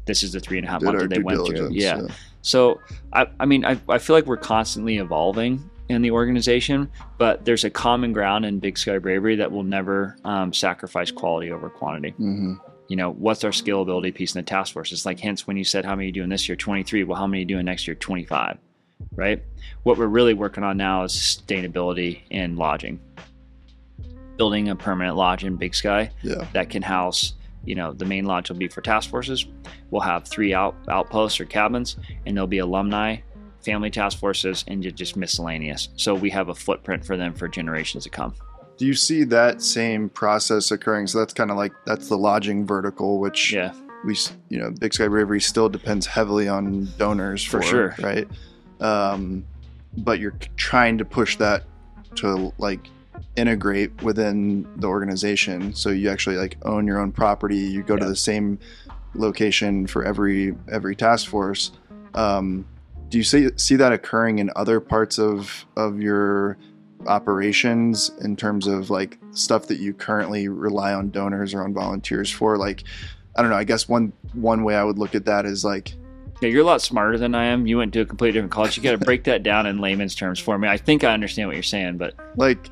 this 0.07 0.23
is 0.23 0.33
the 0.33 0.41
three 0.41 0.59
and 0.59 0.67
a 0.67 0.71
half 0.71 0.81
did 0.81 0.87
month 0.87 0.99
that 0.99 1.11
they 1.11 1.19
went 1.21 1.47
through. 1.47 1.57
diligence 1.57 1.83
Yeah. 1.83 2.15
So 2.43 2.81
I, 3.13 3.27
I 3.39 3.47
mean, 3.47 3.65
I, 3.65 3.79
I 3.89 3.99
feel 3.99 4.17
like 4.17 4.27
we're 4.27 4.37
constantly 4.37 4.99
evolving 4.99 5.70
in 5.91 6.03
the 6.03 6.11
organization, 6.11 6.91
but 7.19 7.45
there's 7.45 7.65
a 7.65 7.71
common 7.71 8.13
ground 8.13 8.45
in 8.45 8.59
Big 8.59 8.79
Sky 8.79 8.99
Bravery 8.99 9.37
that 9.37 9.51
will 9.51 9.63
never 9.63 10.17
um, 10.25 10.53
sacrifice 10.53 11.11
quality 11.11 11.51
over 11.51 11.69
quantity. 11.69 12.11
hmm 12.11 12.55
You 12.89 12.97
know, 12.97 13.13
what's 13.13 13.45
our 13.45 13.51
scalability 13.51 14.15
piece 14.15 14.35
in 14.35 14.41
the 14.41 14.47
task 14.47 14.73
force? 14.73 14.93
It's 14.93 15.07
like, 15.07 15.21
hence, 15.21 15.47
when 15.47 15.57
you 15.57 15.65
said, 15.65 15.85
how 15.85 15.95
many 15.95 16.05
are 16.05 16.07
you 16.07 16.13
doing 16.13 16.29
this 16.29 16.49
year? 16.49 16.57
23. 16.57 17.05
Well, 17.05 17.19
how 17.19 17.27
many 17.27 17.39
are 17.39 17.43
you 17.43 17.47
doing 17.47 17.65
next 17.65 17.87
year? 17.87 17.95
25. 17.95 18.59
Right? 19.15 19.43
What 19.83 19.99
we're 19.99 20.07
really 20.07 20.35
working 20.35 20.65
on 20.65 20.77
now 20.77 21.05
is 21.05 21.13
sustainability 21.13 22.23
in 22.31 22.57
lodging. 22.57 23.01
Building 24.37 24.69
a 24.69 24.77
permanent 24.77 25.17
lodge 25.17 25.45
in 25.45 25.57
Big 25.57 25.75
Sky 25.75 26.11
yeah 26.23 26.47
that 26.53 26.71
can 26.71 26.83
house 26.83 27.35
you 27.65 27.75
know 27.75 27.93
the 27.93 28.05
main 28.05 28.25
lodge 28.25 28.49
will 28.49 28.57
be 28.57 28.69
for 28.69 28.81
task 28.81 29.11
forces 29.11 29.47
we'll 29.91 30.01
have 30.01 30.27
three 30.27 30.55
out 30.55 30.75
outposts 30.89 31.41
or 31.41 31.45
cabins 31.45 31.97
and 32.25 32.37
there'll 32.37 32.47
be 32.47 32.59
alumni 32.59 33.17
family 33.63 33.91
task 33.91 34.19
forces 34.19 34.65
and 34.69 34.83
just 34.97 35.17
miscellaneous. 35.17 35.89
So 35.97 36.15
we 36.15 36.31
have 36.31 36.49
a 36.49 36.55
footprint 36.55 37.05
for 37.05 37.17
them 37.17 37.35
for 37.35 37.49
generations 37.49 38.05
to 38.05 38.11
come. 38.11 38.35
Do 38.77 38.87
you 38.87 38.95
see 38.95 39.25
that 39.25 39.61
same 39.61 40.09
process 40.09 40.71
occurring? 40.71 41.07
So 41.07 41.19
that's 41.19 41.35
kind 41.35 41.51
of 41.51 41.57
like 41.57 41.73
that's 41.85 42.09
the 42.09 42.17
lodging 42.17 42.67
vertical 42.67 43.19
which 43.21 43.53
yeah. 43.53 43.75
we 44.05 44.17
you 44.49 44.59
know 44.59 44.71
big 44.71 44.95
sky 44.95 45.07
bravery 45.07 45.41
still 45.41 45.69
depends 45.69 46.07
heavily 46.07 46.49
on 46.49 46.89
donors 46.97 47.45
For 47.45 47.61
for, 47.61 47.69
sure. 47.69 47.97
right? 48.01 48.27
Um, 48.81 49.45
but 49.99 50.19
you're 50.19 50.37
trying 50.57 50.97
to 50.99 51.05
push 51.05 51.37
that 51.37 51.65
to 52.17 52.55
like 52.57 52.89
integrate 53.37 54.03
within 54.03 54.67
the 54.77 54.87
organization. 54.87 55.75
So 55.75 55.91
you 55.91 56.09
actually 56.09 56.37
like 56.37 56.57
own 56.63 56.87
your 56.87 56.99
own 56.99 57.13
property 57.13 57.59
you 57.59 57.83
go 57.83 57.97
to 57.97 58.07
the 58.07 58.17
same 58.17 58.59
location 59.15 59.87
for 59.87 60.05
every 60.05 60.55
every 60.71 60.97
task 60.97 61.29
force. 61.29 61.73
Um, 62.15 62.67
do 63.11 63.19
you 63.19 63.25
see 63.25 63.49
see 63.57 63.77
that 63.77 63.93
occurring 63.93 64.39
in 64.39 64.51
other 64.57 64.81
parts 64.81 65.19
of 65.19 65.67
of 65.77 66.01
your 66.01 66.57
operations 67.07 68.11
in 68.21 68.37
terms 68.37 68.67
of 68.67 68.91
like 68.91 69.19
stuff 69.33 69.67
that 69.67 69.79
you 69.79 69.93
currently 69.93 70.49
rely 70.49 70.93
on 70.93 71.11
donors 71.11 71.55
or 71.55 71.63
on 71.63 71.73
volunteers 71.75 72.31
for 72.31 72.57
like 72.57 72.85
i 73.37 73.43
don't 73.43 73.51
know 73.51 73.57
i 73.57 73.65
guess 73.65 73.89
one 73.89 74.13
one 74.35 74.65
way 74.65 74.75
i 74.75 74.85
would 74.85 74.99
look 74.99 75.15
at 75.15 75.25
that 75.25 75.45
is 75.47 75.65
like 75.65 75.95
Yeah, 76.41 76.49
you're 76.51 76.63
a 76.63 76.65
lot 76.65 76.81
smarter 76.81 77.19
than 77.19 77.35
I 77.35 77.47
am. 77.47 77.67
You 77.67 77.77
went 77.79 77.93
to 77.93 78.01
a 78.01 78.07
completely 78.07 78.33
different 78.33 78.53
college. 78.53 78.75
You 78.77 78.83
got 78.83 78.93
to 78.93 79.05
break 79.11 79.25
that 79.25 79.43
down 79.43 79.67
in 79.67 79.79
layman's 79.79 80.15
terms 80.15 80.39
for 80.39 80.57
me. 80.57 80.69
I 80.69 80.79
think 80.79 81.05
I 81.05 81.13
understand 81.13 81.49
what 81.49 81.55
you're 81.55 81.63
saying, 81.63 81.99
but 81.99 82.15
like 82.37 82.71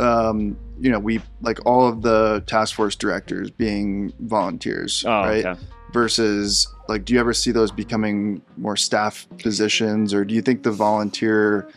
um 0.00 0.56
you 0.80 0.90
know 0.90 0.98
we 0.98 1.20
like 1.40 1.64
all 1.66 1.88
of 1.88 2.02
the 2.02 2.42
task 2.46 2.74
force 2.74 2.94
directors 2.94 3.50
being 3.50 4.12
volunteers 4.20 5.04
oh, 5.06 5.10
right 5.10 5.44
okay. 5.44 5.60
Versus 5.92 6.68
like 6.88 7.04
do 7.04 7.14
you 7.14 7.20
ever 7.20 7.32
see 7.32 7.50
those 7.50 7.70
becoming 7.70 8.42
more 8.56 8.76
staff 8.76 9.26
positions 9.38 10.12
or 10.12 10.24
do 10.24 10.34
you 10.34 10.42
think 10.42 10.62
the 10.62 10.70
volunteer 10.70 11.68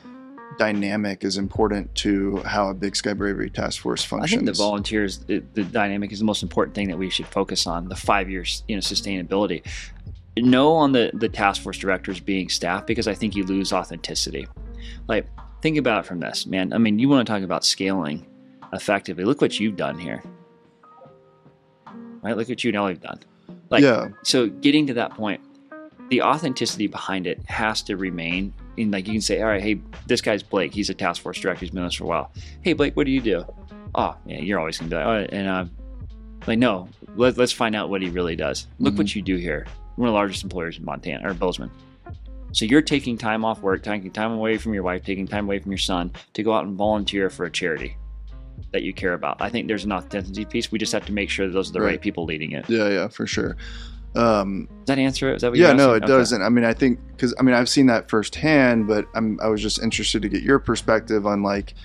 dynamic 0.58 1.24
is 1.24 1.38
important 1.38 1.94
to 1.96 2.38
how 2.40 2.70
a 2.70 2.74
big 2.74 2.96
sky 2.96 3.14
bravery 3.14 3.50
task 3.50 3.82
force 3.82 4.04
functions 4.04 4.34
I 4.34 4.46
think 4.46 4.46
the 4.46 4.64
volunteers, 4.64 5.20
the, 5.20 5.40
the 5.54 5.64
dynamic 5.64 6.12
is 6.12 6.20
the 6.20 6.26
most 6.26 6.44
important 6.44 6.76
thing 6.76 6.88
that 6.90 6.98
we 6.98 7.10
should 7.10 7.28
focus 7.28 7.66
on. 7.66 7.90
The 7.90 7.96
five 7.96 8.30
years, 8.30 8.64
you 8.68 8.76
know, 8.76 8.80
sustainability. 8.80 9.66
No 10.38 10.74
on 10.74 10.92
the 10.92 11.12
the 11.14 11.28
task 11.28 11.62
force 11.62 11.78
directors 11.78 12.20
being 12.20 12.48
staff 12.48 12.86
because 12.86 13.08
I 13.08 13.14
think 13.14 13.36
you 13.36 13.44
lose 13.44 13.74
authenticity. 13.74 14.48
Like 15.08 15.28
think 15.62 15.78
about 15.78 16.06
it 16.06 16.08
from 16.08 16.20
this, 16.20 16.46
man. 16.46 16.74
I 16.74 16.78
mean, 16.78 17.00
you 17.00 17.10
want 17.10 17.26
to 17.26 17.34
talk 17.34 17.44
about 17.44 17.66
scaling 17.66 18.26
effectively. 18.72 19.24
Look 19.26 19.42
what 19.42 19.60
you've 19.60 19.76
done 19.76 20.00
here, 20.00 20.24
right? 22.22 22.38
Look 22.38 22.48
what 22.48 22.64
you 22.64 22.70
and 22.70 22.78
Ellie 22.78 22.94
have 22.94 23.02
done. 23.02 23.20
Like, 23.72 23.82
yeah 23.84 24.10
so 24.24 24.48
getting 24.48 24.86
to 24.88 24.94
that 24.96 25.12
point, 25.12 25.42
the 26.10 26.22
authenticity 26.22 26.88
behind 26.88 27.26
it 27.26 27.40
has 27.48 27.82
to 27.84 27.96
remain. 27.96 28.54
And 28.78 28.92
like 28.92 29.08
you 29.08 29.14
can 29.14 29.22
say, 29.22 29.42
all 29.42 29.48
right, 29.48 29.62
hey, 29.62 29.82
this 30.08 30.22
guy's 30.22 30.44
Blake. 30.44 30.74
He's 30.74 30.90
a 30.90 30.94
task 30.94 31.22
force 31.22 31.40
director. 31.40 31.62
He's 31.62 31.72
been 31.72 31.82
with 31.82 31.94
us 31.94 31.96
for 31.96 32.04
a 32.04 32.08
while. 32.08 32.32
Hey, 32.62 32.74
Blake, 32.74 32.96
what 32.96 33.06
do 33.06 33.12
you 33.12 33.22
do? 33.22 33.46
Oh, 33.96 34.16
yeah, 34.26 34.40
you're 34.40 34.60
always 34.60 34.78
gonna 34.78 34.90
be 34.90 34.96
like, 34.96 35.06
oh, 35.06 35.36
and 35.36 35.48
uh, 35.48 35.66
like 36.48 36.60
no, 36.60 36.90
let, 37.16 37.38
let's 37.38 37.52
find 37.52 37.76
out 37.76 37.90
what 37.90 38.02
he 38.02 38.10
really 38.10 38.36
does. 38.36 38.68
Look 38.80 38.98
what 38.98 39.16
you 39.16 39.22
do 39.22 39.38
here. 39.38 39.66
One 39.96 40.08
of 40.08 40.14
the 40.14 40.18
largest 40.18 40.44
employers 40.44 40.78
in 40.78 40.86
Montana 40.86 41.30
or 41.30 41.34
Bozeman. 41.34 41.72
So 42.54 42.66
you're 42.66 42.82
taking 42.82 43.18
time 43.18 43.46
off 43.46 43.62
work, 43.62 43.84
taking 43.84 44.12
time 44.12 44.32
away 44.32 44.58
from 44.58 44.74
your 44.74 44.84
wife, 44.84 45.06
taking 45.06 45.28
time 45.28 45.46
away 45.46 45.60
from 45.60 45.72
your 45.72 45.78
son 45.78 46.12
to 46.34 46.44
go 46.44 46.54
out 46.54 46.66
and 46.66 46.76
volunteer 46.76 47.30
for 47.30 47.46
a 47.46 47.52
charity 47.52 47.96
that 48.72 48.84
you 48.84 48.94
care 48.94 49.14
about. 49.14 49.42
I 49.42 49.50
think 49.50 49.68
there's 49.68 49.84
an 49.86 49.92
authenticity 49.92 50.46
piece. 50.46 50.72
We 50.72 50.80
just 50.80 50.92
have 50.94 51.06
to 51.06 51.12
make 51.14 51.30
sure 51.30 51.50
those 51.50 51.70
are 51.70 51.74
the 51.74 51.82
right, 51.82 51.88
Right. 51.92 52.02
people 52.02 52.26
leading 52.26 52.52
it. 52.54 52.70
yeah 52.70 52.88
yeah 52.90 53.08
for 53.08 53.26
sure 53.28 53.56
um 54.16 54.68
Does 54.80 54.88
that 54.88 55.00
answer 55.00 55.30
it? 55.32 55.36
Is 55.38 55.42
that 55.42 55.52
what 55.52 55.58
yeah 55.58 55.72
no 55.72 55.94
it? 55.94 56.04
Okay. 56.04 56.08
doesn't 56.08 56.42
i 56.42 56.50
mean 56.50 56.66
i 56.66 56.74
think 56.74 57.00
because 57.12 57.34
i 57.40 57.44
mean 57.44 57.56
i've 57.56 57.70
seen 57.70 57.86
that 57.86 58.10
firsthand 58.10 58.86
but 58.86 59.06
i'm 59.16 59.40
i 59.42 59.48
was 59.48 59.62
just 59.62 59.82
interested 59.82 60.22
to 60.22 60.28
get 60.28 60.44
your 60.44 60.60
perspective 60.60 61.26
on 61.26 61.42
like 61.44 61.76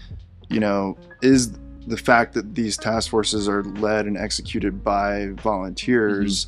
you 0.49 0.59
know 0.59 0.97
is 1.23 1.53
the 1.87 1.97
fact 1.97 2.35
that 2.35 2.53
these 2.57 2.77
task 2.77 3.11
forces 3.11 3.49
are 3.49 3.63
led 3.63 4.07
and 4.07 4.17
executed 4.19 4.83
by 4.83 5.29
volunteers 5.37 6.47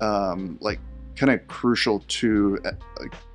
Mm-hmm. 0.00 0.04
um 0.04 0.58
like 0.60 0.80
kind 1.14 1.30
of 1.30 1.46
crucial 1.46 2.00
to 2.08 2.58
uh, 2.64 2.72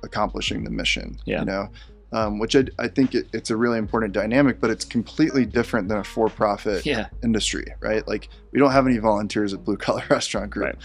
accomplishing 0.02 0.64
the 0.64 0.70
mission 0.70 1.16
Yeah. 1.24 1.40
you 1.40 1.46
know 1.46 1.70
um, 2.12 2.38
which 2.38 2.56
I, 2.56 2.64
I 2.78 2.88
think 2.88 3.14
it, 3.14 3.28
it's 3.32 3.50
a 3.50 3.56
really 3.56 3.78
important 3.78 4.12
dynamic, 4.12 4.60
but 4.60 4.70
it's 4.70 4.84
completely 4.84 5.46
different 5.46 5.88
than 5.88 5.98
a 5.98 6.04
for-profit 6.04 6.84
Yeah. 6.84 7.08
industry, 7.22 7.66
right? 7.80 8.06
Like 8.08 8.28
we 8.52 8.58
don't 8.58 8.72
have 8.72 8.86
any 8.86 8.98
volunteers 8.98 9.54
at 9.54 9.64
Blue 9.64 9.76
Collar 9.76 10.04
Restaurant 10.10 10.50
Group. 10.50 10.64
Right. 10.66 10.76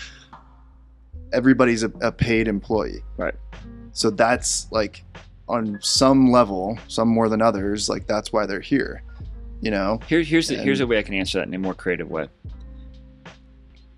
Everybody's 1.34 1.84
a, 1.84 1.90
a 2.02 2.12
paid 2.12 2.48
employee. 2.48 3.04
Right. 3.18 3.34
So 3.92 4.10
that's 4.10 4.72
like 4.72 5.04
on 5.48 5.80
some 5.82 6.32
level, 6.32 6.78
some 6.88 7.08
more 7.08 7.30
than 7.30 7.42
others, 7.42 7.90
like 7.90 8.08
that's 8.08 8.32
why 8.32 8.46
they're 8.46 8.60
here. 8.60 9.04
You 9.62 9.72
know? 9.72 10.00
Here, 10.08 10.22
here's 10.22 10.48
the, 10.48 10.58
here's 10.58 10.80
a 10.80 10.88
way 10.88 11.00
I 11.00 11.04
can 11.04 11.16
answer 11.16 11.40
that 11.40 11.48
in 11.48 11.54
a 11.54 11.60
more 11.60 11.74
creative 11.74 12.10
way. 12.10 12.28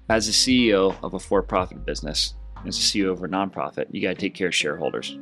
As 0.09 0.29
a 0.29 0.31
CEO 0.31 0.95
of 1.03 1.13
a 1.13 1.19
for-profit 1.19 1.85
business, 1.85 2.35
as 2.65 2.77
a 2.77 2.81
CEO 2.81 3.11
of 3.11 3.23
a 3.23 3.27
nonprofit, 3.27 3.87
you 3.91 4.01
got 4.01 4.09
to 4.09 4.15
take 4.15 4.33
care 4.33 4.47
of 4.47 4.55
shareholders. 4.55 5.17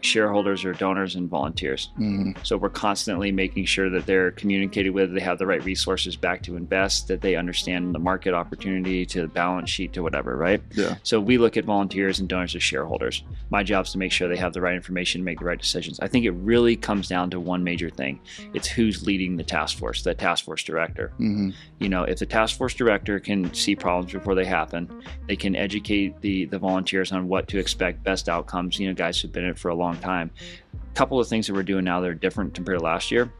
Shareholders 0.00 0.64
or 0.64 0.72
donors 0.72 1.14
and 1.16 1.28
volunteers. 1.28 1.90
Mhm. 1.98 2.34
So 2.46 2.56
we're 2.56 2.70
constantly 2.70 3.30
making 3.30 3.66
sure 3.66 3.90
that 3.90 4.06
they're 4.06 4.30
communicated 4.32 4.90
with, 4.90 5.12
they 5.12 5.20
have 5.20 5.38
the 5.38 5.46
right 5.46 5.62
resources 5.64 6.16
back 6.16 6.42
to 6.44 6.56
invest, 6.56 7.08
that 7.08 7.20
they 7.20 7.36
understand 7.36 7.94
the 7.94 7.98
market 7.98 8.32
opportunity 8.32 9.04
to 9.06 9.20
the 9.22 9.28
balance 9.28 9.68
sheet 9.70 9.92
to 9.92 10.02
whatever, 10.02 10.36
right? 10.36 10.62
Yeah. 10.74 10.96
So 11.02 11.20
we 11.20 11.36
look 11.38 11.56
at 11.56 11.64
volunteers 11.64 12.20
and 12.20 12.28
donors 12.28 12.54
as 12.54 12.62
shareholders. 12.62 13.22
My 13.50 13.62
job 13.62 13.84
is 13.84 13.92
to 13.92 13.98
make 13.98 14.12
sure 14.12 14.28
they 14.28 14.36
have 14.36 14.54
the 14.54 14.60
right 14.60 14.74
information 14.74 15.20
to 15.20 15.24
make 15.24 15.38
the 15.40 15.44
right 15.44 15.58
decisions. 15.58 16.00
I 16.00 16.08
think 16.08 16.24
it 16.24 16.32
really 16.32 16.74
comes 16.76 17.08
down 17.08 17.30
to 17.30 17.40
one 17.40 17.62
major 17.62 17.90
thing. 17.90 18.18
It's 18.54 18.66
who's 18.68 19.06
leading 19.06 19.36
the 19.36 19.44
task 19.44 19.76
force, 19.78 20.02
the 20.02 20.14
task 20.14 20.44
force 20.44 20.62
director. 20.64 21.12
Mhm. 21.20 21.52
You 21.80 21.88
know, 21.90 22.04
if 22.04 22.18
the 22.18 22.26
task 22.26 22.56
force 22.56 22.74
director 22.74 23.20
can 23.20 23.52
see 23.52 23.76
problems 23.76 24.12
before 24.12 24.34
they 24.34 24.44
happen, 24.46 24.88
they 25.28 25.36
can 25.36 25.54
educate 25.54 26.20
the 26.20 26.46
the 26.46 26.58
volunteers 26.58 27.12
on 27.12 27.28
what 27.28 27.46
to 27.48 27.58
expect, 27.58 28.02
best 28.02 28.28
outcomes. 28.28 28.78
You 28.78 28.88
know, 28.88 28.94
guys 28.94 29.20
who've 29.20 29.32
been 29.32 29.44
in 29.44 29.50
it 29.50 29.58
for 29.58 29.68
a 29.68 29.74
long 29.82 29.96
time. 29.98 30.30
A 30.74 30.94
couple 30.94 31.18
of 31.20 31.28
things 31.28 31.46
that 31.46 31.54
we're 31.54 31.62
doing 31.62 31.84
now 31.84 32.00
that 32.00 32.08
are 32.10 32.14
different 32.14 32.54
compared 32.54 32.78
to 32.78 32.84
last 32.84 33.10
year 33.10 33.32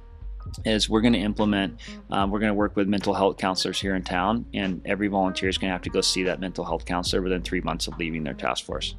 is 0.65 0.89
we're 0.91 1.01
going 1.01 1.13
to 1.13 1.21
implement 1.21 1.79
um, 2.11 2.31
we're 2.31 2.41
going 2.41 2.51
to 2.51 2.55
work 2.55 2.75
with 2.75 2.89
mental 2.89 3.15
health 3.15 3.37
counselors 3.39 3.81
here 3.81 3.95
in 3.95 4.03
town 4.03 4.45
and 4.53 4.83
every 4.85 5.07
volunteer 5.07 5.49
is 5.49 5.57
going 5.57 5.69
to 5.69 5.73
have 5.73 5.83
to 5.83 5.91
go 5.91 6.01
see 6.01 6.25
that 6.25 6.41
mental 6.41 6.65
health 6.65 6.85
counselor 6.85 7.23
within 7.23 7.43
three 7.43 7.61
months 7.61 7.87
of 7.87 7.97
leaving 7.97 8.25
their 8.25 8.35
task 8.35 8.65
force 8.65 8.97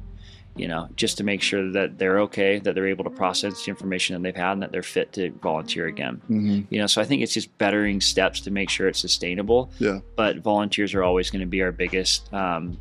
you 0.56 0.66
know 0.66 0.88
just 0.96 1.18
to 1.18 1.22
make 1.24 1.42
sure 1.42 1.70
that 1.72 1.98
they're 1.98 2.20
okay 2.20 2.58
that 2.60 2.74
they're 2.74 2.86
able 2.86 3.04
to 3.04 3.10
process 3.10 3.62
the 3.64 3.70
information 3.70 4.14
that 4.14 4.22
they've 4.22 4.40
had 4.42 4.52
and 4.52 4.62
that 4.62 4.72
they're 4.72 4.82
fit 4.82 5.12
to 5.12 5.30
volunteer 5.42 5.86
again 5.86 6.18
Mhm. 6.30 6.66
you 6.70 6.78
know 6.80 6.86
so 6.86 7.02
i 7.02 7.04
think 7.04 7.20
it's 7.22 7.34
just 7.34 7.56
bettering 7.58 8.00
steps 8.00 8.40
to 8.40 8.50
make 8.50 8.70
sure 8.70 8.88
it's 8.88 8.98
sustainable 9.00 9.70
Yeah. 9.78 9.98
but 10.16 10.38
volunteers 10.38 10.94
are 10.94 11.02
always 11.02 11.28
going 11.30 11.40
to 11.40 11.46
be 11.46 11.60
our 11.62 11.72
biggest 11.72 12.32
um, 12.32 12.78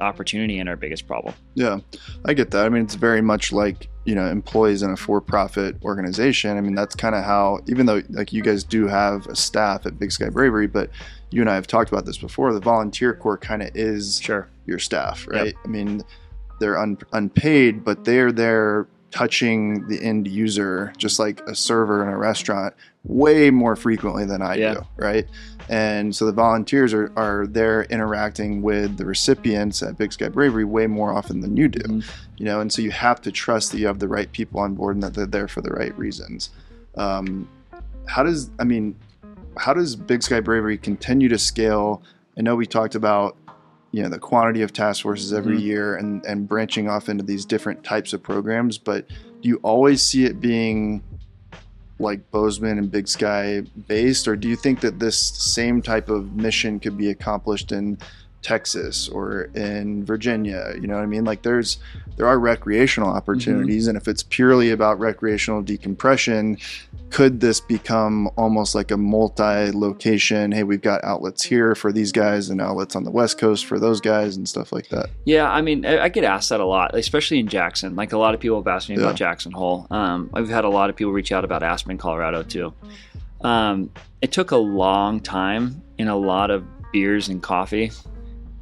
opportunity 0.00 0.58
and 0.58 0.68
our 0.68 0.76
biggest 0.76 1.06
problem 1.06 1.34
Yeah, 1.54 1.80
I 2.24 2.34
get 2.34 2.50
that. 2.52 2.64
I 2.64 2.68
mean, 2.68 2.82
it's 2.82 2.94
very 2.94 3.20
much 3.20 3.52
like 3.52 3.88
you 4.04 4.14
know 4.14 4.26
employees 4.26 4.82
in 4.82 4.90
a 4.90 4.96
for-profit 4.96 5.76
organization. 5.84 6.56
I 6.56 6.60
mean, 6.60 6.74
that's 6.74 6.94
kind 6.94 7.14
of 7.14 7.24
how. 7.24 7.60
Even 7.68 7.86
though 7.86 8.02
like 8.10 8.32
you 8.32 8.42
guys 8.42 8.64
do 8.64 8.86
have 8.86 9.26
a 9.26 9.36
staff 9.36 9.86
at 9.86 9.98
Big 9.98 10.12
Sky 10.12 10.28
Bravery, 10.28 10.66
but 10.66 10.90
you 11.30 11.40
and 11.40 11.50
I 11.50 11.54
have 11.54 11.66
talked 11.66 11.90
about 11.90 12.06
this 12.06 12.18
before. 12.18 12.52
The 12.52 12.60
volunteer 12.60 13.14
corps 13.14 13.38
kind 13.38 13.62
of 13.62 13.70
is 13.74 14.20
sure 14.20 14.48
your 14.66 14.78
staff, 14.78 15.26
right? 15.28 15.54
I 15.64 15.68
mean, 15.68 16.02
they're 16.58 16.78
un- 16.78 16.98
unpaid, 17.12 17.84
but 17.84 18.04
they're 18.04 18.32
there 18.32 18.86
touching 19.10 19.86
the 19.88 20.00
end 20.02 20.28
user, 20.28 20.92
just 20.96 21.18
like 21.18 21.40
a 21.48 21.54
server 21.54 22.02
in 22.02 22.08
a 22.08 22.16
restaurant, 22.16 22.74
way 23.04 23.50
more 23.50 23.76
frequently 23.76 24.24
than 24.24 24.42
I 24.42 24.56
Yeah. 24.56 24.74
do, 24.74 24.80
right? 24.96 25.26
And 25.68 26.14
so 26.14 26.26
the 26.26 26.32
volunteers 26.32 26.92
are, 26.92 27.10
are 27.16 27.46
there 27.46 27.84
interacting 27.84 28.60
with 28.60 28.96
the 28.96 29.04
recipients 29.06 29.82
at 29.82 29.96
Big 29.96 30.12
Sky 30.12 30.28
Bravery 30.28 30.64
way 30.64 30.86
more 30.86 31.12
often 31.12 31.40
than 31.40 31.56
you 31.56 31.68
do, 31.68 31.80
Mhm. 31.80 32.04
you 32.36 32.44
know. 32.44 32.60
And 32.60 32.72
so 32.72 32.82
you 32.82 32.90
have 32.90 33.20
to 33.22 33.30
trust 33.32 33.72
that 33.72 33.78
you 33.78 33.86
have 33.86 34.00
the 34.00 34.08
right 34.08 34.30
people 34.32 34.60
on 34.60 34.74
board 34.74 34.96
and 34.96 35.02
that 35.02 35.14
they're 35.14 35.26
there 35.26 35.48
for 35.48 35.60
the 35.60 35.70
right 35.70 35.96
reasons. 35.98 36.50
Um, 36.96 37.48
how 38.06 38.22
does 38.24 38.50
I 38.58 38.64
mean, 38.64 38.96
how 39.56 39.72
does 39.72 39.94
Big 39.96 40.22
Sky 40.22 40.40
Bravery 40.40 40.76
continue 40.76 41.28
to 41.28 41.38
scale? 41.38 42.02
I 42.36 42.42
know 42.42 42.56
we 42.56 42.66
talked 42.66 42.94
about 42.94 43.36
you 43.92 44.02
know 44.02 44.08
the 44.08 44.18
quantity 44.20 44.62
of 44.62 44.72
task 44.72 45.02
forces 45.02 45.32
every 45.32 45.58
Mhm. 45.58 45.62
year 45.62 45.94
and 45.96 46.24
and 46.24 46.46
branching 46.48 46.88
off 46.88 47.08
into 47.08 47.24
these 47.24 47.44
different 47.44 47.82
types 47.84 48.12
of 48.12 48.22
programs, 48.22 48.76
but 48.78 49.08
do 49.42 49.48
you 49.48 49.56
always 49.62 50.02
see 50.02 50.24
it 50.26 50.40
being 50.40 51.02
like 52.00 52.30
Bozeman 52.30 52.78
and 52.78 52.90
Big 52.90 53.06
Sky 53.08 53.62
based, 53.86 54.26
or 54.26 54.36
do 54.36 54.48
you 54.48 54.56
think 54.56 54.80
that 54.80 54.98
this 54.98 55.18
same 55.18 55.82
type 55.82 56.08
of 56.08 56.34
mission 56.34 56.80
could 56.80 56.96
be 56.96 57.10
accomplished 57.10 57.72
in 57.72 57.98
Texas 58.42 59.08
or 59.08 59.44
in 59.54 60.04
Virginia? 60.04 60.72
You 60.80 60.86
know 60.86 60.94
what 60.96 61.02
I 61.02 61.06
mean? 61.06 61.24
Like 61.24 61.42
there's 61.42 61.78
there 62.16 62.26
are 62.26 62.38
recreational 62.38 63.08
opportunities, 63.08 63.86
and 63.86 63.96
if 63.96 64.06
it's 64.06 64.22
purely 64.22 64.70
about 64.70 64.98
recreational 64.98 65.62
decompression, 65.62 66.58
could 67.08 67.40
this 67.40 67.60
become 67.60 68.28
almost 68.36 68.74
like 68.74 68.90
a 68.90 68.96
multi-location? 68.96 70.52
Hey, 70.52 70.62
we've 70.64 70.82
got 70.82 71.02
outlets 71.02 71.42
here 71.42 71.74
for 71.74 71.92
these 71.92 72.12
guys, 72.12 72.50
and 72.50 72.60
outlets 72.60 72.94
on 72.94 73.04
the 73.04 73.10
West 73.10 73.38
Coast 73.38 73.64
for 73.64 73.78
those 73.78 74.00
guys, 74.00 74.36
and 74.36 74.48
stuff 74.48 74.72
like 74.72 74.88
that. 74.90 75.08
Yeah, 75.24 75.50
I 75.50 75.62
mean, 75.62 75.86
I, 75.86 76.04
I 76.04 76.08
get 76.08 76.24
asked 76.24 76.50
that 76.50 76.60
a 76.60 76.66
lot, 76.66 76.94
especially 76.94 77.38
in 77.38 77.48
Jackson. 77.48 77.96
Like 77.96 78.12
a 78.12 78.18
lot 78.18 78.34
of 78.34 78.40
people 78.40 78.58
have 78.58 78.68
asked 78.68 78.88
me 78.88 78.96
Yeah. 78.96 79.02
about 79.02 79.16
Jackson 79.16 79.52
Hole. 79.52 79.86
Um, 79.90 80.30
I've 80.34 80.48
had 80.48 80.64
a 80.64 80.68
lot 80.70 80.90
of 80.90 80.96
people 80.96 81.12
reach 81.12 81.32
out 81.32 81.44
about 81.44 81.62
Aspen, 81.62 81.96
Colorado, 81.96 82.42
too. 82.42 82.72
Um, 83.42 83.90
it 84.20 84.32
took 84.32 84.50
a 84.50 84.56
long 84.56 85.20
time 85.20 85.82
and 85.98 86.08
a 86.10 86.16
lot 86.16 86.50
of 86.50 86.64
beers 86.92 87.28
and 87.28 87.42
coffee 87.42 87.90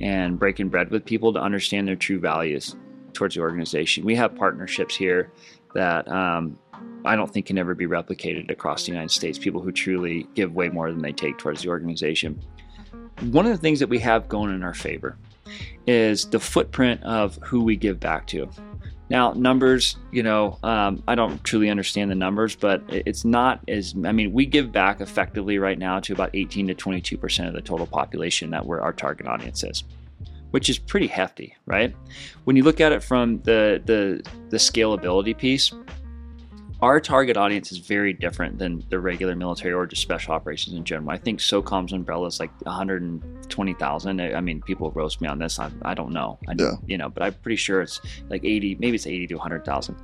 and 0.00 0.38
breaking 0.38 0.68
bread 0.68 0.90
with 0.90 1.04
people 1.04 1.32
to 1.32 1.40
understand 1.40 1.88
their 1.88 1.96
true 1.96 2.20
values 2.20 2.76
towards 3.12 3.34
the 3.34 3.40
organization. 3.40 4.04
We 4.04 4.14
have 4.16 4.34
partnerships 4.34 4.94
here 4.94 5.32
that 5.74 6.08
um, 6.08 6.58
I 7.04 7.16
don't 7.16 7.32
think 7.32 7.46
can 7.46 7.58
ever 7.58 7.74
be 7.74 7.86
replicated 7.86 8.50
across 8.50 8.86
the 8.86 8.92
United 8.92 9.10
States. 9.10 9.38
People 9.38 9.60
who 9.60 9.72
truly 9.72 10.26
give 10.34 10.54
way 10.54 10.68
more 10.68 10.90
than 10.90 11.02
they 11.02 11.12
take 11.12 11.38
towards 11.38 11.62
the 11.62 11.68
organization. 11.68 12.40
One 13.22 13.46
of 13.46 13.52
the 13.52 13.58
things 13.58 13.80
that 13.80 13.88
we 13.88 13.98
have 13.98 14.28
going 14.28 14.54
in 14.54 14.62
our 14.62 14.74
favor 14.74 15.16
is 15.86 16.26
the 16.26 16.38
footprint 16.38 17.02
of 17.02 17.38
who 17.42 17.62
we 17.62 17.76
give 17.76 17.98
back 17.98 18.26
to. 18.28 18.48
Now, 19.10 19.32
numbers, 19.32 19.96
you 20.12 20.22
know, 20.22 20.58
um, 20.62 21.02
I 21.08 21.14
don't 21.14 21.42
truly 21.42 21.70
understand 21.70 22.10
the 22.10 22.14
numbers, 22.14 22.54
but 22.54 22.82
it's 22.88 23.24
not 23.24 23.60
as, 23.68 23.94
I 24.04 24.12
mean, 24.12 24.32
we 24.32 24.44
give 24.44 24.70
back 24.70 25.00
effectively 25.00 25.58
right 25.58 25.78
now 25.78 25.98
to 26.00 26.12
about 26.12 26.30
18 26.34 26.68
to 26.68 26.74
22% 26.74 27.48
of 27.48 27.54
the 27.54 27.62
total 27.62 27.86
population 27.86 28.50
that 28.50 28.66
we're, 28.66 28.80
our 28.80 28.92
target 28.92 29.26
audience 29.26 29.64
is. 29.64 29.84
which 30.50 30.68
is 30.68 30.78
pretty 30.78 31.06
hefty, 31.06 31.54
right? 31.66 31.94
When 32.44 32.56
you 32.56 32.62
look 32.62 32.80
at 32.80 32.92
it 32.92 33.02
from 33.02 33.40
the 33.42 33.82
the 33.84 34.22
the 34.50 34.56
scalability 34.56 35.36
piece, 35.36 35.72
our 36.80 37.00
target 37.00 37.36
audience 37.36 37.72
is 37.72 37.78
very 37.78 38.12
different 38.12 38.58
than 38.58 38.84
the 38.88 39.00
regular 39.00 39.34
military 39.34 39.74
or 39.74 39.86
just 39.86 40.00
special 40.00 40.32
operations 40.32 40.76
in 40.76 40.84
general. 40.84 41.10
I 41.10 41.16
think 41.16 41.40
SOCOM's 41.40 41.92
umbrella 41.92 42.26
is 42.28 42.38
like 42.38 42.52
120,000. 42.62 44.20
I 44.20 44.40
mean, 44.40 44.62
people 44.62 44.90
roast 44.92 45.20
me 45.20 45.26
on 45.26 45.38
this. 45.40 45.58
I, 45.58 45.70
I 45.82 45.94
don't 45.94 46.12
know. 46.12 46.38
I, 46.48 46.54
Yeah. 46.56 46.72
You 46.86 46.98
know, 46.98 47.08
but 47.08 47.24
I'm 47.24 47.34
pretty 47.34 47.56
sure 47.56 47.82
it's 47.82 48.00
like 48.28 48.44
80, 48.44 48.76
maybe 48.76 48.94
it's 48.94 49.06
80 49.06 49.26
to 49.28 49.34
100,000. 49.34 49.96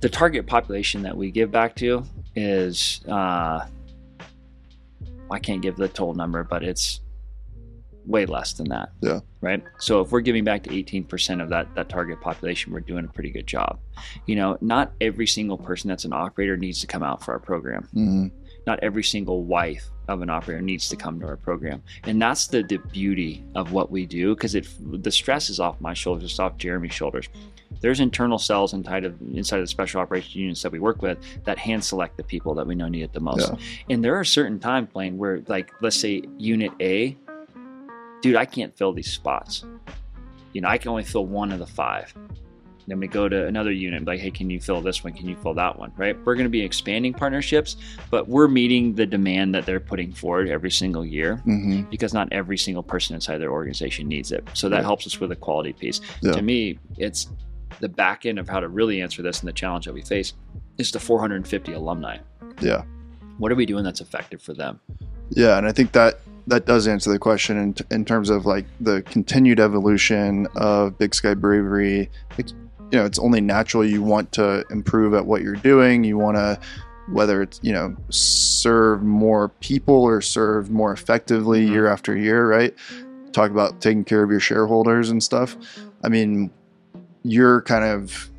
The 0.00 0.08
target 0.10 0.46
population 0.46 1.02
that 1.02 1.16
we 1.16 1.30
give 1.30 1.50
back 1.50 1.74
to 1.76 2.04
is, 2.36 3.00
uh, 3.08 3.66
I 5.30 5.38
can't 5.38 5.62
give 5.62 5.76
the 5.76 5.88
total 5.88 6.14
number, 6.14 6.44
but 6.44 6.62
it's 6.62 7.00
way 8.06 8.26
less 8.26 8.52
than 8.54 8.68
that. 8.68 8.90
Yeah. 9.00 9.20
Right. 9.40 9.62
So 9.78 10.00
if 10.00 10.10
we're 10.12 10.20
giving 10.20 10.44
back 10.44 10.62
to 10.64 10.70
18% 10.70 11.42
of 11.42 11.48
that 11.50 11.74
that 11.74 11.88
target 11.88 12.20
population, 12.20 12.72
we're 12.72 12.80
doing 12.80 13.04
a 13.04 13.08
pretty 13.08 13.30
good 13.30 13.46
job. 13.46 13.78
You 14.26 14.36
know, 14.36 14.58
not 14.60 14.92
every 15.00 15.26
single 15.26 15.58
person 15.58 15.88
that's 15.88 16.04
an 16.04 16.12
operator 16.12 16.56
needs 16.56 16.80
to 16.80 16.86
come 16.86 17.02
out 17.02 17.24
for 17.24 17.32
our 17.32 17.38
program. 17.40 17.88
Mhm. 17.94 18.30
Not 18.66 18.78
every 18.82 19.02
single 19.04 19.44
wife 19.44 19.84
of 20.08 20.22
an 20.22 20.30
operator 20.30 20.62
needs 20.62 20.88
to 20.88 20.96
come 20.96 21.20
to 21.20 21.26
our 21.26 21.36
program, 21.36 21.82
and 22.04 22.20
that's 22.20 22.46
the, 22.46 22.62
the 22.62 22.78
beauty 22.92 23.44
of 23.54 23.72
what 23.72 23.90
we 23.90 24.06
do 24.06 24.34
because 24.34 24.54
it 24.54 24.66
the 25.02 25.10
stress 25.10 25.50
is 25.50 25.60
off 25.60 25.78
my 25.80 25.92
shoulders, 25.94 26.24
it's 26.24 26.38
off 26.38 26.56
Jeremy's 26.56 26.92
shoulders. 26.94 27.28
There's 27.80 28.00
internal 28.00 28.38
cells 28.38 28.72
inside 28.72 29.04
of 29.04 29.20
inside 29.34 29.58
of 29.58 29.64
the 29.64 29.68
special 29.68 30.00
operations 30.00 30.34
units 30.36 30.62
that 30.62 30.72
we 30.72 30.78
work 30.78 31.02
with 31.02 31.18
that 31.44 31.58
hand 31.58 31.84
select 31.84 32.16
the 32.16 32.22
people 32.22 32.54
that 32.54 32.66
we 32.66 32.74
know 32.74 32.88
need 32.88 33.02
it 33.02 33.12
the 33.12 33.20
most. 33.20 33.50
Yeah. 33.50 33.58
And 33.90 34.04
there 34.04 34.14
are 34.14 34.24
certain 34.24 34.58
time 34.60 34.86
Blaine, 34.86 35.18
where 35.18 35.42
like 35.48 35.70
let's 35.82 35.96
say 35.96 36.22
Unit 36.38 36.72
A, 36.80 37.16
dude, 38.24 38.36
I 38.36 38.46
can't 38.46 38.74
fill 38.74 38.94
these 38.94 39.12
spots. 39.12 39.64
You 40.54 40.62
know, 40.62 40.68
I 40.68 40.78
can 40.78 40.88
only 40.88 41.04
fill 41.04 41.26
one 41.26 41.52
of 41.52 41.58
the 41.58 41.66
five. 41.66 42.14
Then 42.86 42.98
we 42.98 43.06
go 43.06 43.28
to 43.28 43.46
another 43.46 43.70
unit, 43.70 44.06
like, 44.06 44.18
hey, 44.18 44.30
can 44.30 44.48
you 44.48 44.58
fill 44.60 44.80
this 44.80 45.04
one? 45.04 45.12
Can 45.12 45.28
you 45.28 45.36
fill 45.36 45.52
that 45.54 45.78
one? 45.78 45.92
Right? 45.98 46.16
We're 46.24 46.34
going 46.34 46.46
to 46.46 46.50
be 46.50 46.62
expanding 46.62 47.12
partnerships, 47.12 47.76
but 48.10 48.26
we're 48.26 48.48
meeting 48.48 48.94
the 48.94 49.04
demand 49.04 49.54
that 49.54 49.66
they're 49.66 49.78
putting 49.78 50.10
forward 50.10 50.48
every 50.48 50.70
single 50.70 51.04
year 51.04 51.42
Mhm. 51.46 51.90
because 51.90 52.14
not 52.14 52.28
every 52.32 52.56
single 52.56 52.82
person 52.82 53.14
inside 53.14 53.38
their 53.38 53.52
organization 53.52 54.08
needs 54.08 54.32
it. 54.32 54.48
So 54.54 54.70
that 54.70 54.76
Right. 54.76 54.84
helps 54.84 55.06
us 55.06 55.20
with 55.20 55.28
the 55.28 55.36
quality 55.36 55.74
piece. 55.74 56.00
Yeah. 56.22 56.32
To 56.32 56.40
me, 56.40 56.78
it's 56.96 57.28
the 57.80 57.90
back 57.90 58.24
end 58.24 58.38
of 58.38 58.48
how 58.48 58.58
to 58.60 58.68
really 58.68 59.02
answer 59.02 59.20
this 59.20 59.40
and 59.40 59.48
the 59.48 59.52
challenge 59.52 59.84
that 59.84 59.92
we 59.92 60.00
face 60.00 60.32
is 60.78 60.90
the 60.92 60.98
450 61.00 61.72
alumni. 61.74 62.16
Yeah. 62.62 62.84
What 63.36 63.52
are 63.52 63.54
we 63.54 63.66
doing 63.66 63.84
that's 63.84 64.00
effective 64.00 64.40
for 64.40 64.54
them? 64.54 64.80
Yeah, 65.28 65.58
and 65.58 65.66
I 65.66 65.72
think 65.72 65.92
that 65.92 66.20
that 66.46 66.66
does 66.66 66.86
answer 66.86 67.10
the 67.10 67.18
question 67.18 67.56
in, 67.56 67.74
in 67.90 68.04
terms 68.04 68.30
of 68.30 68.44
like 68.46 68.66
the 68.80 69.02
continued 69.02 69.60
evolution 69.60 70.46
of 70.56 70.98
Big 70.98 71.14
Sky 71.14 71.34
Bravery. 71.34 72.10
It's, 72.38 72.52
you 72.90 72.98
know, 72.98 73.04
it's 73.06 73.18
only 73.18 73.40
natural 73.40 73.84
you 73.84 74.02
want 74.02 74.30
to 74.32 74.64
improve 74.70 75.14
at 75.14 75.24
what 75.26 75.42
you're 75.42 75.56
doing. 75.56 76.04
You 76.04 76.18
want 76.18 76.36
to, 76.36 76.58
whether 77.10 77.42
it's 77.42 77.60
you 77.62 77.72
know, 77.72 77.96
serve 78.10 79.02
more 79.02 79.48
people 79.60 79.94
or 80.02 80.20
serve 80.20 80.70
more 80.70 80.92
effectively 80.92 81.66
Mhm. 81.66 81.70
year 81.70 81.86
after 81.86 82.16
year. 82.16 82.46
Right? 82.48 82.74
Talk 83.32 83.50
about 83.50 83.80
taking 83.80 84.04
care 84.04 84.22
of 84.22 84.30
your 84.30 84.40
shareholders 84.40 85.10
and 85.10 85.22
stuff. 85.22 85.56
I 86.04 86.08
mean, 86.08 86.50
you're 87.22 87.62
kind 87.62 87.84
of 87.84 88.30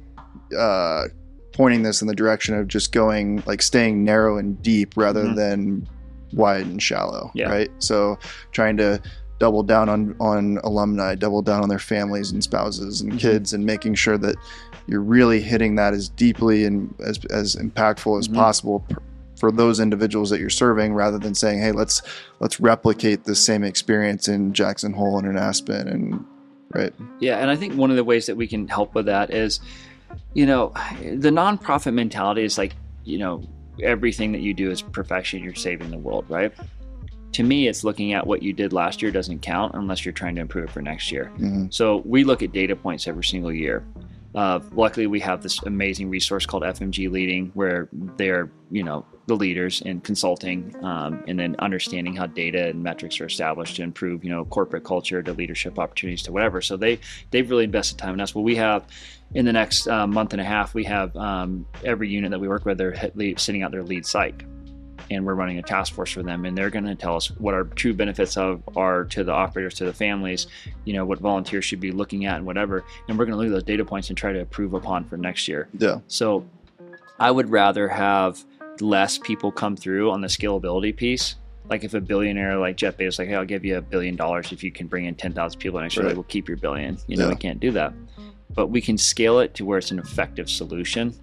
uh, 0.55 1.05
pointing 1.53 1.81
this 1.81 2.01
in 2.01 2.07
the 2.07 2.13
direction 2.15 2.53
of 2.53 2.67
just 2.67 2.91
going 2.91 3.41
like 3.47 3.61
staying 3.61 4.03
narrow 4.03 4.37
and 4.37 4.61
deep 4.61 4.93
rather 4.95 5.23
Mhm. 5.23 5.35
than 5.35 5.87
wide 6.35 6.65
and 6.65 6.81
shallow 6.81 7.31
Yeah. 7.33 7.49
right 7.49 7.71
so 7.79 8.17
trying 8.51 8.77
to 8.77 9.01
double 9.39 9.63
down 9.63 9.89
on 9.89 10.15
on 10.19 10.59
alumni 10.63 11.15
double 11.15 11.41
down 11.41 11.63
on 11.63 11.69
their 11.69 11.79
families 11.79 12.31
and 12.31 12.43
spouses 12.43 13.01
and 13.01 13.13
Mhm. 13.13 13.19
kids 13.19 13.53
and 13.53 13.65
making 13.65 13.95
sure 13.95 14.17
that 14.17 14.35
you're 14.87 15.01
really 15.01 15.41
hitting 15.41 15.75
that 15.75 15.93
as 15.93 16.09
deeply 16.09 16.63
and 16.65 16.93
as, 17.03 17.19
as 17.31 17.55
impactful 17.55 18.19
as 18.19 18.27
Mhm. 18.27 18.35
possible 18.35 18.79
per, 18.87 18.97
for 19.39 19.51
those 19.51 19.79
individuals 19.79 20.29
that 20.29 20.39
you're 20.39 20.49
serving 20.49 20.93
rather 20.93 21.17
than 21.17 21.33
saying 21.35 21.59
hey 21.59 21.71
let's 21.71 22.01
let's 22.39 22.59
replicate 22.59 23.23
the 23.25 23.35
same 23.35 23.63
experience 23.63 24.27
in 24.27 24.53
jackson 24.53 24.93
hole 24.93 25.17
and 25.17 25.27
in 25.27 25.37
aspen 25.37 25.87
and 25.87 26.23
right 26.73 26.93
Yeah, 27.19 27.37
and 27.37 27.49
I 27.49 27.55
think 27.55 27.75
one 27.75 27.89
of 27.89 27.95
the 27.97 28.03
ways 28.03 28.25
that 28.27 28.35
we 28.37 28.47
can 28.47 28.67
help 28.67 28.95
with 28.95 29.05
that 29.07 29.31
is, 29.33 29.59
you 30.33 30.45
know, 30.45 30.71
the 31.01 31.29
nonprofit 31.29 31.93
mentality 31.93 32.43
is 32.43 32.57
like, 32.57 32.75
you 33.05 33.17
know, 33.17 33.41
everything 33.81 34.31
that 34.31 34.41
you 34.41 34.53
do 34.53 34.71
is 34.71 34.81
perfection. 34.81 35.43
You're 35.43 35.55
saving 35.55 35.91
the 35.91 35.97
world, 35.97 36.25
right? 36.29 36.53
To 37.33 37.43
me, 37.43 37.67
it's 37.67 37.83
looking 37.83 38.13
at 38.13 38.25
what 38.25 38.41
you 38.41 38.53
did 38.53 38.71
last 38.71 39.01
year 39.01 39.11
doesn't 39.11 39.41
count 39.41 39.73
unless 39.75 40.05
you're 40.05 40.13
trying 40.13 40.35
to 40.35 40.41
improve 40.41 40.65
it 40.65 40.71
for 40.71 40.81
next 40.81 41.11
year. 41.11 41.31
Mhm. 41.37 41.73
So 41.73 42.01
we 42.05 42.23
look 42.23 42.41
at 42.41 42.53
data 42.53 42.75
points 42.75 43.07
every 43.07 43.25
single 43.25 43.51
year. 43.51 43.83
Uh, 44.33 44.59
luckily, 44.73 45.07
we 45.07 45.19
have 45.21 45.41
this 45.41 45.61
amazing 45.63 46.09
resource 46.09 46.45
called 46.45 46.63
FMG 46.63 47.07
Leading, 47.09 47.51
where 47.53 47.89
they're 48.17 48.49
you 48.71 48.83
know 48.83 49.05
the 49.27 49.35
leaders 49.35 49.81
in 49.81 50.01
consulting 50.01 50.75
um, 50.83 51.23
and 51.27 51.39
then 51.39 51.55
understanding 51.59 52.15
how 52.15 52.27
data 52.27 52.67
and 52.69 52.83
metrics 52.83 53.19
are 53.19 53.25
established 53.25 53.75
to 53.77 53.83
improve 53.83 54.23
you 54.23 54.29
know 54.29 54.45
corporate 54.45 54.83
culture 54.83 55.23
to 55.23 55.33
leadership 55.33 55.79
opportunities 55.79 56.23
to 56.23 56.31
whatever. 56.31 56.61
So 56.61 56.77
they 56.77 56.99
they've 57.31 57.49
really 57.49 57.63
invested 57.63 57.97
time 57.97 58.13
in 58.13 58.21
us. 58.21 58.35
Well, 58.35 58.43
we 58.43 58.55
have 58.55 58.85
in 59.33 59.45
the 59.45 59.53
next 59.53 59.87
uh, 59.87 60.07
month 60.07 60.33
and 60.33 60.41
a 60.41 60.45
half, 60.45 60.73
we 60.73 60.83
have 60.85 61.15
um, 61.17 61.65
every 61.83 62.09
unit 62.09 62.31
that 62.31 62.39
we 62.39 62.47
work 62.47 62.65
with, 62.65 62.77
they're 62.77 62.91
hit- 62.91 63.39
sitting 63.39 63.63
out 63.63 63.71
their 63.71 63.83
lead 63.83 64.05
psych 64.05 64.45
and 65.11 65.25
we're 65.25 65.35
running 65.35 65.59
a 65.59 65.61
task 65.61 65.93
force 65.93 66.11
for 66.11 66.23
them 66.23 66.45
and 66.45 66.57
they're 66.57 66.69
going 66.69 66.85
to 66.85 66.95
tell 66.95 67.15
us 67.15 67.29
what 67.37 67.53
our 67.53 67.63
true 67.63 67.93
benefits 67.93 68.37
of 68.37 68.61
are 68.75 69.05
to 69.05 69.23
the 69.23 69.31
operators 69.31 69.75
to 69.75 69.85
the 69.85 69.93
families 69.93 70.47
you 70.85 70.93
know 70.93 71.05
what 71.05 71.19
volunteers 71.19 71.65
should 71.65 71.79
be 71.79 71.91
looking 71.91 72.25
at 72.25 72.37
and 72.37 72.45
whatever 72.45 72.83
and 73.07 73.17
we're 73.17 73.25
going 73.25 73.33
to 73.33 73.37
look 73.37 73.47
at 73.47 73.51
those 73.51 73.63
data 73.63 73.85
points 73.85 74.09
and 74.09 74.17
try 74.17 74.31
to 74.31 74.39
improve 74.39 74.73
upon 74.73 75.03
for 75.05 75.17
next 75.17 75.47
year 75.47 75.67
yeah 75.77 75.99
so 76.07 76.45
i 77.19 77.29
would 77.29 77.49
rather 77.49 77.87
have 77.87 78.43
less 78.81 79.17
people 79.17 79.51
come 79.51 79.75
through 79.75 80.11
on 80.11 80.21
the 80.21 80.27
scalability 80.27 80.95
piece 80.95 81.35
like 81.69 81.83
if 81.83 81.93
a 81.93 82.01
billionaire 82.01 82.57
like 82.57 82.75
Jeff 82.77 82.97
Bezos 82.97 83.17
like 83.19 83.27
hey 83.27 83.35
I'll 83.35 83.45
give 83.45 83.65
you 83.65 83.77
a 83.77 83.81
billion 83.81 84.15
dollars 84.15 84.51
if 84.51 84.63
you 84.63 84.71
can 84.71 84.87
bring 84.87 85.05
in 85.05 85.15
10,000 85.15 85.59
people 85.59 85.79
next 85.79 85.95
year 85.95 86.03
Right. 86.03 86.09
like, 86.09 86.17
we'll 86.17 86.23
keep 86.25 86.47
your 86.47 86.57
billion 86.57 86.97
you 87.07 87.17
know 87.17 87.25
Yeah. 87.25 87.29
we 87.29 87.35
can't 87.37 87.59
do 87.59 87.71
that 87.71 87.93
but 88.53 88.67
we 88.67 88.81
can 88.81 88.97
scale 88.97 89.39
it 89.39 89.53
to 89.55 89.65
where 89.65 89.77
it's 89.79 89.91
an 89.91 89.99
effective 89.99 90.49
solution 90.49 91.13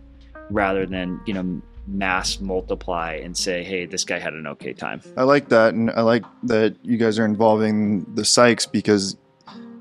rather 0.50 0.84
than 0.86 1.20
you 1.26 1.34
know 1.34 1.62
mass 1.88 2.40
multiply 2.40 3.14
and 3.22 3.36
say 3.36 3.62
hey 3.64 3.86
this 3.86 4.04
guy 4.04 4.18
had 4.18 4.32
an 4.34 4.46
okay 4.46 4.72
time 4.72 5.00
I 5.16 5.22
like 5.24 5.48
that, 5.48 5.74
and 5.74 5.90
I 5.90 6.02
like 6.02 6.24
that 6.44 6.76
you 6.82 6.96
guys 6.96 7.18
are 7.18 7.24
involving 7.24 8.04
the 8.14 8.22
psychs 8.22 8.70
because, 8.70 9.16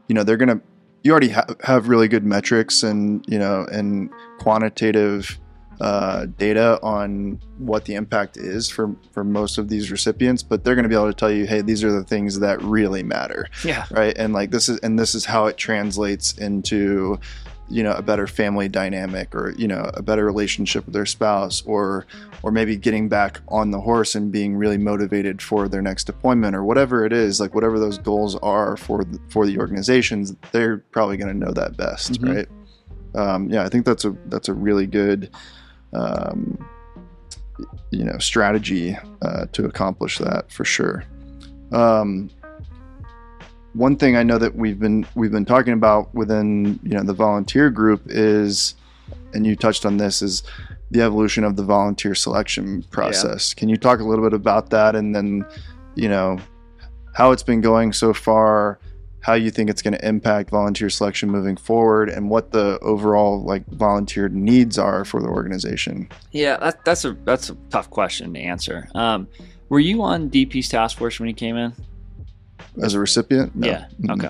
you 0.08 0.16
know, 0.16 0.24
they're 0.24 0.38
gonna. 0.38 0.60
You 1.04 1.12
already 1.12 1.30
ha- 1.30 1.46
have 1.64 1.90
really 1.90 2.08
good 2.08 2.24
metrics 2.26 2.82
and 2.84 3.24
you 3.28 3.38
know 3.40 3.66
and 3.72 4.10
quantitative 4.40 5.40
uh, 5.82 6.28
data 6.38 6.80
on 6.84 7.40
what 7.58 7.86
the 7.86 7.96
impact 7.96 8.38
is 8.38 8.70
for 8.70 8.96
for 9.12 9.24
most 9.24 9.58
of 9.58 9.68
these 9.68 9.92
recipients, 9.92 10.44
but 10.44 10.64
they're 10.64 10.76
going 10.76 10.84
to 10.84 10.90
be 10.90 10.96
able 10.96 11.08
to 11.08 11.14
tell 11.14 11.32
you, 11.32 11.46
hey, 11.48 11.62
these 11.62 11.84
are 11.84 11.92
the 11.92 12.04
things 12.04 12.40
that 12.40 12.62
really 12.62 13.04
matter, 13.04 13.48
yeah 13.66 13.86
right? 13.92 14.16
And 14.18 14.32
like 14.34 14.52
this 14.52 14.70
is 14.70 14.78
and 14.80 14.98
this 15.00 15.16
is 15.16 15.26
how 15.26 15.48
it 15.48 15.58
translates 15.58 16.38
into 16.38 17.20
you 17.68 17.84
know 17.84 17.94
a 17.94 18.02
better 18.02 18.28
family 18.28 18.68
dynamic 18.68 19.34
or 19.34 19.52
you 19.58 19.68
know 19.68 19.90
a 19.94 20.02
better 20.04 20.26
relationship 20.26 20.86
with 20.86 20.94
their 20.94 21.06
spouse 21.06 21.64
or 21.66 22.06
or 22.44 22.52
maybe 22.52 22.76
getting 22.76 23.08
back 23.08 23.40
on 23.48 23.72
the 23.72 23.80
horse 23.80 24.14
and 24.14 24.30
being 24.32 24.58
really 24.58 24.78
motivated 24.78 25.42
for 25.42 25.70
their 25.70 25.82
next 25.82 26.04
deployment 26.04 26.54
or 26.54 26.66
whatever 26.66 27.06
it 27.06 27.14
is 27.14 27.40
like 27.40 27.56
whatever 27.56 27.80
those 27.80 27.98
goals 27.98 28.36
are 28.44 28.76
for 28.76 29.06
the, 29.06 29.18
for 29.30 29.46
the 29.46 29.58
organizations 29.58 30.36
they're 30.52 30.80
probably 30.92 31.16
going 31.16 31.32
to 31.32 31.46
know 31.46 31.54
that 31.54 31.78
best 31.78 32.12
Mhm. 32.22 32.36
right 32.36 32.50
um, 33.16 33.50
yeah 33.50 33.64
i 33.64 33.70
think 33.70 33.86
that's 33.86 34.04
a 34.04 34.14
that's 34.26 34.50
a 34.50 34.54
really 34.54 34.86
good 34.86 35.30
um, 35.94 36.66
you 37.92 38.04
know 38.04 38.18
strategy 38.18 38.98
uh, 39.22 39.46
to 39.52 39.66
accomplish 39.66 40.18
that 40.18 40.52
for 40.52 40.66
sure. 40.66 41.04
Um, 41.72 42.30
one 43.74 43.96
thing 43.96 44.18
I 44.18 44.24
know 44.24 44.38
that 44.38 44.56
we've 44.56 44.80
been 44.80 45.06
we've 45.16 45.32
been 45.32 45.46
talking 45.46 45.74
about 45.74 46.14
within 46.14 46.80
you 46.84 46.92
know 46.92 47.04
the 47.04 47.14
volunteer 47.14 47.70
group 47.70 48.02
is, 48.08 48.76
and 49.34 49.46
you 49.46 49.56
touched 49.56 49.86
on 49.86 49.98
this, 49.98 50.22
is 50.22 50.44
the 50.92 51.02
evolution 51.02 51.44
of 51.44 51.56
the 51.56 51.64
volunteer 51.64 52.14
selection 52.16 52.84
process. 52.92 53.54
Can 53.54 53.70
you 53.70 53.78
talk 53.78 54.00
a 54.00 54.04
little 54.04 54.26
bit 54.26 54.34
about 54.34 54.70
that, 54.72 54.96
and 54.96 55.16
then 55.16 55.46
you 55.96 56.10
know 56.10 56.40
how 57.14 57.32
it's 57.32 57.44
been 57.44 57.62
going 57.62 57.94
so 57.94 58.14
far, 58.14 58.80
how 59.22 59.34
you 59.34 59.52
think 59.52 59.70
it's 59.70 59.82
going 59.82 59.94
to 59.94 60.08
impact 60.08 60.50
volunteer 60.50 60.90
selection 60.90 61.30
moving 61.30 61.56
forward, 61.56 62.10
and 62.10 62.30
what 62.30 62.52
the 62.52 62.80
overall 62.82 63.44
like 63.44 63.66
volunteer 63.68 64.30
needs 64.30 64.78
are 64.78 65.06
for 65.06 65.22
the 65.22 65.28
organization? 65.28 66.10
Yeah, 66.32 66.58
that, 66.58 66.84
that's 66.84 67.06
a 67.06 67.14
that's 67.24 67.50
a 67.50 67.56
tough 67.70 67.90
question 67.90 68.34
to 68.34 68.40
answer. 68.40 68.90
Um, 68.96 69.28
were 69.70 69.80
you 69.80 70.02
on 70.02 70.30
DP's 70.30 70.70
task 70.70 70.98
force 70.98 71.20
when 71.20 71.28
he 71.28 71.34
came 71.34 71.56
in? 71.56 71.74
As 72.82 72.94
a 72.94 73.00
recipient, 73.00 73.56
No. 73.56 73.68
Yeah. 73.68 73.86
Okay. 74.10 74.30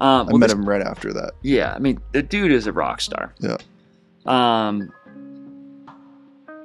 Um, 0.00 0.28
I 0.28 0.36
met 0.36 0.50
him 0.50 0.68
right 0.68 0.82
after 0.82 1.12
that. 1.12 1.32
Yeah, 1.42 1.72
I 1.72 1.78
mean, 1.78 2.00
the 2.12 2.22
dude 2.22 2.50
is 2.50 2.66
a 2.66 2.72
rock 2.72 3.00
star. 3.00 3.34
Yeah. 3.38 3.56
Um, 4.26 4.92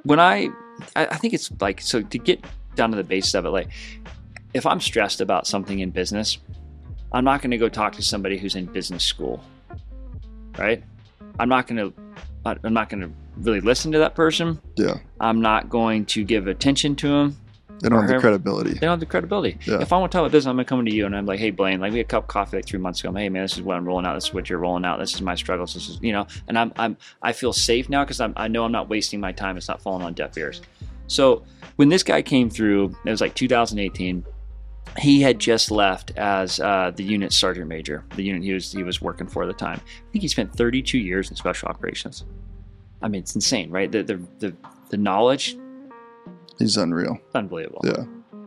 when 0.02 0.18
I, 0.18 0.48
I, 0.96 1.06
I 1.06 1.16
think 1.16 1.34
it's 1.34 1.50
like 1.60 1.80
so 1.80 2.02
to 2.02 2.18
get 2.18 2.44
down 2.74 2.90
to 2.90 2.96
the 2.96 3.04
basis 3.04 3.34
of 3.34 3.46
it, 3.46 3.50
like 3.50 3.68
if 4.54 4.66
I'm 4.66 4.80
stressed 4.80 5.20
about 5.20 5.46
something 5.46 5.78
in 5.78 5.90
business, 5.90 6.38
I'm 7.12 7.24
not 7.24 7.42
going 7.42 7.50
to 7.50 7.58
go 7.58 7.68
talk 7.68 7.92
to 7.94 8.02
somebody 8.02 8.38
who's 8.38 8.54
in 8.54 8.66
business 8.66 9.04
school, 9.04 9.42
right? 10.58 10.82
I'm 11.38 11.48
not 11.48 11.66
going 11.66 11.76
to. 11.76 11.94
I'm 12.46 12.72
not 12.72 12.88
going 12.88 13.02
to 13.02 13.10
really 13.36 13.60
listen 13.60 13.92
to 13.92 13.98
that 13.98 14.14
person. 14.14 14.60
Yeah. 14.76 14.98
I'm 15.20 15.42
not 15.42 15.68
going 15.68 16.06
to 16.06 16.24
give 16.24 16.46
attention 16.46 16.96
to 16.96 17.08
them. 17.08 17.36
They 17.80 17.88
don't 17.88 18.00
have 18.00 18.08
the 18.08 18.18
credibility. 18.18 18.74
They 18.74 18.80
don't 18.80 18.90
have 18.90 19.00
the 19.00 19.06
credibility. 19.06 19.58
Yeah. 19.66 19.80
If 19.80 19.92
I 19.92 19.98
want 19.98 20.12
to 20.12 20.16
talk 20.16 20.22
about 20.22 20.32
this, 20.32 20.46
I'm 20.46 20.56
gonna 20.56 20.64
come 20.64 20.84
to 20.84 20.94
you 20.94 21.06
and 21.06 21.16
I'm 21.16 21.24
like, 21.24 21.38
hey 21.38 21.50
Blaine, 21.50 21.80
like 21.80 21.92
we 21.92 21.98
had 21.98 22.06
a 22.06 22.08
cup 22.08 22.24
of 22.24 22.28
coffee 22.28 22.58
like 22.58 22.66
three 22.66 22.78
months 22.78 23.00
ago. 23.00 23.08
I'm, 23.08 23.16
hey 23.16 23.28
man, 23.28 23.42
this 23.42 23.54
is 23.54 23.62
what 23.62 23.76
I'm 23.76 23.86
rolling 23.86 24.04
out. 24.04 24.14
This 24.14 24.24
is 24.24 24.34
what 24.34 24.50
you're 24.50 24.58
rolling 24.58 24.84
out. 24.84 24.98
This 24.98 25.14
is 25.14 25.22
my 25.22 25.34
struggles. 25.34 25.72
This 25.72 25.88
is 25.88 25.98
you 26.02 26.12
know, 26.12 26.26
and 26.48 26.58
I'm 26.58 26.72
I'm 26.76 26.96
I 27.22 27.32
feel 27.32 27.52
safe 27.52 27.88
now 27.88 28.04
because 28.04 28.20
I'm 28.20 28.34
I 28.36 28.48
know 28.48 28.64
I'm 28.64 28.72
not 28.72 28.88
wasting 28.88 29.18
my 29.18 29.32
time. 29.32 29.56
It's 29.56 29.68
not 29.68 29.80
falling 29.80 30.02
on 30.02 30.12
deaf 30.12 30.36
ears. 30.36 30.60
So 31.06 31.42
when 31.76 31.88
this 31.88 32.02
guy 32.02 32.22
came 32.22 32.50
through, 32.50 32.94
it 33.04 33.10
was 33.10 33.20
like 33.20 33.34
2018. 33.34 34.24
He 34.98 35.22
had 35.22 35.38
just 35.38 35.70
left 35.70 36.10
as 36.16 36.58
uh, 36.60 36.90
the 36.94 37.04
unit 37.04 37.32
sergeant 37.32 37.68
major, 37.68 38.04
the 38.16 38.22
unit 38.22 38.42
he 38.42 38.52
was 38.52 38.72
he 38.72 38.82
was 38.82 39.00
working 39.00 39.26
for 39.28 39.42
at 39.42 39.46
the 39.46 39.52
time. 39.52 39.80
I 39.86 40.12
think 40.12 40.22
he 40.22 40.28
spent 40.28 40.54
32 40.54 40.98
years 40.98 41.30
in 41.30 41.36
special 41.36 41.68
operations. 41.68 42.24
I 43.02 43.08
mean, 43.08 43.20
it's 43.22 43.34
insane, 43.34 43.70
right? 43.70 43.90
The 43.90 44.02
the 44.02 44.20
the, 44.40 44.56
the 44.90 44.96
knowledge, 44.96 45.56
He's 46.58 46.76
unreal. 46.76 47.18
unbelievable. 47.34 47.80
Yeah. 47.84 48.04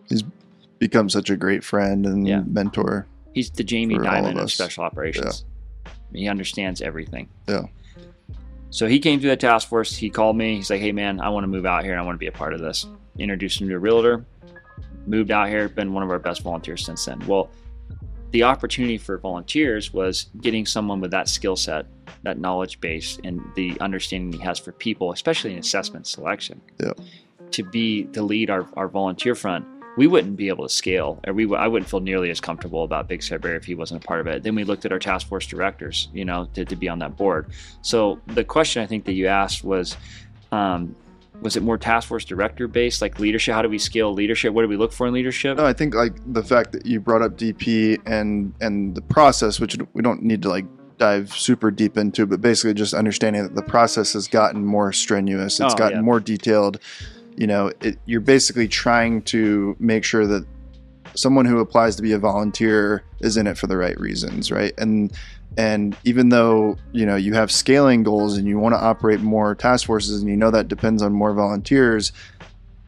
He's 0.10 0.24
become 0.80 1.10
such 1.10 1.30
a 1.30 1.38
great 1.38 1.64
friend 1.64 2.06
and 2.06 2.28
Yeah. 2.28 2.42
mentor. 2.46 3.08
He's 3.34 3.50
the 3.50 3.64
Jamie 3.64 3.96
Dimon 3.96 4.32
of 4.34 4.44
of, 4.44 4.52
special 4.52 4.84
operations. 4.84 5.46
He 6.14 6.28
understands 6.28 6.82
everything. 6.82 7.30
Yeah. 7.48 7.64
So 8.70 8.88
he 8.88 9.00
came 9.00 9.20
through 9.20 9.30
the 9.32 9.38
task 9.38 9.70
force. 9.70 9.96
He 9.96 10.10
called 10.10 10.36
me. 10.36 10.56
He's 10.58 10.70
like, 10.70 10.82
"Hey 10.82 10.92
man, 10.92 11.20
I 11.22 11.30
want 11.30 11.44
to 11.46 11.48
move 11.48 11.66
out 11.66 11.84
here 11.84 11.94
and 11.94 12.02
I 12.02 12.04
want 12.04 12.16
to 12.16 12.20
be 12.20 12.28
a 12.28 12.32
part 12.32 12.54
of 12.54 12.60
this." 12.60 12.86
Introduced 13.18 13.62
him 13.62 13.70
to 13.70 13.76
a 13.76 13.80
realtor. 13.80 14.26
Moved 15.06 15.32
out 15.32 15.50
here. 15.50 15.70
Been 15.70 15.94
one 15.94 16.04
of 16.04 16.10
our 16.10 16.20
best 16.20 16.42
volunteers 16.42 16.86
since 16.86 17.06
then. 17.06 17.22
Well, 17.28 17.50
the 18.32 18.44
opportunity 18.44 18.98
for 18.98 19.18
volunteers 19.18 19.94
was 19.94 20.28
getting 20.42 20.66
someone 20.66 21.00
with 21.00 21.12
that 21.12 21.30
skill 21.30 21.56
set, 21.56 21.86
that 22.24 22.40
knowledge 22.40 22.80
base, 22.80 23.20
and 23.24 23.40
the 23.56 23.80
understanding 23.80 24.34
he 24.34 24.44
has 24.44 24.58
for 24.58 24.72
people, 24.72 25.12
especially 25.12 25.54
in 25.54 25.60
assessment 25.60 26.08
selection. 26.08 26.60
Yeah. 26.80 26.94
To 27.52 27.64
be 27.64 28.06
to 28.06 28.24
lead 28.24 28.50
our, 28.50 28.68
our 28.76 28.88
volunteer 28.88 29.36
front, 29.36 29.68
we 29.96 30.08
wouldn't 30.08 30.36
be 30.36 30.48
able 30.48 30.68
to 30.68 30.74
scale, 30.74 31.20
or 31.28 31.34
we 31.34 31.56
I 31.56 31.68
wouldn't 31.68 31.88
feel 31.88 32.00
nearly 32.00 32.32
as 32.32 32.42
comfortable 32.42 32.84
about 32.84 33.08
Big 33.08 33.22
Sky 33.22 33.38
Bear 33.38 33.56
if 33.56 33.66
he 33.66 33.76
wasn't 33.76 34.04
a 34.04 34.08
part 34.08 34.20
of 34.20 34.26
it. 34.26 34.42
Then 34.42 34.56
we 34.56 34.64
looked 34.64 34.86
at 34.86 34.92
our 34.92 34.98
task 34.98 35.28
force 35.28 35.46
directors, 35.46 36.08
you 36.14 36.26
know, 36.26 36.48
to, 36.56 36.66
to 36.66 36.76
be 36.76 36.90
on 36.90 36.98
that 37.00 37.16
board. 37.16 37.52
So 37.84 38.20
the 38.26 38.44
question 38.44 38.82
I 38.82 38.88
think 38.88 39.06
that 39.06 39.14
you 39.14 39.28
asked 39.28 39.64
was, 39.64 39.96
um, 40.52 40.96
was 41.42 41.56
it 41.56 41.64
more 41.64 41.78
task 41.78 42.08
force 42.08 42.24
director 42.26 42.68
based, 42.68 43.02
like 43.02 43.20
leadership? 43.20 43.54
How 43.54 43.62
do 43.62 43.70
we 43.70 43.78
scale 43.78 44.14
leadership? 44.14 44.54
What 44.54 44.62
do 44.62 44.68
we 44.68 44.78
look 44.78 44.94
for 44.94 45.08
in 45.08 45.14
leadership? 45.14 45.58
No, 45.58 45.66
I 45.66 45.74
think 45.74 45.94
like 45.96 46.14
the 46.32 46.44
fact 46.44 46.72
that 46.74 46.86
you 46.86 47.00
brought 47.00 47.22
up 47.22 47.38
DP 47.38 48.02
and 48.06 48.54
and 48.62 48.96
the 48.96 49.02
process, 49.02 49.60
which 49.60 49.78
we 49.94 50.02
don't 50.02 50.24
need 50.24 50.42
to 50.44 50.50
like 50.50 50.66
dive 50.98 51.34
super 51.34 51.72
deep 51.72 51.98
into, 51.98 52.26
but 52.26 52.40
basically 52.40 52.74
just 52.74 52.94
understanding 52.94 53.44
that 53.44 53.56
the 53.56 53.64
process 53.64 54.14
has 54.14 54.28
gotten 54.28 54.64
more 54.66 54.94
strenuous. 54.94 55.60
It's 55.60 55.74
Oh, 55.74 55.78
gotten 55.78 55.98
yeah. 56.00 56.04
more 56.04 56.20
detailed. 56.20 56.80
You 57.36 57.48
know, 57.48 57.72
it, 57.82 57.98
you're 58.06 58.22
basically 58.22 58.68
trying 58.68 59.24
to 59.24 59.76
make 59.80 60.04
sure 60.04 60.28
that 60.28 60.46
someone 61.16 61.46
who 61.46 61.60
applies 61.60 61.96
to 61.98 62.02
be 62.02 62.12
a 62.12 62.20
volunteer 62.20 63.04
is 63.22 63.38
in 63.38 63.48
it 63.48 63.58
for 63.58 63.68
the 63.68 63.78
right 63.78 64.00
reasons, 64.00 64.52
right? 64.52 64.74
And 64.78 65.12
and 65.58 65.96
even 66.04 66.30
though 66.30 66.78
you 66.94 67.06
know 67.06 67.16
you 67.16 67.34
have 67.36 67.52
scaling 67.52 68.04
goals 68.04 68.38
and 68.38 68.48
you 68.48 68.58
want 68.60 68.74
to 68.76 68.80
operate 68.80 69.22
more 69.22 69.54
task 69.56 69.86
forces, 69.86 70.22
and 70.22 70.30
you 70.30 70.38
know 70.38 70.52
that 70.52 70.68
depends 70.68 71.02
on 71.04 71.14
more 71.14 71.34
volunteers, 71.34 72.12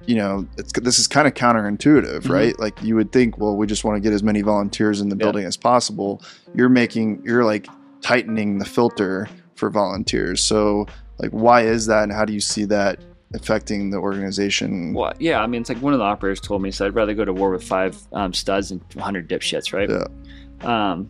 you 0.08 0.16
know, 0.16 0.48
it's 0.58 0.72
this 0.74 0.98
is 1.00 1.08
kind 1.08 1.28
of 1.28 1.34
counterintuitive, 1.34 2.22
Mhm. 2.24 2.30
right? 2.30 2.60
Like 2.60 2.82
you 2.84 2.96
would 2.96 3.12
think, 3.12 3.38
well, 3.38 3.56
we 3.56 3.68
just 3.68 3.84
want 3.84 3.96
to 3.98 4.00
get 4.02 4.14
as 4.14 4.24
many 4.24 4.42
volunteers 4.42 5.02
in 5.02 5.10
the 5.10 5.16
Yeah. 5.16 5.26
building 5.26 5.46
as 5.46 5.58
possible. 5.58 6.22
You're 6.54 6.70
making, 6.70 7.22
you're 7.24 7.44
like 7.46 7.68
tightening 8.02 8.60
the 8.60 8.66
filter 8.66 9.28
for 9.56 9.70
volunteers. 9.70 10.42
So, 10.44 10.86
like, 11.18 11.32
why 11.32 11.62
is 11.62 11.86
that, 11.88 12.04
and 12.04 12.12
how 12.12 12.26
do 12.26 12.34
you 12.34 12.42
see 12.42 12.66
that 12.66 13.00
affecting 13.34 13.90
the 13.90 13.98
organization? 13.98 14.94
Well, 14.94 15.14
yeah, 15.20 15.42
I 15.42 15.48
mean, 15.48 15.62
it's 15.62 15.70
like 15.70 15.82
one 15.82 15.94
of 15.94 16.00
the 16.00 16.06
operators 16.06 16.40
told 16.40 16.62
me, 16.62 16.72
so 16.72 16.86
I'd 16.86 16.96
rather 16.96 17.14
go 17.14 17.26
to 17.26 17.34
war 17.34 17.50
with 17.50 17.64
five 17.64 17.98
um, 18.14 18.34
studs 18.34 18.72
and 18.72 18.82
100 18.94 19.28
dipshits, 19.30 19.74
right? 19.74 19.90
Yeah. 19.90 20.92
Um, 20.92 21.10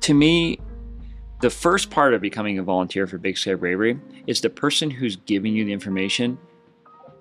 to 0.00 0.14
me, 0.14 0.60
the 1.40 1.50
first 1.50 1.90
part 1.90 2.14
of 2.14 2.20
becoming 2.20 2.58
a 2.58 2.62
volunteer 2.62 3.06
for 3.06 3.18
Big 3.18 3.36
Sky 3.36 3.54
Bravery 3.54 3.98
is 4.26 4.40
the 4.40 4.50
person 4.50 4.90
who's 4.90 5.16
giving 5.16 5.54
you 5.54 5.64
the 5.64 5.72
information 5.72 6.38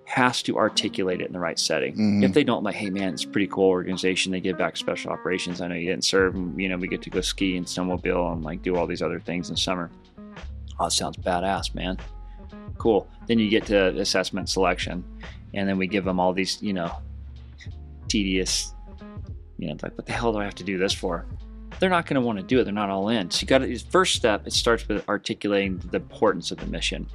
has 0.06 0.44
to 0.44 0.56
articulate 0.58 1.20
it 1.20 1.26
in 1.28 1.34
the 1.34 1.40
right 1.40 1.58
setting. 1.58 1.96
Mhm. 1.98 2.24
If 2.24 2.34
they 2.34 2.44
don't, 2.44 2.64
like, 2.64 2.76
hey 2.76 2.92
man, 2.92 3.16
it's 3.16 3.24
a 3.24 3.28
pretty 3.28 3.48
cool 3.48 3.70
organization. 3.70 4.32
They 4.32 4.40
give 4.40 4.56
back 4.58 4.78
special 4.78 5.12
operations. 5.12 5.62
I 5.62 5.68
know 5.68 5.74
you 5.76 5.90
didn't 5.90 6.04
serve, 6.06 6.36
and 6.36 6.60
you 6.62 6.70
know 6.70 6.78
we 6.78 6.88
get 6.88 7.02
to 7.02 7.10
go 7.10 7.22
ski 7.22 7.58
and 7.58 7.66
snowmobile 7.66 8.34
and 8.34 8.44
like 8.44 8.62
do 8.62 8.76
all 8.76 8.86
these 8.86 9.02
other 9.02 9.20
things 9.20 9.50
in 9.50 9.56
summer. 9.58 9.90
Oh, 10.80 10.86
it 10.86 10.92
sounds 10.92 11.18
badass, 11.18 11.74
man. 11.74 11.98
Cool. 12.78 13.08
Then 13.28 13.40
you 13.40 13.50
get 13.50 13.66
to 13.68 14.00
assessment 14.00 14.50
selection, 14.50 15.04
and 15.54 15.68
then 15.68 15.78
we 15.78 15.88
give 15.88 16.06
them 16.06 16.20
all 16.20 16.34
these, 16.34 16.62
you 16.62 16.74
know, 16.74 16.92
tedious, 18.08 18.74
you 19.58 19.68
know, 19.68 19.78
like 19.82 19.98
what 19.98 20.06
the 20.06 20.12
hell 20.12 20.32
do 20.32 20.40
I 20.40 20.44
have 20.44 20.56
to 20.56 20.64
do 20.64 20.78
this 20.78 20.94
for? 20.94 21.26
They're 21.80 21.90
not 21.90 22.06
going 22.06 22.16
to 22.16 22.22
want 22.22 22.40
to 22.40 22.44
do 22.44 22.60
it. 22.60 22.64
They're 22.64 22.74
not 22.74 22.90
all 22.90 23.10
in. 23.10 23.30
So 23.32 23.42
you 23.42 23.48
got 23.48 23.60
to. 23.60 23.78
First 23.90 24.16
step, 24.16 24.48
it 24.48 24.54
starts 24.54 24.88
with 24.88 25.08
articulating 25.10 25.78
the 25.92 25.98
importance 25.98 26.52
of 26.52 26.58
the 26.58 26.68
mission, 26.68 27.08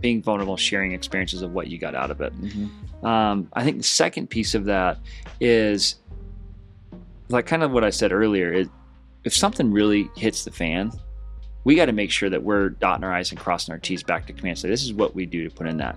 being 0.00 0.22
vulnerable, 0.22 0.56
sharing 0.56 0.92
experiences 0.92 1.42
of 1.42 1.52
what 1.52 1.68
you 1.68 1.78
got 1.78 1.94
out 1.94 2.10
of 2.10 2.20
it. 2.20 2.32
Mhm. 2.40 3.04
Um, 3.04 3.48
I 3.52 3.62
think 3.62 3.76
the 3.76 3.84
second 3.84 4.30
piece 4.30 4.54
of 4.54 4.64
that 4.64 4.98
is 5.40 5.96
like 7.28 7.46
kind 7.46 7.62
of 7.62 7.70
what 7.70 7.84
I 7.84 7.90
said 7.90 8.12
earlier. 8.12 8.52
Is 8.52 8.68
if 9.24 9.34
something 9.34 9.70
really 9.70 10.10
hits 10.16 10.44
the 10.44 10.50
fan, 10.50 10.90
we 11.64 11.74
got 11.74 11.86
to 11.86 11.92
make 11.92 12.10
sure 12.10 12.28
that 12.30 12.42
we're 12.42 12.68
dotting 12.70 13.04
our 13.04 13.12
i's 13.12 13.30
and 13.30 13.40
crossing 13.40 13.72
our 13.72 13.78
t's 13.78 14.02
back 14.02 14.26
to 14.26 14.32
command. 14.32 14.58
So 14.58 14.68
this 14.68 14.84
is 14.84 14.92
what 14.92 15.14
we 15.14 15.26
do 15.26 15.48
to 15.48 15.54
put 15.54 15.66
in 15.66 15.78
that. 15.78 15.96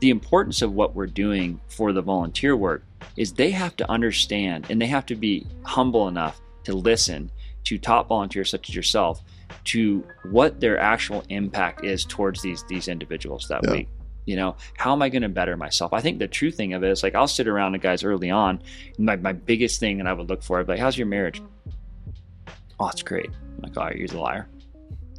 The 0.00 0.10
importance 0.10 0.62
of 0.62 0.72
what 0.72 0.94
we're 0.94 1.06
doing 1.06 1.60
for 1.68 1.92
the 1.92 2.00
volunteer 2.00 2.56
work 2.56 2.84
is 3.16 3.32
they 3.34 3.50
have 3.50 3.76
to 3.76 3.90
understand 3.90 4.66
and 4.70 4.80
they 4.80 4.86
have 4.86 5.04
to 5.06 5.14
be 5.14 5.46
humble 5.64 6.08
enough 6.08 6.40
to 6.64 6.74
listen 6.74 7.30
to 7.64 7.76
top 7.76 8.08
volunteers 8.08 8.48
such 8.50 8.70
as 8.70 8.74
yourself 8.74 9.20
to 9.64 10.02
what 10.30 10.60
their 10.60 10.78
actual 10.78 11.22
impact 11.28 11.84
is 11.84 12.04
towards 12.06 12.40
these 12.40 12.64
these 12.68 12.88
individuals 12.88 13.46
that 13.48 13.60
Yeah. 13.64 13.72
week 13.72 13.88
you 14.24 14.36
know 14.36 14.56
how 14.78 14.92
am 14.92 15.02
i 15.02 15.08
going 15.10 15.22
to 15.22 15.28
better 15.28 15.56
myself 15.56 15.92
i 15.92 16.00
think 16.00 16.18
the 16.18 16.28
true 16.28 16.50
thing 16.50 16.72
of 16.72 16.82
it 16.84 16.90
is 16.90 17.02
like 17.02 17.14
i'll 17.14 17.26
sit 17.28 17.48
around 17.48 17.72
the 17.72 17.78
guys 17.78 18.04
early 18.04 18.30
on 18.30 18.62
my, 18.98 19.16
my 19.16 19.32
biggest 19.32 19.80
thing 19.80 19.98
that 19.98 20.06
i 20.06 20.12
would 20.12 20.28
look 20.30 20.42
for 20.42 20.58
i'd 20.60 20.66
be 20.66 20.72
like 20.72 20.80
how's 20.80 20.96
your 20.96 21.06
marriage 21.06 21.42
oh 22.78 22.88
it's 22.88 23.02
great 23.02 23.28
i'm 23.28 23.62
like 23.62 23.76
all 23.76 23.84
right 23.84 23.96
you're 23.96 24.08
the 24.08 24.18
liar 24.18 24.46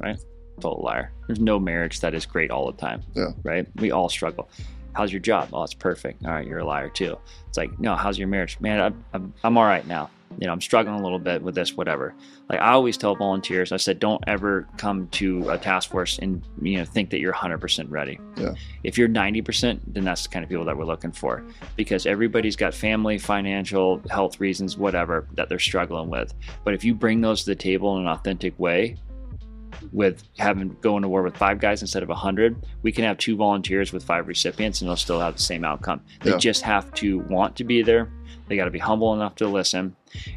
right? 0.02 0.18
Total 0.60 0.82
liar. 0.84 1.12
There's 1.26 1.40
no 1.40 1.58
marriage 1.58 2.00
that 2.00 2.14
is 2.14 2.26
great 2.26 2.50
all 2.50 2.70
the 2.70 2.76
time 2.78 3.02
Yeah. 3.14 3.30
right? 3.42 3.66
We 3.76 3.90
all 3.90 4.08
struggle. 4.08 4.48
How's 4.94 5.10
your 5.10 5.20
job? 5.20 5.48
Oh 5.54 5.62
it's 5.62 5.72
perfect. 5.74 6.24
All 6.26 6.32
right 6.32 6.46
you're 6.46 6.58
a 6.58 6.64
liar 6.66 6.88
too. 6.90 7.16
It's 7.48 7.56
like 7.56 7.78
no 7.80 7.94
how's 7.96 8.18
your 8.18 8.28
marriage? 8.28 8.58
Man 8.60 8.80
i'm, 8.80 9.04
I'm, 9.14 9.34
I'm 9.44 9.56
all 9.58 9.64
right 9.64 9.86
now. 9.86 10.10
You 10.38 10.46
know 10.46 10.52
i'm 10.54 10.60
struggling 10.62 10.98
a 10.98 11.02
little 11.02 11.18
bit 11.18 11.42
with 11.42 11.54
this 11.54 11.74
whatever. 11.76 12.14
Like 12.50 12.60
i 12.60 12.72
always 12.72 12.96
tell 12.98 13.14
volunteers 13.16 13.72
i 13.72 13.76
said 13.78 13.98
don't 13.98 14.22
ever 14.26 14.68
come 14.76 15.08
to 15.08 15.48
a 15.50 15.56
task 15.58 15.90
force 15.90 16.18
and 16.18 16.42
you 16.60 16.76
know 16.78 16.84
think 16.84 17.08
that 17.10 17.20
you're 17.20 17.32
100% 17.32 17.86
ready. 17.90 18.18
Yeah. 18.36 18.52
if 18.82 18.96
you're 18.98 19.08
90% 19.08 19.80
then 19.88 20.04
that's 20.04 20.22
the 20.24 20.28
kind 20.28 20.42
of 20.42 20.48
people 20.50 20.64
that 20.66 20.76
we're 20.76 20.84
looking 20.84 21.12
for 21.12 21.42
because 21.76 22.04
everybody's 22.06 22.56
got 22.56 22.74
family 22.74 23.16
financial 23.18 24.02
health 24.10 24.40
reasons 24.40 24.76
whatever 24.76 25.26
that 25.34 25.48
they're 25.48 25.58
struggling 25.58 26.10
with. 26.10 26.34
But 26.64 26.74
if 26.74 26.84
you 26.84 26.94
bring 26.94 27.20
those 27.22 27.40
to 27.44 27.50
the 27.50 27.56
table 27.56 27.96
in 27.96 28.02
an 28.04 28.08
authentic 28.08 28.58
way 28.58 28.96
with 29.92 30.22
having 30.38 30.76
going 30.80 31.02
to 31.02 31.08
war 31.08 31.22
with 31.22 31.36
five 31.36 31.60
guys 31.60 31.82
instead 31.82 32.02
of 32.02 32.10
a 32.10 32.14
hundred, 32.14 32.56
we 32.82 32.92
can 32.92 33.04
have 33.04 33.18
two 33.18 33.36
volunteers 33.36 33.92
with 33.92 34.02
five 34.02 34.26
recipients 34.26 34.80
and 34.80 34.88
they'll 34.88 34.96
still 34.96 35.20
have 35.20 35.36
the 35.36 35.42
same 35.42 35.64
outcome. 35.64 36.00
They 36.22 36.30
Yeah. 36.30 36.38
just 36.38 36.62
have 36.62 36.92
to 36.94 37.18
want 37.28 37.56
to 37.56 37.64
be 37.64 37.82
there. 37.82 38.08
They 38.48 38.56
got 38.56 38.64
to 38.64 38.70
be 38.70 38.78
humble 38.78 39.14
enough 39.14 39.36
to 39.36 39.46
listen, 39.48 39.94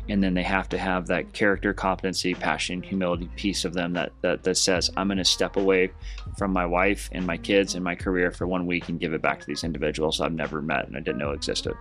and 0.08 0.24
then 0.24 0.34
they 0.36 0.44
have 0.44 0.70
to 0.70 0.78
have 0.78 1.08
that 1.08 1.34
character, 1.34 1.74
competency, 1.74 2.34
passion, 2.34 2.82
humility 2.82 3.30
piece 3.36 3.66
of 3.66 3.74
them 3.74 3.94
that 3.94 4.12
that, 4.22 4.44
that 4.44 4.56
says, 4.58 4.90
"I'm 4.96 5.08
going 5.08 5.18
to 5.18 5.26
step 5.26 5.58
away 5.58 5.92
from 6.38 6.54
my 6.54 6.66
wife 6.66 7.10
and 7.12 7.26
my 7.26 7.36
kids 7.36 7.76
and 7.76 7.84
my 7.84 7.96
career 7.96 8.32
for 8.32 8.48
one 8.48 8.68
week 8.68 8.88
and 8.90 9.00
give 9.00 9.14
it 9.14 9.22
back 9.22 9.40
to 9.42 9.46
these 9.48 9.64
individuals 9.64 10.22
I've 10.22 10.34
never 10.34 10.62
met 10.62 10.88
and 10.88 10.96
I 10.96 11.00
didn't 11.00 11.18
know 11.18 11.32
existed." 11.32 11.74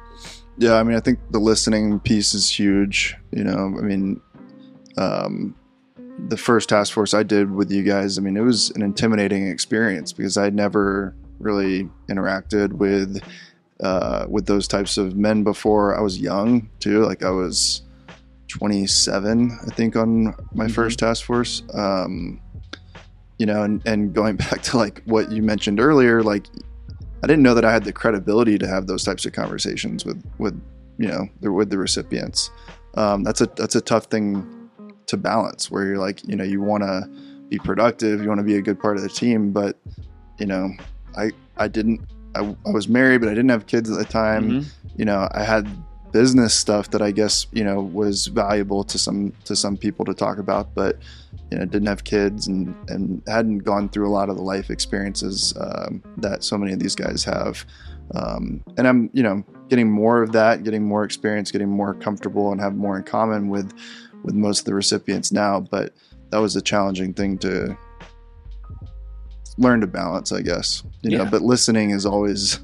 Yeah, 0.58 0.74
I 0.74 0.82
mean, 0.82 0.96
I 0.96 1.00
think 1.00 1.18
the 1.30 1.38
listening 1.38 2.00
piece 2.00 2.34
is 2.34 2.48
huge. 2.50 3.14
You 3.30 3.44
know, 3.44 3.76
I 3.78 3.82
mean, 3.82 4.20
um, 4.96 5.54
the 6.28 6.36
first 6.36 6.68
task 6.68 6.92
force 6.92 7.14
I 7.14 7.22
did 7.22 7.50
with 7.50 7.70
you 7.70 7.82
guys, 7.82 8.18
I 8.18 8.20
mean, 8.22 8.36
it 8.36 8.40
was 8.42 8.70
an 8.70 8.82
intimidating 8.82 9.46
experience 9.48 10.12
because 10.12 10.36
I'd 10.36 10.54
never 10.54 11.14
really 11.38 11.88
interacted 12.08 12.72
with 12.74 13.22
uh, 13.80 14.24
with 14.28 14.46
those 14.46 14.68
types 14.68 14.96
of 14.96 15.16
men 15.16 15.42
before. 15.42 15.96
I 15.98 16.00
was 16.00 16.18
young 16.18 16.68
too, 16.80 17.04
like 17.04 17.24
I 17.24 17.30
was 17.30 17.82
27, 18.48 19.58
I 19.66 19.70
think, 19.74 19.96
on 19.96 20.34
my 20.54 20.66
Mhm. 20.66 20.70
first 20.70 20.98
task 21.00 21.24
force. 21.24 21.62
Um, 21.74 22.40
you 23.38 23.46
know, 23.46 23.62
and, 23.64 23.82
and 23.84 24.14
going 24.14 24.36
back 24.44 24.62
to 24.62 24.76
like 24.76 25.02
what 25.06 25.32
you 25.32 25.42
mentioned 25.42 25.80
earlier, 25.80 26.22
like 26.22 26.46
I 27.22 27.26
didn't 27.26 27.42
know 27.42 27.54
that 27.54 27.64
I 27.64 27.72
had 27.72 27.84
the 27.84 27.92
credibility 27.92 28.58
to 28.58 28.66
have 28.68 28.86
those 28.86 29.02
types 29.02 29.26
of 29.26 29.32
conversations 29.32 30.04
with 30.04 30.22
with 30.38 30.54
you 30.98 31.08
know 31.08 31.28
with 31.50 31.70
the 31.70 31.78
recipients. 31.78 32.50
Um, 32.96 33.24
that's 33.24 33.40
a 33.40 33.46
that's 33.56 33.74
a 33.74 33.80
tough 33.80 34.04
thing 34.04 34.63
to 35.06 35.16
balance 35.16 35.70
where 35.70 35.84
you're 35.84 35.98
like 35.98 36.26
you 36.26 36.36
know 36.36 36.44
you 36.44 36.60
want 36.60 36.82
to 36.82 37.08
be 37.48 37.58
productive, 37.58 38.22
you 38.22 38.28
want 38.28 38.38
to 38.38 38.44
be 38.44 38.56
a 38.56 38.62
good 38.62 38.78
part 38.80 38.96
of 38.96 39.02
the 39.02 39.08
team, 39.08 39.52
but 39.52 39.76
you 40.38 40.46
know 40.46 40.70
I 41.16 41.30
I 41.56 41.68
didn't 41.68 42.00
I, 42.34 42.54
I 42.66 42.70
was 42.70 42.88
married 42.88 43.20
but 43.20 43.28
I 43.28 43.34
didn't 43.34 43.50
have 43.50 43.66
kids 43.66 43.90
at 43.90 43.98
the 43.98 44.04
time. 44.04 44.50
Mhm. 44.50 44.66
You 44.96 45.04
know 45.04 45.28
I 45.32 45.42
had 45.42 45.68
business 46.14 46.54
stuff 46.54 46.90
that 46.90 47.02
I 47.02 47.10
guess 47.10 47.48
you 47.52 47.64
know 47.64 47.82
was 47.82 48.28
valuable 48.28 48.84
to 48.84 48.98
some 48.98 49.32
to 49.44 49.56
some 49.56 49.76
people 49.76 50.04
to 50.04 50.14
talk 50.14 50.38
about, 50.38 50.72
but 50.74 50.98
you 51.50 51.58
know 51.58 51.64
didn't 51.64 51.88
have 51.88 52.04
kids 52.04 52.46
and 52.46 52.74
and 52.88 53.20
hadn't 53.26 53.58
gone 53.58 53.88
through 53.88 54.08
a 54.08 54.14
lot 54.18 54.28
of 54.28 54.36
the 54.36 54.42
life 54.42 54.70
experiences 54.70 55.52
um, 55.60 56.02
that 56.18 56.44
so 56.44 56.56
many 56.56 56.72
of 56.72 56.78
these 56.78 56.94
guys 56.94 57.24
have. 57.24 57.66
Um, 58.14 58.62
and 58.78 58.86
I'm 58.86 59.10
you 59.12 59.22
know 59.22 59.42
getting 59.68 59.90
more 59.90 60.22
of 60.22 60.30
that, 60.32 60.62
getting 60.62 60.84
more 60.84 61.02
experience, 61.04 61.50
getting 61.50 61.68
more 61.68 61.94
comfortable, 61.94 62.52
and 62.52 62.60
have 62.60 62.76
more 62.76 62.96
in 62.96 63.02
common 63.02 63.48
with 63.48 63.72
with 64.24 64.34
most 64.34 64.60
of 64.60 64.64
the 64.64 64.74
recipients 64.74 65.30
now. 65.32 65.60
But 65.60 65.92
that 66.30 66.38
was 66.38 66.56
a 66.56 66.62
challenging 66.62 67.14
thing 67.14 67.38
to 67.38 67.76
learn 69.58 69.80
to 69.82 69.86
balance, 69.86 70.32
I 70.32 70.42
guess. 70.42 70.82
You 71.02 71.16
know, 71.18 71.24
Yeah. 71.24 71.30
but 71.30 71.42
listening 71.42 71.90
is 71.90 72.04
always 72.06 72.58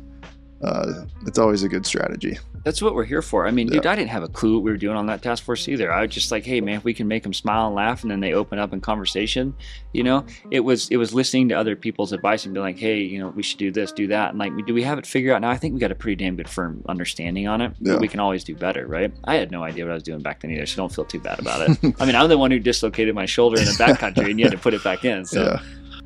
uh, 0.63 1.05
it's 1.27 1.39
always 1.39 1.63
a 1.63 1.69
good 1.69 1.87
strategy. 1.87 2.39
That's 2.65 2.83
what 2.83 2.95
we're 2.95 3.05
here 3.05 3.23
for. 3.23 3.47
I 3.47 3.51
mean, 3.51 3.69
dude, 3.69 3.87
I 3.87 3.97
didn't 3.97 4.11
have 4.11 4.23
a 4.23 4.29
clue 4.29 4.57
what 4.57 4.65
we 4.65 4.71
were 4.71 4.77
doing 4.77 4.97
on 4.97 5.07
that 5.07 5.23
task 5.23 5.45
force 5.45 5.67
either. 5.67 5.91
I 5.91 6.03
was 6.03 6.11
just 6.11 6.31
like, 6.31 6.45
hey, 6.45 6.61
man, 6.61 6.77
if 6.77 6.85
we 6.85 6.93
can 6.93 7.09
make 7.09 7.23
them 7.23 7.33
smile 7.33 7.69
and 7.69 7.75
laugh, 7.75 8.03
and 8.03 8.11
then 8.11 8.21
they 8.21 8.35
open 8.35 8.59
up 8.59 8.75
in 8.75 8.83
conversation, 8.83 9.55
you 9.95 10.03
know, 10.03 10.27
it 10.51 10.61
was 10.61 10.91
it 10.91 10.99
was 10.99 11.15
listening 11.15 11.49
to 11.49 11.55
other 11.55 11.75
people's 11.75 12.13
advice 12.13 12.45
and 12.45 12.53
be 12.53 12.61
like, 12.61 12.79
hey, 12.79 13.01
you 13.01 13.19
know, 13.19 13.29
we 13.29 13.43
should 13.43 13.59
do 13.59 13.71
this, 13.71 13.93
do 13.93 14.07
that, 14.09 14.31
and 14.31 14.39
like, 14.39 14.53
do 14.67 14.75
we 14.75 14.83
have 14.83 14.99
it 14.99 15.07
figured 15.07 15.33
out 15.33 15.41
now? 15.41 15.49
I 15.49 15.57
think 15.57 15.73
we 15.73 15.81
got 15.81 15.91
a 15.91 15.95
pretty 15.95 16.23
damn 16.23 16.37
good 16.37 16.49
firm 16.49 16.85
understanding 16.87 17.49
on 17.49 17.63
it. 17.63 17.73
Yeah. 17.81 17.95
But 17.95 18.03
we 18.03 18.09
can 18.09 18.21
always 18.21 18.45
do 18.45 18.55
better, 18.55 18.87
right? 18.87 19.11
I 19.25 19.37
had 19.37 19.51
no 19.51 19.63
idea 19.63 19.87
what 19.87 19.93
I 19.93 19.95
was 19.95 20.03
doing 20.03 20.21
back 20.21 20.41
then 20.41 20.51
either, 20.51 20.67
so 20.67 20.77
don't 20.77 20.95
feel 20.95 21.07
too 21.07 21.21
bad 21.21 21.39
about 21.39 21.63
it. 21.63 21.95
I 22.01 22.05
mean, 22.05 22.15
I'm 22.15 22.29
the 22.29 22.37
one 22.37 22.51
who 22.51 22.59
dislocated 22.59 23.15
my 23.15 23.25
shoulder 23.25 23.59
in 23.59 23.65
the 23.65 23.73
backcountry, 23.73 24.31
and 24.31 24.39
you 24.39 24.45
had 24.45 24.53
to 24.53 24.59
put 24.59 24.75
it 24.75 24.85
back 24.85 25.07
in. 25.07 25.25
So 25.25 25.43
yeah. 25.43 25.63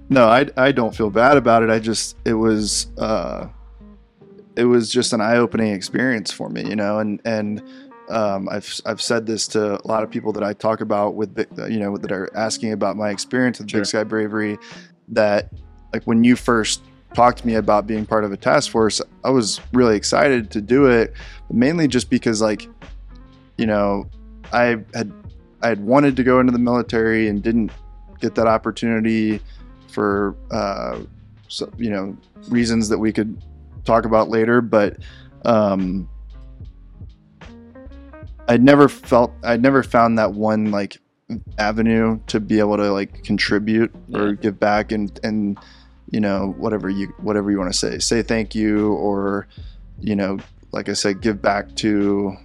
No, 0.09 0.28
I, 0.28 0.47
I 0.56 0.70
don't 0.70 0.94
feel 0.94 1.10
bad 1.10 1.36
about 1.36 1.62
it. 1.62 1.70
I 1.70 1.78
just 1.78 2.16
it 2.24 2.35
was 2.35 2.86
uh, 2.98 3.48
it 4.56 4.64
was 4.64 4.90
just 4.90 5.12
an 5.12 5.20
eye 5.20 5.36
opening 5.36 5.72
experience 5.72 6.31
for 6.31 6.48
me, 6.48 6.68
you 6.68 6.76
know, 6.76 6.98
and 6.98 7.20
and 7.24 7.62
um, 8.09 8.48
I've 8.48 8.81
I've 8.86 9.01
said 9.01 9.26
this 9.26 9.48
to 9.48 9.81
a 9.82 9.86
lot 9.86 10.02
of 10.02 10.10
people 10.10 10.32
that 10.32 10.43
I 10.43 10.52
talk 10.52 10.81
about 10.81 11.14
with 11.14 11.36
you 11.68 11.78
know 11.78 11.97
that 11.97 12.12
are 12.12 12.31
asking 12.36 12.72
about 12.72 12.97
my 12.97 13.10
experience 13.10 13.59
with 13.59 13.70
Sure. 13.70 13.81
Big 13.81 13.86
Sky 13.86 14.05
Bravery. 14.05 14.59
That 15.09 15.51
like 15.93 16.05
when 16.05 16.24
you 16.24 16.36
first 16.36 16.82
talked 17.14 17.39
to 17.39 17.47
me 17.47 17.55
about 17.55 17.86
being 17.86 18.06
part 18.06 18.24
of 18.24 18.32
a 18.32 18.36
task 18.36 18.70
force, 18.70 19.01
I 19.24 19.31
was 19.31 19.60
really 19.72 19.97
excited 19.97 20.51
to 20.52 20.60
do 20.60 20.86
it, 20.86 21.12
mainly 21.51 21.89
just 21.89 22.10
because 22.10 22.40
like 22.40 22.68
you 23.59 23.66
know 23.66 24.09
I 24.52 24.78
had 24.94 25.12
I 25.62 25.68
had 25.68 25.81
wanted 25.81 26.16
to 26.16 26.22
go 26.22 26.40
into 26.40 26.52
the 26.52 26.59
military 26.59 27.28
and 27.28 27.43
didn't 27.43 27.70
get 28.20 28.35
that 28.35 28.47
opportunity 28.47 29.40
for 29.89 30.36
uh, 30.51 31.01
so, 31.48 31.70
you 31.78 31.90
know 31.90 32.16
reasons 32.48 32.89
that 32.90 32.98
we 32.98 33.12
could 33.12 33.40
talk 33.85 34.05
about 34.05 34.28
later. 34.28 34.61
But 34.61 34.97
um, 35.44 36.09
I'd 38.48 38.62
never 38.62 38.89
felt 38.89 39.32
I'd 39.43 39.62
never 39.62 39.82
found 39.82 40.19
that 40.19 40.32
one 40.35 40.70
like 40.70 40.98
avenue 41.59 42.20
to 42.27 42.40
be 42.40 42.59
able 42.59 42.77
to 42.77 42.93
like 42.93 43.24
contribute 43.24 43.93
or 44.12 44.28
Yeah. 44.28 44.32
give 44.35 44.61
back 44.61 44.93
and 44.93 45.19
and 45.24 45.59
you 46.11 46.20
know 46.20 46.55
whatever 46.59 46.90
you 46.90 47.06
whatever 47.19 47.51
you 47.51 47.59
want 47.59 47.73
to 47.73 47.78
say 47.78 47.98
say 47.98 48.23
thank 48.23 48.55
you 48.55 48.93
or 48.93 49.47
you 49.98 50.15
know 50.15 50.39
like 50.73 50.89
I 50.90 50.93
said 50.93 51.23
give 51.23 51.40
back 51.40 51.74
to 51.77 52.36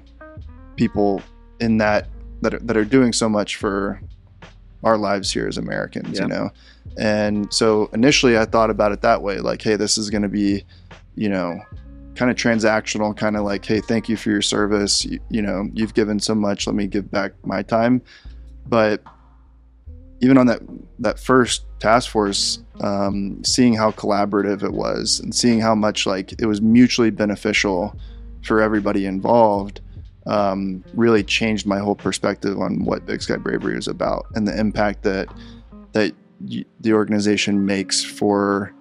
people 0.77 1.21
in 1.59 1.77
that 1.79 2.07
that 2.41 2.53
are, 2.53 2.59
that 2.59 2.77
are 2.77 2.85
doing 2.85 3.11
so 3.11 3.27
much 3.27 3.57
for 3.57 4.01
our 4.85 4.97
lives 4.97 5.29
here 5.33 5.45
as 5.45 5.57
Americans, 5.57 6.17
Yeah. 6.17 6.21
you 6.23 6.27
know. 6.29 6.49
And 6.97 7.53
so 7.53 7.89
initially 7.93 8.37
I 8.37 8.45
thought 8.45 8.69
about 8.69 8.93
it 8.93 9.01
that 9.01 9.21
way 9.21 9.39
like 9.39 9.61
hey 9.61 9.75
this 9.75 9.97
is 9.97 10.09
going 10.09 10.21
to 10.21 10.29
be 10.29 10.63
you 11.15 11.29
know 11.29 11.59
kind 12.15 12.29
of 12.29 12.35
transactional 12.35 13.15
kind 13.15 13.37
of 13.37 13.43
like 13.43 13.63
hey 13.63 13.79
thank 13.79 14.09
you 14.09 14.17
for 14.17 14.29
your 14.29 14.41
service. 14.41 15.05
You, 15.05 15.19
you 15.29 15.41
know 15.41 15.69
you've 15.73 15.93
given 15.93 16.19
so 16.19 16.35
much. 16.35 16.67
Let 16.67 16.75
me 16.75 16.87
give 16.87 17.09
back 17.09 17.33
my 17.45 17.63
time. 17.63 18.01
But 18.67 19.03
even 20.21 20.37
on 20.37 20.47
that 20.47 20.61
that 20.99 21.19
first 21.19 21.65
task 21.79 22.09
force 22.09 22.59
um, 22.81 23.43
seeing 23.43 23.73
how 23.73 23.91
collaborative 23.91 24.63
it 24.63 24.73
was 24.73 25.19
and 25.19 25.33
seeing 25.33 25.59
how 25.59 25.75
much 25.75 26.05
like 26.05 26.33
it 26.39 26.45
was 26.45 26.61
mutually 26.61 27.09
beneficial 27.09 27.97
for 28.43 28.61
everybody 28.61 29.05
involved 29.05 29.81
um, 30.25 30.83
really 30.93 31.23
changed 31.23 31.65
my 31.65 31.79
whole 31.79 31.95
perspective 31.95 32.59
on 32.59 32.85
what 32.85 33.05
Big 33.05 33.21
Sky 33.21 33.37
Bravery 33.37 33.77
is 33.77 33.87
about 33.87 34.25
and 34.35 34.47
the 34.47 34.57
impact 34.57 35.03
that 35.03 35.27
that 35.93 36.13
y- 36.41 36.65
the 36.81 36.93
organization 36.93 37.65
makes 37.65 38.03
for 38.03 38.73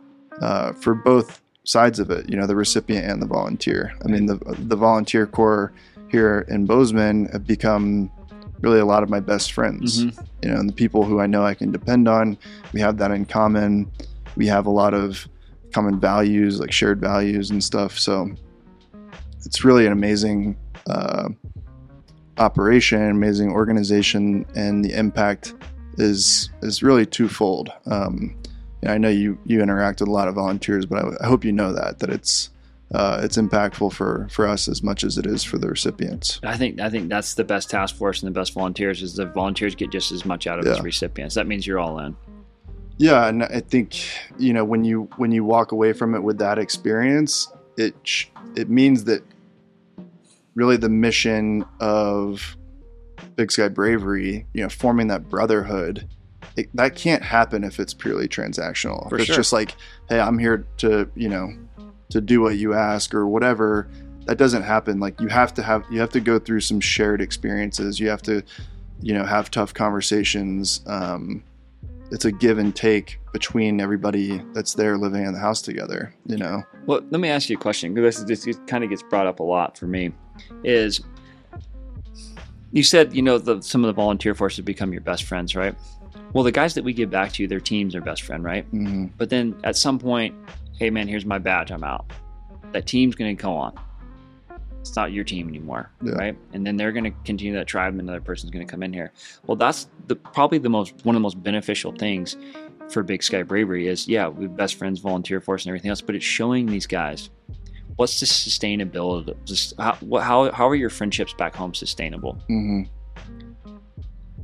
uh, 0.43 0.73
for 0.73 0.95
both 0.95 1.41
sides 1.69 1.99
of 1.99 2.11
it. 2.11 2.31
You 2.31 2.37
know, 2.37 2.47
the 2.47 2.57
recipient 2.57 3.05
and 3.05 3.21
the 3.21 3.27
volunteer. 3.27 3.93
I 4.03 4.09
mean, 4.09 4.25
the 4.25 4.37
the 4.59 4.77
volunteer 4.77 5.27
corps 5.27 5.71
here 6.09 6.47
in 6.49 6.65
Bozeman 6.65 7.27
have 7.27 7.47
become 7.47 8.11
really 8.63 8.81
a 8.81 8.87
lot 8.87 9.03
of 9.03 9.11
my 9.11 9.21
best 9.21 9.53
friends. 9.53 10.05
Mhm. 10.05 10.27
You 10.43 10.49
know, 10.51 10.57
and 10.61 10.69
the 10.69 10.73
people 10.73 11.05
who 11.05 11.21
I 11.21 11.27
know 11.27 11.45
I 11.45 11.55
can 11.55 11.71
depend 11.71 12.09
on. 12.09 12.39
We 12.73 12.81
have 12.81 12.97
that 12.99 13.11
in 13.11 13.27
common. 13.27 13.87
We 14.35 14.47
have 14.47 14.65
a 14.67 14.71
lot 14.71 14.95
of 14.95 15.29
common 15.75 16.01
values, 16.01 16.59
like 16.59 16.73
shared 16.73 17.01
values 17.01 17.51
and 17.51 17.63
stuff. 17.63 17.99
So 17.99 18.31
it's 19.45 19.63
really 19.63 19.85
an 19.85 19.93
amazing 19.93 20.57
uh, 20.89 21.29
operation, 22.39 23.11
amazing 23.11 23.53
organization, 23.53 24.47
and 24.55 24.83
the 24.83 24.95
impact 24.95 25.55
is 25.99 26.49
is 26.63 26.83
really 26.83 27.05
twofold. 27.05 27.71
Um, 27.87 28.35
I 28.87 28.99
know 28.99 29.09
you 29.09 29.39
you 29.45 29.63
interact 29.63 30.01
with 30.01 30.09
a 30.09 30.13
lot 30.13 30.29
of 30.29 30.35
volunteers, 30.35 30.87
but 30.87 31.05
I, 31.05 31.25
I 31.25 31.27
hope 31.27 31.45
you 31.45 31.53
know 31.53 31.73
that 31.73 31.99
that 31.99 32.11
it's 32.11 32.51
uh, 32.95 33.21
it's 33.23 33.37
impactful 33.37 33.93
for 33.93 34.29
for 34.31 34.47
us 34.47 34.69
as 34.69 34.83
much 34.83 35.05
as 35.05 35.19
it 35.19 35.27
is 35.27 35.45
for 35.45 35.59
the 35.59 35.69
recipients. 35.69 36.41
I 36.43 36.57
think 36.57 36.81
I 36.81 36.89
think 36.89 37.09
that's 37.09 37.35
the 37.35 37.45
best 37.45 37.71
task 37.71 37.97
force 37.97 38.23
and 38.23 38.29
the 38.29 38.39
best 38.39 38.55
volunteers 38.55 39.03
is 39.03 39.15
the 39.15 39.27
volunteers 39.27 39.75
get 39.75 39.91
just 39.91 40.13
as 40.13 40.25
much 40.25 40.47
out 40.47 40.59
of 40.59 40.67
as 40.67 40.81
recipients. 40.81 41.35
That 41.35 41.47
means 41.47 41.67
you're 41.67 41.79
all 41.79 41.99
in. 41.99 42.17
Yeah, 42.97 43.29
and 43.29 43.45
I 43.45 43.61
think 43.61 43.97
you 44.39 44.53
know 44.53 44.65
when 44.65 44.85
you 44.85 45.09
when 45.17 45.33
you 45.33 45.45
walk 45.45 45.73
away 45.73 45.93
from 45.93 46.15
it 46.15 46.23
with 46.23 46.39
that 46.39 46.59
experience, 46.59 47.53
it 47.77 47.95
it 48.57 48.71
means 48.71 49.05
that 49.05 49.23
really 50.55 50.77
the 50.77 50.89
mission 50.89 51.65
of 51.81 52.57
Big 53.37 53.53
Sky 53.53 53.69
Bravery, 53.69 54.47
you 54.53 54.63
know, 54.63 54.69
forming 54.69 55.07
that 55.09 55.29
brotherhood, 55.29 56.09
it, 56.59 56.69
that 56.75 56.97
can't 56.97 57.23
happen 57.23 57.63
if 57.63 57.79
it's 57.79 57.95
purely 57.95 58.27
transactional. 58.27 59.09
For 59.09 59.15
if 59.15 59.21
it's 59.23 59.27
sure. 59.29 59.37
just 59.37 59.53
like, 59.53 59.77
hey, 60.09 60.19
I'm 60.19 60.39
here 60.39 60.67
to 60.79 61.09
you 61.15 61.29
know 61.29 61.53
to 62.11 62.21
do 62.21 62.41
what 62.41 62.57
you 62.57 62.75
ask 62.75 63.15
or 63.15 63.27
whatever. 63.27 63.89
That 64.27 64.39
doesn't 64.39 64.63
happen. 64.63 64.99
Like 65.01 65.21
you 65.21 65.29
have 65.29 65.55
to 65.55 65.63
have 65.63 65.85
you 65.91 66.01
have 66.01 66.11
to 66.11 66.21
go 66.21 66.39
through 66.39 66.61
some 66.61 66.81
shared 66.81 67.21
experiences. 67.21 68.01
You 68.01 68.09
have 68.09 68.23
to 68.23 68.43
you 69.01 69.15
know 69.15 69.25
have 69.25 69.51
tough 69.51 69.73
conversations. 69.73 70.83
Um, 70.87 71.45
it's 72.11 72.25
a 72.25 72.33
give 72.33 72.59
and 72.59 72.75
take 72.75 73.21
between 73.33 73.81
everybody 73.81 74.43
that's 74.53 74.75
there 74.75 74.97
living 74.97 75.25
in 75.25 75.33
the 75.33 75.39
house 75.39 75.63
together. 75.63 76.13
You 76.27 76.39
know. 76.39 76.65
Well, 76.87 77.03
let 77.11 77.21
me 77.21 77.29
ask 77.29 77.49
you 77.49 77.57
a 77.57 77.61
question 77.61 77.95
because 77.95 78.25
this, 78.25 78.45
this 78.45 78.59
kind 78.67 78.83
of 78.83 78.91
gets 78.91 79.03
brought 79.03 79.27
up 79.29 79.39
a 79.39 79.45
lot 79.45 79.79
for 79.79 79.87
me. 79.87 80.13
Is 80.65 81.01
you 82.73 82.83
said 82.83 83.15
you 83.15 83.23
know 83.23 83.39
the, 83.39 83.63
some 83.63 83.85
of 83.85 83.87
the 83.87 83.93
volunteer 83.93 84.35
forces 84.35 84.65
become 84.65 84.93
your 84.93 85.03
best 85.03 85.23
friends, 85.23 85.55
right? 85.55 85.77
Well, 86.33 86.45
the 86.45 86.53
guys 86.53 86.75
that 86.75 86.85
we 86.85 86.93
give 86.93 87.11
back 87.11 87.33
to, 87.33 87.47
their 87.47 87.61
team's 87.61 87.93
their 87.95 88.03
best 88.03 88.23
friend, 88.23 88.45
right? 88.45 88.65
hmm 88.67 89.07
But 89.17 89.31
then 89.31 89.57
at 89.65 89.77
some 89.77 89.99
point, 89.99 90.35
hey 90.79 90.91
man, 90.91 91.09
here's 91.09 91.25
my 91.25 91.39
badge, 91.39 91.71
I'm 91.71 91.85
out. 91.85 92.11
That 92.73 92.87
team's 92.87 93.15
going 93.15 93.35
to 93.37 93.43
go 93.43 93.53
on. 93.55 93.73
It's 94.81 94.95
not 94.95 95.13
your 95.13 95.25
team 95.25 95.49
anymore, 95.49 95.91
Yeah. 96.03 96.13
right? 96.13 96.37
And 96.53 96.67
then 96.67 96.77
they're 96.77 96.93
going 96.93 97.05
to 97.05 97.11
continue 97.25 97.55
that 97.55 97.67
tribe, 97.67 97.93
and 97.93 98.01
another 98.01 98.21
person's 98.21 98.51
going 98.51 98.67
to 98.67 98.71
come 98.71 98.83
in 98.83 98.93
here. 98.93 99.13
Well, 99.47 99.57
that's 99.57 99.89
the 100.07 100.17
probably 100.17 100.59
the 100.59 100.69
most 100.69 100.95
one 101.05 101.15
of 101.15 101.21
the 101.21 101.23
most 101.23 101.43
beneficial 101.43 101.93
things 101.93 102.37
for 102.91 103.03
Big 103.03 103.23
Sky 103.23 103.43
Bravery 103.43 103.87
is 103.89 104.07
yeah, 104.09 104.29
we're 104.29 104.49
best 104.49 104.77
friends, 104.77 105.01
volunteer 105.01 105.41
force, 105.41 105.65
and 105.65 105.71
everything 105.71 105.91
else, 105.91 106.01
but 106.01 106.15
it's 106.15 106.25
showing 106.25 106.67
these 106.67 106.87
guys 106.87 107.29
what's 107.97 108.21
the 108.21 108.27
sustainability. 108.27 109.35
Just 109.45 109.75
how 109.79 109.95
what, 110.01 110.23
how 110.23 110.51
how 110.53 110.69
are 110.69 110.75
your 110.77 110.91
friendships 110.91 111.33
back 111.35 111.55
home 111.55 111.75
sustainable? 111.75 112.35
hmm 112.49 112.83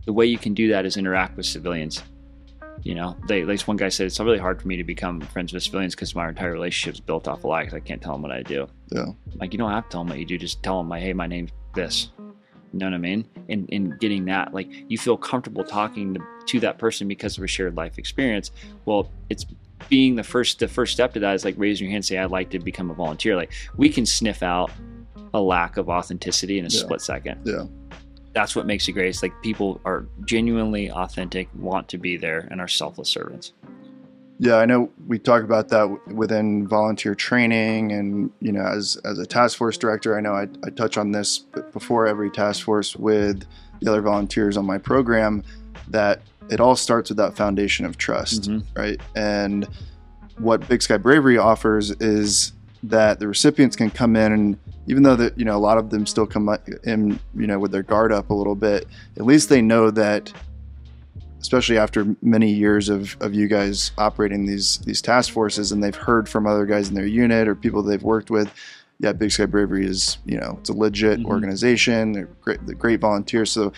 the 0.06 0.12
way 0.12 0.26
you 0.26 0.38
can 0.38 0.54
do 0.54 0.68
that 0.68 0.84
is 0.86 0.96
interact 0.96 1.36
with 1.36 1.46
civilians. 1.46 2.02
You 2.82 2.94
know, 2.94 3.16
they 3.28 3.40
at 3.40 3.46
least 3.48 3.66
one 3.66 3.76
guy 3.76 3.88
said 3.88 4.06
it's 4.06 4.20
really 4.20 4.38
hard 4.38 4.60
for 4.60 4.68
me 4.68 4.76
to 4.76 4.84
become 4.84 5.20
friends 5.20 5.52
with 5.52 5.62
civilians 5.62 5.94
because 5.94 6.14
my 6.14 6.28
entire 6.28 6.52
relationship 6.52 6.94
is 6.94 7.00
built 7.00 7.26
off 7.28 7.44
a 7.44 7.46
lie 7.46 7.62
because 7.62 7.74
I 7.74 7.80
can't 7.80 8.02
tell 8.02 8.12
them 8.12 8.22
what 8.22 8.32
I 8.32 8.42
do. 8.42 8.66
Yeah. 8.90 9.06
Like 9.36 9.52
you 9.52 9.58
don't 9.58 9.70
have 9.70 9.84
to 9.84 9.90
tell 9.90 10.00
them 10.02 10.08
what 10.10 10.18
you 10.18 10.26
do, 10.26 10.36
just 10.36 10.62
tell 10.62 10.78
them 10.78 10.88
like, 10.88 11.02
hey, 11.02 11.12
my 11.14 11.26
name's 11.26 11.50
this. 11.74 12.10
You 12.18 12.80
know 12.80 12.86
what 12.86 12.94
I 12.94 12.98
mean? 12.98 13.24
And 13.48 13.68
in 13.70 13.96
getting 14.00 14.24
that, 14.26 14.52
like 14.52 14.68
you 14.88 14.98
feel 14.98 15.16
comfortable 15.16 15.62
talking 15.64 16.14
to, 16.14 16.20
to 16.46 16.60
that 16.60 16.76
person 16.78 17.06
because 17.08 17.38
of 17.38 17.44
a 17.44 17.46
shared 17.46 17.76
life 17.76 17.96
experience. 17.98 18.50
Well, 18.84 19.08
it's 19.30 19.46
being 19.88 20.16
the 20.16 20.24
first 20.24 20.58
the 20.58 20.68
first 20.68 20.92
step 20.92 21.12
to 21.14 21.20
that 21.20 21.34
is 21.34 21.44
like 21.44 21.54
raising 21.56 21.86
your 21.86 21.90
hand 21.92 21.98
and 21.98 22.04
say 22.04 22.18
I'd 22.18 22.30
like 22.30 22.50
to 22.50 22.58
become 22.58 22.90
a 22.90 22.94
volunteer. 22.94 23.36
Like 23.36 23.52
we 23.76 23.88
can 23.88 24.04
sniff 24.04 24.42
out 24.42 24.70
a 25.32 25.40
lack 25.40 25.76
of 25.76 25.88
authenticity 25.88 26.58
in 26.58 26.64
a 26.66 26.68
Yeah. 26.68 26.80
split 26.80 27.00
second. 27.00 27.40
Yeah. 27.44 27.64
That's 28.34 28.56
what 28.56 28.66
makes 28.66 28.88
it 28.88 28.92
great. 28.92 29.08
It's 29.08 29.22
like 29.22 29.32
people 29.42 29.80
are 29.84 30.06
genuinely 30.24 30.90
authentic, 30.90 31.48
want 31.54 31.88
to 31.88 31.98
be 31.98 32.16
there, 32.16 32.48
and 32.50 32.60
are 32.60 32.68
selfless 32.68 33.08
servants. 33.08 33.52
Yeah, 34.40 34.56
I 34.56 34.64
know 34.66 34.90
we 35.06 35.20
talk 35.20 35.44
about 35.44 35.68
that 35.68 36.08
within 36.08 36.66
volunteer 36.66 37.14
training, 37.14 37.92
and 37.92 38.32
you 38.40 38.50
know, 38.50 38.64
as 38.66 38.98
as 39.04 39.18
a 39.20 39.26
task 39.26 39.56
force 39.56 39.78
director, 39.78 40.18
I 40.18 40.20
know 40.20 40.32
I, 40.32 40.48
I 40.64 40.70
touch 40.70 40.98
on 40.98 41.12
this 41.12 41.38
before 41.72 42.08
every 42.08 42.30
task 42.30 42.64
force 42.64 42.96
with 42.96 43.44
the 43.80 43.90
other 43.90 44.02
volunteers 44.02 44.56
on 44.56 44.66
my 44.66 44.78
program. 44.78 45.44
That 45.88 46.20
it 46.50 46.60
all 46.60 46.74
starts 46.74 47.10
with 47.10 47.18
that 47.18 47.36
foundation 47.36 47.86
of 47.86 47.96
trust, 47.96 48.50
Mhm. 48.50 48.64
right? 48.76 49.00
And 49.14 49.68
what 50.38 50.66
Big 50.68 50.82
Sky 50.82 50.96
Bravery 50.96 51.38
offers 51.38 51.92
is 51.92 52.52
that 52.82 53.20
the 53.20 53.28
recipients 53.28 53.76
can 53.76 53.90
come 53.90 54.16
in 54.16 54.32
and 54.32 54.58
even 54.86 55.02
though 55.02 55.16
that 55.16 55.38
you 55.38 55.44
know 55.44 55.56
a 55.56 55.58
lot 55.58 55.78
of 55.78 55.90
them 55.90 56.06
still 56.06 56.26
come 56.26 56.48
in 56.84 57.18
you 57.34 57.46
know 57.46 57.58
with 57.58 57.72
their 57.72 57.82
guard 57.82 58.12
up 58.12 58.30
a 58.30 58.34
little 58.34 58.54
bit, 58.54 58.86
at 59.16 59.24
least 59.24 59.48
they 59.48 59.62
know 59.62 59.90
that 59.90 60.32
especially 61.40 61.76
after 61.76 62.06
many 62.22 62.50
years 62.50 62.88
of, 62.88 63.16
of 63.20 63.34
you 63.34 63.46
guys 63.46 63.92
operating 63.98 64.46
these 64.46 64.78
these 64.80 65.02
task 65.02 65.32
forces 65.32 65.72
and 65.72 65.82
they've 65.82 65.94
heard 65.94 66.28
from 66.28 66.46
other 66.46 66.64
guys 66.66 66.88
in 66.88 66.94
their 66.94 67.06
unit 67.06 67.46
or 67.48 67.54
people 67.54 67.82
they've 67.82 68.02
worked 68.02 68.30
with 68.30 68.50
yeah 69.00 69.12
big 69.12 69.30
sky 69.30 69.44
bravery 69.44 69.84
is 69.86 70.18
you 70.24 70.38
know 70.38 70.56
it's 70.60 70.70
a 70.70 70.72
legit 70.72 71.18
Mhm. 71.20 71.26
organization 71.26 72.12
they're 72.12 72.28
great 72.40 72.64
they're 72.66 72.74
great 72.74 73.00
volunteers 73.00 73.50
so 73.50 73.72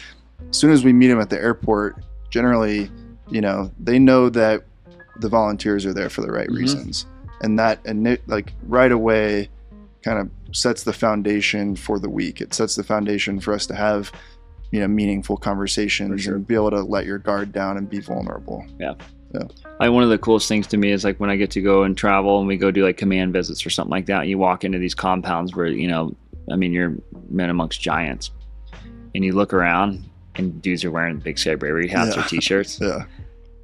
as 0.51 0.57
soon 0.57 0.71
as 0.71 0.85
we 0.85 0.93
meet 0.93 1.09
them 1.09 1.21
at 1.21 1.29
the 1.31 1.41
airport 1.41 1.97
generally 2.31 2.89
you 3.31 3.41
know 3.41 3.71
they 3.81 3.99
know 3.99 4.29
that 4.29 4.63
the 5.21 5.29
volunteers 5.29 5.85
are 5.87 5.93
there 5.95 6.11
for 6.11 6.21
the 6.21 6.31
right 6.31 6.49
Mhm. 6.49 6.57
reasons 6.59 7.07
and 7.41 7.59
that 7.59 7.81
and 7.85 8.17
like 8.29 8.53
right 8.69 8.93
away 8.93 9.49
kind 10.07 10.19
of 10.21 10.31
sets 10.57 10.85
the 10.85 10.93
foundation 10.93 11.75
for 11.75 11.99
the 11.99 12.09
week 12.09 12.41
it 12.41 12.55
sets 12.55 12.75
the 12.77 12.85
foundation 12.85 13.41
for 13.41 13.53
us 13.53 13.67
to 13.67 13.75
have 13.75 14.13
you 14.71 14.81
know 14.81 14.87
meaningful 14.89 15.37
conversations 15.37 16.23
sure. 16.23 16.37
and 16.37 16.47
be 16.47 16.55
able 16.55 16.71
to 16.71 16.83
let 16.83 17.05
your 17.05 17.19
guard 17.19 17.51
down 17.53 17.77
and 17.77 17.91
be 17.91 18.01
vulnerable 18.01 18.65
Yeah. 18.79 18.95
Yeah. 19.35 19.43
I, 19.81 19.89
one 19.89 20.05
of 20.05 20.09
the 20.09 20.19
coolest 20.19 20.49
things 20.49 20.67
to 20.69 20.77
me 20.77 20.93
is 20.93 21.03
like 21.05 21.19
when 21.19 21.31
I 21.31 21.37
get 21.37 21.51
to 21.51 21.61
go 21.61 21.83
and 21.83 21.97
travel 21.99 22.39
and 22.39 22.47
we 22.47 22.57
go 22.57 22.71
do 22.71 22.85
like 22.85 22.97
command 22.97 23.33
visits 23.33 23.67
or 23.67 23.71
something 23.71 23.91
like 23.91 24.07
that. 24.07 24.21
And 24.23 24.31
you 24.31 24.39
walk 24.39 24.63
into 24.65 24.79
these 24.79 24.95
compounds 24.95 25.55
where, 25.57 25.67
you 25.67 25.89
know, 25.89 26.15
I 26.51 26.55
mean, 26.57 26.73
you're 26.73 26.95
men 27.29 27.51
amongst 27.51 27.81
giants 27.81 28.31
and 29.15 29.25
you 29.25 29.33
look 29.33 29.53
around 29.53 30.09
and 30.37 30.63
dudes 30.63 30.85
are 30.85 30.93
wearing 30.93 31.19
big 31.19 31.39
sky 31.39 31.57
bravery 31.57 31.89
hats 31.89 32.15
Yeah. 32.17 32.23
or 32.25 32.29
t-shirts 32.35 32.79
yeah 32.81 33.05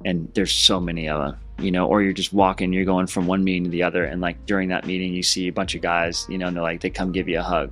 and 0.05 0.31
there's 0.33 0.51
so 0.51 0.79
many 0.79 1.07
of 1.09 1.21
them, 1.21 1.39
you 1.59 1.71
know, 1.71 1.87
or 1.87 2.01
you're 2.01 2.13
just 2.13 2.33
walking, 2.33 2.73
you're 2.73 2.85
going 2.85 3.07
from 3.07 3.27
one 3.27 3.43
meeting 3.43 3.65
to 3.65 3.69
the 3.69 3.83
other. 3.83 4.05
And 4.05 4.21
like 4.21 4.45
during 4.45 4.69
that 4.69 4.85
meeting, 4.85 5.13
you 5.13 5.23
see 5.23 5.47
a 5.47 5.53
bunch 5.53 5.75
of 5.75 5.81
guys, 5.81 6.25
you 6.29 6.37
know, 6.37 6.47
and 6.47 6.55
they're 6.55 6.63
like, 6.63 6.81
they 6.81 6.89
come 6.89 7.11
give 7.11 7.27
you 7.27 7.39
a 7.39 7.43
hug. 7.43 7.71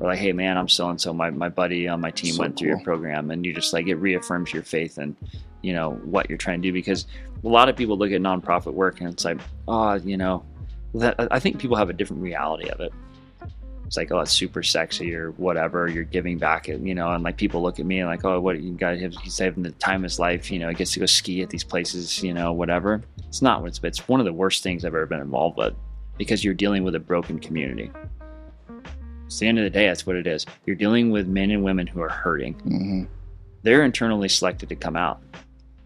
Or 0.00 0.08
like, 0.08 0.18
hey 0.18 0.32
man, 0.32 0.58
I'm 0.58 0.68
so 0.68 0.90
and 0.90 1.00
so. 1.00 1.12
My 1.12 1.30
my 1.30 1.48
buddy 1.48 1.86
on 1.88 2.00
my 2.00 2.10
team 2.10 2.34
So 2.34 2.40
went 2.40 2.58
through 2.58 2.68
your 2.68 2.80
program, 2.80 3.30
and 3.30 3.44
you 3.44 3.52
just 3.52 3.72
like 3.72 3.86
it 3.86 3.96
reaffirms 3.96 4.52
your 4.52 4.62
faith 4.62 4.98
and 4.98 5.16
you 5.62 5.72
know 5.72 5.92
what 6.04 6.28
you're 6.28 6.38
trying 6.38 6.60
to 6.60 6.68
do. 6.68 6.72
Because 6.72 7.06
a 7.44 7.48
lot 7.48 7.68
of 7.68 7.76
people 7.76 7.96
look 7.96 8.10
at 8.10 8.20
nonprofit 8.20 8.74
work 8.74 9.00
and 9.00 9.10
it's 9.10 9.24
like, 9.24 9.38
oh, 9.68 9.94
you 9.94 10.16
know, 10.16 10.44
that 10.94 11.14
I 11.30 11.38
think 11.38 11.58
people 11.58 11.76
have 11.76 11.90
a 11.90 11.92
different 11.92 12.22
reality 12.22 12.68
of 12.68 12.80
it. 12.80 12.92
It's 13.92 13.98
like, 13.98 14.10
oh, 14.10 14.20
it's 14.20 14.32
super 14.32 14.62
sexy 14.62 15.14
or 15.14 15.32
whatever. 15.32 15.86
You're 15.86 16.04
giving 16.04 16.38
back, 16.38 16.66
you 16.66 16.94
know, 16.94 17.10
and 17.12 17.22
like 17.22 17.36
people 17.36 17.60
look 17.60 17.78
at 17.78 17.84
me 17.84 17.98
and 17.98 18.08
like, 18.08 18.24
oh, 18.24 18.40
what 18.40 18.58
you 18.58 18.72
guys 18.72 19.02
have? 19.02 19.12
He's 19.16 19.36
having 19.36 19.62
the 19.62 19.72
time 19.72 19.96
of 19.96 20.04
his 20.04 20.18
life, 20.18 20.50
you 20.50 20.58
know. 20.58 20.70
He 20.70 20.74
gets 20.74 20.92
to 20.92 21.00
go 21.00 21.04
ski 21.04 21.42
at 21.42 21.50
these 21.50 21.62
places, 21.62 22.22
you 22.22 22.32
know, 22.32 22.54
whatever. 22.54 23.02
It's 23.28 23.42
not 23.42 23.60
what 23.60 23.68
it's. 23.68 23.80
It's 23.82 24.08
one 24.08 24.18
of 24.18 24.24
the 24.24 24.32
worst 24.32 24.62
things 24.62 24.86
I've 24.86 24.94
ever 24.94 25.04
been 25.04 25.20
involved 25.20 25.58
with 25.58 25.74
because 26.16 26.42
you're 26.42 26.54
dealing 26.54 26.84
with 26.84 26.94
a 26.94 27.00
broken 27.00 27.38
community. 27.38 27.90
It's 29.26 29.38
the 29.38 29.46
end 29.46 29.58
of 29.58 29.64
the 29.64 29.68
day. 29.68 29.88
That's 29.88 30.06
what 30.06 30.16
it 30.16 30.26
is. 30.26 30.46
You're 30.64 30.74
dealing 30.74 31.10
with 31.10 31.26
men 31.28 31.50
and 31.50 31.62
women 31.62 31.86
who 31.86 32.00
are 32.00 32.08
hurting. 32.08 32.54
hmm 32.54 33.04
They're 33.62 33.84
internally 33.84 34.30
selected 34.30 34.70
to 34.70 34.74
come 34.74 34.96
out. 34.96 35.20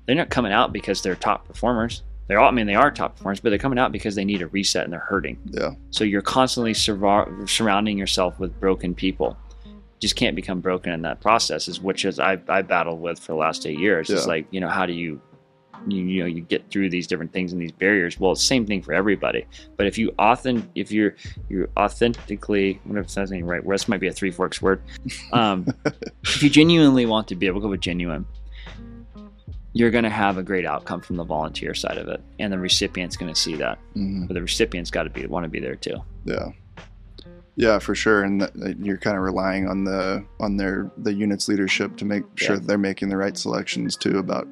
They're 0.07 0.15
not 0.15 0.31
coming 0.31 0.53
out 0.53 0.73
because 0.73 1.03
they're 1.03 1.17
top 1.17 1.49
performers. 1.49 2.05
They're 2.29 2.41
all. 2.41 2.49
I 2.49 2.51
mean, 2.51 2.67
they 2.67 2.75
are 2.75 2.91
top 2.91 3.17
performers, 3.17 3.41
but 3.41 3.51
they're 3.51 3.59
coming 3.59 3.79
out 3.79 3.93
because 3.93 4.15
they 4.15 4.25
need 4.25 4.43
a 4.43 4.49
reset 4.49 4.85
and 4.85 4.93
they're 4.93 5.01
hurting. 5.01 5.39
yeah 5.53 5.71
So 5.91 6.05
you're 6.05 6.23
constantly 6.23 6.73
surva- 6.73 7.49
surrounding 7.49 7.97
yourself 7.99 8.39
with 8.41 8.59
broken 8.61 8.95
people. 8.95 9.37
Just 9.99 10.17
can't 10.17 10.37
become 10.37 10.61
broken 10.61 10.93
in 10.93 11.03
that 11.03 11.21
process, 11.21 11.69
is 11.69 11.81
which 11.81 12.05
is 12.05 12.19
I 12.21 12.39
I 12.49 12.63
battled 12.63 13.01
with 13.01 13.19
for 13.19 13.33
the 13.33 13.39
last 13.39 13.67
eight 13.67 13.79
years. 13.79 14.11
It's 14.11 14.27
like 14.27 14.47
you 14.51 14.61
know 14.61 14.69
how 14.69 14.85
do 14.85 14.93
you, 14.93 15.21
you 15.87 16.05
you 16.05 16.21
know 16.21 16.27
you 16.27 16.43
get 16.43 16.71
through 16.71 16.91
these 16.91 17.07
different 17.07 17.33
things 17.33 17.53
and 17.53 17.63
these 17.63 17.73
barriers. 17.73 18.21
Well, 18.21 18.33
it's 18.33 18.43
the 18.43 18.47
same 18.47 18.67
thing 18.67 18.83
for 18.83 18.93
everybody. 18.93 19.47
But 19.77 19.87
if 19.87 19.97
you 19.97 20.13
authentic, 20.19 20.69
if 20.75 20.93
you're 20.93 21.15
you're 21.49 21.69
authentically, 21.79 22.79
whatever 22.85 23.07
if 23.07 23.15
that's 23.15 23.31
anything 23.31 23.47
right, 23.47 23.65
word, 23.65 23.75
this 23.75 23.89
might 23.89 24.01
be 24.01 24.09
a 24.09 24.13
three 24.13 24.31
forks 24.31 24.61
word. 24.61 24.83
Um, 25.33 25.67
if 26.25 26.43
you 26.43 26.51
genuinely 26.51 27.07
want 27.07 27.29
to 27.29 27.35
be 27.35 27.47
able 27.47 27.61
to 27.61 27.65
go 27.65 27.71
with 27.71 27.81
genuine, 27.81 28.27
you're 29.77 29.91
going 29.91 30.05
to 30.05 30.11
have 30.11 30.39
a 30.39 30.43
great 30.43 30.65
outcome 30.65 31.01
from 31.03 31.17
the 31.17 31.25
volunteer 31.25 31.75
side 31.75 31.99
of 31.99 32.09
it, 32.09 32.21
and 32.39 32.53
the 32.53 32.59
recipient's 32.59 33.17
going 33.17 33.33
to 33.33 33.39
see 33.39 33.57
that. 33.57 33.79
hmm 33.95 34.27
But 34.27 34.35
the 34.35 34.41
recipient's 34.43 34.91
got 34.91 35.03
to 35.05 35.11
be 35.11 35.27
want 35.27 35.45
to 35.45 35.51
be 35.51 35.61
there 35.61 35.77
too. 35.77 35.97
yeah 36.25 36.49
yeah 37.59 37.79
for 37.79 37.95
sure 37.95 38.23
and 38.23 38.43
that 38.43 38.77
you're 38.81 38.99
kind 38.99 39.17
of 39.17 39.23
relying 39.23 39.67
on 39.67 39.85
the 39.85 40.23
on 40.41 40.57
their 40.59 40.91
the 40.99 41.13
unit's 41.15 41.49
leadership 41.49 41.97
to 41.97 42.05
make 42.05 42.23
sure 42.37 42.55
Yeah. 42.57 42.61
that 42.61 42.67
they're 42.67 42.77
making 42.79 43.09
the 43.09 43.17
right 43.17 43.37
selections 43.37 43.97
too 43.97 44.19
about 44.19 44.47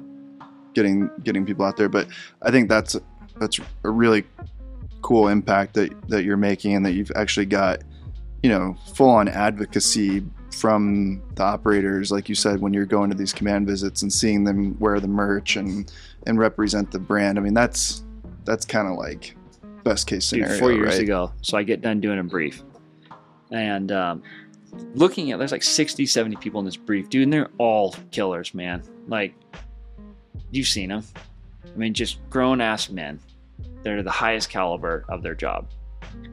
getting 0.75 1.11
getting 1.23 1.45
people 1.45 1.65
out 1.67 1.77
there 1.77 1.91
but 1.91 2.09
i 2.43 2.51
think 2.51 2.69
that's 2.71 2.97
that's 3.39 3.61
a 3.85 3.91
really 3.91 4.25
cool 5.03 5.29
impact 5.29 5.75
that 5.75 5.91
that 6.09 6.25
you're 6.25 6.39
making 6.39 6.75
and 6.75 6.85
that 6.87 6.93
you've 6.93 7.13
actually 7.15 7.45
got 7.47 7.83
you 8.43 8.49
know 8.49 8.75
full 8.95 9.11
on 9.11 9.29
advocacy 9.29 10.23
from 10.55 11.23
the 11.35 11.43
operators 11.43 12.11
like 12.11 12.29
you 12.29 12.35
said 12.35 12.61
when 12.61 12.73
you're 12.73 12.87
going 12.87 13.11
to 13.11 13.17
these 13.17 13.33
command 13.33 13.67
visits 13.67 14.03
and 14.03 14.13
seeing 14.13 14.45
them 14.45 14.79
wear 14.79 15.01
the 15.01 15.09
merch 15.09 15.57
and 15.57 15.93
and 16.27 16.39
represent 16.39 16.91
the 16.91 16.99
brand 16.99 17.39
i 17.39 17.43
mean 17.43 17.55
that's 17.55 18.05
that's 18.45 18.65
kind 18.65 18.89
of 18.89 18.97
like 18.97 19.37
best 19.85 20.07
case 20.07 20.29
Dude, 20.31 20.43
scenario 20.45 20.59
four 20.59 20.73
years 20.73 20.95
right? 20.95 21.03
ago. 21.03 21.33
So 21.43 21.57
I 21.57 21.63
get 21.63 21.81
done 21.83 22.01
doing 22.01 22.19
a 22.19 22.25
brief. 22.25 22.63
And 23.51 23.93
um, 23.93 24.23
looking 24.95 25.31
at, 25.31 25.39
there's 25.39 25.53
like 25.53 25.63
60, 25.63 26.07
70 26.07 26.37
people 26.37 26.59
in 26.59 26.67
this 26.67 26.77
brief, 26.77 27.09
dude, 27.09 27.25
and 27.25 27.33
they're 27.33 27.51
all 27.59 27.95
killers, 28.11 28.55
man. 28.55 28.83
Like, 29.07 29.35
you've 30.51 30.67
seen 30.67 30.89
them. 30.89 31.05
I 31.65 31.77
mean, 31.77 31.95
just 31.95 32.19
grown 32.31 32.61
ass 32.61 32.91
men. 32.91 33.21
They're 33.83 34.03
the 34.03 34.11
highest 34.11 34.49
caliber 34.49 35.05
of 35.09 35.23
their 35.23 35.35
job. 35.35 35.69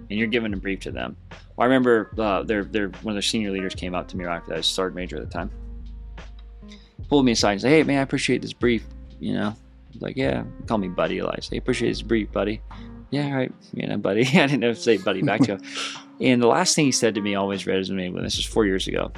And 0.10 0.20
you're 0.20 0.28
giving 0.28 0.54
a 0.54 0.58
brief 0.58 0.82
to 0.82 0.92
them. 0.92 1.16
Well, 1.30 1.64
I 1.64 1.66
remember 1.66 2.12
uh, 2.18 2.44
their, 2.44 2.64
their, 2.64 2.90
one 2.90 3.14
of 3.14 3.16
their 3.16 3.22
senior 3.22 3.52
leaders 3.52 3.76
came 3.76 3.96
up 3.96 4.08
to 4.10 4.18
me 4.18 4.26
right 4.26 4.38
after 4.38 4.50
that. 4.50 4.56
I 4.56 4.58
was 4.58 4.68
sergeant 4.68 4.96
major 4.96 5.18
at 5.18 5.24
the 5.24 5.30
time. 5.30 5.50
Pulled 7.08 7.26
me 7.26 7.32
aside 7.32 7.54
and 7.54 7.62
said, 7.62 7.70
Hey, 7.70 7.84
man, 7.84 8.00
I 8.00 8.02
appreciate 8.02 8.42
this 8.42 8.54
brief. 8.54 8.86
You 9.20 9.34
know, 9.34 9.56
like, 10.00 10.18
Yeah, 10.18 10.44
call 10.68 10.78
me 10.78 10.90
buddy. 10.90 11.22
I 11.22 11.38
say, 11.40 11.58
Appreciate 11.58 11.90
this 11.90 12.02
brief, 12.02 12.32
buddy 12.32 12.62
yeah, 13.12 13.34
right, 13.34 13.52
you 13.74 13.86
know, 13.86 13.98
buddy. 13.98 14.22
I 14.28 14.48
didn't 14.48 14.62
know 14.62 14.74
to 14.74 14.80
say 14.80 14.98
buddy 14.98 15.22
back 15.22 15.42
to 15.42 15.58
him. 15.58 15.62
and 16.22 16.42
the 16.42 16.48
last 16.48 16.76
thing 16.76 16.86
he 16.86 16.92
said 16.92 17.14
to 17.16 17.22
me 17.22 17.36
always 17.36 17.66
resonated 17.66 18.14
when 18.14 18.24
this 18.24 18.38
was 18.38 18.46
four 18.46 18.66
years 18.66 18.88
ago. 18.88 19.12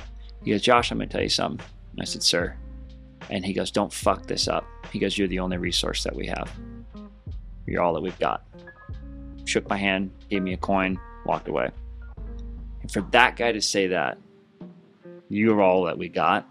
He 0.44 0.52
goes, 0.52 0.62
Josh, 0.62 0.92
I'm 0.92 0.98
going 0.98 1.08
to 1.08 1.14
tell 1.14 1.24
you 1.24 1.30
something. 1.30 1.66
And 1.92 2.02
I 2.02 2.04
said, 2.04 2.24
sir. 2.24 2.56
And 3.30 3.46
he 3.46 3.54
goes, 3.54 3.72
don't 3.72 3.94
fuck 3.94 4.26
this 4.26 4.48
up. 4.50 4.66
He 4.92 5.00
goes, 5.00 5.18
you're 5.18 5.30
the 5.30 5.40
only 5.40 5.58
resource 5.58 6.04
that 6.04 6.14
we 6.14 6.26
have. 6.28 6.52
You're 7.66 7.82
all 7.82 7.94
that 7.94 8.02
we've 8.02 8.20
got. 8.20 8.44
Shook 9.46 9.70
my 9.70 9.78
hand, 9.78 10.12
gave 10.30 10.42
me 10.42 10.54
a 10.54 10.58
coin, 10.58 11.00
walked 11.26 11.48
away. 11.48 11.70
And 12.82 12.92
for 12.92 13.02
that 13.12 13.36
guy 13.36 13.52
to 13.52 13.62
say 13.62 13.88
that, 13.88 14.18
you're 15.30 15.62
all 15.62 15.86
that 15.86 15.98
we 15.98 16.10
got. 16.10 16.48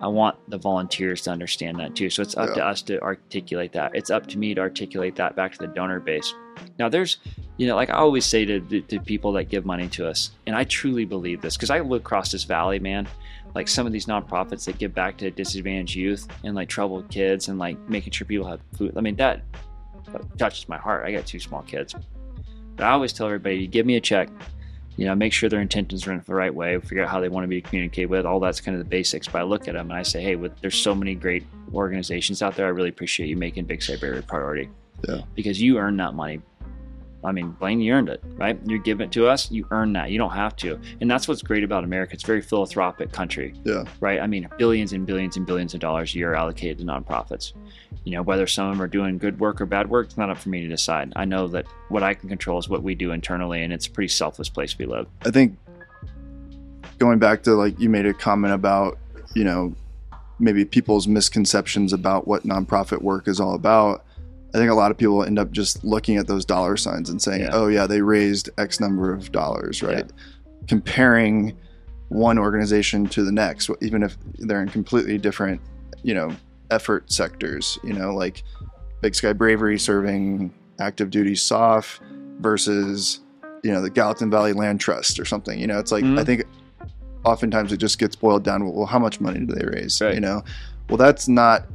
I 0.00 0.06
want 0.06 0.38
the 0.48 0.56
volunteers 0.56 1.22
to 1.22 1.30
understand 1.30 1.78
that 1.78 1.94
too. 1.94 2.08
So 2.08 2.22
it's 2.22 2.36
up 2.36 2.54
to 2.54 2.64
us 2.64 2.80
to 2.82 3.00
articulate 3.02 3.72
that. 3.72 3.94
It's 3.94 4.08
up 4.08 4.26
to 4.28 4.38
me 4.38 4.54
to 4.54 4.60
articulate 4.62 5.16
that 5.16 5.36
back 5.36 5.52
to 5.52 5.58
the 5.58 5.66
donor 5.66 6.00
base. 6.00 6.32
Now, 6.78 6.88
there's, 6.88 7.18
you 7.58 7.66
know, 7.66 7.76
like 7.76 7.90
I 7.90 7.94
always 7.94 8.24
say 8.24 8.46
to, 8.46 8.60
to, 8.60 8.80
to 8.80 9.00
people 9.00 9.32
that 9.32 9.50
give 9.50 9.66
money 9.66 9.88
to 9.88 10.08
us, 10.08 10.30
and 10.46 10.56
I 10.56 10.64
truly 10.64 11.04
believe 11.04 11.42
this 11.42 11.56
because 11.56 11.68
I 11.68 11.80
look 11.80 12.00
across 12.00 12.32
this 12.32 12.44
valley, 12.44 12.78
man. 12.78 13.06
Like 13.54 13.68
some 13.68 13.86
of 13.86 13.92
these 13.92 14.06
nonprofits 14.06 14.64
that 14.64 14.78
give 14.78 14.94
back 14.94 15.18
to 15.18 15.30
disadvantaged 15.30 15.96
youth 15.96 16.26
and 16.44 16.54
like 16.54 16.68
troubled 16.68 17.10
kids 17.10 17.48
and 17.48 17.58
like 17.58 17.76
making 17.88 18.12
sure 18.12 18.26
people 18.26 18.46
have 18.46 18.60
food. 18.78 18.96
I 18.96 19.00
mean, 19.02 19.16
that, 19.16 19.42
that 20.12 20.38
touches 20.38 20.68
my 20.68 20.78
heart. 20.78 21.04
I 21.04 21.12
got 21.12 21.26
two 21.26 21.40
small 21.40 21.62
kids. 21.62 21.94
But 22.76 22.86
I 22.86 22.90
always 22.90 23.12
tell 23.12 23.26
everybody, 23.26 23.66
give 23.66 23.86
me 23.86 23.96
a 23.96 24.00
check, 24.00 24.28
you 24.96 25.06
know, 25.06 25.14
make 25.14 25.32
sure 25.32 25.48
their 25.48 25.60
intentions 25.60 26.06
are 26.06 26.12
in 26.12 26.22
the 26.26 26.34
right 26.34 26.54
way, 26.54 26.78
figure 26.80 27.02
out 27.02 27.10
how 27.10 27.20
they 27.20 27.28
want 27.28 27.44
to 27.44 27.48
be 27.48 27.60
communicated 27.60 28.10
with. 28.10 28.26
All 28.26 28.40
that's 28.40 28.60
kind 28.60 28.76
of 28.76 28.84
the 28.84 28.88
basics. 28.88 29.28
But 29.28 29.40
I 29.40 29.42
look 29.42 29.68
at 29.68 29.74
them 29.74 29.90
and 29.90 29.98
I 29.98 30.02
say, 30.02 30.22
hey, 30.22 30.36
with, 30.36 30.58
there's 30.60 30.76
so 30.76 30.94
many 30.94 31.14
great 31.14 31.44
organizations 31.74 32.42
out 32.42 32.56
there. 32.56 32.66
I 32.66 32.70
really 32.70 32.88
appreciate 32.88 33.28
you 33.28 33.36
making 33.36 33.64
Big 33.64 33.82
Barrier 34.00 34.20
a 34.20 34.22
priority. 34.22 34.68
Yeah. 35.08 35.22
Because 35.34 35.60
you 35.60 35.78
earn 35.78 35.96
that 35.98 36.14
money. 36.14 36.40
I 37.22 37.32
mean, 37.32 37.50
Blaine, 37.50 37.80
you 37.80 37.92
earned 37.92 38.08
it, 38.08 38.22
right? 38.36 38.58
You're 38.64 38.78
giving 38.78 39.06
it 39.06 39.12
to 39.12 39.26
us. 39.28 39.50
You 39.50 39.66
earn 39.70 39.92
that. 39.92 40.10
You 40.10 40.18
don't 40.18 40.30
have 40.32 40.56
to. 40.56 40.80
And 41.00 41.10
that's 41.10 41.28
what's 41.28 41.42
great 41.42 41.62
about 41.64 41.84
America. 41.84 42.14
It's 42.14 42.24
a 42.24 42.26
very 42.26 42.40
philanthropic 42.40 43.12
country 43.12 43.54
Yeah. 43.64 43.84
right? 44.00 44.20
I 44.20 44.26
mean, 44.26 44.48
billions 44.56 44.92
and 44.94 45.06
billions 45.06 45.36
and 45.36 45.44
billions 45.44 45.74
of 45.74 45.80
dollars 45.80 46.14
a 46.14 46.18
year 46.18 46.34
allocated 46.34 46.78
to 46.78 46.84
nonprofits. 46.84 47.52
You 48.04 48.12
know, 48.12 48.22
whether 48.22 48.46
some 48.46 48.68
of 48.68 48.72
them 48.74 48.82
are 48.82 48.88
doing 48.88 49.18
good 49.18 49.38
work 49.38 49.60
or 49.60 49.66
bad 49.66 49.90
work, 49.90 50.06
it's 50.06 50.16
not 50.16 50.30
up 50.30 50.38
for 50.38 50.48
me 50.48 50.62
to 50.62 50.68
decide. 50.68 51.12
I 51.16 51.26
know 51.26 51.46
that 51.48 51.66
what 51.90 52.02
I 52.02 52.14
can 52.14 52.28
control 52.30 52.58
is 52.58 52.68
what 52.68 52.82
we 52.82 52.94
do 52.94 53.12
internally, 53.12 53.62
and 53.62 53.72
it's 53.72 53.86
a 53.86 53.90
pretty 53.90 54.08
selfless 54.08 54.48
place 54.48 54.78
we 54.78 54.86
live. 54.86 55.06
I 55.26 55.30
think 55.30 55.58
going 56.98 57.18
back 57.18 57.42
to 57.42 57.52
like 57.54 57.78
you 57.78 57.88
made 57.90 58.06
a 58.06 58.14
comment 58.14 58.54
about 58.54 58.98
you 59.34 59.44
know 59.44 59.74
maybe 60.38 60.64
people's 60.64 61.06
misconceptions 61.06 61.92
about 61.92 62.26
what 62.26 62.44
nonprofit 62.44 63.02
work 63.02 63.28
is 63.28 63.40
all 63.40 63.54
about. 63.54 64.04
I 64.54 64.58
think 64.58 64.70
a 64.70 64.74
lot 64.74 64.90
of 64.90 64.96
people 64.98 65.22
end 65.24 65.38
up 65.38 65.50
just 65.52 65.84
looking 65.84 66.16
at 66.16 66.26
those 66.26 66.44
dollar 66.44 66.76
signs 66.76 67.08
and 67.08 67.20
saying, 67.22 67.42
Yeah. 67.42 67.50
"Oh 67.52 67.68
yeah, 67.68 67.86
they 67.86 68.02
raised 68.02 68.50
X 68.58 68.80
number 68.80 69.12
of 69.12 69.30
dollars," 69.32 69.82
right? 69.82 69.98
Yeah. 70.06 70.66
Comparing 70.68 71.56
one 72.08 72.38
organization 72.38 73.06
to 73.06 73.22
the 73.22 73.30
next, 73.32 73.70
even 73.80 74.02
if 74.02 74.16
they're 74.38 74.62
in 74.62 74.68
completely 74.68 75.16
different, 75.18 75.60
you 76.02 76.14
know, 76.14 76.30
effort 76.70 77.10
sectors. 77.12 77.78
You 77.84 77.92
know, 77.92 78.12
like 78.14 78.42
Big 79.00 79.14
Sky 79.14 79.32
Bravery 79.32 79.78
serving 79.78 80.52
active 80.80 81.10
duty 81.10 81.36
SOF 81.36 82.00
versus, 82.40 83.20
you 83.62 83.70
know, 83.72 83.80
the 83.80 83.90
Gallatin 83.90 84.30
Valley 84.30 84.52
Land 84.52 84.80
Trust 84.80 85.20
or 85.20 85.24
something. 85.24 85.58
You 85.60 85.66
know, 85.68 85.78
it's 85.78 85.92
like 85.92 86.02
Mhm. 86.04 86.18
I 86.18 86.24
think 86.24 86.44
oftentimes 87.24 87.72
it 87.72 87.76
just 87.76 87.98
gets 87.98 88.16
boiled 88.16 88.42
down. 88.42 88.66
Well, 88.66 88.86
how 88.86 88.98
much 88.98 89.20
money 89.20 89.40
do 89.40 89.54
they 89.54 89.66
raise? 89.66 90.00
Right. 90.00 90.14
You 90.14 90.20
know, 90.20 90.42
well 90.88 90.96
that's 90.96 91.28
not. 91.28 91.66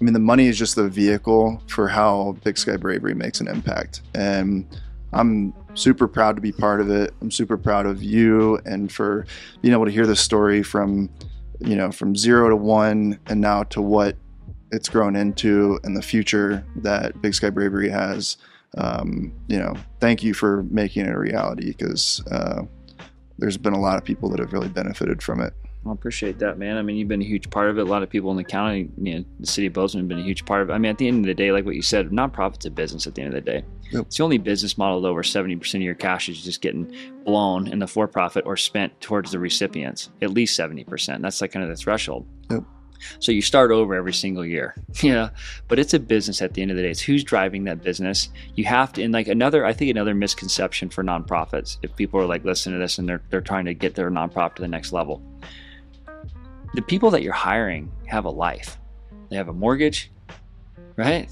I 0.00 0.04
mean, 0.04 0.14
the 0.14 0.20
money 0.20 0.46
is 0.46 0.56
just 0.56 0.76
the 0.76 0.88
vehicle 0.88 1.60
for 1.66 1.88
how 1.88 2.36
Big 2.44 2.56
Sky 2.56 2.76
Bravery 2.76 3.14
makes 3.14 3.40
an 3.40 3.48
impact, 3.48 4.02
and 4.14 4.66
I'm 5.12 5.54
super 5.74 6.08
proud 6.08 6.36
to 6.36 6.42
be 6.42 6.52
part 6.52 6.80
of 6.80 6.90
it. 6.90 7.14
I'm 7.20 7.30
super 7.30 7.56
proud 7.56 7.86
of 7.86 8.02
you 8.02 8.58
and 8.64 8.90
for 8.92 9.26
being 9.62 9.72
able 9.72 9.86
to 9.86 9.90
hear 9.90 10.06
this 10.06 10.20
story 10.20 10.62
from, 10.62 11.08
you 11.60 11.76
know, 11.76 11.90
from 11.90 12.14
zero 12.14 12.48
to 12.50 12.56
one 12.56 13.18
and 13.26 13.40
now 13.40 13.62
to 13.64 13.80
what 13.80 14.16
it's 14.70 14.88
grown 14.88 15.16
into 15.16 15.78
and 15.84 15.96
the 15.96 16.02
future 16.02 16.64
that 16.76 17.20
Big 17.22 17.34
Sky 17.34 17.50
Bravery 17.50 17.88
has. 17.88 18.36
Um, 18.76 19.32
you 19.46 19.58
know, 19.58 19.74
thank 20.00 20.22
you 20.22 20.34
for 20.34 20.62
making 20.64 21.06
it 21.06 21.14
a 21.14 21.18
reality 21.18 21.68
because 21.68 22.22
uh, 22.30 22.62
there's 23.38 23.56
been 23.56 23.72
a 23.72 23.80
lot 23.80 23.96
of 23.96 24.04
people 24.04 24.28
that 24.30 24.40
have 24.40 24.52
really 24.52 24.68
benefited 24.68 25.22
from 25.22 25.40
it. 25.40 25.54
I 25.88 25.92
appreciate 25.92 26.38
that, 26.40 26.58
man. 26.58 26.76
I 26.76 26.82
mean, 26.82 26.96
you've 26.96 27.08
been 27.08 27.22
a 27.22 27.24
huge 27.24 27.50
part 27.50 27.70
of 27.70 27.78
it. 27.78 27.82
A 27.82 27.84
lot 27.90 28.02
of 28.02 28.10
people 28.10 28.30
in 28.30 28.36
the 28.36 28.44
county, 28.44 28.88
you 29.00 29.14
know, 29.14 29.24
the 29.40 29.46
city 29.46 29.66
of 29.66 29.72
Bozeman 29.72 30.04
have 30.04 30.08
been 30.08 30.18
a 30.18 30.22
huge 30.22 30.44
part 30.44 30.62
of 30.62 30.70
it. 30.70 30.72
I 30.72 30.78
mean, 30.78 30.90
at 30.90 30.98
the 30.98 31.08
end 31.08 31.24
of 31.24 31.26
the 31.26 31.34
day, 31.34 31.52
like 31.52 31.64
what 31.64 31.74
you 31.74 31.82
said, 31.82 32.10
nonprofit's 32.10 32.66
a 32.66 32.70
business 32.70 33.06
at 33.06 33.14
the 33.14 33.22
end 33.22 33.34
of 33.34 33.44
the 33.44 33.50
day. 33.50 33.64
Yep. 33.90 34.06
It's 34.06 34.16
the 34.18 34.24
only 34.24 34.38
business 34.38 34.76
model 34.76 35.00
though 35.00 35.14
where 35.14 35.22
70% 35.22 35.74
of 35.74 35.82
your 35.82 35.94
cash 35.94 36.28
is 36.28 36.42
just 36.42 36.60
getting 36.60 36.94
blown 37.24 37.68
in 37.68 37.78
the 37.78 37.86
for 37.86 38.06
profit 38.06 38.44
or 38.46 38.56
spent 38.56 39.00
towards 39.00 39.32
the 39.32 39.38
recipients. 39.38 40.10
At 40.20 40.30
least 40.30 40.58
70%. 40.58 41.22
That's 41.22 41.40
like 41.40 41.52
kind 41.52 41.62
of 41.62 41.70
the 41.70 41.76
threshold. 41.76 42.26
Yep. 42.50 42.64
So 43.20 43.32
you 43.32 43.42
start 43.42 43.70
over 43.70 43.94
every 43.94 44.12
single 44.12 44.44
year. 44.44 44.74
Yeah. 45.02 45.30
But 45.68 45.78
it's 45.78 45.94
a 45.94 46.00
business 46.00 46.42
at 46.42 46.54
the 46.54 46.62
end 46.62 46.72
of 46.72 46.76
the 46.76 46.82
day. 46.82 46.90
It's 46.90 47.00
who's 47.00 47.22
driving 47.22 47.64
that 47.64 47.82
business. 47.82 48.30
You 48.56 48.64
have 48.64 48.92
to, 48.94 49.02
and 49.02 49.14
like 49.14 49.28
another, 49.28 49.64
I 49.64 49.72
think 49.72 49.90
another 49.90 50.14
misconception 50.14 50.90
for 50.90 51.04
nonprofits, 51.04 51.78
if 51.82 51.94
people 51.94 52.20
are 52.20 52.26
like 52.26 52.44
listening 52.44 52.78
to 52.78 52.84
this 52.84 52.98
and 52.98 53.08
they're, 53.08 53.22
they're 53.30 53.40
trying 53.40 53.66
to 53.66 53.74
get 53.74 53.94
their 53.94 54.10
nonprofit 54.10 54.56
to 54.56 54.62
the 54.62 54.68
next 54.68 54.92
level, 54.92 55.22
the 56.74 56.82
people 56.82 57.10
that 57.10 57.22
you're 57.22 57.32
hiring 57.32 57.90
have 58.06 58.24
a 58.24 58.30
life. 58.30 58.78
They 59.30 59.36
have 59.36 59.48
a 59.48 59.52
mortgage, 59.52 60.10
right? 60.96 61.28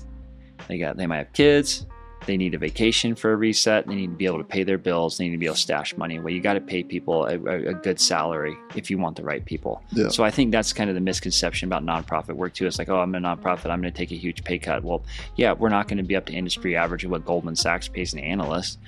They 0.69 0.79
got 0.79 0.97
they 0.97 1.07
might 1.07 1.19
have 1.19 1.33
kids. 1.33 1.87
They 2.25 2.37
need 2.37 2.55
a 2.55 2.59
vacation 2.59 3.15
for 3.15 3.33
a 3.33 3.37
reset. 3.37 3.87
They 3.87 3.95
need 3.95 4.11
to 4.11 4.17
be 4.17 4.27
able 4.27 4.39
to 4.39 4.45
pay 4.45 4.65
their 4.65 4.79
bills. 4.79 5.19
They 5.19 5.25
need 5.25 5.33
to 5.33 5.39
be 5.39 5.47
able 5.47 5.55
to 5.55 5.61
stash 5.61 5.97
money. 5.97 6.19
Well, 6.19 6.33
you 6.33 6.41
got 6.41 6.55
to 6.55 6.61
pay 6.61 6.83
people 6.83 7.27
a, 7.27 7.35
a, 7.35 7.75
good 7.75 8.01
salary 8.01 8.57
if 8.75 8.91
you 8.91 8.99
want 8.99 9.17
the 9.17 9.23
right 9.23 9.45
people. 9.45 9.83
Yeah. 9.93 10.09
So 10.09 10.25
I 10.25 10.31
think 10.31 10.51
that's 10.51 10.73
kind 10.73 10.91
of 10.91 10.95
the 10.95 11.01
misconception 11.01 11.69
about 11.69 11.85
nonprofit 11.85 12.35
work 12.35 12.55
too. 12.55 12.67
It's 12.67 12.79
like, 12.79 12.89
oh, 12.89 12.99
I'm 13.01 13.15
a 13.15 13.19
nonprofit. 13.19 13.71
I'm 13.71 13.81
going 13.81 13.93
to 13.93 13.97
take 13.97 14.11
a 14.11 14.17
huge 14.17 14.43
pay 14.43 14.59
cut. 14.59 14.83
Well, 14.83 15.05
yeah, 15.37 15.53
we're 15.53 15.69
not 15.69 15.89
going 15.89 15.99
to 15.99 16.05
be 16.05 16.17
up 16.17 16.27
to 16.27 16.33
industry 16.33 16.75
average 16.75 17.05
of 17.05 17.11
what 17.11 17.25
Goldman 17.25 17.55
Sachs 17.55 17.87
pays 17.87 18.13
an 18.13 18.19
analyst. 18.21 18.79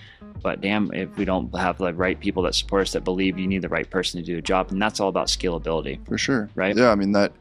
But 0.42 0.60
damn, 0.60 0.92
if 0.92 1.16
we 1.16 1.24
don't 1.24 1.55
have 1.56 1.78
the 1.78 1.92
right 1.92 2.18
people 2.18 2.42
that 2.44 2.55
support 2.55 2.82
us, 2.82 2.92
that 2.92 3.05
believe 3.05 3.38
you 3.38 3.46
need 3.46 3.62
the 3.62 3.68
right 3.68 3.88
person 3.88 4.20
to 4.20 4.26
do 4.26 4.38
a 4.38 4.42
job, 4.42 4.70
and 4.70 4.80
that's 4.80 5.00
all 5.00 5.09
about 5.09 5.26
scalability. 5.28 6.05
For 6.06 6.18
sure. 6.18 6.48
Right. 6.55 6.76
Yeah. 6.76 6.90
I 6.90 6.94
mean, 6.94 7.12
that 7.12 7.32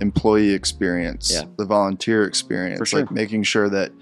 employee 0.00 0.50
experience, 0.50 1.32
Yeah. 1.32 1.44
the 1.56 1.64
volunteer 1.64 2.24
experience, 2.24 2.88
sure. 2.88 3.00
like 3.00 3.10
making 3.10 3.44
sure 3.44 3.68
that, 3.68 3.92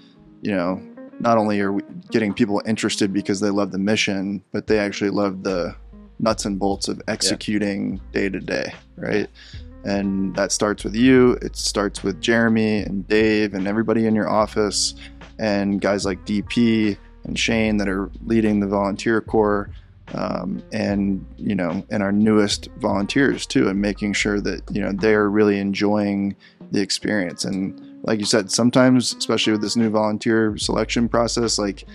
you 0.41 0.51
know, 0.51 0.81
not 1.19 1.37
only 1.37 1.59
are 1.59 1.71
we 1.71 1.81
getting 2.11 2.33
people 2.33 2.61
interested 2.65 3.13
because 3.13 3.39
they 3.39 3.49
love 3.49 3.71
the 3.71 3.77
mission, 3.77 4.43
but 4.51 4.67
they 4.67 4.79
actually 4.79 5.09
love 5.09 5.43
the 5.43 5.75
nuts 6.19 6.45
and 6.45 6.59
bolts 6.59 6.87
of 6.87 7.01
executing 7.07 7.99
day 8.11 8.29
to 8.29 8.39
day. 8.39 8.73
Right. 8.95 9.29
And 9.85 10.35
that 10.35 10.51
starts 10.51 10.83
with 10.83 10.95
you. 10.95 11.33
It 11.41 11.55
starts 11.55 12.03
with 12.03 12.19
Jeremy 12.19 12.79
and 12.79 13.07
Dave 13.07 13.53
and 13.53 13.67
everybody 13.67 14.05
in 14.05 14.15
your 14.15 14.29
office 14.29 14.95
and 15.37 15.79
guys 15.79 16.05
like 16.05 16.25
DP 16.25 16.97
and 17.23 17.39
Shane 17.39 17.77
that 17.77 17.87
are 17.87 18.11
leading 18.25 18.59
the 18.59 18.67
volunteer 18.67 19.21
corps 19.21 19.69
um, 20.13 20.63
and 20.71 21.25
you 21.37 21.55
know 21.55 21.85
and 21.89 22.01
our 22.01 22.11
newest 22.11 22.67
volunteers 22.77 23.45
too 23.45 23.69
and 23.69 23.79
making 23.79 24.13
sure 24.13 24.41
that 24.41 24.63
you 24.71 24.81
know 24.81 24.91
they're 24.91 25.29
really 25.29 25.59
enjoying 25.59 26.35
the 26.71 26.81
experience 26.81 27.45
and 27.45 27.79
like 28.09 28.19
you 28.19 28.25
said 28.25 28.49
sometimes 28.51 29.13
especially 29.15 29.53
with 29.53 29.61
this 29.61 29.75
new 29.75 29.89
volunteer 29.89 30.57
selection 30.57 31.07
process 31.07 31.57
like 31.59 31.85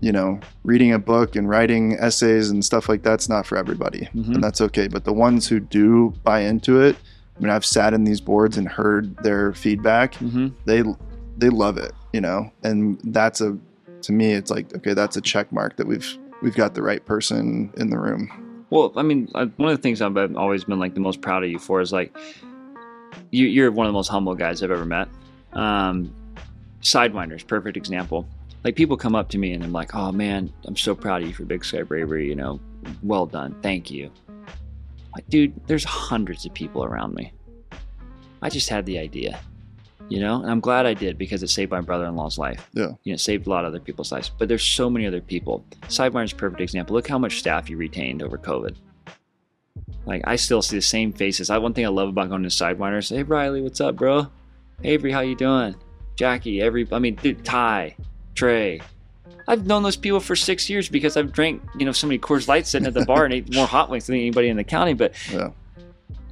you 0.00 0.12
know 0.12 0.38
reading 0.64 0.92
a 0.92 0.98
book 0.98 1.36
and 1.36 1.48
writing 1.48 1.94
essays 1.98 2.50
and 2.50 2.64
stuff 2.64 2.88
like 2.88 3.02
that's 3.02 3.28
not 3.28 3.46
for 3.46 3.56
everybody 3.56 4.08
Mhm. 4.14 4.34
and 4.34 4.42
that's 4.44 4.60
okay 4.60 4.88
but 4.88 5.04
the 5.04 5.12
ones 5.12 5.46
who 5.48 5.58
do 5.60 6.12
buy 6.24 6.40
into 6.40 6.80
it 6.80 6.96
i 7.36 7.40
mean 7.40 7.50
i've 7.50 7.64
sat 7.64 7.94
in 7.94 8.04
these 8.04 8.20
boards 8.20 8.58
and 8.58 8.68
heard 8.68 9.16
their 9.18 9.54
feedback 9.54 10.14
Mm-hmm. 10.14 10.48
they 10.66 10.82
they 11.38 11.48
love 11.48 11.76
it 11.78 11.92
you 12.12 12.20
know 12.20 12.50
and 12.62 12.98
that's 13.04 13.40
a 13.40 13.56
to 14.02 14.12
me 14.12 14.32
it's 14.32 14.50
like 14.50 14.74
okay 14.76 14.94
that's 14.94 15.16
a 15.16 15.20
check 15.22 15.50
mark 15.52 15.76
that 15.76 15.86
we've 15.86 16.18
we've 16.42 16.56
got 16.56 16.74
the 16.74 16.82
right 16.82 17.04
person 17.06 17.72
in 17.78 17.88
the 17.90 17.98
room 17.98 18.28
Well, 18.68 18.92
I 18.96 19.02
mean, 19.02 19.28
one 19.62 19.70
of 19.70 19.76
the 19.78 19.82
things 19.86 20.02
I've 20.02 20.16
I've 20.16 20.34
always 20.36 20.64
been 20.64 20.80
like 20.84 20.94
the 20.94 21.00
most 21.08 21.20
proud 21.22 21.44
of 21.44 21.50
you 21.50 21.58
for 21.58 21.80
is 21.80 21.92
like 21.92 22.10
you, 23.30 23.46
you're 23.46 23.70
one 23.70 23.86
of 23.86 23.92
the 23.92 23.96
most 24.00 24.08
humble 24.08 24.34
guys 24.34 24.60
I've 24.62 24.70
ever 24.72 24.84
met. 24.84 25.08
Um, 25.56 26.14
Sidewinders, 26.82 27.44
perfect 27.46 27.76
example. 27.76 28.28
Like 28.62 28.76
people 28.76 28.96
come 28.96 29.14
up 29.14 29.28
to 29.30 29.38
me 29.38 29.52
and 29.52 29.64
I'm 29.64 29.72
like, 29.72 29.94
"Oh 29.94 30.12
man, 30.12 30.52
I'm 30.64 30.76
so 30.76 30.94
proud 30.94 31.22
of 31.22 31.28
you 31.28 31.34
for 31.34 31.44
Big 31.44 31.64
Sky 31.64 31.82
Bravery. 31.82 32.28
You 32.28 32.34
know, 32.36 32.60
well 33.02 33.26
done, 33.26 33.56
thank 33.62 33.90
you." 33.90 34.10
Like, 35.14 35.28
dude, 35.28 35.54
there's 35.66 35.84
hundreds 35.84 36.44
of 36.44 36.52
people 36.52 36.84
around 36.84 37.14
me. 37.14 37.32
I 38.42 38.50
just 38.50 38.68
had 38.68 38.84
the 38.84 38.98
idea, 38.98 39.40
you 40.10 40.20
know, 40.20 40.42
and 40.42 40.50
I'm 40.50 40.60
glad 40.60 40.84
I 40.84 40.92
did 40.92 41.16
because 41.16 41.42
it 41.42 41.48
saved 41.48 41.70
my 41.70 41.80
brother-in-law's 41.80 42.36
life. 42.38 42.68
Yeah. 42.74 42.92
you 43.04 43.12
know, 43.12 43.14
it 43.14 43.20
saved 43.20 43.46
a 43.46 43.50
lot 43.50 43.64
of 43.64 43.68
other 43.68 43.80
people's 43.80 44.12
lives. 44.12 44.30
But 44.36 44.48
there's 44.48 44.62
so 44.62 44.90
many 44.90 45.06
other 45.06 45.22
people. 45.22 45.64
Sidewinders, 45.82 46.36
perfect 46.36 46.60
example. 46.60 46.94
Look 46.94 47.08
how 47.08 47.18
much 47.18 47.38
staff 47.38 47.70
you 47.70 47.78
retained 47.78 48.22
over 48.22 48.36
COVID. 48.36 48.76
Like 50.04 50.22
I 50.24 50.36
still 50.36 50.60
see 50.60 50.76
the 50.76 50.82
same 50.82 51.12
faces. 51.12 51.50
I 51.50 51.58
one 51.58 51.72
thing 51.72 51.86
I 51.86 51.88
love 51.88 52.10
about 52.10 52.28
going 52.28 52.42
to 52.42 52.48
Sidewinders. 52.48 53.14
Hey 53.14 53.22
Riley, 53.22 53.62
what's 53.62 53.80
up, 53.80 53.96
bro? 53.96 54.28
Avery, 54.84 55.12
how 55.12 55.20
you 55.20 55.34
doing? 55.34 55.74
Jackie, 56.16 56.62
every 56.62 56.86
I 56.92 56.98
mean, 56.98 57.16
dude, 57.16 57.44
Ty, 57.44 57.96
Trey. 58.34 58.80
I've 59.48 59.66
known 59.66 59.82
those 59.82 59.96
people 59.96 60.20
for 60.20 60.34
six 60.34 60.68
years 60.68 60.88
because 60.88 61.16
I've 61.16 61.32
drank, 61.32 61.62
you 61.78 61.86
know, 61.86 61.92
so 61.92 62.06
many 62.06 62.18
Coors 62.18 62.48
Lights 62.48 62.70
sitting 62.70 62.86
at 62.86 62.94
the 62.94 63.04
bar 63.04 63.24
and 63.24 63.32
ate 63.32 63.54
more 63.54 63.66
hot 63.66 63.90
wings 63.90 64.06
than 64.06 64.16
anybody 64.16 64.48
in 64.48 64.56
the 64.56 64.64
county. 64.64 64.92
But 64.92 65.14
Yeah. 65.32 65.50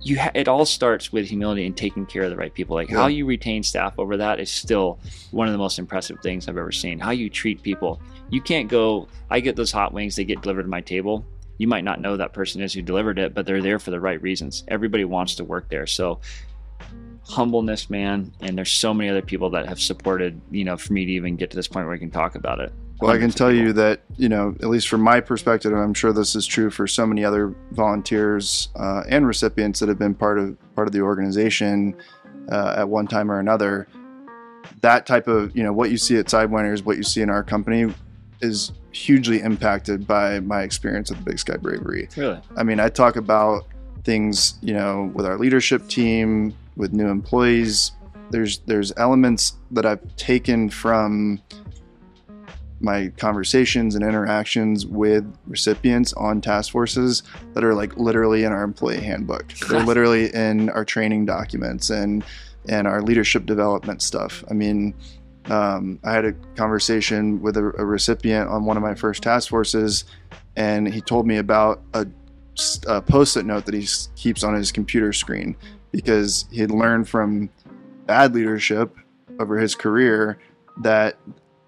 you, 0.02 0.18
ha- 0.18 0.32
it 0.34 0.48
all 0.48 0.64
starts 0.64 1.12
with 1.12 1.28
humility 1.28 1.64
and 1.64 1.76
taking 1.76 2.06
care 2.06 2.22
of 2.24 2.30
the 2.30 2.36
right 2.36 2.52
people. 2.52 2.74
Like 2.74 2.90
how 2.90 3.06
you 3.06 3.24
retain 3.24 3.62
staff 3.62 3.94
over 3.98 4.16
that 4.16 4.40
is 4.40 4.50
still 4.50 4.98
one 5.30 5.46
of 5.46 5.52
the 5.52 5.58
most 5.58 5.78
impressive 5.78 6.18
things 6.22 6.48
I've 6.48 6.56
ever 6.58 6.72
seen. 6.72 6.98
How 6.98 7.10
you 7.12 7.30
treat 7.30 7.62
people. 7.62 8.00
You 8.30 8.40
can't 8.40 8.68
go. 8.68 9.06
I 9.30 9.38
get 9.40 9.54
those 9.54 9.70
hot 9.70 9.92
wings; 9.92 10.16
they 10.16 10.24
get 10.24 10.40
delivered 10.42 10.62
to 10.62 10.68
my 10.68 10.80
table. 10.80 11.24
You 11.58 11.68
might 11.68 11.84
not 11.84 12.00
know 12.00 12.16
that 12.16 12.32
person 12.32 12.62
is 12.62 12.72
who 12.72 12.82
delivered 12.82 13.18
it, 13.18 13.32
but 13.32 13.46
they're 13.46 13.62
there 13.62 13.78
for 13.78 13.92
the 13.92 14.00
right 14.00 14.20
reasons. 14.20 14.64
Everybody 14.66 15.04
wants 15.04 15.36
to 15.36 15.44
work 15.44 15.68
there, 15.68 15.86
so 15.86 16.18
humbleness, 17.28 17.90
man. 17.90 18.32
And 18.40 18.56
there's 18.56 18.72
so 18.72 18.92
many 18.94 19.10
other 19.10 19.22
people 19.22 19.50
that 19.50 19.66
have 19.66 19.80
supported, 19.80 20.40
you 20.50 20.64
know, 20.64 20.76
for 20.76 20.92
me 20.92 21.04
to 21.04 21.12
even 21.12 21.36
get 21.36 21.50
to 21.50 21.56
this 21.56 21.68
point 21.68 21.86
where 21.86 21.92
we 21.92 21.98
can 21.98 22.10
talk 22.10 22.34
about 22.34 22.60
it. 22.60 22.72
Well, 23.00 23.10
I 23.10 23.18
can 23.18 23.30
tell 23.30 23.50
people. 23.50 23.66
you 23.66 23.72
that, 23.74 24.02
you 24.16 24.28
know, 24.28 24.54
at 24.60 24.68
least 24.68 24.88
from 24.88 25.00
my 25.00 25.20
perspective, 25.20 25.72
and 25.72 25.80
I'm 25.80 25.94
sure 25.94 26.12
this 26.12 26.36
is 26.36 26.46
true 26.46 26.70
for 26.70 26.86
so 26.86 27.06
many 27.06 27.24
other 27.24 27.54
volunteers 27.72 28.68
uh, 28.76 29.02
and 29.08 29.26
recipients 29.26 29.80
that 29.80 29.88
have 29.88 29.98
been 29.98 30.14
part 30.14 30.38
of 30.38 30.56
part 30.74 30.86
of 30.86 30.92
the 30.92 31.00
organization 31.00 31.96
uh, 32.50 32.76
at 32.78 32.88
one 32.88 33.06
time 33.06 33.30
or 33.30 33.40
another. 33.40 33.88
That 34.80 35.06
type 35.06 35.26
of, 35.26 35.56
you 35.56 35.62
know, 35.62 35.72
what 35.72 35.90
you 35.90 35.98
see 35.98 36.16
at 36.16 36.26
Sidewinders, 36.26 36.84
what 36.84 36.96
you 36.96 37.02
see 37.02 37.20
in 37.20 37.30
our 37.30 37.42
company, 37.42 37.92
is 38.40 38.72
hugely 38.92 39.40
impacted 39.40 40.06
by 40.06 40.40
my 40.40 40.62
experience 40.62 41.10
at 41.10 41.18
the 41.18 41.24
Big 41.24 41.38
Sky 41.38 41.56
Bravery. 41.56 42.08
Really? 42.16 42.40
I 42.56 42.62
mean, 42.62 42.80
I 42.80 42.88
talk 42.88 43.16
about 43.16 43.66
things, 44.04 44.58
you 44.62 44.72
know, 44.72 45.10
with 45.14 45.26
our 45.26 45.36
leadership 45.36 45.88
team, 45.88 46.54
with 46.76 46.92
new 46.92 47.08
employees. 47.08 47.92
There's 48.30 48.58
there's 48.60 48.92
elements 48.96 49.54
that 49.70 49.86
I've 49.86 50.16
taken 50.16 50.70
from 50.70 51.40
my 52.80 53.08
conversations 53.16 53.94
and 53.94 54.04
interactions 54.04 54.86
with 54.86 55.24
recipients 55.46 56.12
on 56.14 56.40
task 56.40 56.70
forces 56.72 57.22
that 57.54 57.64
are 57.64 57.74
like 57.74 57.96
literally 57.96 58.44
in 58.44 58.52
our 58.52 58.62
employee 58.62 59.00
handbook. 59.00 59.52
They're 59.68 59.82
literally 59.82 60.32
in 60.34 60.70
our 60.70 60.84
training 60.84 61.26
documents 61.26 61.90
and 61.90 62.24
and 62.68 62.86
our 62.86 63.02
leadership 63.02 63.46
development 63.46 64.00
stuff. 64.00 64.42
I 64.50 64.54
mean, 64.54 64.94
um, 65.46 65.98
I 66.02 66.12
had 66.12 66.24
a 66.24 66.32
conversation 66.56 67.42
with 67.42 67.56
a, 67.56 67.72
a 67.78 67.84
recipient 67.84 68.48
on 68.48 68.64
one 68.64 68.76
of 68.76 68.82
my 68.82 68.94
first 68.94 69.22
task 69.22 69.50
forces, 69.50 70.04
and 70.56 70.88
he 70.88 71.00
told 71.02 71.26
me 71.26 71.36
about 71.36 71.82
a 71.92 72.06
uh, 72.86 73.00
post-it 73.00 73.44
note 73.44 73.66
that 73.66 73.74
he 73.74 73.86
keeps 74.16 74.44
on 74.44 74.54
his 74.54 74.70
computer 74.70 75.12
screen 75.12 75.56
because 75.94 76.46
he 76.50 76.60
had 76.60 76.72
learned 76.72 77.08
from 77.08 77.48
bad 78.06 78.34
leadership 78.34 78.96
over 79.38 79.56
his 79.56 79.76
career 79.76 80.38
that 80.82 81.16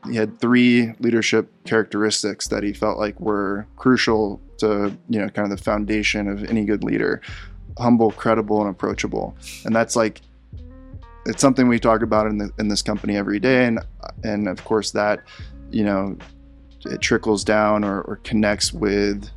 he 0.08 0.16
had 0.16 0.38
three 0.40 0.92
leadership 0.98 1.48
characteristics 1.64 2.48
that 2.48 2.64
he 2.64 2.72
felt 2.72 2.98
like 2.98 3.18
were 3.20 3.66
crucial 3.76 4.40
to 4.58 4.96
you 5.08 5.20
know 5.20 5.28
kind 5.28 5.50
of 5.50 5.56
the 5.56 5.62
foundation 5.62 6.26
of 6.28 6.44
any 6.50 6.64
good 6.64 6.82
leader 6.82 7.22
humble 7.78 8.10
credible 8.12 8.60
and 8.60 8.70
approachable. 8.70 9.36
And 9.64 9.74
that's 9.74 9.96
like 9.96 10.22
it's 11.26 11.40
something 11.40 11.68
we 11.68 11.78
talk 11.78 12.02
about 12.02 12.26
in 12.26 12.38
the 12.38 12.50
in 12.58 12.68
this 12.68 12.82
company 12.82 13.16
every 13.16 13.38
day. 13.38 13.66
And 13.66 13.80
and 14.24 14.48
of 14.48 14.64
course 14.64 14.90
that 14.92 15.22
you 15.70 15.84
know 15.84 16.16
it 16.84 17.00
trickles 17.00 17.44
down 17.44 17.84
or, 17.84 18.02
or 18.02 18.16
connects 18.16 18.72
with 18.72 19.28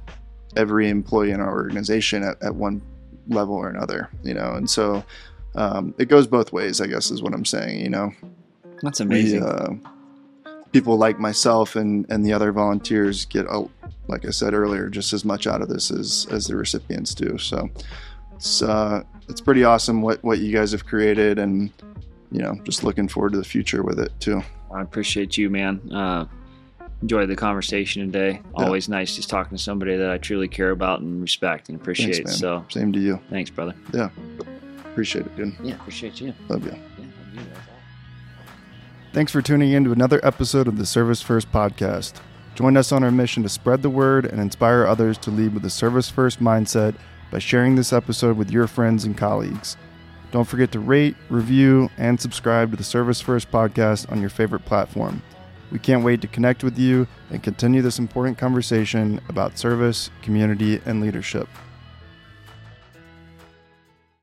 every 0.55 0.89
employee 0.89 1.31
in 1.31 1.39
our 1.39 1.51
organization 1.51 2.23
at, 2.23 2.41
at 2.41 2.55
one 2.55 2.81
level 3.29 3.55
or 3.55 3.69
another 3.69 4.09
you 4.23 4.33
know 4.33 4.53
and 4.53 4.69
so 4.69 5.03
um, 5.55 5.93
it 5.97 6.05
goes 6.05 6.27
both 6.27 6.51
ways 6.53 6.81
i 6.81 6.87
guess 6.87 7.11
is 7.11 7.21
what 7.21 7.33
i'm 7.33 7.45
saying 7.45 7.79
you 7.79 7.89
know. 7.89 8.11
That's 8.81 9.01
amazing. 9.01 9.43
we, 9.43 9.49
uh, 9.49 9.73
people 10.71 10.97
like 10.97 11.19
myself 11.19 11.75
and 11.75 12.05
and 12.09 12.25
the 12.25 12.31
other 12.31 12.51
volunteers 12.51 13.25
get 13.25 13.45
a, 13.47 13.67
like 14.07 14.25
i 14.25 14.29
said 14.29 14.53
earlier 14.53 14.89
just 14.89 15.13
as 15.13 15.25
much 15.25 15.47
out 15.47 15.61
of 15.61 15.69
this 15.69 15.91
as 15.91 16.27
as 16.31 16.47
the 16.47 16.55
recipients 16.55 17.13
do 17.13 17.37
so 17.37 17.69
it's 18.35 18.61
uh 18.61 19.03
it's 19.27 19.41
pretty 19.41 19.63
awesome 19.63 20.01
what 20.01 20.23
what 20.23 20.39
you 20.39 20.53
guys 20.53 20.71
have 20.71 20.85
created 20.85 21.39
and 21.39 21.71
you 22.31 22.41
know 22.41 22.55
just 22.63 22.83
looking 22.83 23.07
forward 23.07 23.31
to 23.31 23.37
the 23.37 23.43
future 23.43 23.83
with 23.83 23.99
it 23.99 24.11
too. 24.19 24.41
I 24.73 24.81
appreciate 24.81 25.37
you 25.37 25.49
man. 25.49 25.81
Uh 25.91 26.25
enjoy 27.01 27.25
the 27.25 27.35
conversation 27.35 28.11
today. 28.11 28.41
Yeah. 28.57 28.65
Always 28.65 28.89
nice 28.89 29.15
just 29.15 29.29
talking 29.29 29.57
to 29.57 29.63
somebody 29.63 29.95
that 29.95 30.09
I 30.09 30.17
truly 30.17 30.47
care 30.47 30.71
about 30.71 31.01
and 31.01 31.21
respect 31.21 31.69
and 31.69 31.79
appreciate. 31.79 32.15
Thanks, 32.15 32.37
so 32.37 32.65
same 32.69 32.91
to 32.93 32.99
you. 32.99 33.19
Thanks, 33.29 33.49
brother. 33.49 33.73
Yeah, 33.93 34.09
appreciate 34.79 35.25
it, 35.25 35.35
dude. 35.35 35.55
Yeah, 35.63 35.75
appreciate 35.75 36.19
you. 36.19 36.33
Love 36.47 36.65
you. 36.65 36.71
Yeah, 36.71 37.41
Thanks 39.13 39.31
for 39.31 39.41
tuning 39.41 39.71
in 39.71 39.83
to 39.85 39.91
another 39.91 40.19
episode 40.23 40.67
of 40.67 40.77
the 40.77 40.85
Service 40.85 41.21
First 41.21 41.51
podcast. 41.51 42.13
Join 42.55 42.75
us 42.75 42.91
on 42.91 43.03
our 43.03 43.11
mission 43.11 43.41
to 43.43 43.49
spread 43.49 43.81
the 43.81 43.89
word 43.89 44.25
and 44.25 44.41
inspire 44.41 44.85
others 44.85 45.17
to 45.19 45.31
lead 45.31 45.53
with 45.53 45.63
a 45.65 45.69
service 45.69 46.09
first 46.09 46.41
mindset 46.41 46.93
by 47.31 47.39
sharing 47.39 47.75
this 47.75 47.93
episode 47.93 48.35
with 48.37 48.51
your 48.51 48.67
friends 48.67 49.05
and 49.05 49.17
colleagues. 49.17 49.77
Don't 50.31 50.47
forget 50.47 50.71
to 50.73 50.79
rate, 50.79 51.15
review, 51.29 51.89
and 51.97 52.19
subscribe 52.19 52.71
to 52.71 52.77
the 52.77 52.83
Service 52.83 53.21
First 53.21 53.49
podcast 53.49 54.11
on 54.11 54.19
your 54.19 54.29
favorite 54.29 54.65
platform. 54.65 55.21
We 55.71 55.79
can't 55.79 56.03
wait 56.03 56.21
to 56.21 56.27
connect 56.27 56.63
with 56.63 56.79
you 56.79 57.07
and 57.29 57.43
continue 57.43 57.81
this 57.81 57.99
important 57.99 58.37
conversation 58.37 59.21
about 59.29 59.57
service, 59.57 60.09
community, 60.21 60.81
and 60.85 61.01
leadership. 61.01 61.47